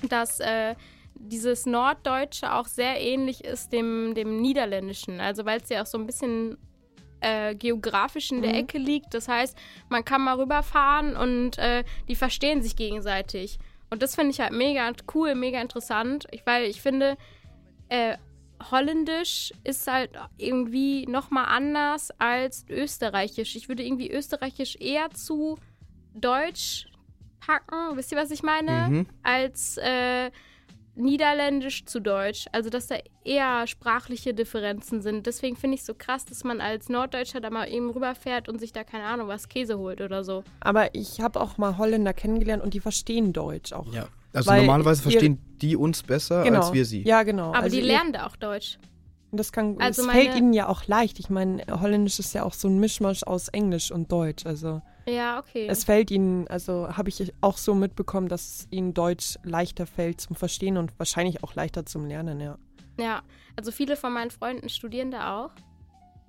dass 0.07 0.39
äh, 0.39 0.75
dieses 1.15 1.65
Norddeutsche 1.65 2.53
auch 2.53 2.67
sehr 2.67 2.99
ähnlich 3.01 3.43
ist 3.43 3.73
dem, 3.73 4.13
dem 4.13 4.41
Niederländischen. 4.41 5.19
Also 5.19 5.45
weil 5.45 5.59
es 5.59 5.69
ja 5.69 5.81
auch 5.81 5.88
so 5.88 5.97
ein 5.97 6.05
bisschen 6.05 6.57
äh, 7.24 7.55
geografisch 7.55 8.32
in 8.32 8.41
der 8.41 8.51
Mhm. 8.51 8.59
Ecke 8.59 8.78
liegt. 8.78 9.13
Das 9.13 9.28
heißt, 9.28 9.57
man 9.89 10.03
kann 10.05 10.21
mal 10.21 10.39
rüberfahren 10.39 11.15
und 11.15 11.57
äh, 11.57 11.84
die 12.07 12.15
verstehen 12.15 12.61
sich 12.61 12.76
gegenseitig. 12.76 13.57
Und 13.89 14.01
das 14.03 14.15
finde 14.15 14.32
ich 14.32 14.39
halt 14.39 14.51
mega 14.53 14.91
cool, 15.13 15.36
mega 15.36 15.61
interessant, 15.61 16.26
ich, 16.32 16.45
weil 16.45 16.65
ich 16.65 16.82
finde, 16.82 17.17
äh, 17.89 18.17
Holländisch 18.71 19.51
ist 19.63 19.88
halt 19.88 20.11
irgendwie 20.38 21.05
nochmal 21.05 21.45
anders 21.47 22.11
als 22.17 22.65
Österreichisch. 22.69 23.55
Ich 23.55 23.67
würde 23.67 23.84
irgendwie 23.84 24.09
Österreichisch 24.11 24.78
eher 24.80 25.09
zu 25.11 25.57
Deutsch 26.13 26.88
packen, 27.39 27.97
wisst 27.97 28.11
ihr, 28.13 28.17
was 28.17 28.32
ich 28.32 28.41
meine? 28.41 28.88
Mhm. 28.89 29.07
Als 29.21 29.78
äh, 29.78 30.32
Niederländisch 30.96 31.86
zu 31.86 32.00
Deutsch. 32.00 32.46
Also, 32.52 32.70
dass 32.70 32.88
da 32.88 32.96
eher 33.24 33.66
sprachliche 33.68 34.34
Differenzen 34.34 35.02
sind. 35.02 35.26
Deswegen 35.26 35.56
finde 35.56 35.76
ich 35.76 35.82
es 35.82 35.88
so 35.88 35.94
krass, 35.98 36.26
dass 36.26 36.44
man 36.44 36.62
als 36.62 36.89
Norddeutscher 36.89 37.41
da 37.41 37.50
mal 37.50 37.68
eben 37.70 37.89
rüberfährt 37.89 38.48
und 38.50 38.60
sich 38.60 38.72
da, 38.74 38.84
keine 38.84 39.06
Ahnung, 39.06 39.28
was 39.28 39.50
Käse 39.50 39.78
holt 39.78 40.02
oder 40.02 40.24
so. 40.24 40.44
Aber 40.60 40.94
ich 40.96 41.20
habe 41.22 41.39
auch 41.41 41.58
mal 41.58 41.78
Holländer 41.78 42.14
kennengelernt 42.14 42.64
und 42.64 42.74
die 42.74 42.80
verstehen 42.80 43.34
Deutsch 43.34 43.74
auch. 43.74 43.91
Ja. 43.94 44.08
Also 44.34 44.50
Weil 44.50 44.62
normalerweise 44.62 45.02
ihr- 45.02 45.12
verstehen 45.12 45.39
die 45.62 45.76
uns 45.76 46.04
besser 46.04 46.44
Genau. 46.44 46.60
als 46.62 46.74
wir 46.74 46.86
sie. 46.86 47.04
Ja, 47.04 47.24
genau. 47.24 47.50
Aber 47.50 47.60
Also 47.60 47.76
die 47.76 47.82
lernen 47.84 48.14
da 48.14 48.26
auch 48.26 48.36
Deutsch. 48.36 48.78
Und 49.34 49.38
Das 49.39 49.51
kann, 49.51 49.81
Also 49.81 50.01
es 50.03 50.07
meine- 50.07 50.21
fällt 50.21 50.36
ihnen 50.38 50.53
ja 50.53 50.67
auch 50.67 50.86
leicht. 50.86 51.17
Ich 51.17 51.31
meine, 51.31 51.63
Holländisch 51.81 52.19
ist 52.19 52.34
ja 52.36 52.43
auch 52.43 52.53
so 52.53 52.67
ein 52.67 52.79
Mischmasch 52.79 53.23
aus 53.23 53.47
Englisch 53.47 53.91
und 53.91 54.11
Deutsch. 54.11 54.45
Also 54.45 54.84
Ja, 55.07 55.39
okay. 55.39 55.65
es 55.67 55.86
fällt 55.86 56.11
ihnen, 56.11 56.47
also 56.49 56.88
habe 56.95 57.09
ich 57.09 57.34
auch 57.41 57.57
so 57.57 57.73
mitbekommen, 57.73 58.27
dass 58.27 58.67
ihnen 58.69 58.93
Deutsch 58.93 59.39
leichter 59.43 59.88
fällt 59.88 60.21
zum 60.21 60.36
Verstehen 60.36 60.77
und 60.77 60.91
wahrscheinlich 60.99 61.43
auch 61.43 61.55
leichter 61.55 61.84
zum 61.84 62.05
Lernen, 62.05 62.39
ja. 62.41 62.59
ja, 62.99 63.23
also 63.55 63.71
viele 63.71 63.95
von 63.95 64.13
meinen 64.13 64.29
Freunden 64.29 64.69
studieren 64.69 65.09
da 65.09 65.45
auch. 65.45 65.51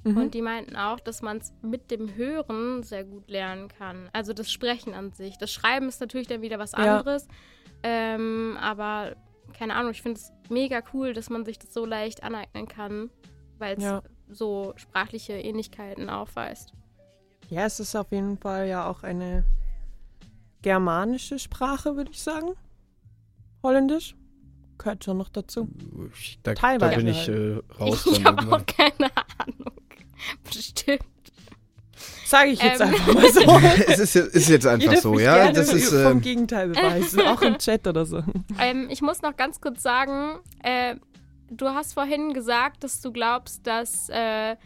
Mhm. 0.05 0.17
Und 0.17 0.33
die 0.35 0.41
meinten 0.41 0.75
auch, 0.75 0.99
dass 0.99 1.21
man 1.21 1.37
es 1.37 1.53
mit 1.61 1.91
dem 1.91 2.15
Hören 2.15 2.83
sehr 2.85 3.05
gut 3.05 3.29
lernen 3.29 3.69
kann. 3.69 4.09
Also 4.15 4.33
das 4.33 4.51
Sprechen 4.51 4.95
an 4.95 5.13
sich. 5.13 5.37
Das 5.37 5.53
Schreiben 5.53 5.89
ist 5.89 6.01
natürlich 6.01 6.27
dann 6.27 6.41
wieder 6.41 6.59
was 6.59 6.73
Ja. 6.73 6.79
anderes. 6.99 7.29
Ähm, 7.83 8.57
aber 8.63 9.15
keine 9.57 9.75
Ahnung, 9.77 9.93
ich 9.93 10.03
finde 10.03 10.21
es 10.21 10.33
mega 10.51 10.83
cool, 10.93 11.13
dass 11.15 11.31
man 11.31 11.45
sich 11.45 11.59
das 11.59 11.73
so 11.73 11.87
leicht 11.87 12.23
aneignen 12.23 12.69
kann, 12.69 13.11
weil 13.59 13.77
es 13.77 13.83
Ja. 13.85 14.03
so 14.29 14.73
sprachliche 14.77 15.35
Ähnlichkeiten 15.35 16.11
aufweist. 16.11 16.73
Ja, 17.51 17.65
es 17.67 17.79
ist 17.81 17.95
auf 17.95 18.11
jeden 18.11 18.37
Fall 18.39 18.69
ja 18.69 18.89
auch 18.89 19.03
eine 19.03 19.45
germanische 20.63 21.39
Sprache, 21.39 21.97
würde 21.97 22.11
ich 22.11 22.23
sagen. 22.23 22.55
Holländisch. 23.63 24.17
Gehört 24.79 25.05
schon 25.05 25.19
noch 25.19 25.29
dazu. 25.29 25.69
Ich- 26.15 26.39
Da, 26.43 26.55
da 26.55 26.61
Teilweise 26.61 26.97
bin 26.97 27.07
ich 27.09 27.29
äh, 27.29 27.61
raus. 27.79 28.07
ich 28.07 28.25
habe 28.25 28.57
auch 28.57 28.67
keine 28.67 29.11
Ahnung. 29.39 29.73
Bestimmt. 30.45 31.05
Sage 32.35 32.51
ich 32.51 32.63
jetzt 32.63 32.81
Ähm. 32.81 32.89
einfach 32.89 33.15
mal 33.15 33.33
so. 33.33 33.41
es 33.87 33.99
ist, 34.01 34.15
jetzt- 34.15 34.35
ist 34.35 34.49
jetzt 34.49 34.67
einfach 34.67 34.97
so, 34.97 35.19
ja. 35.19 35.53
Das 35.53 35.73
ist, 35.73 35.91
vom 35.91 36.13
ähm, 36.13 36.21
Gegenteil 36.21 36.69
beweisen, 36.69 37.21
auch 37.23 37.43
im 37.43 37.59
Chat 37.59 37.87
oder 37.87 38.05
so. 38.05 38.23
Ähm, 38.59 38.89
ich 38.91 39.03
muss 39.03 39.23
noch 39.23 39.37
ganz 39.37 39.61
kurz 39.61 39.83
sagen, 39.83 40.39
äh, 40.63 40.97
du 41.51 41.69
hast 41.69 41.93
vorhin 41.95 42.33
gesagt, 42.35 42.83
dass 42.85 43.01
du 43.01 43.13
glaubst, 43.13 43.67
dass 43.67 44.09
äh, 44.09 44.57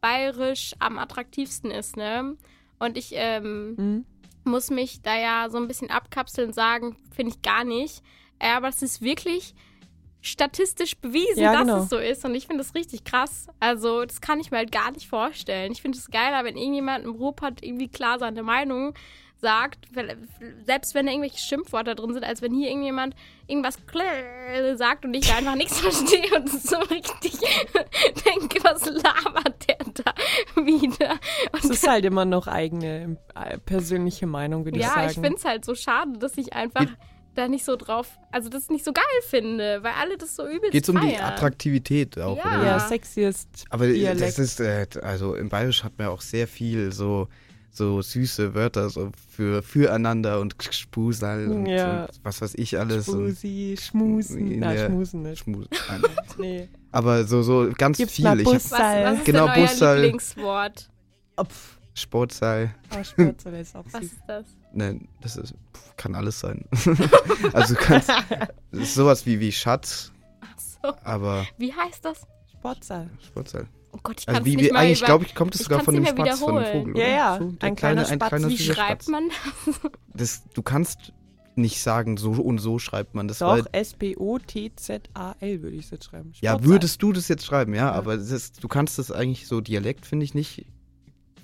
Bayerisch 0.00 0.74
am 0.78 0.98
attraktivsten 0.98 1.70
ist, 1.70 1.96
ne? 1.96 2.36
Und 2.78 2.96
ich 2.98 3.10
ähm, 3.14 3.74
Mhm. 3.76 4.04
muss 4.44 4.70
mich 4.70 5.00
da 5.02 5.16
ja 5.18 5.48
so 5.50 5.58
ein 5.58 5.66
bisschen 5.68 5.90
abkapseln 5.90 6.48
und 6.48 6.54
sagen, 6.54 6.96
finde 7.14 7.32
ich 7.32 7.42
gar 7.42 7.64
nicht. 7.64 8.02
Äh, 8.38 8.50
aber 8.52 8.68
es 8.68 8.82
ist 8.82 9.00
wirklich 9.00 9.54
statistisch 10.26 10.96
bewiesen, 10.96 11.40
Ja, 11.42 11.52
dass 11.52 11.60
genau. 11.62 11.78
es 11.78 11.88
so 11.88 11.98
ist. 11.98 12.24
Und 12.24 12.34
ich 12.34 12.46
finde 12.46 12.62
das 12.62 12.74
richtig 12.74 13.04
krass. 13.04 13.46
Also, 13.60 14.04
das 14.04 14.20
kann 14.20 14.40
ich 14.40 14.50
mir 14.50 14.58
halt 14.58 14.72
gar 14.72 14.90
nicht 14.90 15.08
vorstellen. 15.08 15.72
Ich 15.72 15.82
finde 15.82 15.98
es 15.98 16.10
geiler, 16.10 16.44
wenn 16.44 16.56
irgendjemand 16.56 17.04
im 17.04 17.12
Ruhrpott 17.12 17.62
irgendwie 17.62 17.88
klar 17.88 18.18
seine 18.18 18.42
Meinung 18.42 18.94
sagt, 19.38 19.86
selbst 20.64 20.94
wenn 20.94 21.06
da 21.06 21.12
irgendwelche 21.12 21.38
Schimpfwörter 21.38 21.94
drin 21.94 22.14
sind, 22.14 22.24
als 22.24 22.40
wenn 22.40 22.54
hier 22.54 22.68
irgendjemand 22.70 23.14
irgendwas 23.46 23.78
sagt 24.76 25.04
und 25.04 25.12
ich 25.14 25.28
da 25.28 25.36
einfach 25.36 25.54
nichts 25.56 25.78
verstehe 25.82 26.34
und 26.34 26.48
so 26.48 26.76
richtig 26.78 27.32
denke, 28.24 28.64
was 28.64 28.86
labert 28.86 29.68
der 29.68 29.76
da 29.92 30.14
wieder? 30.64 31.18
Es 31.52 31.64
Und 31.64 31.72
ist 31.74 31.86
halt 31.86 32.06
immer 32.06 32.24
noch 32.24 32.46
eigene 32.46 33.18
äh, 33.34 33.58
persönliche 33.58 34.26
Meinung, 34.26 34.64
würde 34.64 34.78
ich 34.78 34.84
ja, 34.84 34.94
sagen. 34.94 35.10
ich 35.10 35.14
finde 35.14 35.34
es 35.36 35.44
halt 35.44 35.64
so 35.66 35.74
schade, 35.74 36.18
dass 36.18 36.38
ich 36.38 36.54
einfach 36.54 36.86
da 37.36 37.48
nicht 37.48 37.64
so 37.64 37.76
drauf, 37.76 38.18
also 38.32 38.48
das 38.48 38.68
nicht 38.70 38.84
so 38.84 38.92
geil 38.92 39.04
finde, 39.28 39.82
weil 39.82 39.92
alle 40.00 40.16
das 40.18 40.34
so 40.36 40.46
übelst 40.46 40.72
Geht 40.72 40.84
es 40.84 40.88
um 40.88 41.00
die. 41.00 41.16
Attraktivität 41.16 42.18
auch, 42.18 42.36
Ja. 42.36 42.58
oder? 42.58 42.64
Ja, 42.66 42.80
sexiest 42.80 43.48
Aber 43.70 43.86
Dialekt. 43.86 44.20
das 44.20 44.38
ist, 44.38 44.60
äh, 44.60 44.86
also 45.02 45.34
im 45.34 45.48
Bayerisch 45.48 45.84
hat 45.84 45.92
man 45.98 46.08
auch 46.08 46.20
sehr 46.20 46.48
viel 46.48 46.92
so, 46.92 47.28
so 47.70 48.00
süße 48.00 48.54
Wörter 48.54 48.88
so 48.88 49.10
für 49.28 49.62
füreinander 49.62 50.40
und 50.40 50.56
Spusal 50.70 51.46
und, 51.48 51.66
Ja. 51.66 52.04
und 52.06 52.10
was 52.22 52.40
weiß 52.40 52.54
ich 52.56 52.78
alles. 52.78 53.08
und 53.08 53.16
Schmusi, 53.36 53.76
Schmusen. 53.80 54.60
Der- 54.60 54.86
Schmusen 54.86 55.22
nicht. 55.22 55.38
Schmus 55.44 55.66
nein. 55.88 56.02
Nee. 56.38 56.68
Aber 56.92 57.24
so, 57.24 57.42
so 57.42 57.70
ganz 57.76 57.98
Gibt's 57.98 58.14
viel. 58.14 58.24
Ich 58.40 58.46
hab 58.46 58.54
was, 58.54 58.70
was 58.72 59.18
ist 59.18 59.24
Genau, 59.26 59.46
denn 59.48 59.56
euer 59.56 59.66
Bussal. 59.68 60.00
Lieblingswort? 60.00 60.88
Opf. 61.36 61.78
Sportseil. 61.92 62.74
Oh, 62.98 63.02
Spurzel 63.04 63.54
ist 63.54 63.74
auch 63.74 63.84
Was 63.90 64.02
süß. 64.02 64.12
ist 64.12 64.20
das? 64.26 64.44
Nein, 64.76 65.08
das 65.22 65.36
ist, 65.36 65.54
kann 65.96 66.14
alles 66.14 66.38
sein. 66.40 66.64
also 67.54 67.74
du 67.74 67.80
kannst, 67.80 68.10
sowas 68.72 69.24
wie, 69.26 69.40
wie 69.40 69.50
Schatz, 69.52 70.12
Ach 70.40 70.58
so. 70.58 70.94
aber 71.02 71.46
Wie 71.58 71.72
heißt 71.72 72.04
das? 72.04 72.26
Sportsaal. 72.52 73.08
Sportseil. 73.26 73.66
Oh 73.92 73.98
Gott, 74.02 74.20
ich 74.20 74.26
kann 74.26 74.36
Also 74.36 74.46
es 74.46 74.52
wie, 74.52 74.56
nicht 74.56 74.68
wie 74.68 74.72
mal 74.72 74.80
eigentlich 74.80 75.02
glaube 75.04 75.24
ich, 75.24 75.34
kommt 75.34 75.54
es 75.54 75.62
sogar 75.62 75.80
von 75.80 75.94
dem 75.94 76.04
Spatz, 76.04 76.38
von 76.38 76.56
dem 76.56 76.64
wiederholen. 76.64 76.86
Vogel. 76.86 76.98
Ja, 76.98 77.04
oder? 77.06 77.08
ja, 77.14 77.38
So, 77.38 77.54
ein 77.60 77.76
kleiner 77.76 78.06
ein 78.08 78.14
Spatz. 78.16 78.28
kleiner 78.28 78.48
Wie 78.50 78.58
schreibt 78.58 79.02
Spatz. 79.04 79.08
man 79.08 79.28
das? 79.64 79.80
Das, 80.14 80.42
du 80.52 80.62
kannst 80.62 81.12
nicht 81.54 81.80
sagen, 81.80 82.18
so 82.18 82.32
und 82.32 82.58
so 82.58 82.78
schreibt 82.78 83.14
man 83.14 83.28
das. 83.28 83.38
Doch, 83.38 83.64
S-P-O-T-Z-A-L 83.72 85.62
würde 85.62 85.76
ich 85.76 85.90
jetzt 85.90 86.04
schreiben. 86.04 86.32
ja, 86.40 86.50
Sportsaal. 86.52 86.70
würdest 86.70 87.02
du 87.02 87.12
das 87.12 87.28
jetzt 87.28 87.46
schreiben, 87.46 87.74
ja, 87.74 87.90
aber 87.92 88.16
das 88.18 88.30
ist, 88.30 88.62
du 88.62 88.68
kannst 88.68 88.98
das 88.98 89.10
eigentlich 89.10 89.46
so 89.46 89.62
Dialekt, 89.62 90.04
finde 90.04 90.24
ich, 90.24 90.34
nicht 90.34 90.66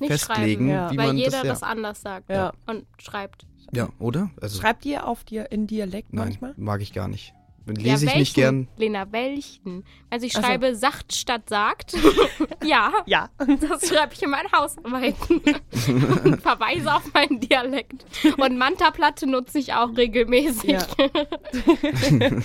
Nicht 0.03 0.11
festlegen, 0.11 0.67
schreiben, 0.67 0.69
Ja. 0.69 0.91
wie 0.93 0.99
weil 0.99 1.07
man 1.09 1.17
jeder 1.17 1.31
das, 1.31 1.43
ja. 1.45 1.49
das 1.51 1.63
anders 1.63 2.03
sagt 2.03 2.29
Ja. 2.31 2.53
und 2.67 2.85
schreibt. 2.99 3.47
Ja, 3.75 3.89
oder? 3.99 4.31
Also, 4.41 4.61
Schreibt 4.61 4.85
ihr 4.85 5.07
auf 5.07 5.25
dir 5.25 5.51
in 5.51 5.67
Dialekt 5.67 6.13
nein, 6.13 6.27
manchmal? 6.29 6.55
mag 6.59 6.83
ich 6.83 6.93
gar 6.93 7.09
nicht. 7.09 7.33
Lese 7.67 7.87
ja, 7.87 7.95
ich 7.95 8.03
welchen? 8.03 8.19
nicht 8.19 8.35
gern. 8.35 8.69
Lena, 8.77 9.13
welchen? 9.13 9.85
Also 10.11 10.27
ich 10.27 10.35
Ach 10.37 10.41
so. 10.41 10.47
schreibe 10.47 10.75
sacht 10.75 11.15
statt 11.15 11.49
sagt. 11.49 11.95
ja, 12.65 12.93
Ja. 13.07 13.31
das 13.39 13.89
schreibe 13.89 14.15
ich 14.15 14.23
in 14.23 14.31
meinen 14.31 14.51
Hausarbeiten. 14.53 15.41
und 16.25 16.43
verweise 16.43 16.93
auf 16.95 17.13
meinen 17.15 17.41
Dialekt. 17.41 18.05
Und 18.37 18.59
Manta-Platte 18.59 19.27
nutze 19.29 19.59
ich 19.59 19.73
auch 19.75 19.97
regelmäßig. 19.97 20.71
Ja. 20.71 20.87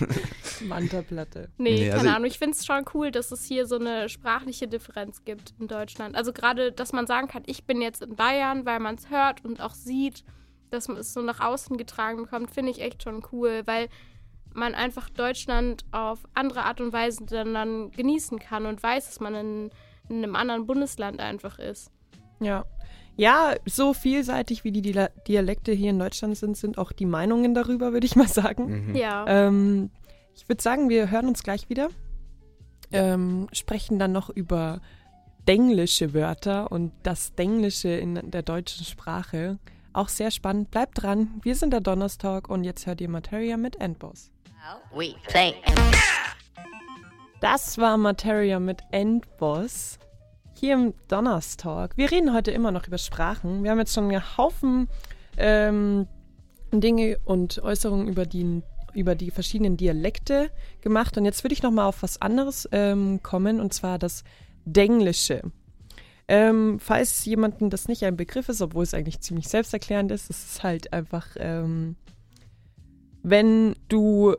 Mantaplatte. 0.67 1.49
Nee, 1.57 1.71
Nee, 1.71 1.89
keine 1.89 1.99
also- 2.01 2.09
Ahnung. 2.09 2.25
Ich 2.27 2.39
finde 2.39 2.55
es 2.57 2.65
schon 2.65 2.85
cool, 2.93 3.11
dass 3.11 3.31
es 3.31 3.45
hier 3.45 3.65
so 3.65 3.77
eine 3.79 4.09
sprachliche 4.09 4.67
Differenz 4.67 5.23
gibt 5.25 5.53
in 5.59 5.67
Deutschland. 5.67 6.15
Also 6.15 6.33
gerade, 6.33 6.71
dass 6.71 6.93
man 6.93 7.07
sagen 7.07 7.27
kann, 7.27 7.43
ich 7.45 7.65
bin 7.65 7.81
jetzt 7.81 8.01
in 8.01 8.15
Bayern, 8.15 8.65
weil 8.65 8.79
man 8.79 8.95
es 8.95 9.09
hört 9.09 9.43
und 9.45 9.61
auch 9.61 9.73
sieht, 9.73 10.23
dass 10.69 10.87
man 10.87 10.97
es 10.97 11.13
so 11.13 11.21
nach 11.21 11.39
außen 11.39 11.77
getragen 11.77 12.23
bekommt, 12.23 12.51
finde 12.51 12.71
ich 12.71 12.81
echt 12.81 13.03
schon 13.03 13.23
cool, 13.31 13.61
weil 13.65 13.87
man 14.57 14.75
einfach 14.75 15.09
Deutschland 15.09 15.85
auf 15.91 16.19
andere 16.33 16.63
Art 16.63 16.81
und 16.81 16.91
Weise 16.91 17.25
dann, 17.25 17.53
dann 17.53 17.91
genießen 17.91 18.39
kann 18.39 18.65
und 18.65 18.81
weiß, 18.83 19.05
dass 19.05 19.19
man 19.19 19.35
in, 19.35 19.69
in 20.09 20.17
einem 20.23 20.35
anderen 20.35 20.65
Bundesland 20.65 21.19
einfach 21.19 21.59
ist. 21.59 21.91
Ja. 22.39 22.65
Ja, 23.15 23.55
so 23.65 23.93
vielseitig 23.93 24.63
wie 24.63 24.71
die 24.71 24.83
Dia- 24.83 25.09
Dialekte 25.27 25.71
hier 25.71 25.89
in 25.89 25.97
Deutschland 25.97 26.37
sind, 26.37 26.55
sind 26.55 26.77
auch 26.77 26.91
die 26.91 27.07
Meinungen 27.07 27.55
darüber, 27.55 27.91
würde 27.91 28.05
ich 28.05 28.15
mal 28.15 28.27
sagen. 28.27 28.89
Mhm. 28.89 28.95
Ja. 28.95 29.25
Ähm, 29.27 29.89
ich 30.35 30.47
würde 30.47 30.61
sagen, 30.61 30.87
wir 30.89 31.09
hören 31.09 31.27
uns 31.27 31.41
gleich 31.41 31.67
wieder. 31.67 31.89
Ähm, 32.91 33.47
sprechen 33.53 33.97
dann 33.97 34.11
noch 34.11 34.29
über 34.29 34.81
denglische 35.47 36.13
Wörter 36.13 36.71
und 36.71 36.91
das 37.03 37.33
Denglische 37.33 37.89
in 37.89 38.31
der 38.31 38.43
deutschen 38.43 38.85
Sprache. 38.85 39.57
Auch 39.93 40.09
sehr 40.09 40.29
spannend. 40.29 40.69
Bleibt 40.69 41.01
dran. 41.01 41.39
Wir 41.41 41.55
sind 41.55 41.71
der 41.71 41.81
Donnerstag 41.81 42.49
und 42.49 42.63
jetzt 42.65 42.85
hört 42.85 43.01
ihr 43.01 43.09
Materia 43.09 43.57
mit 43.57 43.77
Endboss. 43.81 44.31
We 44.93 45.15
play. 45.27 45.53
Das 47.39 47.77
war 47.77 47.97
Materia 47.97 48.59
mit 48.59 48.81
Endboss. 48.91 49.97
Hier 50.55 50.73
im 50.73 50.93
Donnerstag. 51.07 51.95
Wir 51.95 52.11
reden 52.11 52.33
heute 52.33 52.51
immer 52.51 52.71
noch 52.71 52.85
über 52.85 52.97
Sprachen. 52.97 53.63
Wir 53.63 53.71
haben 53.71 53.79
jetzt 53.79 53.93
schon 53.93 54.09
einen 54.09 54.37
Haufen 54.37 54.89
ähm, 55.37 56.07
Dinge 56.73 57.17
und 57.23 57.59
Äußerungen 57.59 58.09
über 58.09 58.25
die, 58.25 58.61
über 58.93 59.15
die 59.15 59.31
verschiedenen 59.31 59.77
Dialekte 59.77 60.51
gemacht. 60.81 61.17
Und 61.17 61.23
jetzt 61.23 61.43
würde 61.45 61.53
ich 61.53 61.63
noch 61.63 61.71
mal 61.71 61.87
auf 61.87 62.03
was 62.03 62.21
anderes 62.21 62.67
ähm, 62.73 63.21
kommen, 63.23 63.61
und 63.61 63.73
zwar 63.73 63.97
das 63.97 64.25
Denglische. 64.65 65.43
Ähm, 66.27 66.79
falls 66.81 67.23
jemandem 67.23 67.69
das 67.69 67.87
nicht 67.87 68.03
ein 68.03 68.17
Begriff 68.17 68.49
ist, 68.49 68.61
obwohl 68.61 68.83
es 68.83 68.93
eigentlich 68.93 69.21
ziemlich 69.21 69.47
selbsterklärend 69.47 70.11
ist, 70.11 70.29
es 70.29 70.43
ist 70.43 70.63
halt 70.63 70.91
einfach, 70.91 71.27
ähm, 71.37 71.95
wenn 73.23 73.75
du 73.87 74.35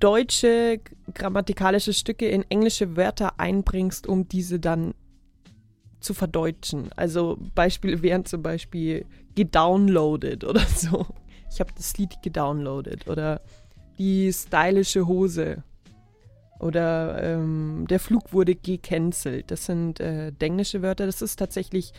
deutsche 0.00 0.80
grammatikalische 1.14 1.92
Stücke 1.92 2.28
in 2.28 2.44
englische 2.50 2.96
Wörter 2.96 3.38
einbringst, 3.38 4.06
um 4.06 4.28
diese 4.28 4.60
dann 4.60 4.94
zu 6.00 6.14
verdeutschen. 6.14 6.90
Also 6.96 7.38
Beispiele 7.54 8.02
wären 8.02 8.24
zum 8.24 8.42
Beispiel 8.42 9.06
gedownloadet 9.34 10.44
oder 10.44 10.60
so. 10.60 11.06
Ich 11.50 11.60
habe 11.60 11.72
das 11.76 11.96
Lied 11.96 12.22
gedownloadet 12.22 13.08
oder 13.08 13.40
die 13.98 14.32
stylische 14.32 15.06
Hose 15.06 15.64
oder 16.60 17.22
ähm, 17.22 17.86
der 17.88 18.00
Flug 18.00 18.32
wurde 18.32 18.54
gecancelt. 18.54 19.50
Das 19.50 19.66
sind 19.66 20.00
äh, 20.00 20.32
englische 20.38 20.82
Wörter. 20.82 21.06
Das 21.06 21.22
ist 21.22 21.36
tatsächlich 21.36 21.92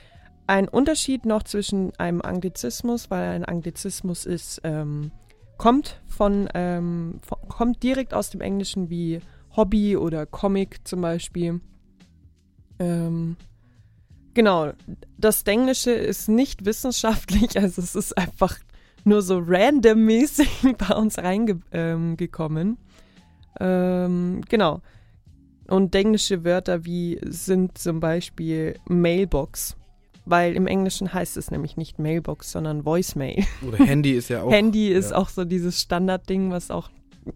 ein 0.48 0.68
Unterschied 0.68 1.26
noch 1.26 1.44
zwischen 1.44 1.96
einem 1.98 2.22
Anglizismus, 2.22 3.10
weil 3.10 3.30
ein 3.30 3.46
Anglizismus 3.46 4.26
ist 4.26 4.62
ähm, 4.64 5.12
kommt 5.60 6.02
von, 6.08 6.50
ähm, 6.56 7.20
von 7.22 7.38
kommt 7.48 7.84
direkt 7.84 8.16
aus 8.16 8.32
dem 8.32 8.42
Englischen 8.42 8.90
wie 8.90 9.20
Hobby 9.56 9.96
oder 9.98 10.26
Comic 10.26 10.80
zum 10.88 11.02
Beispiel. 11.02 11.60
Ähm, 12.80 13.36
genau, 14.34 14.72
das 15.18 15.44
Englische 15.44 15.92
ist 15.92 16.30
nicht 16.30 16.66
wissenschaftlich, 16.66 17.58
also 17.60 17.82
es 17.82 17.94
ist 17.94 18.18
einfach 18.18 18.58
nur 19.04 19.22
so 19.22 19.44
randommäßig 19.46 20.50
bei 20.78 20.96
uns 20.96 21.18
reingekommen. 21.18 22.78
Ähm, 23.60 24.42
genau. 24.48 24.82
Und 25.68 25.94
englische 25.94 26.44
Wörter 26.46 26.86
wie 26.86 27.20
sind 27.26 27.78
zum 27.78 28.00
Beispiel 28.00 28.80
Mailbox. 28.88 29.76
Weil 30.30 30.56
im 30.56 30.68
Englischen 30.68 31.12
heißt 31.12 31.38
es 31.38 31.50
nämlich 31.50 31.76
nicht 31.76 31.98
Mailbox, 31.98 32.52
sondern 32.52 32.86
Voicemail. 32.86 33.44
Oder 33.68 33.80
Handy 33.80 34.12
ist 34.12 34.30
ja 34.30 34.44
auch. 34.44 34.52
Handy 34.52 34.90
ist 34.90 35.10
ja. 35.10 35.18
auch 35.18 35.28
so 35.28 35.44
dieses 35.44 35.82
Standardding, 35.82 36.52
was 36.52 36.70
auch 36.70 36.90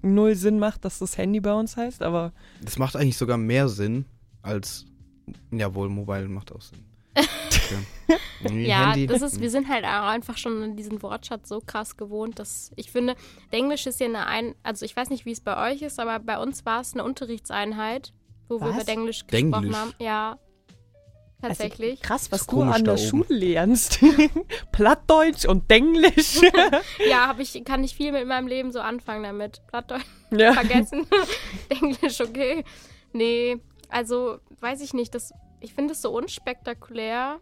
null 0.04 0.36
Sinn 0.36 0.60
macht, 0.60 0.86
dass 0.86 1.00
das 1.00 1.18
Handy 1.18 1.40
bei 1.40 1.54
uns 1.54 1.76
heißt, 1.76 2.04
aber 2.04 2.34
Das 2.62 2.78
macht 2.78 2.96
eigentlich 2.96 3.18
sogar 3.18 3.38
mehr 3.38 3.68
Sinn 3.68 4.06
als. 4.44 4.86
Jawohl, 5.52 5.90
Mobile 5.90 6.28
macht 6.28 6.52
auch 6.52 6.62
Sinn. 6.62 6.86
Okay. 8.46 8.66
Ja, 8.66 8.92
Handy, 8.92 9.08
das 9.08 9.22
ist, 9.22 9.36
hm. 9.36 9.42
wir 9.42 9.50
sind 9.50 9.70
halt 9.70 9.86
auch 9.86 10.10
einfach 10.10 10.38
schon 10.38 10.62
an 10.62 10.76
diesen 10.76 11.02
Wortschatz 11.02 11.48
so 11.48 11.62
krass 11.66 11.96
gewohnt, 11.96 12.40
dass 12.40 12.72
ich 12.76 12.92
finde, 12.92 13.16
Englisch 13.52 13.88
ist 13.88 14.02
ja 14.02 14.08
eine 14.08 14.28
ein, 14.28 14.54
also 14.64 14.84
ich 14.86 14.96
weiß 14.98 15.10
nicht, 15.10 15.26
wie 15.26 15.32
es 15.32 15.40
bei 15.40 15.72
euch 15.72 15.82
ist, 15.82 15.98
aber 15.98 16.20
bei 16.20 16.38
uns 16.38 16.66
war 16.66 16.82
es 16.82 16.94
eine 16.94 17.06
Unterrichtseinheit, 17.06 18.12
wo 18.50 18.60
wir 18.60 18.76
Was? 18.76 18.84
über 18.84 18.92
Englisch 18.92 19.26
gesprochen 19.26 19.52
Denglisch? 19.52 19.78
haben. 19.78 19.94
Ja. 20.00 20.38
Tatsächlich. 21.48 22.00
Also 22.00 22.02
krass, 22.04 22.32
was 22.32 22.48
du 22.48 22.62
an 22.62 22.86
der. 22.86 22.98
Schule 22.98 23.26
lernst. 23.28 24.00
Plattdeutsch 24.72 25.46
und 25.46 25.70
Englisch. 25.70 26.40
ja, 27.10 27.28
habe 27.28 27.42
ich, 27.42 27.64
kann 27.66 27.84
ich 27.84 27.96
viel 27.96 28.14
mit 28.14 28.26
meinem 28.28 28.48
Leben 28.48 28.72
so 28.72 28.80
anfangen 28.80 29.24
damit. 29.24 29.62
Plattdeutsch 29.68 30.06
ja. 30.32 30.54
vergessen. 30.54 31.06
Englisch, 31.68 32.22
okay. 32.22 32.64
Nee, 33.12 33.58
also 33.90 34.38
weiß 34.62 34.82
ich 34.82 34.94
nicht. 34.94 35.14
Das, 35.14 35.34
ich 35.60 35.74
finde 35.74 35.94
es 35.94 36.02
so 36.02 36.16
unspektakulär, 36.16 37.40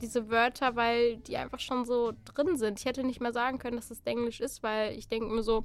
diese 0.00 0.30
Wörter, 0.30 0.76
weil 0.76 1.16
die 1.16 1.36
einfach 1.36 1.58
schon 1.58 1.84
so 1.84 2.12
drin 2.32 2.56
sind. 2.56 2.78
Ich 2.78 2.84
hätte 2.84 3.02
nicht 3.02 3.20
mehr 3.20 3.32
sagen 3.32 3.58
können, 3.58 3.76
dass 3.76 3.90
es 3.90 4.00
Englisch 4.04 4.40
ist, 4.40 4.62
weil 4.62 4.96
ich 4.96 5.08
denke 5.08 5.34
mir 5.34 5.42
so, 5.42 5.64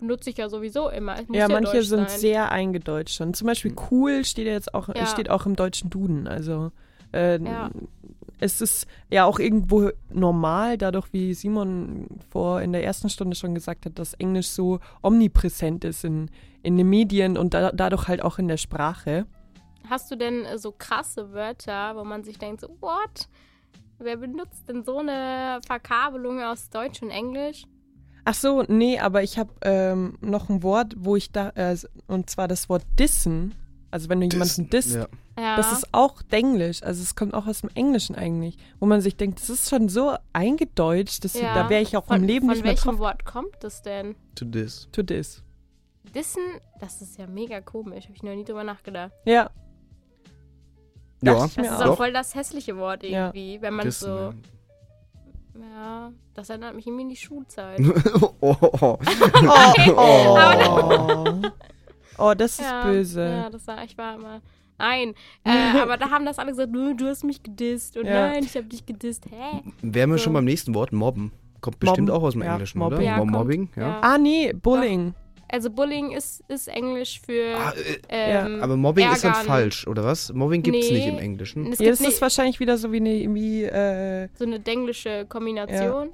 benutze 0.00 0.30
ich 0.30 0.38
ja 0.38 0.48
sowieso 0.48 0.88
immer. 0.88 1.20
Ja, 1.30 1.40
ja, 1.40 1.48
manche 1.48 1.82
sind 1.82 2.08
sein. 2.08 2.18
sehr 2.18 2.50
eingedeutscht 2.50 3.16
schon. 3.16 3.34
Zum 3.34 3.46
Beispiel 3.46 3.74
cool 3.90 4.24
steht 4.24 4.46
ja 4.46 4.52
jetzt 4.52 4.74
auch, 4.74 4.88
Ja. 4.88 5.06
steht 5.06 5.28
auch 5.28 5.44
im 5.44 5.54
deutschen 5.54 5.90
Duden. 5.90 6.26
Also 6.28 6.72
äh, 7.14 7.38
Ja. 7.42 7.70
es 8.40 8.60
ist 8.60 8.86
ja 9.10 9.24
auch 9.24 9.38
irgendwo 9.38 9.90
normal, 10.10 10.76
dadurch 10.76 11.12
wie 11.12 11.32
Simon 11.34 12.08
vor 12.30 12.60
in 12.60 12.72
der 12.72 12.84
ersten 12.84 13.08
Stunde 13.08 13.36
schon 13.36 13.54
gesagt 13.54 13.86
hat, 13.86 13.98
dass 13.98 14.14
Englisch 14.14 14.48
so 14.48 14.80
omnipräsent 15.02 15.84
ist 15.84 16.04
in, 16.04 16.30
in 16.62 16.76
den 16.76 16.88
Medien 16.88 17.38
und 17.38 17.54
da, 17.54 17.70
dadurch 17.72 18.08
halt 18.08 18.22
auch 18.22 18.38
in 18.38 18.48
der 18.48 18.56
Sprache. 18.58 19.26
Hast 19.88 20.10
du 20.10 20.16
denn 20.16 20.44
äh, 20.44 20.58
so 20.58 20.72
krasse 20.72 21.32
Wörter, 21.32 21.94
wo 21.96 22.04
man 22.04 22.24
sich 22.24 22.38
denkt, 22.38 22.60
so, 22.60 22.68
what? 22.80 23.28
Wer 23.98 24.16
benutzt 24.16 24.68
denn 24.68 24.82
so 24.82 24.98
eine 24.98 25.60
Verkabelung 25.66 26.42
aus 26.42 26.68
Deutsch 26.70 27.00
und 27.02 27.10
Englisch? 27.10 27.64
Ach 28.24 28.34
so, 28.34 28.64
nee, 28.66 28.98
aber 28.98 29.22
ich 29.22 29.38
habe 29.38 29.50
ähm, 29.62 30.16
noch 30.20 30.48
ein 30.48 30.62
Wort, 30.62 30.94
wo 30.98 31.14
ich 31.14 31.30
da, 31.30 31.50
äh, 31.50 31.76
und 32.06 32.30
zwar 32.30 32.48
das 32.48 32.68
Wort 32.70 32.82
dissen. 32.98 33.54
Also 33.94 34.08
wenn 34.08 34.20
du 34.20 34.26
jemanden 34.26 34.68
disst, 34.70 34.96
Ja. 34.96 35.06
Ja. 35.38 35.56
das 35.56 35.70
ist 35.72 35.88
auch 35.92 36.20
Denglisch. 36.22 36.82
Also 36.82 37.00
es 37.00 37.14
kommt 37.14 37.32
auch 37.32 37.46
aus 37.46 37.60
dem 37.60 37.70
Englischen 37.74 38.16
eigentlich, 38.16 38.56
wo 38.80 38.86
man 38.86 39.00
sich 39.00 39.16
denkt, 39.16 39.40
das 39.40 39.48
ist 39.50 39.70
schon 39.70 39.88
so 39.88 40.16
eingedeutscht, 40.32 41.24
dass 41.24 41.34
ja. 41.34 41.54
da 41.54 41.70
wäre 41.70 41.80
ich 41.82 41.96
auch 41.96 42.04
von, 42.06 42.16
im 42.16 42.24
Leben 42.24 42.46
von 42.46 42.54
nicht 42.56 42.64
mehr 42.64 42.72
welchem 42.72 42.90
drauf. 42.90 42.98
Wort 42.98 43.24
kommt 43.24 43.54
das 43.60 43.82
denn? 43.82 44.16
To 44.34 44.44
this. 44.44 44.88
To 44.90 45.04
this. 45.04 45.44
Dissen, 46.12 46.42
das 46.80 47.00
ist 47.02 47.18
ja 47.18 47.28
mega 47.28 47.60
komisch. 47.60 48.04
Habe 48.06 48.16
ich 48.16 48.22
noch 48.24 48.34
nie 48.34 48.42
drüber 48.44 48.64
nachgedacht. 48.64 49.12
Ja, 49.24 49.50
Ja, 51.22 51.34
Dachte 51.34 51.46
ich 51.62 51.68
Das 51.68 51.78
ist 51.78 51.86
auch. 51.86 51.90
auch 51.90 51.96
voll 51.96 52.12
das 52.12 52.34
hässliche 52.34 52.76
Wort 52.76 53.04
Ja. 53.04 53.26
irgendwie, 53.26 53.62
wenn 53.62 53.74
man 53.74 53.86
Dissen, 53.86 54.06
so. 54.08 54.34
Ja, 55.60 56.12
das 56.34 56.50
erinnert 56.50 56.74
mich 56.74 56.84
irgendwie 56.86 57.04
an 57.04 57.08
die 57.10 57.16
Schulzeit. 57.16 57.78
ja. 57.78 57.92
oh, 58.40 58.56
oh. 58.60 58.78
Oh, 58.80 58.98
Aber 59.96 61.52
oh 62.18 62.34
das 62.36 62.52
ist 62.58 62.60
ja, 62.62 62.84
böse. 62.84 63.22
Ja, 63.24 63.50
das 63.50 63.66
war, 63.66 63.82
ich 63.84 63.96
war 63.98 64.14
immer. 64.16 64.42
Nein, 64.78 65.14
äh, 65.44 65.78
aber 65.80 65.96
da 65.96 66.10
haben 66.10 66.24
das 66.26 66.38
alle 66.38 66.50
gesagt, 66.50 66.72
"Nö, 66.72 66.94
du 66.94 67.06
hast 67.06 67.22
mich 67.24 67.42
gedisst 67.42 67.96
und 67.96 68.06
Ja. 68.06 68.28
nein, 68.28 68.44
ich 68.44 68.54
habe 68.56 68.66
dich 68.66 68.84
gedisst. 68.84 69.24
Hä? 69.30 69.62
Wären 69.82 70.10
wir 70.10 70.18
schon 70.18 70.32
So. 70.32 70.34
beim 70.34 70.44
nächsten 70.44 70.74
Wort, 70.74 70.92
mobben. 70.92 71.32
Kommt 71.60 71.78
bestimmt 71.78 72.08
Mobben. 72.08 72.20
auch 72.20 72.26
aus 72.26 72.32
dem 72.34 72.42
Ja, 72.42 72.52
Englischen, 72.54 72.78
Mobbing. 72.78 72.98
oder? 72.98 73.06
Ja. 73.06 73.24
Mobbing, 73.24 73.68
ja. 73.76 73.82
Ja. 73.82 73.98
Ah, 74.02 74.18
nee, 74.18 74.52
Bullying. 74.52 75.14
Also 75.48 75.70
Bullying 75.70 76.10
ist, 76.10 76.42
ist 76.48 76.66
Englisch 76.68 77.20
für. 77.24 77.56
Ah, 77.56 77.72
äh, 78.08 78.32
ähm, 78.44 78.60
aber 78.62 78.76
Mobbing 78.76 79.10
ist 79.12 79.22
dann 79.22 79.32
ärgern. 79.32 79.46
falsch, 79.46 79.86
oder 79.86 80.02
was? 80.04 80.32
Mobbing 80.32 80.62
gibt's 80.62 80.88
Nee. 80.90 80.94
nicht 80.96 81.06
im 81.06 81.18
Englischen. 81.18 81.72
Es 81.72 81.78
Ja, 81.78 81.84
gibt 81.84 81.92
das 81.92 82.00
ist 82.00 82.06
nicht 82.06 82.20
wahrscheinlich 82.22 82.58
wieder 82.60 82.76
so 82.76 82.90
wie, 82.92 82.96
eine, 82.96 83.32
wie 83.34 83.62
äh, 83.64 84.28
so 84.34 84.44
eine 84.44 84.58
denglische 84.58 85.24
Kombination. 85.28 86.08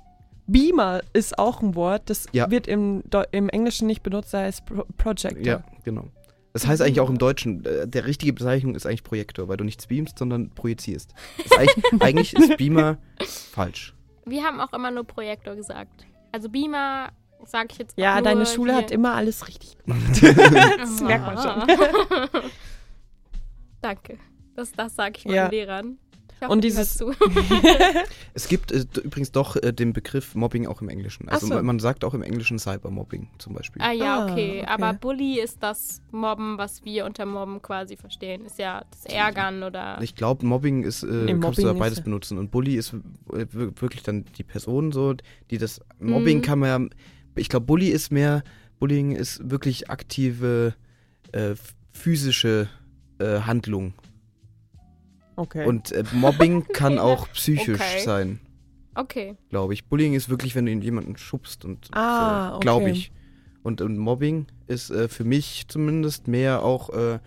Beamer 0.53 1.01
ist 1.13 1.39
auch 1.39 1.61
ein 1.63 1.75
Wort, 1.75 2.03
das 2.11 2.27
Ja. 2.33 2.51
wird 2.51 2.67
im, 2.67 3.03
im 3.33 3.49
Englischen 3.49 3.87
nicht 3.87 4.03
benutzt, 4.03 4.35
da 4.35 4.41
heißt 4.41 4.65
Pro 4.67 4.85
Projector. 4.97 5.43
Ja, 5.43 5.63
genau. 5.85 6.09
Das 6.53 6.67
heißt 6.67 6.83
eigentlich 6.83 6.99
auch 7.01 7.09
im 7.11 7.19
Deutschen, 7.19 7.65
äh, 7.65 7.87
der 7.87 8.07
richtige 8.07 8.33
Bezeichnung 8.33 8.75
ist 8.75 8.85
eigentlich 8.85 9.05
Projektor, 9.05 9.47
weil 9.49 9.57
du 9.57 9.65
nichts 9.65 9.87
beamst, 9.87 10.19
sondern 10.19 10.51
projizierst. 10.51 11.15
Ist 11.45 11.57
eigentlich, 11.57 11.85
eigentlich 12.03 12.35
ist 12.35 12.57
Beamer 12.57 12.99
falsch. 13.53 13.95
Wir 14.27 14.43
haben 14.43 14.61
auch 14.61 14.73
immer 14.73 14.91
nur 14.91 15.05
Projektor 15.05 15.55
gesagt. 15.55 16.05
Also 16.33 16.49
Beamer 16.49 17.11
sage 17.45 17.69
ich 17.73 17.79
jetzt 17.79 17.97
Ja, 17.97 18.11
auch 18.13 18.15
nur 18.17 18.25
deine 18.25 18.47
Schule 18.47 18.73
hier. 18.73 18.83
hat 18.83 18.91
immer 18.91 19.15
alles 19.15 19.47
richtig 19.47 19.79
gemacht. 19.79 20.01
das 20.79 21.01
merkt 21.01 21.27
man 21.27 21.39
schon. 21.39 22.41
Danke. 23.81 24.19
Das, 24.57 24.73
das 24.73 24.95
sage 24.95 25.15
ich 25.19 25.25
meinen 25.25 25.35
Ja. 25.37 25.49
Lehrern. 25.49 25.99
Hoffe, 26.41 26.53
Und 26.53 26.65
die 26.65 26.69
dieses- 26.69 27.01
hört 27.01 27.17
zu. 27.17 27.25
Es 28.35 28.49
gibt 28.49 28.73
äh, 28.73 28.85
übrigens 29.03 29.33
doch 29.33 29.57
äh, 29.57 29.73
den 29.73 29.93
Begriff 29.93 30.35
Mobbing 30.35 30.67
auch 30.67 30.81
im 30.83 30.89
Englischen. 30.89 31.29
Also 31.29 31.47
so. 31.49 31.63
man 31.63 31.79
sagt 31.81 32.05
auch 32.05 32.15
im 32.15 32.23
Englischen 32.23 32.59
Cybermobbing 32.59 33.29
zum 33.39 33.55
Beispiel. 33.55 33.83
ah 33.83 33.93
ja, 33.93 34.21
Ah, 34.21 34.25
okay. 34.33 34.61
okay. 34.63 34.67
Aber 34.67 34.93
Bully 34.95 35.41
ist 35.41 35.63
das 35.63 36.01
Mobben, 36.13 36.57
was 36.59 36.85
wir 36.85 37.05
unter 37.07 37.27
Mobben 37.27 37.61
quasi 37.61 37.97
verstehen. 37.97 38.45
Ist 38.45 38.59
ja 38.59 38.85
das 38.91 39.05
Ärgern 39.07 39.63
oder. 39.63 39.99
Ich 40.01 40.15
glaube, 40.15 40.47
Mobbing 40.47 40.83
ist, 40.85 41.03
äh, 41.03 41.07
Nee, 41.07 41.39
kannst 41.41 41.59
du 41.59 41.63
da 41.63 41.69
Mobbing 41.69 41.81
beides 41.81 41.99
ist- 41.99 42.05
benutzen. 42.05 42.39
Und 42.39 42.51
Bully 42.51 42.77
ist 42.77 42.93
äh, 42.95 43.47
wir- 43.51 43.73
wirklich 43.81 44.03
dann 44.03 44.25
die 44.39 44.45
Person 44.45 44.93
so, 44.93 45.15
die 45.51 45.59
das 45.59 45.81
Mobbing 45.99 46.39
Mhm. 46.39 46.43
kann 46.43 46.59
man 46.61 46.69
ja, 46.69 46.89
ich 47.37 47.49
glaube, 47.49 47.67
Bully 47.67 47.89
ist 47.89 48.11
mehr, 48.13 48.43
Bullying 48.79 49.13
ist 49.13 49.51
wirklich 49.51 49.91
aktive 49.91 50.75
äh, 51.33 51.55
physische 51.93 52.69
äh, 53.19 53.41
Handlung. 53.41 53.93
Okay. 55.41 55.67
Und 55.67 55.93
äh, 55.93 56.05
Mobbing 56.13 56.67
kann 56.73 56.99
auch 56.99 57.29
psychisch 57.33 57.81
Okay. 57.81 58.01
sein, 58.05 58.41
Okay. 58.95 59.37
glaube 59.49 59.73
ich. 59.75 59.87
Bullying 59.87 60.15
ist 60.15 60.29
wirklich, 60.29 60.55
wenn 60.55 60.67
du 60.67 60.73
jemanden 60.73 61.17
schubst 61.17 61.65
und 61.65 61.89
Ah, 61.93 62.51
so, 62.51 62.55
okay. 62.57 62.63
glaube 62.63 62.91
ich. 62.91 63.13
Und, 63.63 63.81
und 63.81 63.99
Mobbing 63.99 64.47
ist 64.67 64.91
äh, 64.91 65.09
für 65.09 65.25
mich 65.25 65.67
zumindest 65.69 66.29
mehr 66.29 66.63
auch 66.63 66.91
äh, 66.91 67.19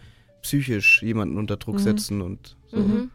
psychisch 0.42 1.02
jemanden 1.04 1.38
unter 1.38 1.58
Druck 1.58 1.76
Mhm. 1.76 1.80
setzen 1.80 2.22
und 2.22 2.58
so. 2.68 2.78
Mhm. 2.78 3.12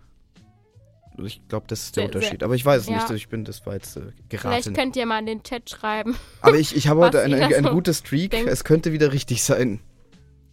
Ich 1.25 1.47
glaube, 1.49 1.67
das 1.69 1.83
ist 1.83 1.97
der 1.97 2.03
Sehr- 2.05 2.11
sehr- 2.13 2.17
Unterschied. 2.21 2.43
Aber 2.45 2.55
ich 2.55 2.65
weiß 2.65 2.83
es 2.83 2.89
ja. 2.89 2.95
nicht. 2.97 3.11
Ich 3.11 3.29
bin 3.29 3.45
das 3.45 3.67
war 3.67 3.75
jetzt 3.75 3.97
äh, 3.97 4.03
Vielleicht 4.29 4.29
geraten. 4.31 4.73
könnt 4.73 4.95
ihr 4.97 5.05
mal 5.05 5.19
in 5.19 5.27
den 5.27 5.43
Chat 5.43 5.69
schreiben. 5.69 6.15
Aber 6.43 6.57
ich, 6.57 6.77
ich 6.77 6.87
habe 6.87 7.01
heute 7.07 7.19
ihr 7.19 7.25
eine, 7.25 7.39
da 7.41 7.47
eine 7.47 7.69
so 7.69 7.75
gute 7.75 7.93
Streak. 7.93 8.31
denkt. 8.31 8.49
Es 8.49 8.63
könnte 8.63 8.93
wieder 8.93 9.13
richtig 9.13 9.43
sein. 9.43 9.81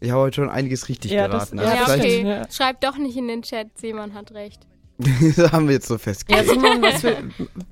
Ich 0.06 0.12
habe 0.12 0.22
heute 0.22 0.36
schon 0.36 0.50
einiges 0.50 0.88
richtig 0.88 1.12
Ja, 1.12 1.28
das- 1.28 1.50
geraten. 1.52 1.58
ja, 1.58 1.64
Also 1.64 1.76
ja, 1.76 1.80
das 1.86 1.94
vielleicht 1.96 2.20
okay. 2.22 2.28
Ja. 2.30 2.52
Schreibt 2.52 2.84
doch 2.84 2.98
nicht 2.98 3.18
in 3.18 3.28
den 3.28 3.42
Chat, 3.42 3.78
Simon 3.78 4.14
hat 4.14 4.32
recht. 4.34 4.62
haben 5.52 5.68
wir 5.68 5.74
jetzt 5.76 5.88
so 5.88 5.96
Ja, 5.96 6.00
festgelegt. 6.00 6.48
Simon, 6.50 6.82
was 6.82 7.02
für, 7.02 7.18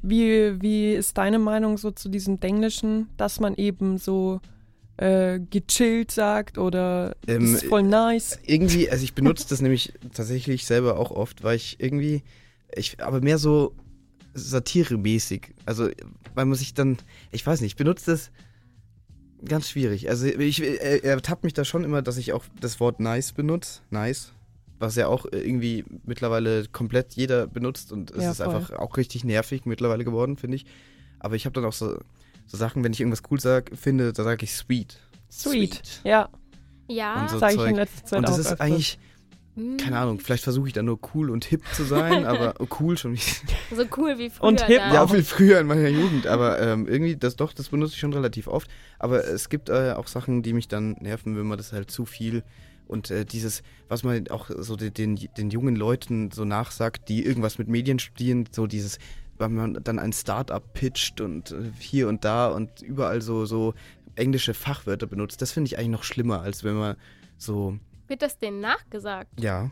wie, 0.01 0.61
wie 0.61 0.93
ist 0.93 1.17
deine 1.17 1.39
Meinung 1.39 1.77
so 1.77 1.91
zu 1.91 2.09
diesem 2.09 2.37
Englischen, 2.41 3.07
dass 3.17 3.39
man 3.39 3.53
eben 3.55 3.97
so 3.97 4.41
äh, 4.97 5.39
gechillt 5.39 6.11
sagt 6.11 6.57
oder 6.57 7.15
Ähm, 7.27 7.53
ist 7.55 7.65
voll 7.65 7.83
nice? 7.83 8.39
irgendwie, 8.45 8.89
also 8.89 9.03
ich 9.03 9.13
benutze 9.13 9.45
das 9.47 9.61
nämlich 9.61 9.93
tatsächlich 10.13 10.65
selber 10.65 10.99
auch 10.99 11.11
oft, 11.11 11.43
weil 11.43 11.55
ich 11.55 11.77
irgendwie, 11.79 12.23
ich, 12.75 13.01
aber 13.01 13.21
mehr 13.21 13.37
so 13.37 13.73
satiremäßig. 14.33 15.53
Also, 15.65 15.89
weil 16.35 16.45
man 16.45 16.55
sich 16.57 16.73
dann, 16.73 16.97
ich 17.31 17.45
weiß 17.45 17.61
nicht, 17.61 17.71
ich 17.73 17.75
benutze 17.77 18.11
das 18.11 18.31
ganz 19.45 19.69
schwierig. 19.69 20.09
Also, 20.09 20.25
ich, 20.25 20.61
er, 20.61 21.03
er 21.03 21.21
tappt 21.21 21.43
mich 21.43 21.53
da 21.53 21.65
schon 21.65 21.83
immer, 21.83 22.01
dass 22.01 22.17
ich 22.17 22.33
auch 22.33 22.43
das 22.59 22.79
Wort 22.79 22.99
nice 22.99 23.31
benutze. 23.33 23.81
Nice. 23.89 24.33
Was 24.79 24.95
ja 24.95 25.07
auch 25.07 25.25
irgendwie 25.31 25.85
mittlerweile 26.05 26.65
komplett 26.67 27.13
jeder 27.13 27.47
benutzt 27.47 27.91
und 27.91 28.11
es 28.11 28.23
Ja, 28.23 28.31
ist 28.31 28.37
voll. 28.37 28.47
einfach 28.55 28.71
auch 28.73 28.97
richtig 28.97 29.23
nervig 29.23 29.65
mittlerweile 29.65 30.03
geworden, 30.03 30.35
finde 30.37 30.55
ich. 30.57 30.65
Aber 31.19 31.35
ich 31.35 31.45
habe 31.45 31.53
dann 31.53 31.63
auch 31.65 31.73
so, 31.73 31.97
so 32.45 32.57
Sachen, 32.57 32.83
wenn 32.83 32.91
ich 32.91 32.99
irgendwas 32.99 33.21
cool 33.31 33.39
sag, 33.39 33.71
finde, 33.75 34.11
da 34.11 34.23
sage 34.23 34.43
ich 34.43 34.53
sweet. 34.53 34.99
Sweet. 35.31 36.01
Ja, 36.03 36.29
Ja, 36.89 37.21
Und 37.21 37.29
so 37.29 37.39
sage 37.39 37.53
ich 37.53 37.59
in 37.61 37.65
Zeug. 37.67 37.75
letzter 37.77 38.05
Zeit 38.05 38.17
Und 38.19 38.23
das 38.27 38.33
auch 38.35 38.39
ist 38.39 38.45
öfters. 38.47 38.59
eigentlich, 38.59 38.99
mm, 39.55 39.77
keine 39.77 39.97
Ahnung, 39.97 40.19
vielleicht 40.19 40.43
versuche 40.43 40.67
ich 40.67 40.73
da 40.73 40.83
nur 40.83 40.99
cool 41.13 41.29
und 41.29 41.45
hip 41.45 41.61
zu 41.73 41.83
sein, 41.83 42.25
aber 42.27 42.55
oh, 42.59 42.67
cool 42.79 42.97
schon 42.97 43.15
so 43.15 43.83
cool 43.97 44.17
wie 44.17 44.29
früher. 44.29 44.47
Und 44.47 44.65
hip 44.65 44.79
dann. 44.79 44.93
Ja, 44.93 45.07
viel 45.07 45.23
früher 45.23 45.59
in 45.59 45.67
meiner 45.67 45.89
Jugend, 45.89 46.27
aber 46.27 46.59
ähm, 46.61 46.87
irgendwie, 46.87 47.15
das 47.15 47.35
doch, 47.35 47.53
das 47.53 47.69
benutze 47.69 47.93
ich 47.93 47.99
schon 47.99 48.13
relativ 48.13 48.47
oft. 48.47 48.69
Aber 48.99 49.25
es 49.25 49.49
gibt 49.49 49.69
äh, 49.69 49.93
auch 49.93 50.07
Sachen, 50.07 50.43
die 50.43 50.53
mich 50.53 50.67
dann 50.67 50.95
nerven, 50.99 51.37
wenn 51.37 51.47
man 51.47 51.57
das 51.57 51.73
halt 51.73 51.91
zu 51.91 52.05
viel 52.05 52.43
und 52.87 53.11
äh, 53.11 53.25
dieses, 53.25 53.63
was 53.87 54.03
man 54.03 54.27
auch 54.29 54.49
so 54.55 54.75
den, 54.75 54.93
den, 54.93 55.15
den 55.37 55.49
jungen 55.49 55.75
Leuten 55.75 56.31
so 56.31 56.45
nachsagt, 56.45 57.09
die 57.09 57.25
irgendwas 57.25 57.57
mit 57.57 57.67
Medien 57.67 57.99
studieren, 57.99 58.47
so 58.51 58.67
dieses, 58.67 58.99
wenn 59.37 59.53
man 59.55 59.79
dann 59.83 59.99
ein 59.99 60.13
Start-up 60.13 60.73
pitcht 60.73 61.21
und 61.21 61.51
äh, 61.51 61.71
hier 61.79 62.07
und 62.07 62.25
da 62.25 62.47
und 62.47 62.81
überall 62.81 63.21
so, 63.21 63.45
so 63.45 63.73
englische 64.15 64.53
Fachwörter 64.53 65.07
benutzt, 65.07 65.41
das 65.41 65.51
finde 65.51 65.67
ich 65.67 65.77
eigentlich 65.77 65.89
noch 65.89 66.03
schlimmer, 66.03 66.41
als 66.41 66.63
wenn 66.63 66.75
man 66.75 66.95
so, 67.37 67.77
Wird 68.07 68.21
das 68.21 68.37
denen 68.37 68.59
nachgesagt? 68.59 69.39
ja, 69.39 69.69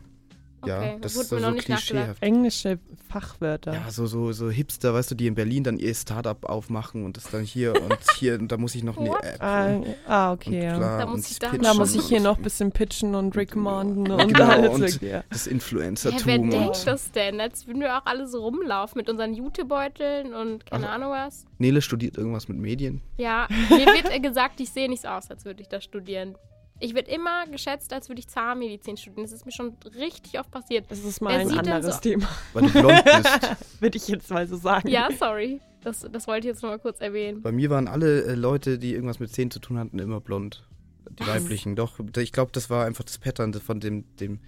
Okay, 0.64 0.92
ja, 0.92 0.98
das 0.98 1.00
das 1.00 1.14
wurde 1.16 1.24
ist 1.24 1.32
mir 1.32 1.38
so 1.40 1.46
noch 1.46 1.54
nicht 1.54 1.64
klischeehaft. 1.64 2.22
Englische 2.22 2.78
Fachwörter. 3.08 3.74
Ja, 3.74 3.90
so, 3.90 4.06
so, 4.06 4.30
so 4.30 4.48
Hipster, 4.48 4.94
weißt 4.94 5.10
du, 5.10 5.16
die 5.16 5.26
in 5.26 5.34
Berlin 5.34 5.64
dann 5.64 5.76
ihr 5.76 5.92
Startup 5.92 6.44
aufmachen 6.44 7.04
und 7.04 7.16
das 7.16 7.24
dann 7.32 7.42
hier 7.42 7.74
und 7.82 7.98
hier 8.16 8.38
und 8.38 8.52
da 8.52 8.56
muss 8.58 8.76
ich 8.76 8.84
noch 8.84 8.96
eine? 8.96 9.10
App. 9.10 9.42
Ah, 9.42 9.66
und 9.74 9.86
ah, 10.06 10.32
okay, 10.32 10.62
ja. 10.62 10.78
Da 10.78 11.04
und 11.06 11.16
muss 11.16 11.28
ich 11.32 11.40
da 11.40 11.48
pitchen 11.48 11.64
Da 11.64 11.74
muss 11.74 11.96
ich 11.96 12.04
hier 12.06 12.18
und 12.18 12.22
noch 12.22 12.36
ein 12.36 12.44
bisschen 12.44 12.70
pitchen 12.70 13.16
und 13.16 13.36
recommanden 13.36 14.08
und 14.12 14.28
Genau, 14.32 14.44
alles. 14.50 14.70
und- 14.70 14.80
mögliche, 14.82 15.04
ja. 15.08 15.24
Das 15.30 15.46
Hä, 15.46 15.50
Influencertum. 15.50 16.20
wer 16.26 16.40
und 16.40 16.50
denkt 16.52 16.86
das 16.86 17.10
denn? 17.10 17.40
Als 17.40 17.66
würden 17.66 17.80
wir 17.80 17.98
auch 17.98 18.06
alle 18.06 18.28
so 18.28 18.44
rumlaufen 18.44 18.98
mit 18.98 19.10
unseren 19.10 19.34
Jutebeuteln 19.34 20.32
und 20.32 20.64
keine 20.66 20.88
Ach. 20.90 20.94
Ahnung 20.94 21.10
was. 21.10 21.44
Nele 21.58 21.82
studiert 21.82 22.16
irgendwas 22.16 22.46
mit 22.46 22.58
Medien. 22.58 23.02
Ja, 23.16 23.48
mir 23.68 23.78
wird 23.86 24.12
äh, 24.14 24.20
gesagt, 24.20 24.60
ich 24.60 24.70
sehe 24.70 24.88
nicht 24.88 25.02
so 25.02 25.08
aus, 25.08 25.28
als 25.28 25.44
würde 25.44 25.60
ich 25.60 25.68
das 25.68 25.82
studieren. 25.82 26.36
Ich 26.82 26.94
werde 26.94 27.10
immer 27.10 27.46
geschätzt, 27.46 27.92
als 27.92 28.08
würde 28.08 28.18
ich 28.20 28.28
Zahnmedizin 28.28 28.96
studieren. 28.96 29.22
Das 29.22 29.32
ist 29.32 29.46
mir 29.46 29.52
schon 29.52 29.76
richtig 29.96 30.38
oft 30.40 30.50
passiert. 30.50 30.86
Das 30.90 30.98
ist 30.98 31.20
mal 31.20 31.30
Wer 31.34 31.40
ein 31.40 31.58
anderes 31.58 31.94
so- 31.96 32.00
Thema, 32.00 32.28
Weil 32.52 32.64
du 32.64 32.72
blond 32.72 33.04
bist. 33.04 33.80
würde 33.80 33.96
ich 33.98 34.08
jetzt 34.08 34.30
mal 34.30 34.46
so 34.48 34.56
sagen. 34.56 34.88
Ja, 34.88 35.08
sorry. 35.18 35.60
Das, 35.82 36.06
das 36.12 36.26
wollte 36.26 36.46
ich 36.48 36.52
jetzt 36.52 36.62
noch 36.62 36.70
mal 36.70 36.78
kurz 36.78 37.00
erwähnen. 37.00 37.42
Bei 37.42 37.52
mir 37.52 37.70
waren 37.70 37.88
alle 37.88 38.24
äh, 38.24 38.34
Leute, 38.34 38.78
die 38.78 38.92
irgendwas 38.94 39.20
mit 39.20 39.32
Zähnen 39.32 39.50
zu 39.50 39.58
tun 39.60 39.78
hatten, 39.78 39.98
immer 39.98 40.20
blond. 40.20 40.64
Die 41.18 41.26
weiblichen. 41.26 41.76
Doch, 41.76 41.98
ich 42.16 42.32
glaube, 42.32 42.52
das 42.52 42.70
war 42.70 42.84
einfach 42.86 43.04
das 43.04 43.18
Pattern 43.18 43.52
von 43.54 43.80
dem, 43.80 44.04
dem 44.16 44.40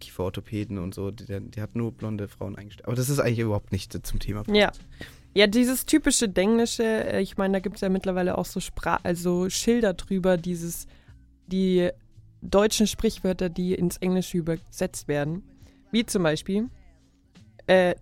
Kieferorthopäden 0.00 0.78
und 0.78 0.94
so. 0.94 1.10
Die, 1.10 1.24
die 1.40 1.60
hat 1.60 1.74
nur 1.74 1.92
blonde 1.92 2.28
Frauen 2.28 2.56
eingestellt. 2.56 2.86
Aber 2.86 2.96
das 2.96 3.08
ist 3.08 3.18
eigentlich 3.18 3.38
überhaupt 3.40 3.72
nicht 3.72 3.94
äh, 3.94 4.02
zum 4.02 4.20
Thema. 4.20 4.42
Ja. 4.52 4.72
Ja, 5.36 5.48
dieses 5.48 5.84
typische 5.86 6.28
Denglische, 6.28 6.84
äh, 6.84 7.20
ich 7.20 7.36
meine, 7.36 7.54
da 7.54 7.58
gibt 7.60 7.76
es 7.76 7.80
ja 7.82 7.88
mittlerweile 7.88 8.38
auch 8.38 8.44
so 8.46 8.60
Spra 8.60 9.00
also 9.02 9.50
Schilder 9.50 9.94
drüber, 9.94 10.36
dieses, 10.36 10.86
die 11.46 11.90
deutschen 12.42 12.86
Sprichwörter, 12.86 13.48
die 13.48 13.74
ins 13.74 13.96
Englische 13.98 14.38
übersetzt 14.38 15.08
werden. 15.08 15.42
Wie 15.90 16.04
zum 16.06 16.22
Beispiel, 16.22 16.68
äh, 17.66 17.94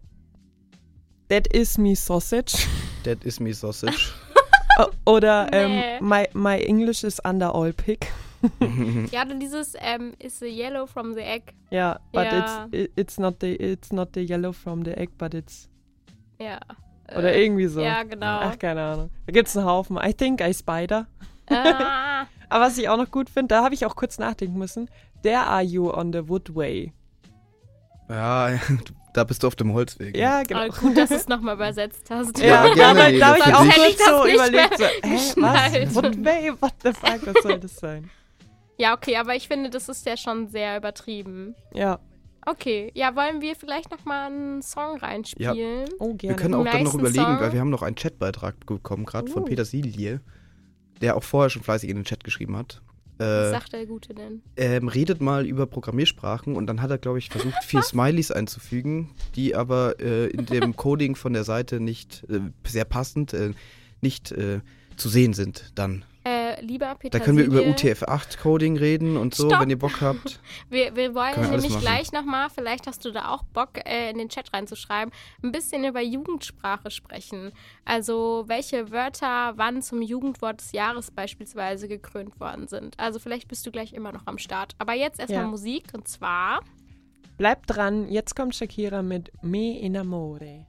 That 1.28 1.46
is 1.48 1.78
me 1.78 1.94
sausage. 1.96 2.66
That 3.04 3.24
is 3.24 3.40
me 3.40 3.54
sausage. 3.54 4.12
Oder 5.06 5.46
Nee. 5.50 5.96
ähm, 5.98 6.08
my, 6.08 6.24
my 6.34 6.58
English 6.58 7.04
is 7.04 7.20
under 7.24 7.54
all 7.54 7.72
pick. 7.72 8.06
Ja, 9.12 9.22
oder 9.24 9.36
dieses 9.36 9.74
ähm, 9.78 10.14
is 10.18 10.40
the 10.40 10.46
yellow 10.48 10.84
from 10.86 11.14
the 11.14 11.20
egg. 11.20 11.54
Ja, 11.70 12.00
but 12.12 12.24
Ja. 12.24 12.64
It's, 12.66 12.74
it- 12.76 12.92
it's, 12.96 13.18
not 13.18 13.36
the, 13.40 13.54
it's 13.54 13.92
not 13.92 14.08
the 14.14 14.20
yellow 14.20 14.52
from 14.52 14.84
the 14.84 14.90
egg, 14.96 15.10
but 15.16 15.32
it's. 15.32 15.68
Ja. 16.40 16.58
Oder 17.16 17.32
Äh, 17.34 17.44
irgendwie 17.44 17.68
so. 17.68 17.80
Ja, 17.80 18.02
genau. 18.02 18.40
Ach, 18.40 18.58
keine 18.58 18.82
Ahnung. 18.82 19.10
Da 19.26 19.32
gibt 19.32 19.46
es 19.46 19.56
einen 19.56 19.66
Haufen. 19.66 19.96
I 19.96 20.12
think 20.12 20.40
I 20.40 20.52
spider. 20.52 21.06
Ah, 21.54 22.26
Aber 22.48 22.64
was 22.66 22.76
ich 22.78 22.88
auch 22.88 22.96
noch 22.96 23.10
gut 23.10 23.30
finde, 23.30 23.48
da 23.54 23.64
habe 23.64 23.74
ich 23.74 23.86
auch 23.86 23.96
kurz 23.96 24.18
nachdenken 24.18 24.58
müssen. 24.58 24.90
There 25.22 25.38
are 25.40 25.62
you 25.62 25.90
on 25.90 26.12
the 26.12 26.28
woodway. 26.28 26.92
ja, 28.08 28.58
da 29.14 29.24
bist 29.24 29.42
du 29.42 29.46
auf 29.46 29.56
dem 29.56 29.72
Holzweg. 29.72 30.16
Ja, 30.16 30.42
genau. 30.42 30.60
aber 30.64 30.68
gut, 30.74 30.96
dass 30.96 31.08
du 31.10 31.14
es 31.16 31.28
nochmal 31.28 31.54
übersetzt 31.54 32.10
hast. 32.10 32.38
Ja, 32.38 32.66
Ja, 32.66 32.74
gerne, 32.74 33.00
da, 33.00 33.06
Nele, 33.08 33.18
da 33.18 33.26
habe 33.28 33.38
ich 33.38 33.54
auch 33.54 33.74
kurz 33.74 34.04
so 34.06 34.26
überlegt, 34.26 34.78
so, 34.78 34.84
hä, 34.84 35.32
was? 35.36 35.94
Woodway? 35.94 36.52
What 36.60 36.74
the 36.82 36.92
fuck, 36.92 37.26
was 37.26 37.42
soll 37.42 37.58
das 37.60 37.76
sein? 37.76 38.10
Ja, 38.78 38.94
okay, 38.94 39.16
aber 39.16 39.34
ich 39.36 39.48
finde, 39.48 39.70
das 39.70 39.88
ist 39.88 40.04
ja 40.06 40.16
schon 40.16 40.48
sehr 40.48 40.76
übertrieben. 40.78 41.54
Ja. 41.72 41.98
Okay, 42.44 42.90
ja, 42.94 43.14
wollen 43.14 43.40
wir 43.40 43.54
vielleicht 43.54 43.90
noch 43.92 44.04
mal 44.04 44.26
einen 44.26 44.62
Song 44.62 44.96
reinspielen? 44.98 45.88
Oh, 46.00 46.08
Wir 46.08 46.14
gerne. 46.16 46.36
können 46.36 46.54
auch 46.54 46.64
dann 46.64 46.82
noch 46.82 46.94
überlegen, 46.94 47.22
Song. 47.24 47.40
weil 47.40 47.52
wir 47.52 47.60
haben 47.60 47.70
noch 47.70 47.82
einen 47.82 47.94
Chatbeitrag 47.94 48.66
bekommen, 48.66 49.04
gerade 49.06 49.30
von 49.30 49.42
Uh. 49.42 49.44
Peter 49.44 49.64
Silje, 49.64 50.20
der 51.02 51.16
auch 51.16 51.22
vorher 51.24 51.50
schon 51.50 51.62
fleißig 51.62 51.90
in 51.90 51.96
den 51.96 52.04
Chat 52.04 52.24
geschrieben 52.24 52.56
hat. 52.56 52.80
Was 53.18 53.48
Äh, 53.48 53.50
sagt 53.50 53.72
der 53.74 53.86
Gute 53.86 54.14
denn? 54.14 54.40
ähm, 54.56 54.88
redet 54.88 55.20
mal 55.20 55.46
über 55.46 55.66
Programmiersprachen 55.66 56.56
und 56.56 56.66
dann 56.66 56.80
hat 56.80 56.90
er, 56.90 56.98
glaube 56.98 57.18
ich, 57.18 57.28
versucht, 57.28 57.62
vier 57.64 57.82
Smileys 57.82 58.30
einzufügen, 58.30 59.10
die 59.36 59.54
aber 59.54 60.00
äh, 60.00 60.26
in 60.28 60.46
dem 60.46 60.74
Coding 60.76 61.14
von 61.14 61.32
der 61.34 61.44
Seite 61.44 61.78
nicht 61.78 62.24
äh, 62.30 62.40
sehr 62.66 62.84
passend 62.86 63.34
äh, 63.34 63.52
nicht 64.00 64.32
äh, 64.32 64.60
zu 64.96 65.08
sehen 65.08 65.34
sind 65.34 65.72
dann. 65.74 66.04
Äh, 66.58 66.64
lieber 66.64 66.94
Peter 66.98 67.18
Da 67.18 67.24
können 67.24 67.38
wir 67.38 67.44
über 67.44 67.58
Silje, 67.58 67.72
UTF-8-Coding 67.72 68.76
reden 68.76 69.16
und 69.16 69.34
so, 69.34 69.48
Stopp. 69.48 69.60
wenn 69.60 69.70
ihr 69.70 69.78
Bock 69.78 70.00
habt. 70.00 70.40
Wir, 70.70 70.96
wir 70.96 71.14
wollen 71.14 71.34
wir 71.36 71.48
nämlich 71.48 71.78
gleich 71.80 72.12
nochmal, 72.12 72.48
vielleicht 72.48 72.86
hast 72.86 73.04
du 73.04 73.10
da 73.10 73.28
auch 73.28 73.42
Bock, 73.42 73.78
äh, 73.84 74.10
in 74.10 74.18
den 74.18 74.28
Chat 74.28 74.52
reinzuschreiben, 74.52 75.12
ein 75.42 75.52
bisschen 75.52 75.84
über 75.84 76.00
Jugendsprache 76.00 76.90
sprechen. 76.90 77.52
Also 77.84 78.44
welche 78.46 78.90
Wörter 78.90 79.52
wann 79.56 79.82
zum 79.82 80.00
Jugendwort 80.02 80.60
des 80.60 80.72
Jahres 80.72 81.10
beispielsweise 81.10 81.88
gekrönt 81.88 82.40
worden 82.40 82.68
sind. 82.68 82.98
Also 82.98 83.18
vielleicht 83.18 83.48
bist 83.48 83.66
du 83.66 83.70
gleich 83.70 83.92
immer 83.92 84.12
noch 84.12 84.26
am 84.26 84.38
Start. 84.38 84.74
Aber 84.78 84.94
jetzt 84.94 85.20
erstmal 85.20 85.42
Ja. 85.42 85.48
Musik 85.48 85.84
und 85.94 86.08
zwar 86.08 86.60
Bleibt 87.38 87.74
dran, 87.74 88.08
jetzt 88.08 88.36
kommt 88.36 88.54
Shakira 88.54 89.02
mit 89.02 89.32
Me 89.42 89.78
Enamore. 89.80 90.66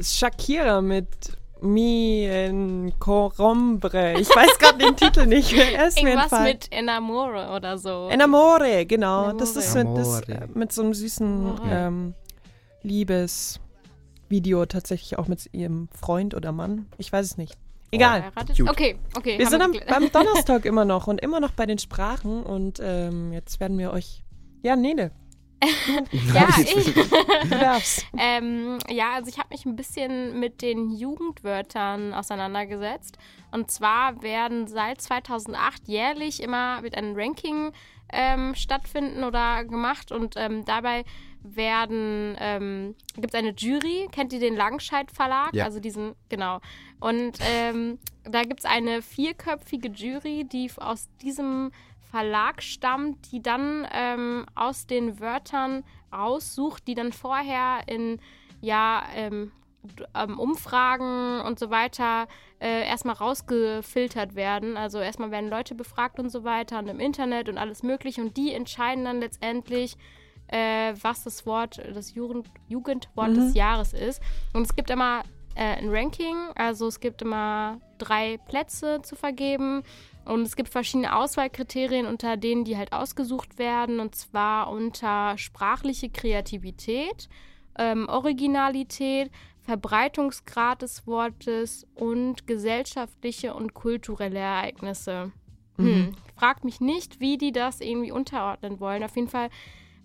Shakira 0.00 0.80
mit 0.80 1.36
Mi 1.60 2.26
en 2.26 2.92
Corombre. 2.98 4.20
Ich 4.20 4.28
weiß 4.28 4.58
gerade 4.58 4.78
den 4.78 4.96
Titel 4.96 5.26
nicht. 5.26 5.52
Er 5.52 5.88
ist 5.88 6.02
mir 6.02 6.10
irgendwas 6.10 6.32
entfallen. 6.32 6.52
mit 6.52 6.72
Enamore 6.72 7.50
oder 7.54 7.78
so. 7.78 8.08
Enamore, 8.10 8.84
genau. 8.86 9.32
Das 9.32 9.56
ist 9.56 9.74
mit, 9.74 9.88
das, 9.96 10.22
mit 10.54 10.72
so 10.72 10.82
einem 10.82 10.94
süßen 10.94 11.60
ähm, 11.68 12.14
Liebesvideo 12.82 14.66
tatsächlich 14.66 15.18
auch 15.18 15.28
mit 15.28 15.48
ihrem 15.52 15.88
Freund 15.98 16.34
oder 16.34 16.52
Mann. 16.52 16.86
Ich 16.98 17.12
weiß 17.12 17.24
es 17.24 17.36
nicht. 17.38 17.56
Egal. 17.90 18.24
Cute. 18.46 18.68
Okay, 18.68 18.98
okay. 19.16 19.38
Wir 19.38 19.48
sind 19.48 19.62
am, 19.62 19.72
beim 19.88 20.10
Donnerstag 20.12 20.64
immer 20.64 20.84
noch 20.84 21.06
und 21.06 21.20
immer 21.20 21.40
noch 21.40 21.52
bei 21.52 21.66
den 21.66 21.78
Sprachen 21.78 22.42
und 22.42 22.80
ähm, 22.82 23.32
jetzt 23.32 23.60
werden 23.60 23.78
wir 23.78 23.92
euch. 23.92 24.24
Ja, 24.62 24.74
Nele, 24.74 25.12
ja, 26.34 26.48
ich, 26.58 26.94
du 26.94 27.48
darfst. 27.48 28.06
Ähm, 28.18 28.78
ja, 28.88 29.14
also 29.14 29.28
ich 29.28 29.38
habe 29.38 29.48
mich 29.50 29.64
ein 29.64 29.76
bisschen 29.76 30.38
mit 30.38 30.62
den 30.62 30.90
Jugendwörtern 30.90 32.14
auseinandergesetzt. 32.14 33.18
Und 33.52 33.70
zwar 33.70 34.22
werden 34.22 34.66
seit 34.66 35.00
2008 35.00 35.88
jährlich 35.88 36.42
immer 36.42 36.82
wird 36.82 36.96
ein 36.96 37.14
Ranking 37.16 37.72
ähm, 38.12 38.54
stattfinden 38.54 39.24
oder 39.24 39.64
gemacht 39.64 40.12
und 40.12 40.34
ähm, 40.36 40.64
dabei 40.64 41.04
werden 41.42 42.36
ähm, 42.40 42.94
gibt 43.14 43.34
es 43.34 43.38
eine 43.38 43.50
Jury, 43.50 44.08
kennt 44.10 44.32
ihr 44.32 44.40
den 44.40 44.56
Langscheid 44.56 45.10
Verlag? 45.10 45.54
Ja. 45.54 45.64
Also 45.64 45.80
diesen, 45.80 46.14
genau. 46.28 46.60
Und 46.98 47.38
ähm, 47.40 47.98
da 48.24 48.42
gibt 48.42 48.60
es 48.60 48.66
eine 48.66 49.02
vierköpfige 49.02 49.88
Jury, 49.88 50.44
die 50.44 50.70
aus 50.76 51.08
diesem 51.22 51.70
Verlag 52.16 52.62
stammt, 52.62 53.30
die 53.30 53.42
dann 53.42 53.86
ähm, 53.92 54.46
aus 54.54 54.86
den 54.86 55.20
Wörtern 55.20 55.84
raussucht, 56.10 56.88
die 56.88 56.94
dann 56.94 57.12
vorher 57.12 57.80
in 57.88 58.20
ja, 58.62 59.02
ähm, 59.14 59.52
ähm, 60.14 60.38
Umfragen 60.38 61.42
und 61.42 61.58
so 61.58 61.68
weiter 61.68 62.26
äh, 62.58 62.88
erstmal 62.88 63.16
rausgefiltert 63.16 64.34
werden. 64.34 64.78
Also 64.78 64.98
erstmal 64.98 65.30
werden 65.30 65.50
Leute 65.50 65.74
befragt 65.74 66.18
und 66.18 66.30
so 66.30 66.42
weiter 66.42 66.78
und 66.78 66.88
im 66.88 67.00
Internet 67.00 67.50
und 67.50 67.58
alles 67.58 67.82
mögliche 67.82 68.22
und 68.22 68.34
die 68.38 68.54
entscheiden 68.54 69.04
dann 69.04 69.20
letztendlich, 69.20 69.98
äh, 70.48 70.94
was 71.02 71.22
das 71.22 71.44
Wort, 71.44 71.82
das 71.92 72.14
Jugend, 72.14 72.48
Jugendwort 72.66 73.36
des 73.36 73.54
Jahres 73.54 73.92
ist. 73.92 74.22
Und 74.54 74.62
es 74.62 74.74
gibt 74.74 74.88
immer 74.88 75.22
äh, 75.54 75.76
ein 75.76 75.90
Ranking, 75.90 76.36
also 76.54 76.86
es 76.86 76.98
gibt 76.98 77.20
immer 77.20 77.78
drei 77.98 78.38
Plätze 78.48 79.02
zu 79.02 79.16
vergeben. 79.16 79.82
Und 80.26 80.42
es 80.42 80.56
gibt 80.56 80.68
verschiedene 80.68 81.16
Auswahlkriterien, 81.16 82.06
unter 82.06 82.36
denen 82.36 82.64
die 82.64 82.76
halt 82.76 82.92
ausgesucht 82.92 83.58
werden. 83.58 84.00
Und 84.00 84.14
zwar 84.14 84.70
unter 84.70 85.38
sprachliche 85.38 86.10
Kreativität, 86.10 87.28
ähm, 87.78 88.08
Originalität, 88.08 89.30
Verbreitungsgrad 89.62 90.82
des 90.82 91.06
Wortes 91.06 91.86
und 91.94 92.46
gesellschaftliche 92.46 93.54
und 93.54 93.74
kulturelle 93.74 94.38
Ereignisse. 94.38 95.32
Hm. 95.76 95.84
Mhm. 95.84 96.12
Fragt 96.36 96.64
mich 96.64 96.80
nicht, 96.80 97.20
wie 97.20 97.38
die 97.38 97.52
das 97.52 97.80
irgendwie 97.80 98.12
unterordnen 98.12 98.80
wollen. 98.80 99.04
Auf 99.04 99.16
jeden 99.16 99.28
Fall 99.28 99.48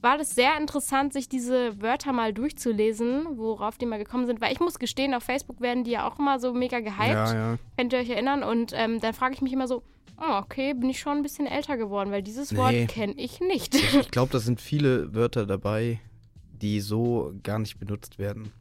war 0.02 0.18
das 0.18 0.34
sehr 0.34 0.58
interessant, 0.58 1.14
sich 1.14 1.30
diese 1.30 1.82
Wörter 1.82 2.12
mal 2.12 2.34
durchzulesen, 2.34 3.38
worauf 3.38 3.78
die 3.78 3.86
mal 3.86 4.00
gekommen 4.00 4.26
sind. 4.26 4.42
Weil 4.42 4.52
ich 4.52 4.60
muss 4.60 4.80
gestehen, 4.80 5.14
auf 5.14 5.24
Facebook 5.24 5.62
werden 5.62 5.84
die 5.84 5.92
ja 5.92 6.08
auch 6.08 6.18
immer 6.18 6.40
so 6.40 6.54
mega 6.54 6.80
gehypt. 6.80 7.10
Ja, 7.10 7.34
ja. 7.34 7.58
Könnt 7.78 7.94
ihr 7.94 8.00
euch 8.00 8.10
erinnern? 8.10 8.44
Und 8.44 8.74
ähm, 8.76 9.00
dann 9.00 9.14
frage 9.14 9.36
ich 9.36 9.42
mich 9.42 9.54
immer 9.54 9.68
so, 9.68 9.84
oh, 10.22 10.38
okay, 10.38 10.74
bin 10.74 10.90
ich 10.90 11.00
schon 11.00 11.18
ein 11.18 11.24
bisschen 11.24 11.48
älter 11.48 11.78
geworden, 11.78 12.12
weil 12.12 12.22
dieses 12.22 12.52
Nee. 12.52 12.58
Wort 12.58 12.88
kenne 12.90 13.14
ich 13.18 13.40
nicht. 13.40 13.76
Ich 13.76 14.12
glaube, 14.12 14.32
da 14.32 14.40
sind 14.40 14.62
viele 14.62 15.14
Wörter 15.14 15.46
dabei, 15.46 16.00
die 16.54 16.80
so 16.80 17.34
gar 17.44 17.60
nicht 17.60 17.80
benutzt 17.80 18.20
werden. 18.20 18.52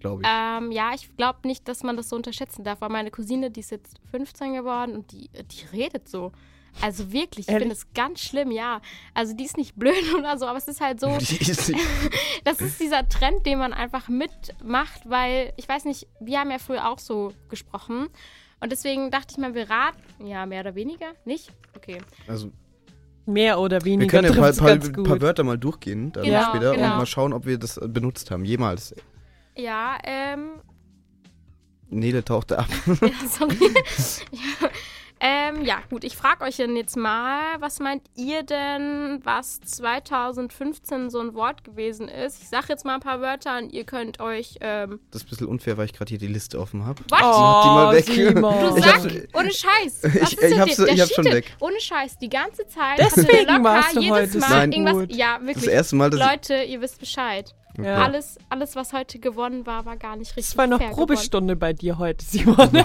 Glaube 0.00 0.22
ich. 0.22 0.28
ähm, 0.28 0.72
ja, 0.72 0.92
ich 0.94 1.16
glaube 1.16 1.46
nicht, 1.46 1.68
dass 1.68 1.84
man 1.84 1.96
das 1.96 2.08
so 2.08 2.16
unterschätzen 2.16 2.64
darf, 2.64 2.80
weil 2.80 2.88
meine 2.88 3.12
Cousine, 3.12 3.52
die 3.52 3.60
ist 3.60 3.70
jetzt 3.70 4.00
15 4.10 4.54
geworden 4.54 4.96
und 4.96 5.12
die, 5.12 5.30
die 5.30 5.64
redet 5.72 6.08
so. 6.08 6.32
Also 6.80 7.12
wirklich, 7.12 7.48
ich 7.48 7.54
finde 7.54 7.72
es 7.72 7.92
ganz 7.92 8.20
schlimm, 8.20 8.50
ja. 8.50 8.80
Also 9.14 9.34
die 9.34 9.44
ist 9.44 9.56
nicht 9.56 9.76
blöd 9.76 10.14
oder 10.18 10.38
so, 10.38 10.46
aber 10.46 10.58
es 10.58 10.66
ist 10.66 10.80
halt 10.80 10.98
so, 11.00 11.08
ist 11.08 11.72
das 12.44 12.60
ist 12.60 12.80
dieser 12.80 13.08
Trend, 13.08 13.46
den 13.46 13.58
man 13.58 13.72
einfach 13.72 14.08
mitmacht, 14.08 15.02
weil, 15.04 15.52
ich 15.56 15.68
weiß 15.68 15.84
nicht, 15.84 16.08
wir 16.18 16.40
haben 16.40 16.50
ja 16.50 16.58
früher 16.58 16.88
auch 16.88 16.98
so 16.98 17.32
gesprochen. 17.48 18.08
Und 18.62 18.70
deswegen 18.70 19.10
dachte 19.10 19.26
ich 19.32 19.38
mal, 19.38 19.54
wir 19.54 19.68
raten, 19.68 20.24
ja, 20.24 20.46
mehr 20.46 20.60
oder 20.60 20.76
weniger, 20.76 21.12
nicht? 21.24 21.50
Okay. 21.76 21.98
also, 22.28 22.52
Mehr 23.26 23.58
oder 23.58 23.80
wir 23.80 23.92
weniger 23.92 24.20
können 24.20 24.34
ja 24.34 24.42
ein 24.44 24.54
paar, 24.56 24.78
paar, 24.78 25.02
paar 25.02 25.20
Wörter 25.20 25.42
mal 25.44 25.58
durchgehen 25.58 26.12
dann 26.12 26.24
Genau, 26.24 26.42
später 26.42 26.72
genau. 26.74 26.92
und 26.92 26.98
mal 26.98 27.06
schauen, 27.06 27.32
ob 27.32 27.44
wir 27.44 27.58
das 27.58 27.76
äh, 27.76 27.88
benutzt 27.88 28.30
haben. 28.30 28.44
Jemals. 28.44 28.94
Ja, 29.56 29.98
ähm, 30.04 30.60
Nele 31.88 32.24
tauchte 32.24 32.58
ab. 32.58 32.68
Ja, 32.86 33.28
sorry. 33.28 33.58
ja. 34.30 34.68
Ähm, 35.54 35.64
ja, 35.64 35.78
gut, 35.90 36.04
ich 36.04 36.16
frage 36.16 36.44
euch 36.44 36.56
dann 36.56 36.76
jetzt 36.76 36.96
mal, 36.96 37.60
was 37.60 37.78
meint 37.80 38.02
ihr 38.16 38.42
denn, 38.42 39.20
was 39.24 39.60
2015 39.60 41.10
so 41.10 41.20
ein 41.20 41.34
Wort 41.34 41.64
gewesen 41.64 42.08
ist? 42.08 42.42
Ich 42.42 42.48
sage 42.48 42.66
jetzt 42.68 42.84
mal 42.84 42.94
ein 42.94 43.00
paar 43.00 43.20
Wörter 43.20 43.58
und 43.58 43.72
ihr 43.72 43.84
könnt 43.84 44.20
euch, 44.20 44.56
ähm, 44.60 45.00
Das 45.10 45.22
ist 45.22 45.26
ein 45.26 45.30
bisschen 45.30 45.46
unfair, 45.48 45.76
weil 45.76 45.86
ich 45.86 45.92
gerade 45.92 46.08
hier 46.08 46.18
die 46.18 46.26
Liste 46.26 46.58
offen 46.58 46.84
habe. 46.84 47.02
was? 47.08 47.20
Mach 47.20 47.62
die 47.62 47.68
mal 47.68 47.94
weg. 47.96 48.04
Simon. 48.04 48.70
Du 48.70 48.76
Ich 48.78 48.84
sag, 48.84 48.94
hab's- 48.94 49.14
ohne 49.34 49.50
Scheiß. 49.52 50.02
Was 50.02 50.14
Ich- 50.14 50.22
ist 50.22 50.32
ich 50.32 50.38
denn 50.40 50.60
hab's- 50.60 50.76
der- 50.76 50.84
der 50.86 50.94
ich 50.94 51.00
hab's 51.00 51.14
schon 51.14 51.24
weg. 51.24 51.56
Ohne 51.60 51.80
Scheiß, 51.80 52.18
die 52.18 52.28
ganze 52.28 52.66
Zeit. 52.66 52.98
Deswegen 52.98 53.26
hatte 53.28 53.36
der 53.36 53.52
locker 53.58 53.64
warst 53.64 53.96
du 53.96 54.00
jedes 54.00 54.12
heute 54.18 54.38
Mal 54.38 54.62
irgendwas. 54.72 54.92
gut. 54.94 55.14
Ja, 55.14 55.38
Das 55.38 55.46
wirklich. 55.46 55.68
erste 55.68 55.96
Mal, 55.96 56.10
dass 56.10 56.20
Leute, 56.20 56.62
ihr 56.64 56.80
wisst 56.80 56.98
Bescheid. 56.98 57.54
Ja. 57.78 57.96
Alles, 58.04 58.38
alles, 58.50 58.76
was 58.76 58.92
heute 58.92 59.18
gewonnen 59.18 59.64
war, 59.66 59.86
war 59.86 59.96
gar 59.96 60.16
nicht 60.16 60.36
richtig. 60.36 60.52
Es 60.52 60.58
war 60.58 60.66
noch 60.66 60.78
fair 60.78 60.90
Probestunde 60.90 61.56
bei 61.56 61.72
dir 61.72 61.96
heute, 61.98 62.22
Simon. 62.24 62.68
Nein, 62.72 62.84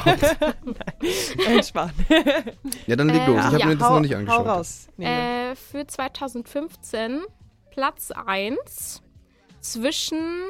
ja, 2.88 2.96
dann 2.96 3.10
leg 3.10 3.22
Äh, 3.22 3.28
los. 3.28 3.38
Ich 3.38 3.44
habe 3.46 3.60
ja, 3.60 3.66
mir 3.66 3.76
das 3.78 3.90
hau, 3.90 3.94
noch 3.96 4.02
nicht 4.02 4.14
Hau 4.14 4.20
angeschaut. 4.20 4.48
raus. 4.48 4.88
Äh, 4.98 5.56
für 5.56 5.86
2015 5.86 7.22
Platz 7.72 8.12
1 8.12 9.02
zwischen 9.60 10.50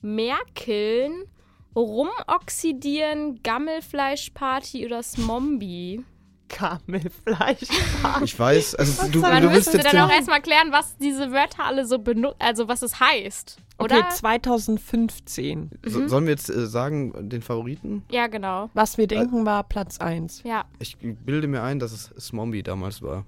Merkeln, 0.00 1.24
Rumoxidieren, 1.76 3.42
Gammelfleischparty 3.42 4.86
oder 4.86 5.02
Smombi. 5.02 6.02
Kamelfleisch. 6.50 7.68
Ich 8.22 8.38
weiß, 8.38 8.74
also 8.74 9.06
du, 9.08 9.20
soll 9.20 9.30
Man 9.30 9.42
du 9.42 9.48
das 9.48 9.56
willst 9.56 9.72
müsste 9.72 9.78
jetzt 9.78 9.94
dann 9.94 10.10
auch 10.10 10.12
erstmal 10.12 10.42
klären, 10.42 10.72
was 10.72 10.96
diese 10.98 11.32
Wörter 11.32 11.64
alle 11.64 11.86
so 11.86 11.98
benutzen, 11.98 12.36
also 12.38 12.68
was 12.68 12.82
es 12.82 13.00
heißt, 13.00 13.56
oder? 13.78 13.98
Okay, 13.98 14.08
2015. 14.10 15.70
so, 15.86 16.08
sollen 16.08 16.24
wir 16.24 16.32
jetzt 16.32 16.50
äh, 16.50 16.66
sagen, 16.66 17.30
den 17.30 17.40
Favoriten? 17.40 18.02
ja, 18.10 18.26
genau. 18.26 18.68
Was 18.74 18.98
wir 18.98 19.06
denken, 19.06 19.46
war 19.46 19.64
Platz 19.64 19.98
1. 19.98 20.42
Ja. 20.44 20.64
Ich 20.80 20.98
bilde 20.98 21.46
mir 21.46 21.62
ein, 21.62 21.78
dass 21.78 21.92
es 21.92 22.12
Smombi 22.18 22.62
damals 22.62 23.00
war. 23.00 23.24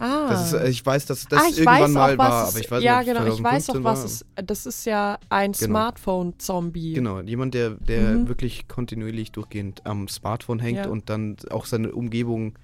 Ah. 0.00 0.28
Das 0.30 0.52
ist, 0.52 0.68
ich 0.68 0.84
weiß, 0.84 1.06
dass 1.06 1.26
das 1.28 1.40
ah, 1.42 1.46
irgendwann 1.48 1.80
weiß 1.82 1.90
mal 1.90 2.18
war, 2.18 2.44
es, 2.44 2.50
aber 2.50 2.60
ich 2.60 2.70
weiß 2.70 2.82
Ja, 2.82 2.98
nicht, 3.00 3.08
es 3.08 3.14
genau, 3.18 3.34
ich 3.34 3.42
weiß 3.42 3.70
auch, 3.70 3.74
2015 3.74 3.84
was 3.84 4.04
es 4.04 4.24
Das 4.46 4.66
ist 4.66 4.86
ja 4.86 5.18
ein 5.28 5.52
Genau. 5.52 5.66
Smartphone-Zombie. 5.66 6.94
Genau, 6.94 7.20
jemand, 7.20 7.54
der, 7.54 7.70
der 7.70 8.00
Mhm. 8.12 8.28
wirklich 8.28 8.66
kontinuierlich 8.66 9.30
durchgehend 9.32 9.84
am 9.86 10.08
Smartphone 10.08 10.58
hängt 10.58 10.78
Ja. 10.78 10.88
und 10.88 11.10
dann 11.10 11.36
auch 11.50 11.66
seine 11.66 11.92
Umgebung 11.92 12.58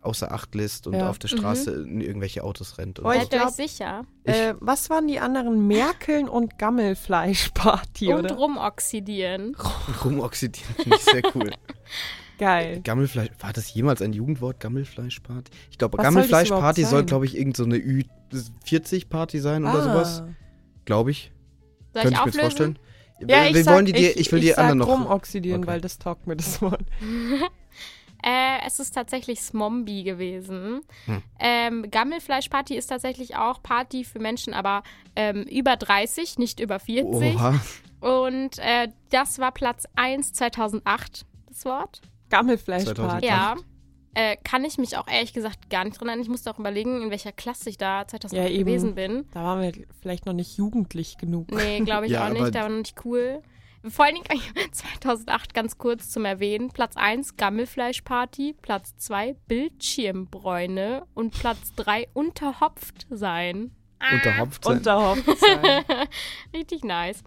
außer 0.00 0.30
Acht 0.32 0.54
lässt 0.54 0.86
und 0.86 0.94
Ja. 0.94 1.10
auf 1.10 1.18
der 1.18 1.28
Straße 1.28 1.70
in 1.82 2.00
irgendwelche 2.00 2.42
Autos 2.44 2.78
rennt. 2.78 2.98
Und 2.98 3.06
Oh, 3.06 3.12
so. 3.12 3.18
ihr 3.18 3.26
glaub- 3.26 3.48
euch 3.48 3.54
sicher? 3.54 4.02
Äh, 4.24 4.54
was 4.60 4.90
waren 4.90 5.06
die 5.08 5.18
anderen? 5.18 5.66
Merkeln 5.66 6.28
und 6.28 6.58
Gammelfleischparty, 6.58 8.12
Und 8.14 8.20
oder? 8.26 8.34
rumoxidieren. 8.36 9.56
Rumoxidieren 10.04 10.74
finde 10.76 10.96
ich 10.96 11.04
sehr 11.04 11.22
cool. 11.34 11.50
Geil. 12.38 12.80
Gammelfleisch, 12.82 13.30
war 13.40 13.52
das 13.52 13.72
jemals 13.74 14.00
ein 14.00 14.12
Jugendwort, 14.12 14.60
Gammelfleischparty? 14.60 15.50
Ich 15.70 15.78
glaube, 15.78 15.96
soll 15.96 16.04
Gammelfleischparty 16.04 16.82
soll, 16.84 17.00
sein? 17.00 17.06
glaube 17.06 17.26
ich, 17.26 17.36
irgend 17.36 17.56
so 17.56 17.64
eine 17.64 17.76
Ü40-Party 17.76 19.40
sein 19.40 19.64
oder 19.64 19.82
sowas. 19.82 20.22
Ah. 20.22 20.28
Glaube 20.84 21.10
ich. 21.10 21.32
Soll 21.92 22.02
Könnte 22.04 22.20
ich 22.20 22.26
ich 22.28 22.34
mir 22.34 22.40
vorstellen. 22.40 22.78
Ja, 23.26 23.46
ich 23.46 23.64
sag, 23.64 23.84
die, 23.84 23.92
dir- 23.92 24.10
ich, 24.12 24.16
ich 24.18 24.32
will 24.32 24.38
ich 24.38 24.44
die 24.46 24.50
sag 24.52 24.58
anderen 24.58 24.78
noch. 24.78 24.88
rumoxidieren, 24.88 25.62
Okay. 25.62 25.72
weil 25.72 25.80
das 25.80 25.98
taugt 25.98 26.26
mir 26.26 26.36
das 26.36 26.62
Wort. 26.62 26.82
Äh, 28.20 28.66
es 28.66 28.80
ist 28.80 28.96
tatsächlich 28.96 29.40
Smombi 29.40 30.02
gewesen. 30.02 30.80
Hm. 31.04 31.22
Ähm, 31.38 31.86
Gammelfleischparty 31.88 32.76
ist 32.76 32.88
tatsächlich 32.88 33.36
auch 33.36 33.62
Party 33.62 34.02
für 34.02 34.18
Menschen, 34.18 34.54
aber 34.54 34.82
ähm, 35.14 35.44
über 35.44 35.76
30, 35.76 36.36
nicht 36.36 36.58
über 36.58 36.80
40. 36.80 37.36
Oha. 37.36 37.54
Und 38.00 38.58
äh, 38.58 38.88
das 39.10 39.38
war 39.38 39.52
Platz 39.52 39.84
1 39.94 40.32
2008, 40.32 41.26
das 41.46 41.64
Wort. 41.64 42.00
Gammelfleischparty. 42.30 42.96
2008. 43.00 43.24
Ja. 43.24 43.56
Äh, 44.14 44.36
kann 44.42 44.64
ich 44.64 44.78
mich 44.78 44.96
auch 44.96 45.06
ehrlich 45.06 45.32
gesagt 45.32 45.70
gar 45.70 45.84
nicht 45.84 46.00
dran 46.00 46.08
erinnern. 46.08 46.22
Ich 46.24 46.30
musste 46.30 46.50
auch 46.50 46.58
überlegen, 46.58 47.02
in 47.02 47.10
welcher 47.10 47.30
Klasse 47.30 47.70
ich 47.70 47.78
da 47.78 48.06
2008 48.06 48.50
Ja, 48.50 48.58
gewesen 48.58 48.94
bin. 48.94 49.26
Da 49.32 49.44
waren 49.44 49.60
wir 49.62 49.72
vielleicht 50.00 50.26
noch 50.26 50.32
nicht 50.32 50.56
jugendlich 50.56 51.18
genug. 51.18 51.52
Nee, 51.52 51.80
glaube 51.80 52.06
ich 52.06 52.12
Ja, 52.12 52.26
auch 52.26 52.32
nicht. 52.32 52.54
Da 52.54 52.62
war 52.62 52.68
noch 52.68 52.78
nicht 52.78 53.04
cool. 53.04 53.42
Vor 53.88 54.04
allen 54.06 54.16
Dingen 54.16 54.26
2008 54.72 55.54
ganz 55.54 55.78
kurz 55.78 56.10
zum 56.10 56.24
Erwähnen. 56.24 56.70
Platz 56.70 56.96
1 56.96 57.36
Gammelfleischparty, 57.36 58.56
Platz 58.60 58.96
2 58.96 59.36
Bildschirmbräune 59.46 61.04
und 61.14 61.32
Platz 61.32 61.72
3 61.76 62.08
unterhopft 62.12 63.06
sein. 63.10 63.70
Ah, 64.00 64.14
Unterhopft 64.14 64.64
sein. 64.64 64.76
Unter 64.78 65.10
Hochzeit. 65.16 65.84
Richtig 66.54 66.84
nice. 66.84 67.22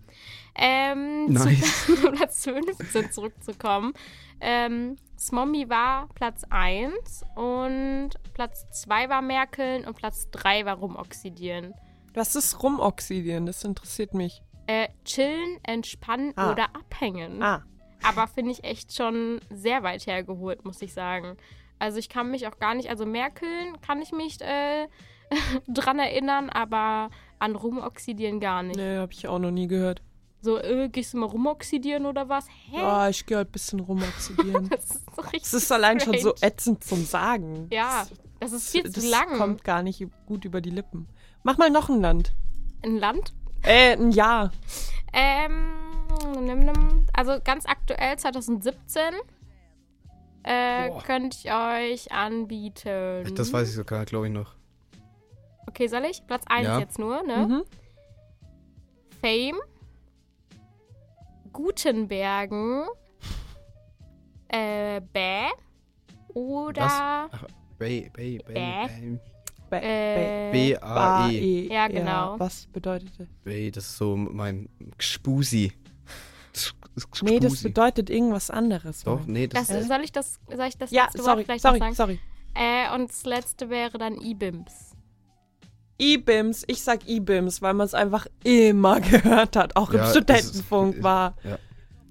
Ähm, 0.56 1.26
Nice. 1.34 1.86
Zu 1.86 2.11
Platz 2.11 2.44
15 2.44 3.11
zurückzukommen. 3.11 3.94
Ähm, 4.40 4.98
Smombi 5.18 5.69
war 5.69 6.07
Platz 6.15 6.44
1 6.49 7.23
und 7.36 8.10
Platz 8.34 8.65
2 8.82 9.10
war 9.10 9.22
Merkeln 9.22 9.86
und 9.86 9.95
Platz 9.95 10.30
3 10.32 10.65
war 10.65 10.78
Rumoxidieren. 10.78 11.73
Was 12.14 12.36
ist 12.36 12.61
rumoxidieren? 12.64 13.45
Das 13.45 13.64
interessiert 13.64 14.14
mich. 14.14 14.41
Äh, 14.68 14.90
chillen, 15.06 15.60
entspannen 15.64 16.34
Ah. 16.36 16.52
oder 16.52 16.65
abhängen. 16.76 17.41
Ah, 17.41 17.64
Aber 18.03 18.28
finde 18.28 18.52
ich 18.52 18.64
echt 18.64 18.94
schon 18.95 19.40
sehr 19.49 19.84
weit 19.84 20.06
hergeholt, 20.07 20.65
muss 20.65 20.82
ich 20.82 20.94
sagen. 20.94 21.38
Also 21.80 21.98
ich 21.99 22.10
kann 22.10 22.30
mich 22.32 22.48
auch 22.48 22.60
gar 22.60 22.73
nicht, 22.73 22.90
also 22.90 23.06
Merkeln 23.06 23.80
kann 23.82 24.02
ich 24.02 24.11
mich 24.11 24.41
äh, 24.41 24.88
dran 25.68 25.99
erinnern, 25.99 26.49
aber 26.49 27.10
an 27.40 27.56
Rumoxidieren 27.56 28.40
gar 28.40 28.64
nicht. 28.64 28.76
nee, 28.76 28.98
habe 28.98 29.14
ich 29.14 29.28
auch 29.28 29.40
noch 29.40 29.52
nie 29.52 29.68
gehört. 29.68 30.02
So, 30.42 30.58
äh, 30.58 30.90
gehst 30.90 31.14
du 31.14 31.18
mal 31.18 31.28
rumoxidieren 31.28 32.06
oder 32.08 32.28
was? 32.28 32.48
Hä? 32.70 32.78
Ja, 32.78 33.10
ich 33.10 33.26
gehe 33.26 33.38
halt 33.38 33.50
ein 33.50 33.52
bisschen 33.52 33.80
rumoxidieren. 33.80 34.70
Das 34.72 34.86
ist 34.86 35.16
so 35.16 35.22
richtig 35.22 35.44
Es 35.44 35.54
ist 35.54 35.72
allein 35.72 36.00
schon 36.00 36.18
so 36.18 36.34
strange. 36.36 36.54
ätzend 36.54 36.84
zum 36.84 37.06
Sagen. 37.06 37.68
Ja, 37.72 38.08
das 38.40 38.52
ist 38.52 38.70
viel 38.72 38.84
das 38.84 38.94
zu 38.94 39.08
lang. 39.10 39.38
kommt 39.38 39.64
gar 39.64 39.84
nicht 39.84 40.04
gut 40.26 40.44
über 40.46 40.60
die 40.62 40.72
Lippen. 40.72 41.08
Mach 41.44 41.58
mal 41.58 41.70
noch 41.70 41.90
ein 41.90 42.02
Land. 42.02 42.34
Ein 42.84 42.98
Land? 42.98 43.34
Äh, 43.64 43.94
ein 43.94 44.12
Jahr. 44.12 44.52
Ähm, 45.14 45.74
nimm, 46.42 46.60
nimm. 46.66 47.06
also 47.14 47.38
ganz 47.44 47.66
aktuell 47.68 48.18
2017 48.18 49.02
äh, 50.44 50.90
könnte 51.06 51.38
ich 51.38 51.54
euch 51.54 52.12
anbieten. 52.12 53.36
Das 53.36 53.54
weiß 53.54 53.70
ich 53.70 53.76
sogar, 53.76 54.06
glaube 54.06 54.28
ich 54.28 54.34
noch. 54.34 54.56
Okay, 55.68 55.88
soll 55.88 56.06
ich? 56.06 56.26
Platz 56.26 56.44
1 56.48 56.66
Ja. 56.68 56.80
jetzt 56.80 56.98
nur, 56.98 57.22
ne? 57.22 57.38
Mhm. 57.48 57.64
Fame, 59.22 59.60
Gutenbergen, 61.52 62.86
äh, 64.48 65.02
Bäh 65.14 65.48
oder 66.34 67.30
Bay, 67.78 68.10
Bay, 68.14 68.40
Bay, 68.40 68.53
Bäh. 68.53 68.53
Bay. 68.53 69.19
Ba- 69.69 69.78
Äh, 69.82 70.52
B-A-E. 70.52 71.40
E. 71.40 71.73
Ja, 71.73 71.88
genau. 71.88 72.38
Was 72.38 72.68
bedeutete? 72.68 73.28
Bay, 73.45 73.72
das 73.72 73.86
ist 73.86 73.98
so 73.98 74.18
mein 74.18 74.68
Gspusi. 74.98 75.72
Nee, 77.22 77.40
das 77.40 77.64
bedeutet 77.64 78.10
irgendwas 78.10 78.49
anderes. 78.49 79.03
Doch, 79.06 79.26
nee, 79.26 79.48
das, 79.48 79.68
das, 79.68 79.88
soll 79.88 80.02
ich 80.03 80.11
das, 80.11 80.40
soll 80.53 80.65
ich 80.68 80.78
das 80.78 80.91
Ja, 80.91 81.03
letzte 81.06 81.22
sorry, 81.22 81.38
Wort 81.38 81.45
vielleicht 81.45 81.61
sorry, 81.61 81.80
noch 81.80 81.94
sagen? 81.94 81.95
sorry. 81.95 82.19
Äh, 82.53 82.94
und 82.94 83.10
das 83.10 83.23
letzte 83.23 83.69
wäre 83.69 83.98
dann 83.98 84.15
IBIMS. 84.19 84.91
E-Bims, 86.02 86.64
ich 86.68 86.82
sag 86.82 87.07
E-Bims, 87.07 87.61
weil 87.61 87.73
man 87.76 87.86
es 87.86 87.94
einfach 87.94 88.26
immer 88.44 88.99
gehört 89.11 89.56
hat. 89.56 89.76
Auch 89.76 89.94
Ja, 89.94 90.06
im 90.06 90.10
Studentenfunk 90.11 90.95
ist- 90.98 91.03
war 91.03 91.36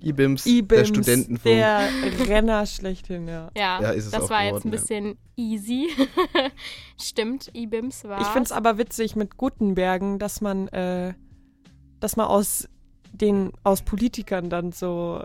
IBIMS, 0.03 0.47
E-Bims 0.47 0.79
der 0.79 0.85
Studentenfunk. 0.87 1.55
der 1.55 1.89
Renner 2.29 2.65
schlechthin, 2.65 3.29
ja. 3.29 3.51
Ja, 3.55 3.83
Ja, 3.83 3.91
ist 3.91 4.07
es 4.07 4.11
das 4.13 4.23
auch 4.23 4.31
war 4.31 4.45
jetzt 4.45 4.63
geworden, 4.63 4.69
ein 4.69 4.73
ja. 4.73 4.79
bisschen 4.81 5.19
easy. 5.37 5.89
Stimmt, 6.99 7.51
E-Bims 7.53 8.05
war. 8.05 8.19
Ich 8.21 8.27
finde 8.29 8.45
es 8.45 8.53
aber 8.53 8.79
witzig 8.79 9.15
mit 9.17 9.37
Gutenbergen, 9.37 10.19
dass 10.19 10.41
man, 10.41 10.69
äh, 10.69 11.13
dass 12.01 12.17
man 12.17 12.27
aus 12.29 12.67
den 13.13 13.53
aus 13.63 13.83
Politikern 13.83 14.49
dann 14.49 14.73
so 14.73 15.23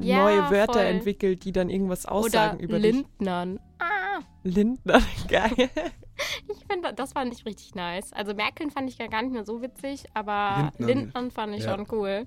Ja, 0.00 0.24
neue 0.24 0.50
Wörter 0.50 0.72
voll. 0.80 0.82
entwickelt, 0.82 1.44
die 1.44 1.52
dann 1.52 1.70
irgendwas 1.70 2.04
Oder 2.06 2.14
aussagen 2.14 2.58
über 2.58 2.80
dich. 2.80 2.94
Lindnern. 2.96 3.60
Ah, 3.78 4.20
Lindner, 4.42 5.00
geil. 5.28 5.70
ich 6.48 6.64
finde, 6.70 6.92
das 6.94 7.12
fand 7.12 7.32
ich 7.32 7.44
richtig 7.44 7.74
nice. 7.74 8.12
Also 8.12 8.34
Merkel 8.34 8.70
fand 8.70 8.88
ich 8.90 8.98
ja 8.98 9.06
gar 9.06 9.22
nicht 9.22 9.32
mehr 9.32 9.44
so 9.44 9.62
witzig, 9.62 10.04
aber. 10.14 10.72
Lindnern 10.78 11.30
fand 11.30 11.54
ich 11.54 11.64
Ja. 11.64 11.74
schon 11.76 11.86
cool. 11.92 12.26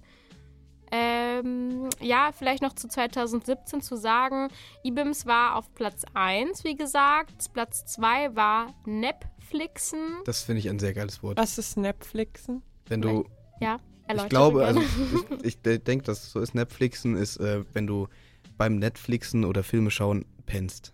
Ähm, 0.94 1.90
ja, 2.02 2.32
vielleicht 2.38 2.62
noch 2.62 2.74
zu 2.74 2.90
2017 2.90 3.82
zu 3.82 3.96
sagen, 3.96 4.50
IBIMS 4.84 5.26
war 5.26 5.56
auf 5.56 5.74
Platz 5.74 6.04
1, 6.14 6.66
wie 6.66 6.76
gesagt. 6.76 7.54
Platz 7.54 7.86
2 7.86 8.36
war 8.36 8.74
Netflixen. 8.86 10.00
Das 10.26 10.44
finde 10.44 10.60
ich 10.60 10.70
ein 10.70 10.80
sehr 10.80 10.94
geiles 10.94 11.24
Wort. 11.24 11.38
Was 11.38 11.58
ist 11.58 11.78
Netflixen? 11.78 12.62
Wenn 12.88 13.02
du, 13.02 13.24
Ja, 13.62 13.78
ich 14.04 14.10
erläutere 14.10 14.30
glaube, 14.30 14.66
also 14.66 14.82
ich, 15.44 15.58
ich 15.64 15.82
denke, 15.84 16.04
dass 16.04 16.24
es 16.24 16.32
so 16.34 16.42
ist. 16.42 16.56
Netflixen 16.56 17.16
ist, 17.16 17.38
äh, 17.38 17.64
wenn 17.72 17.88
du 17.88 18.10
beim 18.58 18.76
Netflixen 18.76 19.46
oder 19.46 19.64
Filme 19.64 19.92
schauen 19.92 20.26
pennst 20.46 20.94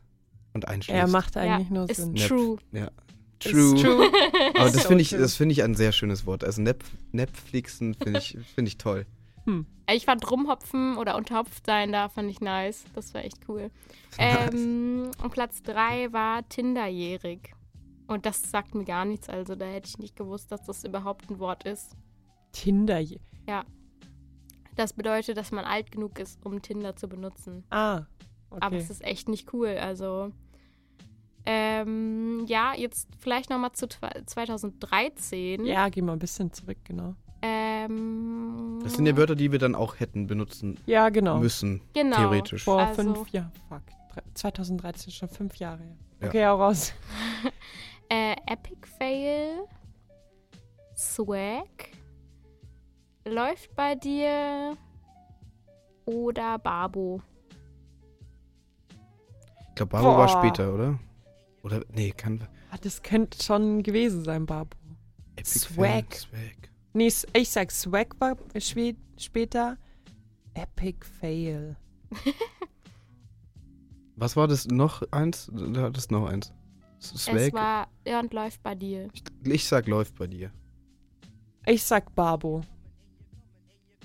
und 0.58 0.68
einschläfst. 0.68 1.00
Er 1.00 1.08
macht 1.08 1.36
ja, 1.36 1.42
eigentlich 1.42 1.70
nur 1.70 1.90
ist 1.90 1.98
Sinn. 1.98 2.14
Nep- 2.14 2.28
true. 2.28 2.58
Ja. 2.72 2.92
True. 3.40 3.76
true. 3.82 4.12
Aber 4.56 4.70
das 4.70 4.74
So 4.84 4.88
finde 4.88 5.02
ich, 5.04 5.12
das 5.12 5.36
finde 5.36 5.54
ich 5.54 5.64
ein 5.64 5.76
sehr 5.76 5.92
schönes 5.92 6.26
Wort. 6.26 6.44
Also 6.44 6.62
Nep 6.62 6.84
Netflixen 7.12 7.94
finde 7.94 8.20
ich, 8.20 8.38
finde 8.56 8.70
ich 8.70 8.78
toll. 8.78 9.06
Ich 9.90 10.04
fand 10.04 10.30
rumhopfen 10.30 10.98
oder 10.98 11.16
unterhopft 11.16 11.66
sein 11.66 11.94
da, 11.94 12.10
fand 12.10 12.30
ich 12.30 12.42
nice. 12.42 12.84
Das 12.94 13.14
war 13.14 13.24
echt 13.24 13.38
cool. 13.48 13.72
Ähm, 14.18 15.12
und 15.24 15.32
Platz 15.32 15.64
3 15.64 16.12
war 16.12 16.48
Tinderjährig. 16.50 17.54
Und 18.08 18.26
das 18.26 18.52
sagt 18.52 18.76
mir 18.76 18.84
gar 18.84 19.06
nichts, 19.06 19.30
also 19.30 19.56
da 19.56 19.66
hätte 19.66 19.88
ich 19.88 19.98
nicht 19.98 20.18
gewusst, 20.18 20.52
dass 20.52 20.64
das 20.66 20.84
überhaupt 20.84 21.30
ein 21.30 21.40
Wort 21.40 21.64
ist. 21.64 21.92
Tinder. 22.52 23.02
Das 24.76 24.94
bedeutet, 24.94 25.38
dass 25.38 25.52
man 25.52 25.66
alt 25.66 25.92
genug 25.92 26.20
ist, 26.20 26.46
um 26.46 26.62
Tinder 26.62 26.96
zu 26.96 27.08
benutzen. 27.08 27.64
Ah. 27.70 28.06
Okay. 28.50 28.60
Aber 28.62 28.76
es 28.78 28.90
ist 28.90 29.04
echt 29.04 29.28
nicht 29.28 29.52
cool, 29.54 29.70
also. 29.70 30.32
Ähm, 31.50 32.44
ja, 32.48 32.74
jetzt 32.76 33.08
vielleicht 33.20 33.50
nochmal 33.50 33.72
zu 33.72 33.86
tw- 33.86 34.26
2013. 34.26 35.66
ja, 35.66 35.88
geh 35.88 36.02
mal 36.02 36.12
ein 36.14 36.20
bisschen 36.20 36.52
zurück, 36.52 36.78
genau. 36.84 37.16
Ähm, 37.42 38.80
Das 38.84 38.96
sind 38.96 39.06
ja 39.06 39.16
Wörter, 39.16 39.36
die 39.36 39.52
wir 39.52 39.60
dann 39.60 39.74
auch 39.76 39.98
hätten 40.00 40.28
benutzen 40.28 40.78
Ja, 40.88 41.08
genau. 41.08 41.38
müssen, 41.40 41.82
genau. 41.94 42.18
theoretisch. 42.18 42.66
Vor 42.66 42.80
Also- 42.82 43.02
fünf 43.14 43.30
Jahren. 43.30 43.52
Fuck. 43.70 43.82
Dre- 44.14 44.24
2013, 44.34 45.12
schon 45.14 45.30
fünf 45.30 45.56
Jahre. 45.56 45.84
Ja. 46.22 46.28
Okay, 46.28 46.46
auch 46.48 46.60
raus. 46.60 46.94
Äh, 48.10 48.36
Epic 48.46 48.88
Fail. 48.98 49.66
Swag. 50.96 51.90
Läuft 53.26 53.76
bei 53.76 53.96
dir. 53.96 54.76
Oder 56.06 56.58
Babo. 56.58 57.22
Ich 59.70 59.76
glaube, 59.76 59.90
Babo 59.92 60.06
war 60.18 60.26
Boah. 60.28 60.40
später, 60.40 60.74
oder? 60.74 60.98
Oder, 61.64 61.84
nee, 61.90 62.12
kann. 62.12 62.48
Ah, 62.72 62.78
das 62.82 63.02
könnte 63.02 63.42
schon 63.42 63.84
gewesen 63.84 64.24
sein, 64.24 64.46
Babo. 64.46 64.78
Epic 65.36 65.60
Swag. 65.60 66.14
Fail, 66.14 66.20
Swag. 66.20 66.70
Nee, 66.94 67.14
ich 67.34 67.50
sag 67.50 67.72
Swag 67.72 68.20
war 68.20 68.38
spä 68.60 68.96
später. 69.18 69.78
Epic 70.54 71.06
Fail. 71.20 71.76
Was 74.16 74.36
war 74.36 74.48
das 74.48 74.66
noch 74.68 75.04
eins? 75.12 75.52
Da 75.54 75.84
hattest 75.84 76.12
noch 76.12 76.26
eins. 76.28 76.52
Swag. 77.00 77.36
Es 77.36 77.54
war. 77.54 77.88
Ja, 78.08 78.20
und 78.20 78.34
läuft 78.34 78.64
bei 78.64 78.74
dir. 78.74 79.10
ich, 79.14 79.24
ich 79.44 79.66
sag, 79.68 79.88
läuft 79.88 80.16
bei 80.16 80.26
dir. 80.26 80.52
Ich 81.68 81.84
sag 81.84 82.16
Babo. 82.16 82.62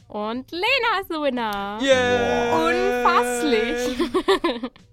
Und 0.08 0.50
Lena 0.50 1.00
ist 1.00 1.10
der 1.10 1.22
Winner. 1.22 1.78
Yeah. 1.80 2.66
Unfasslich. 2.66 4.10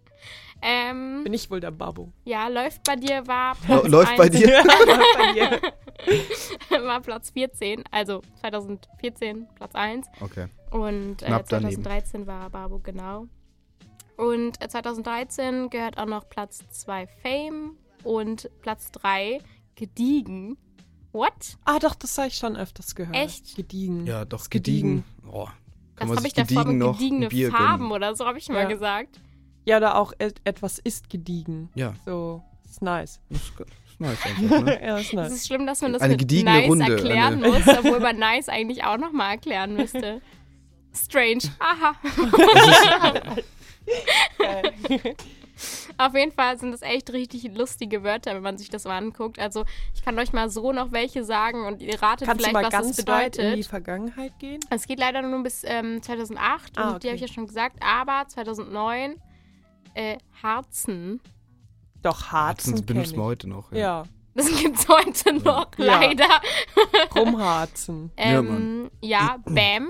ähm, 0.62 1.24
Bin 1.24 1.34
ich 1.34 1.50
wohl 1.50 1.60
der 1.60 1.72
Babo. 1.72 2.12
ja, 2.26 2.48
läuft 2.48 2.84
bei 2.84 2.96
dir 2.96 3.26
war 3.28 3.56
Platz 3.56 3.88
läuft 3.88 4.18
bei 4.18 4.26
1 4.26 4.36
dir? 4.38 4.48
Läuft 4.64 5.18
bei 5.18 5.34
dir. 6.70 6.84
war 6.86 7.02
Platz 7.02 7.30
14, 7.32 7.84
also 7.92 8.22
2014 8.42 9.48
Platz 9.56 9.76
1 9.76 10.08
Okay. 10.22 10.48
und 10.72 11.22
äh, 11.22 11.26
Knapp 11.26 11.46
daneben. 11.50 11.72
2013 11.84 12.28
war 12.28 12.50
Babo 12.50 12.80
genau. 12.80 13.28
Und 14.18 14.62
äh, 14.62 14.68
2013 14.68 15.70
gehört 15.70 15.98
auch 15.98 16.06
noch 16.06 16.28
Platz 16.30 16.60
2 16.70 17.08
Fame 17.24 17.78
und 18.04 18.50
Platz 18.62 18.92
3 18.92 19.40
Gediegen. 19.76 20.58
What? 21.14 21.58
Ah, 21.66 21.80
doch, 21.80 21.96
das 21.96 22.18
habe 22.18 22.28
ich 22.28 22.36
schon 22.36 22.56
öfters 22.58 22.94
gehört. 22.96 23.16
Echt? 23.16 23.56
Gediegen. 23.56 24.06
Ja, 24.06 24.26
doch, 24.26 24.42
Ist 24.42 24.52
gediegen. 24.52 25.04
Oh, 25.32 25.48
Das 25.96 26.10
habe 26.10 26.28
ich 26.28 26.34
davor 26.34 26.66
gediegen 26.66 27.20
mit 27.20 27.30
gediegene 27.30 27.52
Farben 27.52 27.78
gönnen. 27.84 27.92
oder 27.94 28.14
so 28.16 28.26
habe 28.26 28.38
ich 28.38 28.50
mal 28.50 28.64
Ja. 28.64 28.68
gesagt. 28.68 29.20
Ja, 29.66 29.78
oder 29.78 29.98
auch 29.98 30.14
et 30.20 30.42
etwas 30.46 30.80
ist 30.80 31.10
gediegen. 31.10 31.70
Ja, 31.76 31.94
So, 32.06 32.42
ist 32.70 32.82
nice. 32.82 33.20
das 33.30 33.42
ist, 33.42 33.54
nice 34.00 34.26
einfach, 34.26 34.62
ne? 34.64 34.80
ja, 34.86 34.98
ist 34.98 35.08
Es 35.08 35.14
nice. 35.14 35.32
ist 35.34 35.48
schlimm, 35.48 35.66
dass 35.68 35.82
man 35.82 35.94
das 35.94 36.02
Eine 36.02 36.16
mit 36.18 36.32
nice 36.32 36.68
Runde, 36.70 36.86
erklären 36.94 37.44
eine- 37.44 37.48
muss, 37.50 37.68
obwohl 37.78 38.00
man 38.00 38.18
nice 38.18 38.50
eigentlich 38.50 38.84
auch 38.84 38.98
nochmal 38.98 39.32
erklären 39.34 39.76
müsste. 39.76 40.22
Strange. 40.94 41.44
Aha. 41.60 41.96
Auf 45.98 46.16
jeden 46.16 46.32
Fall 46.32 46.58
sind 46.58 46.72
das 46.72 46.82
echt 46.82 47.12
richtig 47.12 47.44
lustige 47.56 48.02
Wörter, 48.04 48.34
wenn 48.34 48.42
man 48.42 48.58
sich 48.58 48.70
das 48.70 48.86
mal 48.86 48.98
anguckt. 48.98 49.40
Also 49.40 49.66
ich 49.94 50.02
kann 50.04 50.18
euch 50.18 50.32
mal 50.32 50.50
so 50.50 50.72
noch 50.72 50.94
welche 50.94 51.26
sagen 51.26 51.66
und 51.66 51.82
ihr 51.82 52.02
ratet 52.02 52.28
Kannst 52.28 52.46
du 52.46 52.50
vielleicht, 52.50 52.54
mal 52.54 52.64
was 52.64 52.72
ganz 52.72 52.96
das 52.96 53.08
weit 53.08 53.36
in 53.38 53.42
die 53.44 53.50
bedeutet. 53.50 53.66
Vergangenheit 53.70 54.40
gehen? 54.40 54.60
Es 54.70 54.88
geht 54.88 55.00
leider 55.00 55.22
nur 55.22 55.44
bis 55.44 55.64
ähm, 55.66 56.02
2008 56.02 56.78
Ah, 56.78 56.92
und 56.92 57.04
die 57.04 57.08
okay. 57.08 57.08
habe 57.10 57.16
ich 57.16 57.22
ja 57.22 57.28
schon 57.28 57.46
gesagt, 57.48 57.76
aber 57.84 58.26
2009 58.30 59.16
äh, 59.94 60.18
Harzen. 60.44 61.22
Doch, 62.02 62.32
Harzen 62.32 62.74
Harzen 62.74 62.86
benutzt 62.86 63.12
man 63.16 63.22
ich. 63.26 63.28
heute 63.30 63.50
noch. 63.50 63.72
Ja, 63.72 64.04
Das 64.36 64.48
gibt's 64.62 64.88
heute 64.88 65.34
noch, 65.34 65.68
Ja. 65.78 66.00
leider. 66.00 66.28
rumharzen. 67.16 68.12
Ja, 68.18 68.40
Ähm, 68.40 68.90
ja, 69.02 69.38
Bam. 69.46 69.90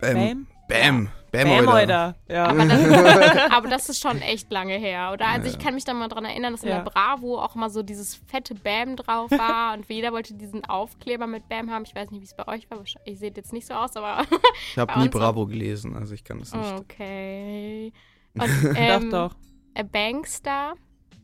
Bam. 0.00 0.46
Bam. 0.68 1.08
Bam, 1.32 1.48
Bam, 1.48 1.68
Alter. 1.68 1.72
Alter. 1.72 2.14
Ja. 2.28 2.46
Aber 2.46 2.64
das, 2.66 3.50
aber 3.52 3.68
das 3.68 3.88
ist 3.88 4.00
schon 4.00 4.20
echt 4.22 4.50
lange 4.52 4.74
her, 4.74 5.10
oder? 5.12 5.26
Also 5.28 5.48
Ja. 5.48 5.52
ich 5.52 5.58
kann 5.58 5.74
mich 5.74 5.84
da 5.84 5.92
mal 5.94 6.08
dran 6.08 6.24
erinnern, 6.24 6.52
dass 6.52 6.62
in 6.62 6.68
Ja. 6.70 6.76
der 6.82 6.90
Bravo 6.90 7.38
auch 7.40 7.54
mal 7.54 7.68
so 7.70 7.82
dieses 7.82 8.14
fette 8.14 8.54
Bam 8.54 8.96
drauf 8.96 9.30
war 9.32 9.74
und 9.74 9.88
jeder 9.88 10.12
wollte 10.12 10.34
diesen 10.34 10.64
Aufkleber 10.64 11.26
mit 11.26 11.48
Bam 11.48 11.70
haben. 11.70 11.84
Ich 11.86 11.94
weiß 11.94 12.10
nicht, 12.10 12.20
wie 12.20 12.24
es 12.24 12.34
bei 12.36 12.46
euch 12.48 12.70
war. 12.70 12.82
Ihr 13.04 13.16
seht 13.16 13.36
jetzt 13.36 13.52
nicht 13.52 13.66
so 13.66 13.74
aus, 13.74 13.96
aber 13.96 14.24
Ich 14.72 14.78
habe 14.78 14.98
nie. 15.00 15.08
Bravo 15.08 15.46
gelesen, 15.46 15.96
also 15.96 16.14
ich 16.14 16.24
kann 16.24 16.38
das 16.38 16.54
nicht. 16.54 16.72
okay. 16.78 17.92
Und, 18.38 18.50
ähm, 18.76 19.10
doch, 19.10 19.30
doch. 19.30 19.36
äh, 19.74 19.84
Bankster. 19.84 20.74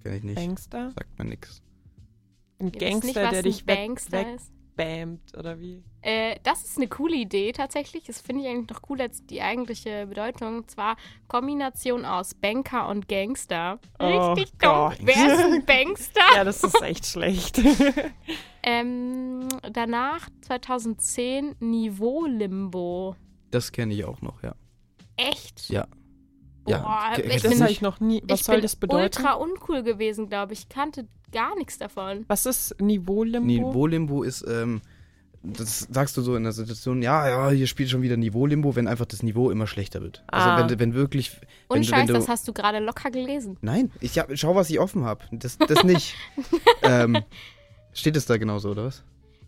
Kenn 0.02 0.14
ich 0.14 0.22
nicht. 0.22 0.36
Gangster? 0.36 0.90
Sagt 0.90 1.18
mir 1.18 1.24
nix. 1.26 1.62
Ein 2.58 2.72
Ihr 2.72 2.72
nicht, 2.72 2.80
Gangster, 2.80 3.24
was 3.24 3.30
der 3.30 3.42
dich 3.42 3.66
weg, 3.66 3.76
Bankster 3.78 4.34
ist. 4.34 4.52
wegbammt, 4.76 5.36
oder 5.36 5.58
wie? 5.60 5.82
Äh, 6.00 6.36
das 6.42 6.64
ist 6.64 6.76
eine 6.76 6.88
coole 6.88 7.16
Idee 7.16 7.52
tatsächlich. 7.52 8.04
Das 8.04 8.20
finde 8.20 8.42
ich 8.42 8.48
eigentlich 8.48 8.70
noch 8.70 8.82
cooler 8.82 9.04
als 9.04 9.24
die 9.26 9.42
eigentliche 9.42 10.06
Bedeutung. 10.06 10.58
Und 10.58 10.70
zwar 10.70 10.96
Kombination 11.28 12.04
aus 12.04 12.34
Banker 12.34 12.88
und 12.88 13.08
Gangster. 13.08 13.78
Oh 13.98 14.32
Richtig 14.32 14.58
dumm. 14.58 14.92
Wer 15.00 15.34
ist 15.34 15.44
ein 15.44 15.64
Bankster? 15.66 16.20
Ja, 16.34 16.44
das 16.44 16.62
ist 16.64 16.80
echt 16.82 17.06
schlecht. 17.06 17.60
Ähm, 18.64 19.48
danach 19.72 20.28
2010 20.42 21.56
Niveau-Limbo. 21.58 23.16
Das 23.50 23.72
kenne 23.72 23.92
ich 23.92 24.04
auch 24.04 24.22
noch, 24.22 24.40
ja. 24.44 24.54
Echt? 25.16 25.68
Ja. 25.68 25.88
Boah, 26.64 26.72
Ja, 26.72 27.12
ich 27.16 27.24
kennst 27.24 27.44
das 27.44 27.60
habe 27.60 27.70
ich 27.70 27.82
noch 27.82 28.00
nie. 28.00 28.22
Was 28.26 28.40
ich 28.40 28.46
soll 28.46 28.56
bin 28.56 28.62
das 28.62 28.76
bedeuten? 28.76 29.02
ultra 29.16 29.32
uncool 29.34 29.82
gewesen, 29.82 30.28
glaube 30.28 30.52
ich. 30.52 30.60
Ich 30.60 30.68
kannte 30.68 31.06
gar 31.32 31.56
nichts 31.56 31.78
davon. 31.78 32.24
Was 32.28 32.46
ist 32.46 32.80
Niveau-Limbo? 32.80 33.46
Niveau-Limbo 33.46 34.22
ist, 34.22 34.46
ähm, 34.46 34.80
das 35.42 35.88
sagst 35.90 36.16
du 36.16 36.22
so 36.22 36.36
in 36.36 36.44
der 36.44 36.52
Situation, 36.52 37.02
ja, 37.02 37.28
ja, 37.28 37.50
hier 37.50 37.66
spielt 37.66 37.90
schon 37.90 38.02
wieder 38.02 38.16
Niveau-Limbo, 38.16 38.76
wenn 38.76 38.86
einfach 38.86 39.06
das 39.06 39.22
Niveau 39.22 39.50
immer 39.50 39.66
schlechter 39.66 40.00
wird. 40.00 40.22
Ah. 40.28 40.56
Also 40.56 40.70
wenn, 40.70 40.78
wenn 40.78 40.94
wirklich. 40.94 41.32
Wenn, 41.32 41.40
Und 41.68 41.76
wenn 41.78 41.84
Scheiß, 41.84 42.06
du, 42.06 42.12
das 42.12 42.28
hast 42.28 42.46
du 42.46 42.52
gerade 42.52 42.78
locker 42.78 43.10
gelesen. 43.10 43.56
Nein, 43.60 43.90
ich 44.00 44.18
hab, 44.18 44.30
schau, 44.38 44.54
was 44.54 44.70
ich 44.70 44.78
offen 44.78 45.04
habe. 45.04 45.24
Das, 45.32 45.58
das 45.58 45.82
nicht. 45.82 46.14
ähm, 46.82 47.18
steht 47.92 48.16
es 48.16 48.26
da 48.26 48.36
genauso, 48.36 48.70
oder 48.70 48.84
was? 48.84 49.02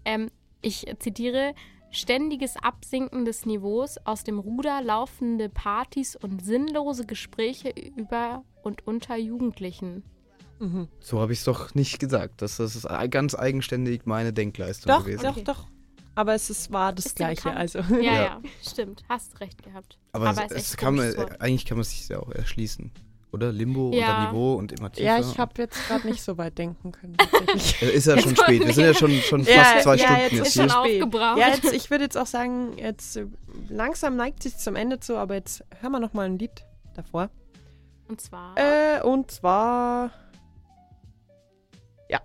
Ähm, 0.04 0.30
ich 0.62 0.86
zitiere: 0.98 1.54
Ständiges 1.94 2.56
Absinken 2.56 3.24
des 3.24 3.46
Niveaus, 3.46 3.98
aus 4.04 4.24
dem 4.24 4.38
Ruder 4.38 4.82
laufende 4.82 5.48
Partys 5.48 6.16
und 6.16 6.44
sinnlose 6.44 7.06
Gespräche 7.06 7.72
über 7.96 8.42
und 8.62 8.86
unter 8.86 9.16
Jugendlichen. 9.16 10.02
Mhm. 10.58 10.88
So 11.00 11.20
habe 11.20 11.32
ich 11.32 11.38
es 11.40 11.44
doch 11.44 11.74
nicht 11.74 11.98
gesagt. 11.98 12.42
Das, 12.42 12.56
das 12.56 12.76
ist 12.76 12.86
ganz 13.10 13.34
eigenständig 13.34 14.06
meine 14.06 14.32
Denkleistung 14.32 14.90
Doch, 14.92 15.04
gewesen. 15.04 15.22
doch, 15.22 15.30
Okay. 15.36 15.44
doch. 15.44 15.66
Aber 16.16 16.34
es 16.34 16.48
ist, 16.48 16.70
war 16.72 16.92
das 16.92 17.06
Ist 17.06 17.16
Gleiche. 17.16 17.52
Also. 17.56 17.80
Ja, 17.80 17.96
Ja. 18.00 18.12
ja, 18.22 18.40
stimmt. 18.62 19.02
Hast 19.08 19.40
recht 19.40 19.62
gehabt. 19.64 19.98
Aber, 20.12 20.28
Aber 20.28 20.44
es, 20.46 20.52
es 20.70 20.76
kann 20.76 20.94
man, 20.94 21.12
eigentlich 21.40 21.64
kann 21.64 21.76
man 21.76 21.84
sich 21.84 22.08
ja 22.08 22.20
auch 22.20 22.30
erschließen. 22.30 22.92
Oder? 23.34 23.50
Limbo 23.52 23.90
Ja. 23.92 24.08
unter 24.22 24.30
Niveau 24.32 24.54
und 24.54 24.70
immer 24.72 24.92
tiefer. 24.92 25.06
Ja, 25.06 25.18
ich 25.18 25.36
habe 25.38 25.52
jetzt 25.58 25.88
gerade 25.88 26.06
nicht 26.06 26.22
so 26.22 26.38
weit 26.38 26.56
denken 26.56 26.92
können. 26.92 27.16
Ist 27.80 28.06
ja 28.06 28.16
schon 28.16 28.36
spät. 28.36 28.64
Wir 28.64 28.72
sind 28.72 28.84
ja 28.84 28.94
schon, 28.94 29.10
schon 29.10 29.44
fast 29.44 29.74
Ja, 29.74 29.80
zwei 29.82 29.96
ja, 29.96 30.04
Stunden 30.06 30.20
jetzt 30.22 30.32
jetzt 30.32 30.46
ist 30.46 30.52
hier. 30.54 30.62
schon 30.62 30.70
aufgebraucht. 30.70 31.38
Ja, 31.38 31.48
jetzt, 31.48 31.72
ich 31.72 31.90
würde 31.90 32.04
jetzt 32.04 32.16
auch 32.16 32.26
sagen, 32.26 32.78
jetzt 32.78 33.16
äh, 33.16 33.26
langsam 33.68 34.14
neigt 34.14 34.42
sich 34.44 34.56
zum 34.56 34.76
Ende 34.76 35.00
zu, 35.00 35.16
aber 35.16 35.34
jetzt 35.34 35.64
hören 35.80 35.90
wir 35.92 35.98
noch 35.98 36.12
mal 36.12 36.26
ein 36.26 36.38
Lied 36.38 36.64
davor. 36.94 37.28
Und 38.06 38.20
zwar. 38.20 38.54
Äh, 38.56 39.02
und 39.02 39.30
zwar. 39.32 40.12
Ja. 42.08 42.20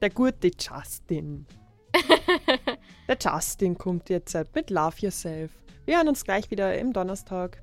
Der 0.00 0.08
gute 0.10 0.50
Justin. 0.58 1.46
der 3.06 3.18
Justin 3.20 3.76
kommt 3.76 4.08
jetzt 4.08 4.34
halt 4.34 4.54
mit 4.54 4.70
Love 4.70 4.96
Yourself. 5.00 5.50
Wir 5.84 5.98
hören 5.98 6.08
uns 6.08 6.24
gleich 6.24 6.50
wieder 6.50 6.78
im 6.78 6.94
Donnerstag. 6.94 7.62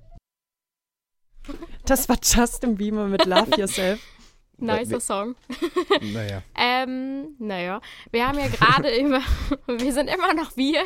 Das 1.86 2.08
war 2.10 2.18
Justin 2.22 2.76
Bieber 2.76 3.08
mit 3.08 3.26
Love 3.26 3.58
Yourself. 3.58 4.00
nicer 4.60 5.00
Song. 5.00 5.36
Naja. 6.02 6.44
Ähm, 6.56 7.36
naja, 7.40 7.82
wir 8.12 8.28
haben 8.28 8.40
ja 8.40 8.48
gerade 8.48 8.96
über, 9.00 9.22
wir 9.68 9.94
sind 9.94 10.08
immer 10.08 10.34
noch 10.34 10.56
wir 10.56 10.84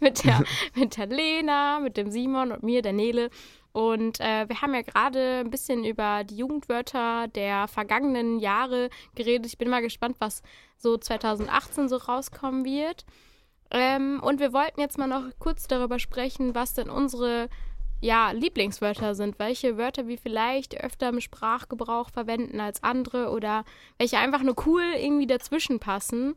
mit 0.00 0.24
der, 0.24 0.42
mit 0.74 0.96
der 0.96 1.06
Lena, 1.06 1.80
mit 1.80 1.96
dem 1.96 2.10
Simon 2.10 2.52
und 2.52 2.62
mir, 2.62 2.82
der 2.82 2.92
Nele. 2.92 3.30
Und 3.72 4.20
äh, 4.20 4.48
wir 4.48 4.60
haben 4.60 4.74
ja 4.74 4.82
gerade 4.82 5.40
ein 5.40 5.50
bisschen 5.50 5.84
über 5.84 6.24
die 6.24 6.36
Jugendwörter 6.36 7.28
der 7.28 7.68
vergangenen 7.68 8.38
Jahre 8.38 8.90
geredet. 9.14 9.46
Ich 9.46 9.58
bin 9.58 9.70
mal 9.70 9.80
gespannt, 9.80 10.16
was 10.18 10.42
so 10.76 10.98
2018 10.98 11.88
so 11.88 11.96
rauskommen 11.96 12.64
wird. 12.64 13.06
Ähm, 13.70 14.20
und 14.22 14.40
wir 14.40 14.52
wollten 14.52 14.80
jetzt 14.80 14.98
mal 14.98 15.06
noch 15.06 15.24
kurz 15.38 15.66
darüber 15.66 15.98
sprechen, 15.98 16.54
was 16.54 16.74
denn 16.74 16.90
unsere 16.90 17.48
ja, 18.02 18.32
Lieblingswörter 18.32 19.14
sind. 19.14 19.38
Welche 19.38 19.78
Wörter 19.78 20.08
wir 20.08 20.18
vielleicht 20.18 20.78
öfter 20.82 21.08
im 21.08 21.20
Sprachgebrauch 21.20 22.10
verwenden 22.10 22.60
als 22.60 22.82
andere 22.82 23.30
oder 23.30 23.64
welche 23.96 24.18
einfach 24.18 24.42
nur 24.42 24.56
cool 24.66 24.82
irgendwie 24.98 25.28
dazwischen 25.28 25.78
passen. 25.78 26.34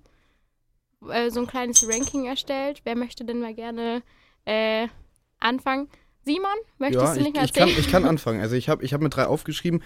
Äh, 1.09 1.31
so 1.31 1.39
ein 1.41 1.47
kleines 1.47 1.87
Ranking 1.89 2.25
erstellt. 2.25 2.81
Wer 2.83 2.95
möchte 2.95 3.25
denn 3.25 3.39
mal 3.39 3.55
gerne 3.55 4.03
äh, 4.45 4.87
anfangen? 5.39 5.89
Simon, 6.23 6.49
möchtest 6.77 7.03
Ja, 7.03 7.13
du 7.13 7.19
ich, 7.19 7.25
nicht 7.25 7.35
mal 7.35 7.45
ich, 7.45 7.53
kann, 7.53 7.67
erzählen? 7.67 7.83
ich 7.83 7.91
kann 7.91 8.05
anfangen. 8.05 8.41
Also 8.41 8.55
ich 8.55 8.69
habe 8.69 8.83
ich 8.85 8.93
hab 8.93 9.01
mir 9.01 9.09
drei 9.09 9.25
aufgeschrieben. 9.25 9.81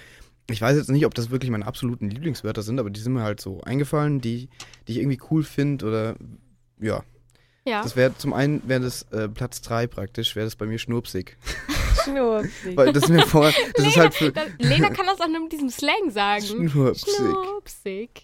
Ich 0.50 0.62
weiß 0.62 0.76
jetzt 0.76 0.90
nicht, 0.90 1.06
ob 1.06 1.14
das 1.14 1.30
wirklich 1.30 1.50
meine 1.50 1.66
absoluten 1.66 2.10
Lieblingswörter 2.10 2.62
sind, 2.62 2.80
aber 2.80 2.90
die 2.90 3.00
sind 3.00 3.14
mir 3.14 3.24
halt 3.24 3.40
so 3.40 3.62
eingefallen, 3.62 4.20
die, 4.20 4.50
die 4.88 4.94
ich 4.94 4.98
irgendwie 4.98 5.22
cool 5.32 5.44
finde 5.44 5.86
oder 5.86 6.16
ja. 6.80 7.04
Ja. 7.70 7.84
Das 7.84 7.96
wäre 7.96 8.18
zum 8.18 8.34
einen 8.34 8.62
wäre 8.68 8.82
das 8.82 9.04
äh, 9.12 9.28
Platz 9.30 9.62
drei 9.62 9.88
praktisch, 9.88 10.36
wäre 10.36 10.46
das 10.46 10.56
bei 10.56 10.66
mir 10.66 10.80
schnurpsig. 10.80 11.38
Schnurpsig. 12.04 12.78
Weil 12.78 12.94
das 12.94 13.10
mir 13.10 13.26
vor, 13.26 13.52
das 13.76 13.86
ist 13.86 13.98
halt 13.98 14.14
für 14.14 14.34
Lena 14.58 14.90
kann 14.90 15.06
das 15.06 15.20
auch 15.20 15.28
nur 15.28 15.42
mit 15.42 15.52
diesem 15.52 15.70
Slang 15.70 16.10
sagen. 16.12 16.70
schnurpsig. 16.70 17.14
Schnupsig. 17.14 18.24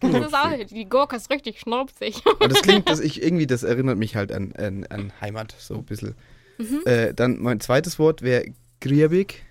Das 0.00 0.10
ist 0.26 0.34
auch, 0.34 0.46
Schnurpsig. 0.48 0.68
die 0.68 0.84
Gurke 0.88 1.16
ist 1.16 1.30
richtig 1.30 1.60
schnupsig. 1.60 2.20
Aber 2.26 2.48
das 2.48 2.62
klingt, 2.62 2.88
dass 2.88 2.98
ich 3.00 3.22
irgendwie, 3.22 3.46
das 3.46 3.62
erinnert 3.62 3.96
mich 3.96 4.16
halt 4.16 4.32
an, 4.32 4.52
an, 4.56 4.84
an 4.88 5.12
Heimat, 5.20 5.54
so 5.58 5.74
ein 5.74 5.84
bisschen. 5.84 6.14
Mhm. 6.58 6.82
Äh, 6.84 7.14
dann 7.14 7.38
mein 7.40 7.60
zweites 7.60 7.98
Wort 7.98 8.22
wäre 8.22 8.46
griebig, 8.80 9.42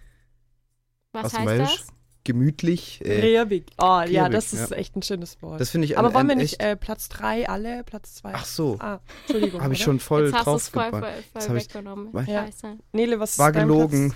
Was 1.13 1.33
heißt 1.33 1.45
Bayerisch? 1.45 1.77
das? 1.77 1.87
Gemütlich. 2.23 3.01
Äh, 3.03 3.19
Rehwig. 3.21 3.65
Oh, 3.77 3.83
ja, 3.85 4.01
Rehwig, 4.25 4.31
das 4.31 4.53
ist 4.53 4.71
ja. 4.71 4.77
echt 4.77 4.95
ein 4.95 5.01
schönes 5.01 5.41
Wort. 5.41 5.59
das 5.59 5.69
finde 5.71 5.85
ich 5.85 5.97
Aber 5.97 6.09
ein, 6.09 6.13
wollen 6.13 6.27
wir 6.27 6.35
nicht 6.35 6.61
äh, 6.61 6.75
Platz 6.75 7.09
3 7.09 7.49
alle, 7.49 7.83
Platz 7.83 8.15
2? 8.15 8.31
Ach 8.33 8.45
so, 8.45 8.77
Ah, 8.79 8.99
Entschuldigung. 9.27 9.61
habe 9.61 9.73
ich 9.73 9.81
schon 9.81 9.99
voll 9.99 10.25
Jetzt 10.25 10.35
hast 10.35 10.45
du 10.47 10.55
es 10.55 10.69
voll, 10.69 10.89
voll, 10.89 11.01
voll 11.01 11.09
Jetzt 11.35 11.49
hab 11.49 11.55
ich- 11.55 11.63
weggenommen. 11.65 12.09
Was? 12.11 12.27
Ja. 12.27 12.45
Nele, 12.93 13.19
was 13.19 13.37
War 13.39 13.49
ist 13.49 13.55
dein 13.55 13.67
gelogen. 13.67 14.13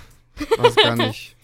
War 0.58 0.66
es 0.66 0.76
gar 0.76 0.96
nicht. 0.96 1.36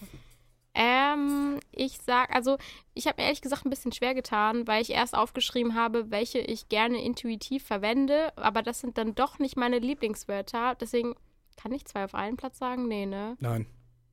Ähm, 0.74 1.60
ich 1.72 1.98
sag, 2.06 2.34
also 2.34 2.56
ich 2.94 3.06
habe 3.06 3.20
mir 3.20 3.26
ehrlich 3.26 3.42
gesagt 3.42 3.66
ein 3.66 3.70
bisschen 3.70 3.92
schwer 3.92 4.14
getan, 4.14 4.66
weil 4.66 4.80
ich 4.80 4.90
erst 4.90 5.14
aufgeschrieben 5.14 5.74
habe, 5.74 6.10
welche 6.10 6.38
ich 6.38 6.68
gerne 6.70 7.02
intuitiv 7.02 7.64
verwende, 7.64 8.32
aber 8.36 8.62
das 8.62 8.80
sind 8.80 8.96
dann 8.96 9.14
doch 9.14 9.38
nicht 9.38 9.56
meine 9.58 9.78
Lieblingswörter. 9.80 10.74
Deswegen 10.80 11.14
kann 11.60 11.72
ich 11.72 11.84
zwei 11.84 12.04
auf 12.04 12.14
einen 12.14 12.38
Platz 12.38 12.58
sagen? 12.58 12.88
Nee, 12.88 13.04
ne? 13.04 13.36
Nein. 13.40 13.66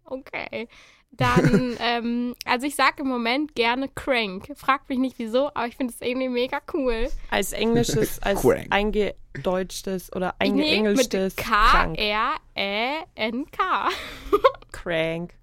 Okay. 0.03 0.67
Dann, 1.11 1.75
ähm, 1.79 2.35
also 2.45 2.65
ich 2.67 2.75
sage 2.75 3.01
im 3.01 3.07
Moment 3.07 3.55
gerne 3.55 3.89
crank. 3.89 4.51
Fragt 4.55 4.89
mich 4.89 4.99
nicht 4.99 5.17
wieso, 5.19 5.47
aber 5.49 5.67
ich 5.67 5.75
finde 5.75 5.93
es 5.93 6.01
irgendwie 6.01 6.29
mega 6.29 6.59
cool. 6.73 7.09
Als 7.29 7.51
englisches, 7.53 8.19
als 8.23 8.41
Crank. 8.41 8.67
eingedeutschtes 8.69 10.13
oder 10.15 10.35
Nee, 10.41 10.51
mit 10.51 10.65
eingeenglischtes 10.65 11.35
Krank. 11.35 11.97
K-R-E-N-K. 11.97 13.89
Crank. 14.71 15.33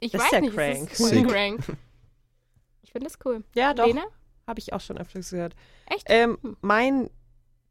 Ich 0.00 0.14
Ist 0.14 0.22
weiß 0.24 0.30
ja 0.32 0.40
nicht, 0.40 0.54
crank. 0.54 0.90
ist 0.92 0.98
Sick. 0.98 1.26
crank. 1.28 1.60
Ich 2.82 2.92
finde 2.92 3.06
es 3.08 3.18
cool. 3.24 3.42
Ja, 3.54 3.74
doch. 3.74 3.86
Lena? 3.86 4.04
Habe 4.46 4.60
ich 4.60 4.72
auch 4.72 4.80
schon 4.80 4.96
öfters 4.98 5.30
gehört. 5.30 5.54
Echt? 5.86 6.04
Ähm, 6.08 6.38
Hm. 6.42 6.56
mein 6.60 7.10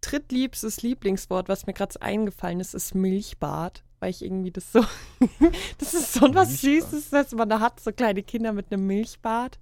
drittliebstes 0.01 0.81
Lieblingswort, 0.81 1.47
was 1.49 1.65
mir 1.67 1.73
gerade 1.73 1.93
so 1.93 1.99
eingefallen 2.01 2.59
ist, 2.59 2.73
ist 2.75 2.93
Milchbad. 2.95 3.83
Weil 3.99 4.09
ich 4.11 4.23
irgendwie 4.23 4.51
das 4.51 4.71
so. 4.71 4.83
das 5.77 5.93
ist 5.93 6.13
so 6.13 6.33
was 6.33 6.63
Milchbad. 6.63 6.91
Süßes, 6.91 7.11
was 7.11 7.31
man 7.33 7.49
da 7.49 7.59
hat, 7.59 7.79
so 7.79 7.91
kleine 7.91 8.23
Kinder 8.23 8.51
mit 8.53 8.71
einem 8.71 8.85
Milchbad. 8.87 9.59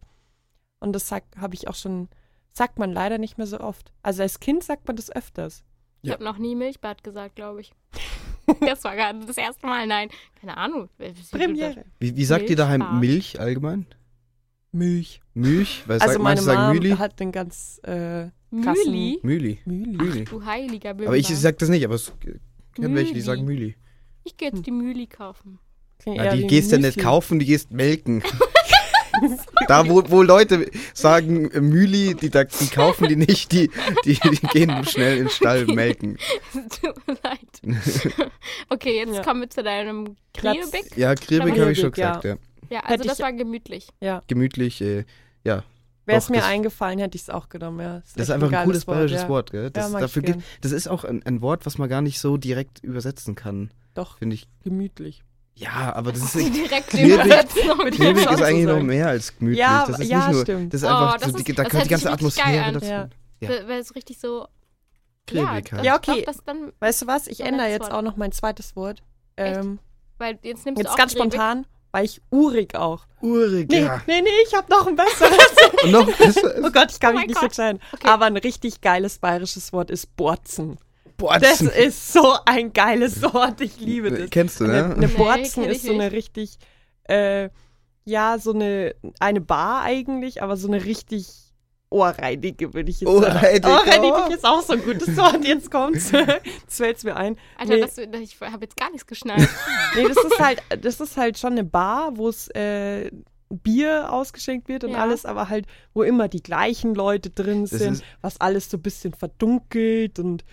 Und 0.79 0.93
das 0.93 1.11
habe 1.11 1.53
ich 1.53 1.67
auch 1.67 1.75
schon. 1.75 2.09
Sagt 2.51 2.77
man 2.77 2.91
leider 2.91 3.17
nicht 3.17 3.37
mehr 3.39 3.47
so 3.47 3.59
oft. 3.59 3.91
Also 4.03 4.21
als 4.21 4.39
Kind 4.39 4.63
sagt 4.63 4.87
man 4.87 4.95
das 4.95 5.09
öfters. 5.15 5.63
Ich 6.03 6.09
Ja. 6.09 6.15
habe 6.15 6.23
noch 6.23 6.37
nie 6.37 6.55
Milchbad 6.55 7.03
gesagt, 7.03 7.35
glaube 7.35 7.61
ich. 7.61 7.71
das 8.59 8.83
war 8.83 8.95
gerade 8.95 9.25
das 9.25 9.37
erste 9.37 9.65
Mal. 9.65 9.87
Nein, 9.87 10.09
keine 10.39 10.57
Ahnung. 10.57 10.89
Premiere. 11.31 11.85
Wie, 11.99 12.15
wie 12.15 12.25
sagt 12.25 12.49
ihr 12.49 12.55
daheim 12.55 12.79
Milchbad. 12.81 12.99
Milch 12.99 13.39
allgemein? 13.39 13.85
Milch. 14.71 15.21
Milch? 15.33 15.83
Weil 15.87 16.01
Also 16.01 16.19
meine 16.19 16.41
manche 16.41 16.43
sagen 16.43 16.61
Mom 16.63 16.77
Mühli. 16.77 16.97
hat 16.97 17.19
den 17.19 17.31
ganz 17.31 17.79
äh, 17.83 18.25
Mühli. 18.51 19.19
Mühli. 19.23 19.59
Mühli. 19.65 19.97
Mühli. 19.97 20.23
Du 20.25 20.43
heiliger 20.45 20.93
Bimber. 20.93 21.09
Aber 21.09 21.17
ich 21.17 21.27
sag 21.27 21.57
das 21.59 21.69
nicht, 21.69 21.85
aber 21.85 21.95
es 21.95 22.11
kennen 22.75 22.95
welche, 22.95 23.13
die 23.13 23.21
sagen 23.21 23.45
Mühli. 23.45 23.75
Ich 24.23 24.37
gehe 24.37 24.49
jetzt 24.49 24.65
die 24.65 24.71
Mühli 24.71 25.07
kaufen. 25.07 25.59
Ja, 26.05 26.35
die 26.35 26.43
wie 26.43 26.47
gehst 26.47 26.71
du 26.71 26.79
nicht 26.79 26.97
kaufen, 26.99 27.39
die 27.39 27.45
gehst 27.45 27.71
melken. 27.71 28.23
da, 29.67 29.87
wo, 29.87 30.03
wo 30.09 30.21
Leute 30.23 30.69
sagen 30.93 31.49
äh, 31.51 31.61
Mühli, 31.61 32.15
die, 32.15 32.29
da- 32.29 32.43
die 32.45 32.67
kaufen 32.67 33.07
die 33.07 33.15
nicht, 33.15 33.51
die, 33.51 33.69
die, 34.05 34.15
die 34.19 34.47
gehen 34.47 34.83
schnell 34.85 35.17
in 35.17 35.23
den 35.25 35.29
Stall 35.29 35.65
melken. 35.65 36.17
Tut 36.53 37.07
mir 37.07 37.17
leid. 37.23 37.77
okay, 38.69 38.97
jetzt 38.97 39.15
Ja. 39.15 39.21
kommen 39.23 39.41
wir 39.41 39.49
zu 39.49 39.63
deinem 39.63 40.15
Kriebig. 40.33 40.97
Ja, 40.97 41.13
Kriebig 41.15 41.59
habe 41.59 41.71
ich 41.71 41.79
schon 41.79 41.91
Kriebig, 41.91 41.97
ja. 41.99 42.19
gesagt, 42.19 42.25
ja. 42.25 42.35
Ja, 42.69 42.79
also 42.81 42.93
Hätte 42.95 43.07
das 43.07 43.19
war 43.19 43.31
gemütlich. 43.33 43.87
Gemütlich, 44.27 44.81
äh, 44.81 45.05
ja. 45.43 45.63
Wäre 46.05 46.17
es 46.17 46.29
mir 46.29 46.37
das- 46.37 46.47
eingefallen, 46.47 46.99
hätte 46.99 47.15
ich 47.15 47.21
es 47.21 47.29
auch 47.29 47.49
genommen, 47.49 47.79
ja. 47.81 48.01
Das 48.15 48.23
ist 48.27 48.29
einfach 48.31 48.47
ein 48.47 48.51
geiles 48.51 48.65
cooles 48.65 48.85
bayerisches 48.85 49.21
ja. 49.21 49.29
Wort, 49.29 49.51
gell? 49.51 49.69
Das, 49.69 49.91
dafür 49.91 50.21
gibt, 50.23 50.43
das 50.61 50.71
ist 50.71 50.87
auch 50.87 51.03
ein, 51.03 51.23
ein 51.23 51.41
Wort, 51.41 51.65
was 51.65 51.77
man 51.77 51.87
gar 51.87 52.01
nicht 52.01 52.19
so 52.19 52.35
direkt 52.37 52.83
übersetzen 52.83 53.35
kann, 53.35 53.69
Doch, 53.93 54.17
finde 54.17 54.35
ich. 54.35 54.47
gemütlich. 54.63 55.23
Ja, 55.55 55.93
aber 55.95 56.11
das 56.11 56.33
ist 56.35 56.55
direkt 56.55 56.93
jetzt 56.93 57.69
auch 57.69 57.85
ist 57.85 58.41
eigentlich 58.41 58.65
noch 58.65 58.81
mehr 58.81 59.07
als 59.07 59.37
gemütlich. 59.37 59.59
Ja, 59.59 59.85
das 59.85 59.99
ist 59.99 60.07
ja, 60.09 60.17
nicht 60.27 60.31
nur, 60.31 60.41
stimmt. 60.41 60.73
das 60.73 60.81
ist 60.81 60.87
Oh, 60.87 60.91
einfach, 60.91 61.17
das 61.17 61.31
so, 61.31 61.37
ist- 61.37 61.47
die, 61.47 61.53
da 61.53 61.63
kommt 61.65 61.85
die 61.85 61.89
ganze 61.89 62.11
Atmosphäre 62.11 62.71
dazu. 62.73 62.85
Ja. 62.85 63.09
Ja. 63.39 63.49
Weil 63.67 63.79
es 63.79 63.93
richtig 63.95 64.19
so. 64.19 64.47
Kriebig 65.27 65.43
ja, 65.45 65.51
halt. 65.77 65.85
Ja, 65.85 65.97
glaub, 65.97 66.17
okay. 66.17 66.25
dann, 66.45 66.73
Weißt 66.79 67.03
du 67.03 67.07
was? 67.07 67.27
Ich 67.27 67.37
So 67.37 67.43
ändere 67.43 67.67
jetzt 67.69 67.83
Wort. 67.83 67.93
auch 67.93 68.01
noch 68.01 68.17
mein 68.17 68.31
zweites 68.31 68.75
Wort. 68.75 69.03
Echt? 69.35 69.57
Ähm, 69.57 69.79
weil 70.17 70.39
jetzt 70.43 70.65
nimmst 70.65 70.79
du 70.79 70.83
jetzt 70.83 70.91
auch 70.91 70.97
ganz 70.97 71.13
Kriebig. 71.13 71.33
spontan, 71.33 71.65
weil 71.91 72.05
ich 72.05 72.21
urig 72.31 72.75
auch. 72.75 73.05
Urig, 73.21 73.69
Nee, 73.69 73.83
ja. 73.83 74.01
nee, 74.07 74.21
nee, 74.21 74.29
ich 74.47 74.53
habe 74.55 74.69
noch 74.71 74.87
ein 74.87 74.95
besseres. 74.95 75.37
Und 75.83 75.91
noch 75.91 76.05
besser 76.17 76.55
oh 76.63 76.71
Gott, 76.71 76.91
ich 76.91 76.99
kann 76.99 77.15
Oh 77.15 77.19
mich 77.19 77.27
nicht 77.27 77.41
entscheiden. 77.43 77.79
Okay. 77.93 78.07
Aber 78.07 78.25
ein 78.25 78.37
richtig 78.37 78.81
geiles 78.81 79.19
bayerisches 79.19 79.71
Wort 79.71 79.91
ist 79.91 80.15
Borzen. 80.17 80.77
Das 81.27 81.59
Borzen. 81.59 81.69
ist 81.69 82.13
so 82.13 82.35
ein 82.45 82.73
geiles 82.73 83.21
Wort. 83.21 83.61
Ich 83.61 83.79
liebe 83.79 84.11
das. 84.11 84.29
Kennst 84.29 84.59
du, 84.59 84.65
Eine, 84.65 84.73
ne? 84.89 84.95
eine 84.95 85.07
Nee, 85.07 85.13
Borzen 85.13 85.63
ich 85.63 85.69
ist 85.77 85.85
so 85.85 85.93
eine 85.93 86.11
richtig, 86.11 86.57
äh, 87.05 87.49
ja, 88.05 88.37
so 88.39 88.53
eine, 88.53 88.95
eine 89.19 89.41
Bar 89.41 89.81
eigentlich, 89.83 90.41
aber 90.43 90.57
so 90.57 90.67
eine 90.67 90.83
richtig 90.85 91.27
ohrreinige, 91.89 92.73
würde 92.73 92.89
ich 92.89 93.01
jetzt 93.01 93.09
Ohrreinige. 93.09 93.67
sagen. 93.67 94.03
Ohrreinige 94.03 94.33
ist 94.35 94.45
auch 94.45 94.61
so 94.61 94.73
ein 94.73 94.83
gutes 94.83 95.15
Wort. 95.15 95.45
Jetzt 95.45 95.69
kommt's. 95.69 96.11
Jetzt 96.11 96.77
fällt's 96.77 97.03
mir 97.03 97.15
ein. 97.15 97.37
Alter, 97.57 97.75
Nee. 97.75 97.81
das, 97.81 97.97
ich 97.97 98.41
habe 98.41 98.63
jetzt 98.65 98.75
gar 98.77 98.89
nichts 98.89 99.05
geschnallt. 99.05 99.47
Nee, 99.95 100.07
das 100.07 100.17
ist 100.17 100.39
halt, 100.39 100.61
das 100.81 100.99
ist 100.99 101.17
halt 101.17 101.37
schon 101.37 101.51
eine 101.51 101.63
Bar, 101.63 102.17
wo 102.17 102.29
es 102.29 102.47
äh, 102.49 103.11
Bier 103.49 104.11
ausgeschenkt 104.11 104.67
wird 104.69 104.83
und 104.83 104.91
Ja. 104.93 104.97
alles, 105.03 105.23
aber 105.25 105.49
halt, 105.49 105.67
wo 105.93 106.01
immer 106.01 106.27
die 106.27 106.41
gleichen 106.41 106.95
Leute 106.95 107.29
drin 107.29 107.61
Das 107.69 107.79
sind, 107.79 108.03
was 108.21 108.41
alles 108.41 108.71
so 108.71 108.77
ein 108.77 108.81
bisschen 108.81 109.13
verdunkelt 109.13 110.17
und 110.17 110.43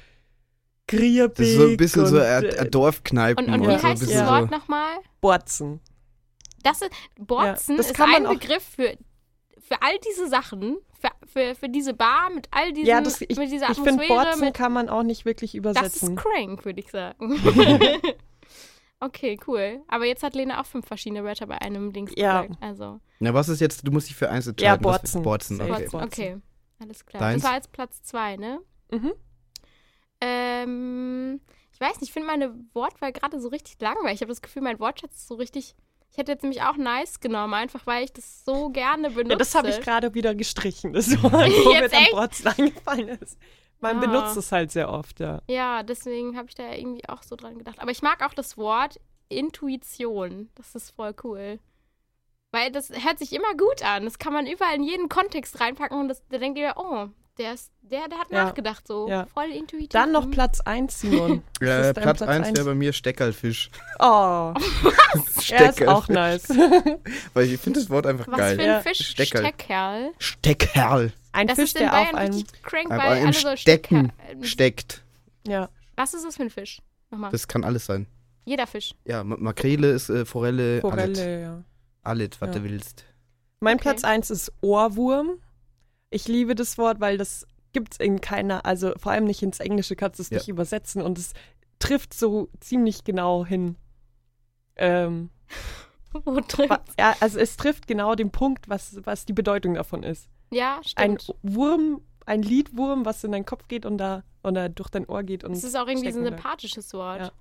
griebig. 0.91 1.35
Das 1.37 1.47
ist 1.49 1.57
so 1.57 1.67
ein 1.67 1.77
bisschen 1.77 2.07
so 2.07 2.17
und, 2.17 2.23
ein, 2.23 2.45
äh, 2.45 2.59
ein 2.59 2.71
Dorfkneipen. 2.71 3.47
Und, 3.47 3.55
und 3.55 3.69
wie 3.69 3.79
so 3.79 3.83
heißt 3.83 4.03
das. 4.03 4.27
Wort 4.27 4.51
nochmal? 4.51 4.97
Borzen. 5.21 5.81
Das 6.63 6.83
ist, 6.83 6.91
Borzen 7.19 7.77
Ja, 7.77 7.83
das 7.83 7.91
ist 7.91 8.01
ein 8.01 8.25
Begriff 8.25 8.63
für 8.63 8.97
für 9.71 9.81
all 9.83 9.99
diese 10.05 10.29
Sachen, 10.29 10.79
für, 10.99 11.11
für, 11.27 11.55
für 11.55 11.69
diese 11.69 11.95
Bar 11.95 12.31
mit 12.35 12.49
all 12.51 12.73
diesen, 12.73 12.89
Ja, 12.89 13.01
das, 13.01 13.21
ich, 13.21 13.37
mit 13.37 13.53
dieser 13.53 13.71
ich 13.71 13.77
finde, 13.77 14.03
Atmosphäre, 14.03 14.25
Borzen 14.25 14.41
mit, 14.47 14.55
kann 14.55 14.73
man 14.73 14.89
auch 14.89 15.05
nicht 15.05 15.25
wirklich 15.25 15.53
das 15.53 15.59
übersetzen. 15.59 16.17
ist 16.17 16.25
crank, 16.25 16.65
würde 16.65 16.81
ich 16.81 16.91
sagen. 16.91 17.41
okay, 19.01 19.39
cool. 19.47 19.81
Aber 19.87 20.07
jetzt 20.07 20.25
hat 20.25 20.35
Lena 20.35 20.61
auch 20.61 20.67
fünf 20.67 20.87
verschiedene 20.87 21.23
Wörter 21.23 21.47
bei 21.47 21.61
einem 21.61 21.93
Dings 21.93 22.13
Ja. 22.17 22.43
gesagt. 22.43 22.63
Also, 22.63 23.01
Na, 23.21 23.33
was 23.33 23.49
ist 23.49 23.61
jetzt? 23.61 23.87
Du 23.87 23.93
musst 23.93 24.09
dich 24.09 24.17
für 24.17 24.29
eins 24.29 24.49
entscheiden. 24.49 24.83
Ja, 24.83 24.85
Was- 24.85 25.01
Borzen. 25.01 25.23
Borzen, 25.23 25.61
okay. 25.61 25.89
Borzen. 25.89 26.01
okay. 26.03 26.37
Alles 26.81 27.07
klar. 27.07 27.21
Deins? 27.21 27.43
Das 27.43 27.51
war 27.51 27.57
jetzt 27.57 27.73
Platz 27.73 28.03
zwei, 28.03 28.37
ne? 28.37 28.59
Mhm. 28.91 29.13
Ähm, 30.21 31.41
ich 31.73 31.81
weiß 31.81 31.95
nicht, 32.01 32.09
ich 32.09 32.13
finde 32.13 32.27
meine 32.29 32.55
Wortwahl 32.75 33.13
gerade 33.13 33.41
so 33.41 33.49
richtig 33.49 33.81
langweilig. 33.81 34.15
Ich 34.17 34.21
habe 34.23 34.31
das 34.33 34.43
Gefühl, 34.43 34.63
mein 34.63 34.79
Wortschatz 34.81 35.15
ist 35.17 35.29
so 35.29 35.35
richtig. 35.35 35.75
Ich 36.13 36.19
hätte 36.19 36.33
jetzt 36.33 36.43
nämlich 36.43 36.63
auch 36.63 36.77
nice 36.77 37.21
genommen, 37.21 37.55
einfach 37.55 37.87
weil 37.87 38.03
ich 38.05 38.13
das 38.13 38.45
so 38.45 38.71
gerne 38.71 39.11
benutze. 39.11 39.31
Ja, 39.33 39.37
das 39.39 39.55
habe 39.55 39.71
ich 39.71 39.81
gerade 39.81 40.13
wieder 40.15 40.35
gestrichen, 40.35 40.93
das 40.93 41.09
Wort, 41.23 41.33
wo 41.33 41.73
mir 41.73 41.89
dann? 41.89 42.05
Borzen 42.11 42.49
eingefallen 42.49 43.09
ist. 43.09 43.39
Man 43.79 43.97
Ah. 43.97 44.01
benutzt 44.01 44.37
es 44.37 44.51
halt 44.53 44.73
sehr 44.73 44.91
oft, 44.91 45.21
ja. 45.21 45.41
Ja, 45.49 45.83
deswegen 45.85 46.37
habe 46.37 46.49
ich 46.49 46.55
da 46.57 46.75
irgendwie 46.75 47.09
auch 47.09 47.23
so 47.23 47.37
dran 47.37 47.57
gedacht. 47.59 47.79
Aber 47.79 47.93
ich 47.93 48.03
mag 48.03 48.25
auch 48.27 48.35
das 48.35 48.59
Wort 48.59 48.99
Intuition. 49.29 50.51
Das 50.57 50.75
ist 50.75 50.91
voll 50.91 51.15
cool. 51.25 51.61
Weil 52.53 52.73
das 52.73 52.91
hört 52.91 53.19
sich 53.21 53.33
immer 53.33 53.55
gut 53.57 53.83
an. 53.85 54.05
Das 54.05 54.19
kann 54.19 54.33
man 54.33 54.47
überall 54.49 54.75
in 54.75 54.83
jeden 54.83 55.09
Kontext 55.09 55.61
reinpacken 55.61 55.99
und 55.99 56.09
das, 56.09 56.23
da 56.29 56.39
denkt 56.39 56.59
ihr, 56.59 56.75
oh, 56.77 57.07
der, 57.39 57.55
ist, 57.55 57.71
der, 57.83 58.09
der 58.09 58.19
hat 58.19 58.31
Ja. 58.31 58.45
nachgedacht, 58.45 58.87
so 58.87 59.09
Ja. 59.09 59.27
voll 59.27 59.51
intuitiv. 59.51 59.89
Dann 59.91 60.13
noch 60.13 60.27
Mhm. 60.27 60.31
Platz 60.33 60.61
1, 60.61 61.01
Simon. 61.01 61.43
Was 61.61 61.69
Äh, 61.69 61.95
Platz 61.95 62.23
1 62.23 62.47
eins? 62.49 62.57
wäre 62.59 62.67
bei 62.67 62.75
mir 62.75 62.93
Steckerlfisch. 62.93 63.71
Oh, 63.99 64.53
er 65.51 65.71
ist 65.71 65.87
auch 65.87 66.09
nice. 66.09 66.49
Weil 67.35 67.47
ich 67.47 67.61
finde 67.61 67.81
das 67.81 67.89
Wort 67.91 68.07
einfach 68.07 68.29
Was 68.29 68.37
geil. 68.39 68.57
für 68.57 68.63
ein 68.63 68.69
Ja. 68.69 68.81
Fisch? 68.81 68.99
Steckerl. 69.09 69.43
Steckerl. 69.45 70.11
Steckerl. 70.19 71.13
Ein 71.33 71.47
Das 71.47 71.57
Fisch, 71.57 71.65
ist 71.71 71.77
in 71.77 71.83
der 71.85 71.93
auf 71.93 72.05
Bayern 72.11 72.17
einem. 72.17 72.45
crank, 72.63 72.91
weil 72.91 73.33
so 73.33 73.57
Stecken 73.57 74.13
steckt. 74.43 75.03
Ja. 75.47 75.69
Was 75.97 76.15
ist 76.15 76.25
das 76.25 76.37
für 76.37 76.43
ein 76.43 76.51
Fisch? 76.51 76.81
Nochmal. 77.11 77.31
Das 77.31 77.47
kann 77.49 77.65
alles 77.65 77.87
sein. 77.87 78.07
Jeder 78.45 78.67
Fisch. 78.67 78.95
Ja, 79.05 79.23
Ma- 79.23 79.37
Makrele 79.39 79.91
ist 79.93 80.09
äh, 80.11 80.25
Forelle, 80.25 80.81
alles. 80.83 81.19
Forelle, 81.19 81.41
ja. 81.43 81.63
Alles, 82.03 82.31
was 82.41 82.49
Ja. 82.49 82.55
du 82.55 82.65
willst. 82.65 83.05
Mein 83.61 83.75
Okay. 83.77 83.83
Platz 83.83 84.05
1 84.05 84.31
ist 84.31 84.53
Ohrwurm. 84.61 85.39
Ich 86.11 86.27
liebe 86.29 86.55
das 86.55 86.77
Wort, 86.79 87.01
weil 87.01 87.17
das 87.19 87.47
gibt 87.73 87.95
es 87.95 88.01
in 88.01 88.21
keiner, 88.21 88.67
also 88.67 88.93
vor 88.99 89.13
allem 89.13 89.25
nicht 89.25 89.43
ins 89.43 89.61
Englische 89.61 89.95
kannst 89.97 90.19
du 90.19 90.23
es 90.25 90.31
Ja. 90.31 90.39
nicht 90.39 90.49
übersetzen 90.49 91.03
und 91.03 91.19
es 91.19 91.33
trifft 91.79 92.13
so 92.15 92.49
ziemlich 92.61 93.05
genau 93.05 93.47
hin. 93.47 93.77
Ähm, 94.77 95.31
Wo 96.13 96.35
wa- 96.37 96.81
ja, 96.99 97.15
also 97.21 97.39
es 97.39 97.57
trifft 97.57 97.87
genau 97.87 98.15
den 98.17 98.33
Punkt, 98.33 98.69
was, 98.69 98.99
was 99.05 99.25
die 99.25 99.33
Bedeutung 99.33 99.75
davon 99.75 100.03
ist. 100.03 100.29
Ja, 100.51 100.81
Ein 100.97 101.19
stimmt. 101.21 101.39
Wurm, 101.43 102.03
ein 102.27 102.43
Liedwurm, 102.43 103.05
was 103.05 103.23
in 103.23 103.31
deinen 103.33 103.47
Kopf 103.47 103.69
geht 103.69 103.87
und 103.87 103.99
da 103.99 104.25
oder 104.43 104.69
durch 104.69 104.89
dein 104.91 105.07
Ohr 105.07 105.23
geht 105.23 105.45
und 105.45 105.53
Das 105.53 105.63
ist 105.63 105.77
auch 105.77 105.87
irgendwie 105.87 106.11
so 106.11 106.19
ein 106.19 106.25
sympathisches 106.25 106.93
Wort. 106.95 107.21
Ja. 107.21 107.33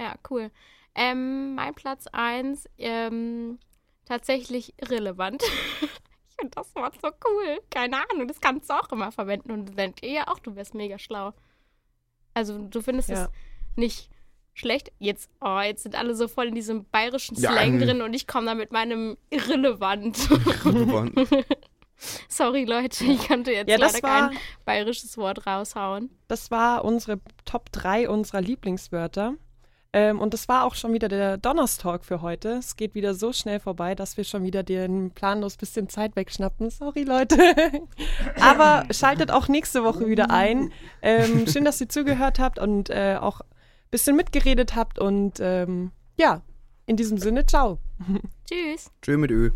Ja, 0.00 0.14
cool. 0.30 0.50
Ähm, 0.94 1.54
mein 1.54 1.74
Platz 1.74 2.06
1, 2.12 2.68
ähm, 2.76 3.58
tatsächlich 4.04 4.74
irrelevant. 4.78 5.42
finde 6.42 6.54
das 6.56 6.74
Wort 6.74 6.94
so 7.00 7.08
cool. 7.08 7.60
Keine 7.70 7.96
Ahnung, 8.10 8.28
das 8.28 8.40
kannst 8.40 8.68
du 8.68 8.74
auch 8.74 8.90
immer 8.92 9.12
verwenden 9.12 9.50
und 9.52 9.78
denkt 9.78 10.02
ihr 10.04 10.12
ja 10.12 10.28
auch, 10.28 10.38
du 10.38 10.54
wärst 10.56 10.74
mega 10.74 10.98
schlau. 10.98 11.32
Also 12.34 12.58
du 12.58 12.80
findest 12.82 13.08
Ja. 13.10 13.24
es 13.24 13.30
nicht 13.76 14.10
schlecht. 14.54 14.92
Jetzt, 14.98 15.30
oh, 15.40 15.60
jetzt 15.60 15.82
sind 15.82 15.94
alle 15.94 16.14
so 16.14 16.28
voll 16.28 16.48
in 16.48 16.54
diesem 16.54 16.84
bayerischen 16.90 17.36
Ja, 17.36 17.52
Slang 17.52 17.74
ähm. 17.74 17.80
drin 17.80 18.02
und 18.02 18.14
ich 18.14 18.26
komme 18.26 18.46
da 18.46 18.54
mit 18.54 18.72
meinem 18.72 19.16
irrelevant. 19.30 20.18
Gewonnen. 20.62 21.14
Sorry, 22.28 22.64
Leute, 22.64 23.04
ich 23.04 23.28
konnte 23.28 23.52
jetzt 23.52 23.68
Ja, 23.70 23.78
das 23.78 23.92
leider 23.94 24.08
war, 24.08 24.28
kein 24.30 24.38
bayerisches 24.64 25.16
Wort 25.18 25.46
raushauen. 25.46 26.10
das 26.28 26.50
war 26.50 26.84
unsere 26.84 27.20
Top 27.44 27.70
3 27.72 28.08
unserer 28.08 28.40
Lieblingswörter. 28.40 29.34
Ähm, 29.94 30.20
und 30.20 30.32
das 30.32 30.48
war 30.48 30.64
auch 30.64 30.74
schon 30.74 30.94
wieder 30.94 31.08
der 31.08 31.36
Donnerstalk 31.36 32.04
für 32.04 32.22
heute. 32.22 32.52
Es 32.52 32.76
geht 32.76 32.94
wieder 32.94 33.14
so 33.14 33.32
schnell 33.32 33.60
vorbei, 33.60 33.94
dass 33.94 34.16
wir 34.16 34.24
schon 34.24 34.42
wieder 34.42 34.62
den 34.62 35.10
planlos 35.10 35.56
bisschen 35.56 35.88
Zeit 35.88 36.16
wegschnappen. 36.16 36.70
Sorry, 36.70 37.02
Leute. 37.02 37.36
Aber 38.40 38.86
schaltet 38.90 39.30
auch 39.30 39.48
nächste 39.48 39.84
Woche 39.84 40.06
wieder 40.06 40.30
ein. 40.30 40.72
Ähm, 41.02 41.46
schön, 41.46 41.64
dass 41.64 41.80
ihr 41.80 41.90
zugehört 41.90 42.38
habt 42.38 42.58
und 42.58 42.88
äh, 42.88 43.18
auch 43.20 43.40
ein 43.40 43.46
bisschen 43.90 44.16
mitgeredet 44.16 44.74
habt. 44.74 44.98
Und 44.98 45.40
ähm, 45.40 45.90
ja, 46.16 46.40
in 46.86 46.96
diesem 46.96 47.18
Sinne, 47.18 47.44
ciao. 47.44 47.78
Tschüss. 48.48 48.90
Tschö 49.02 49.18
mit 49.18 49.30
Ö. 49.30 49.50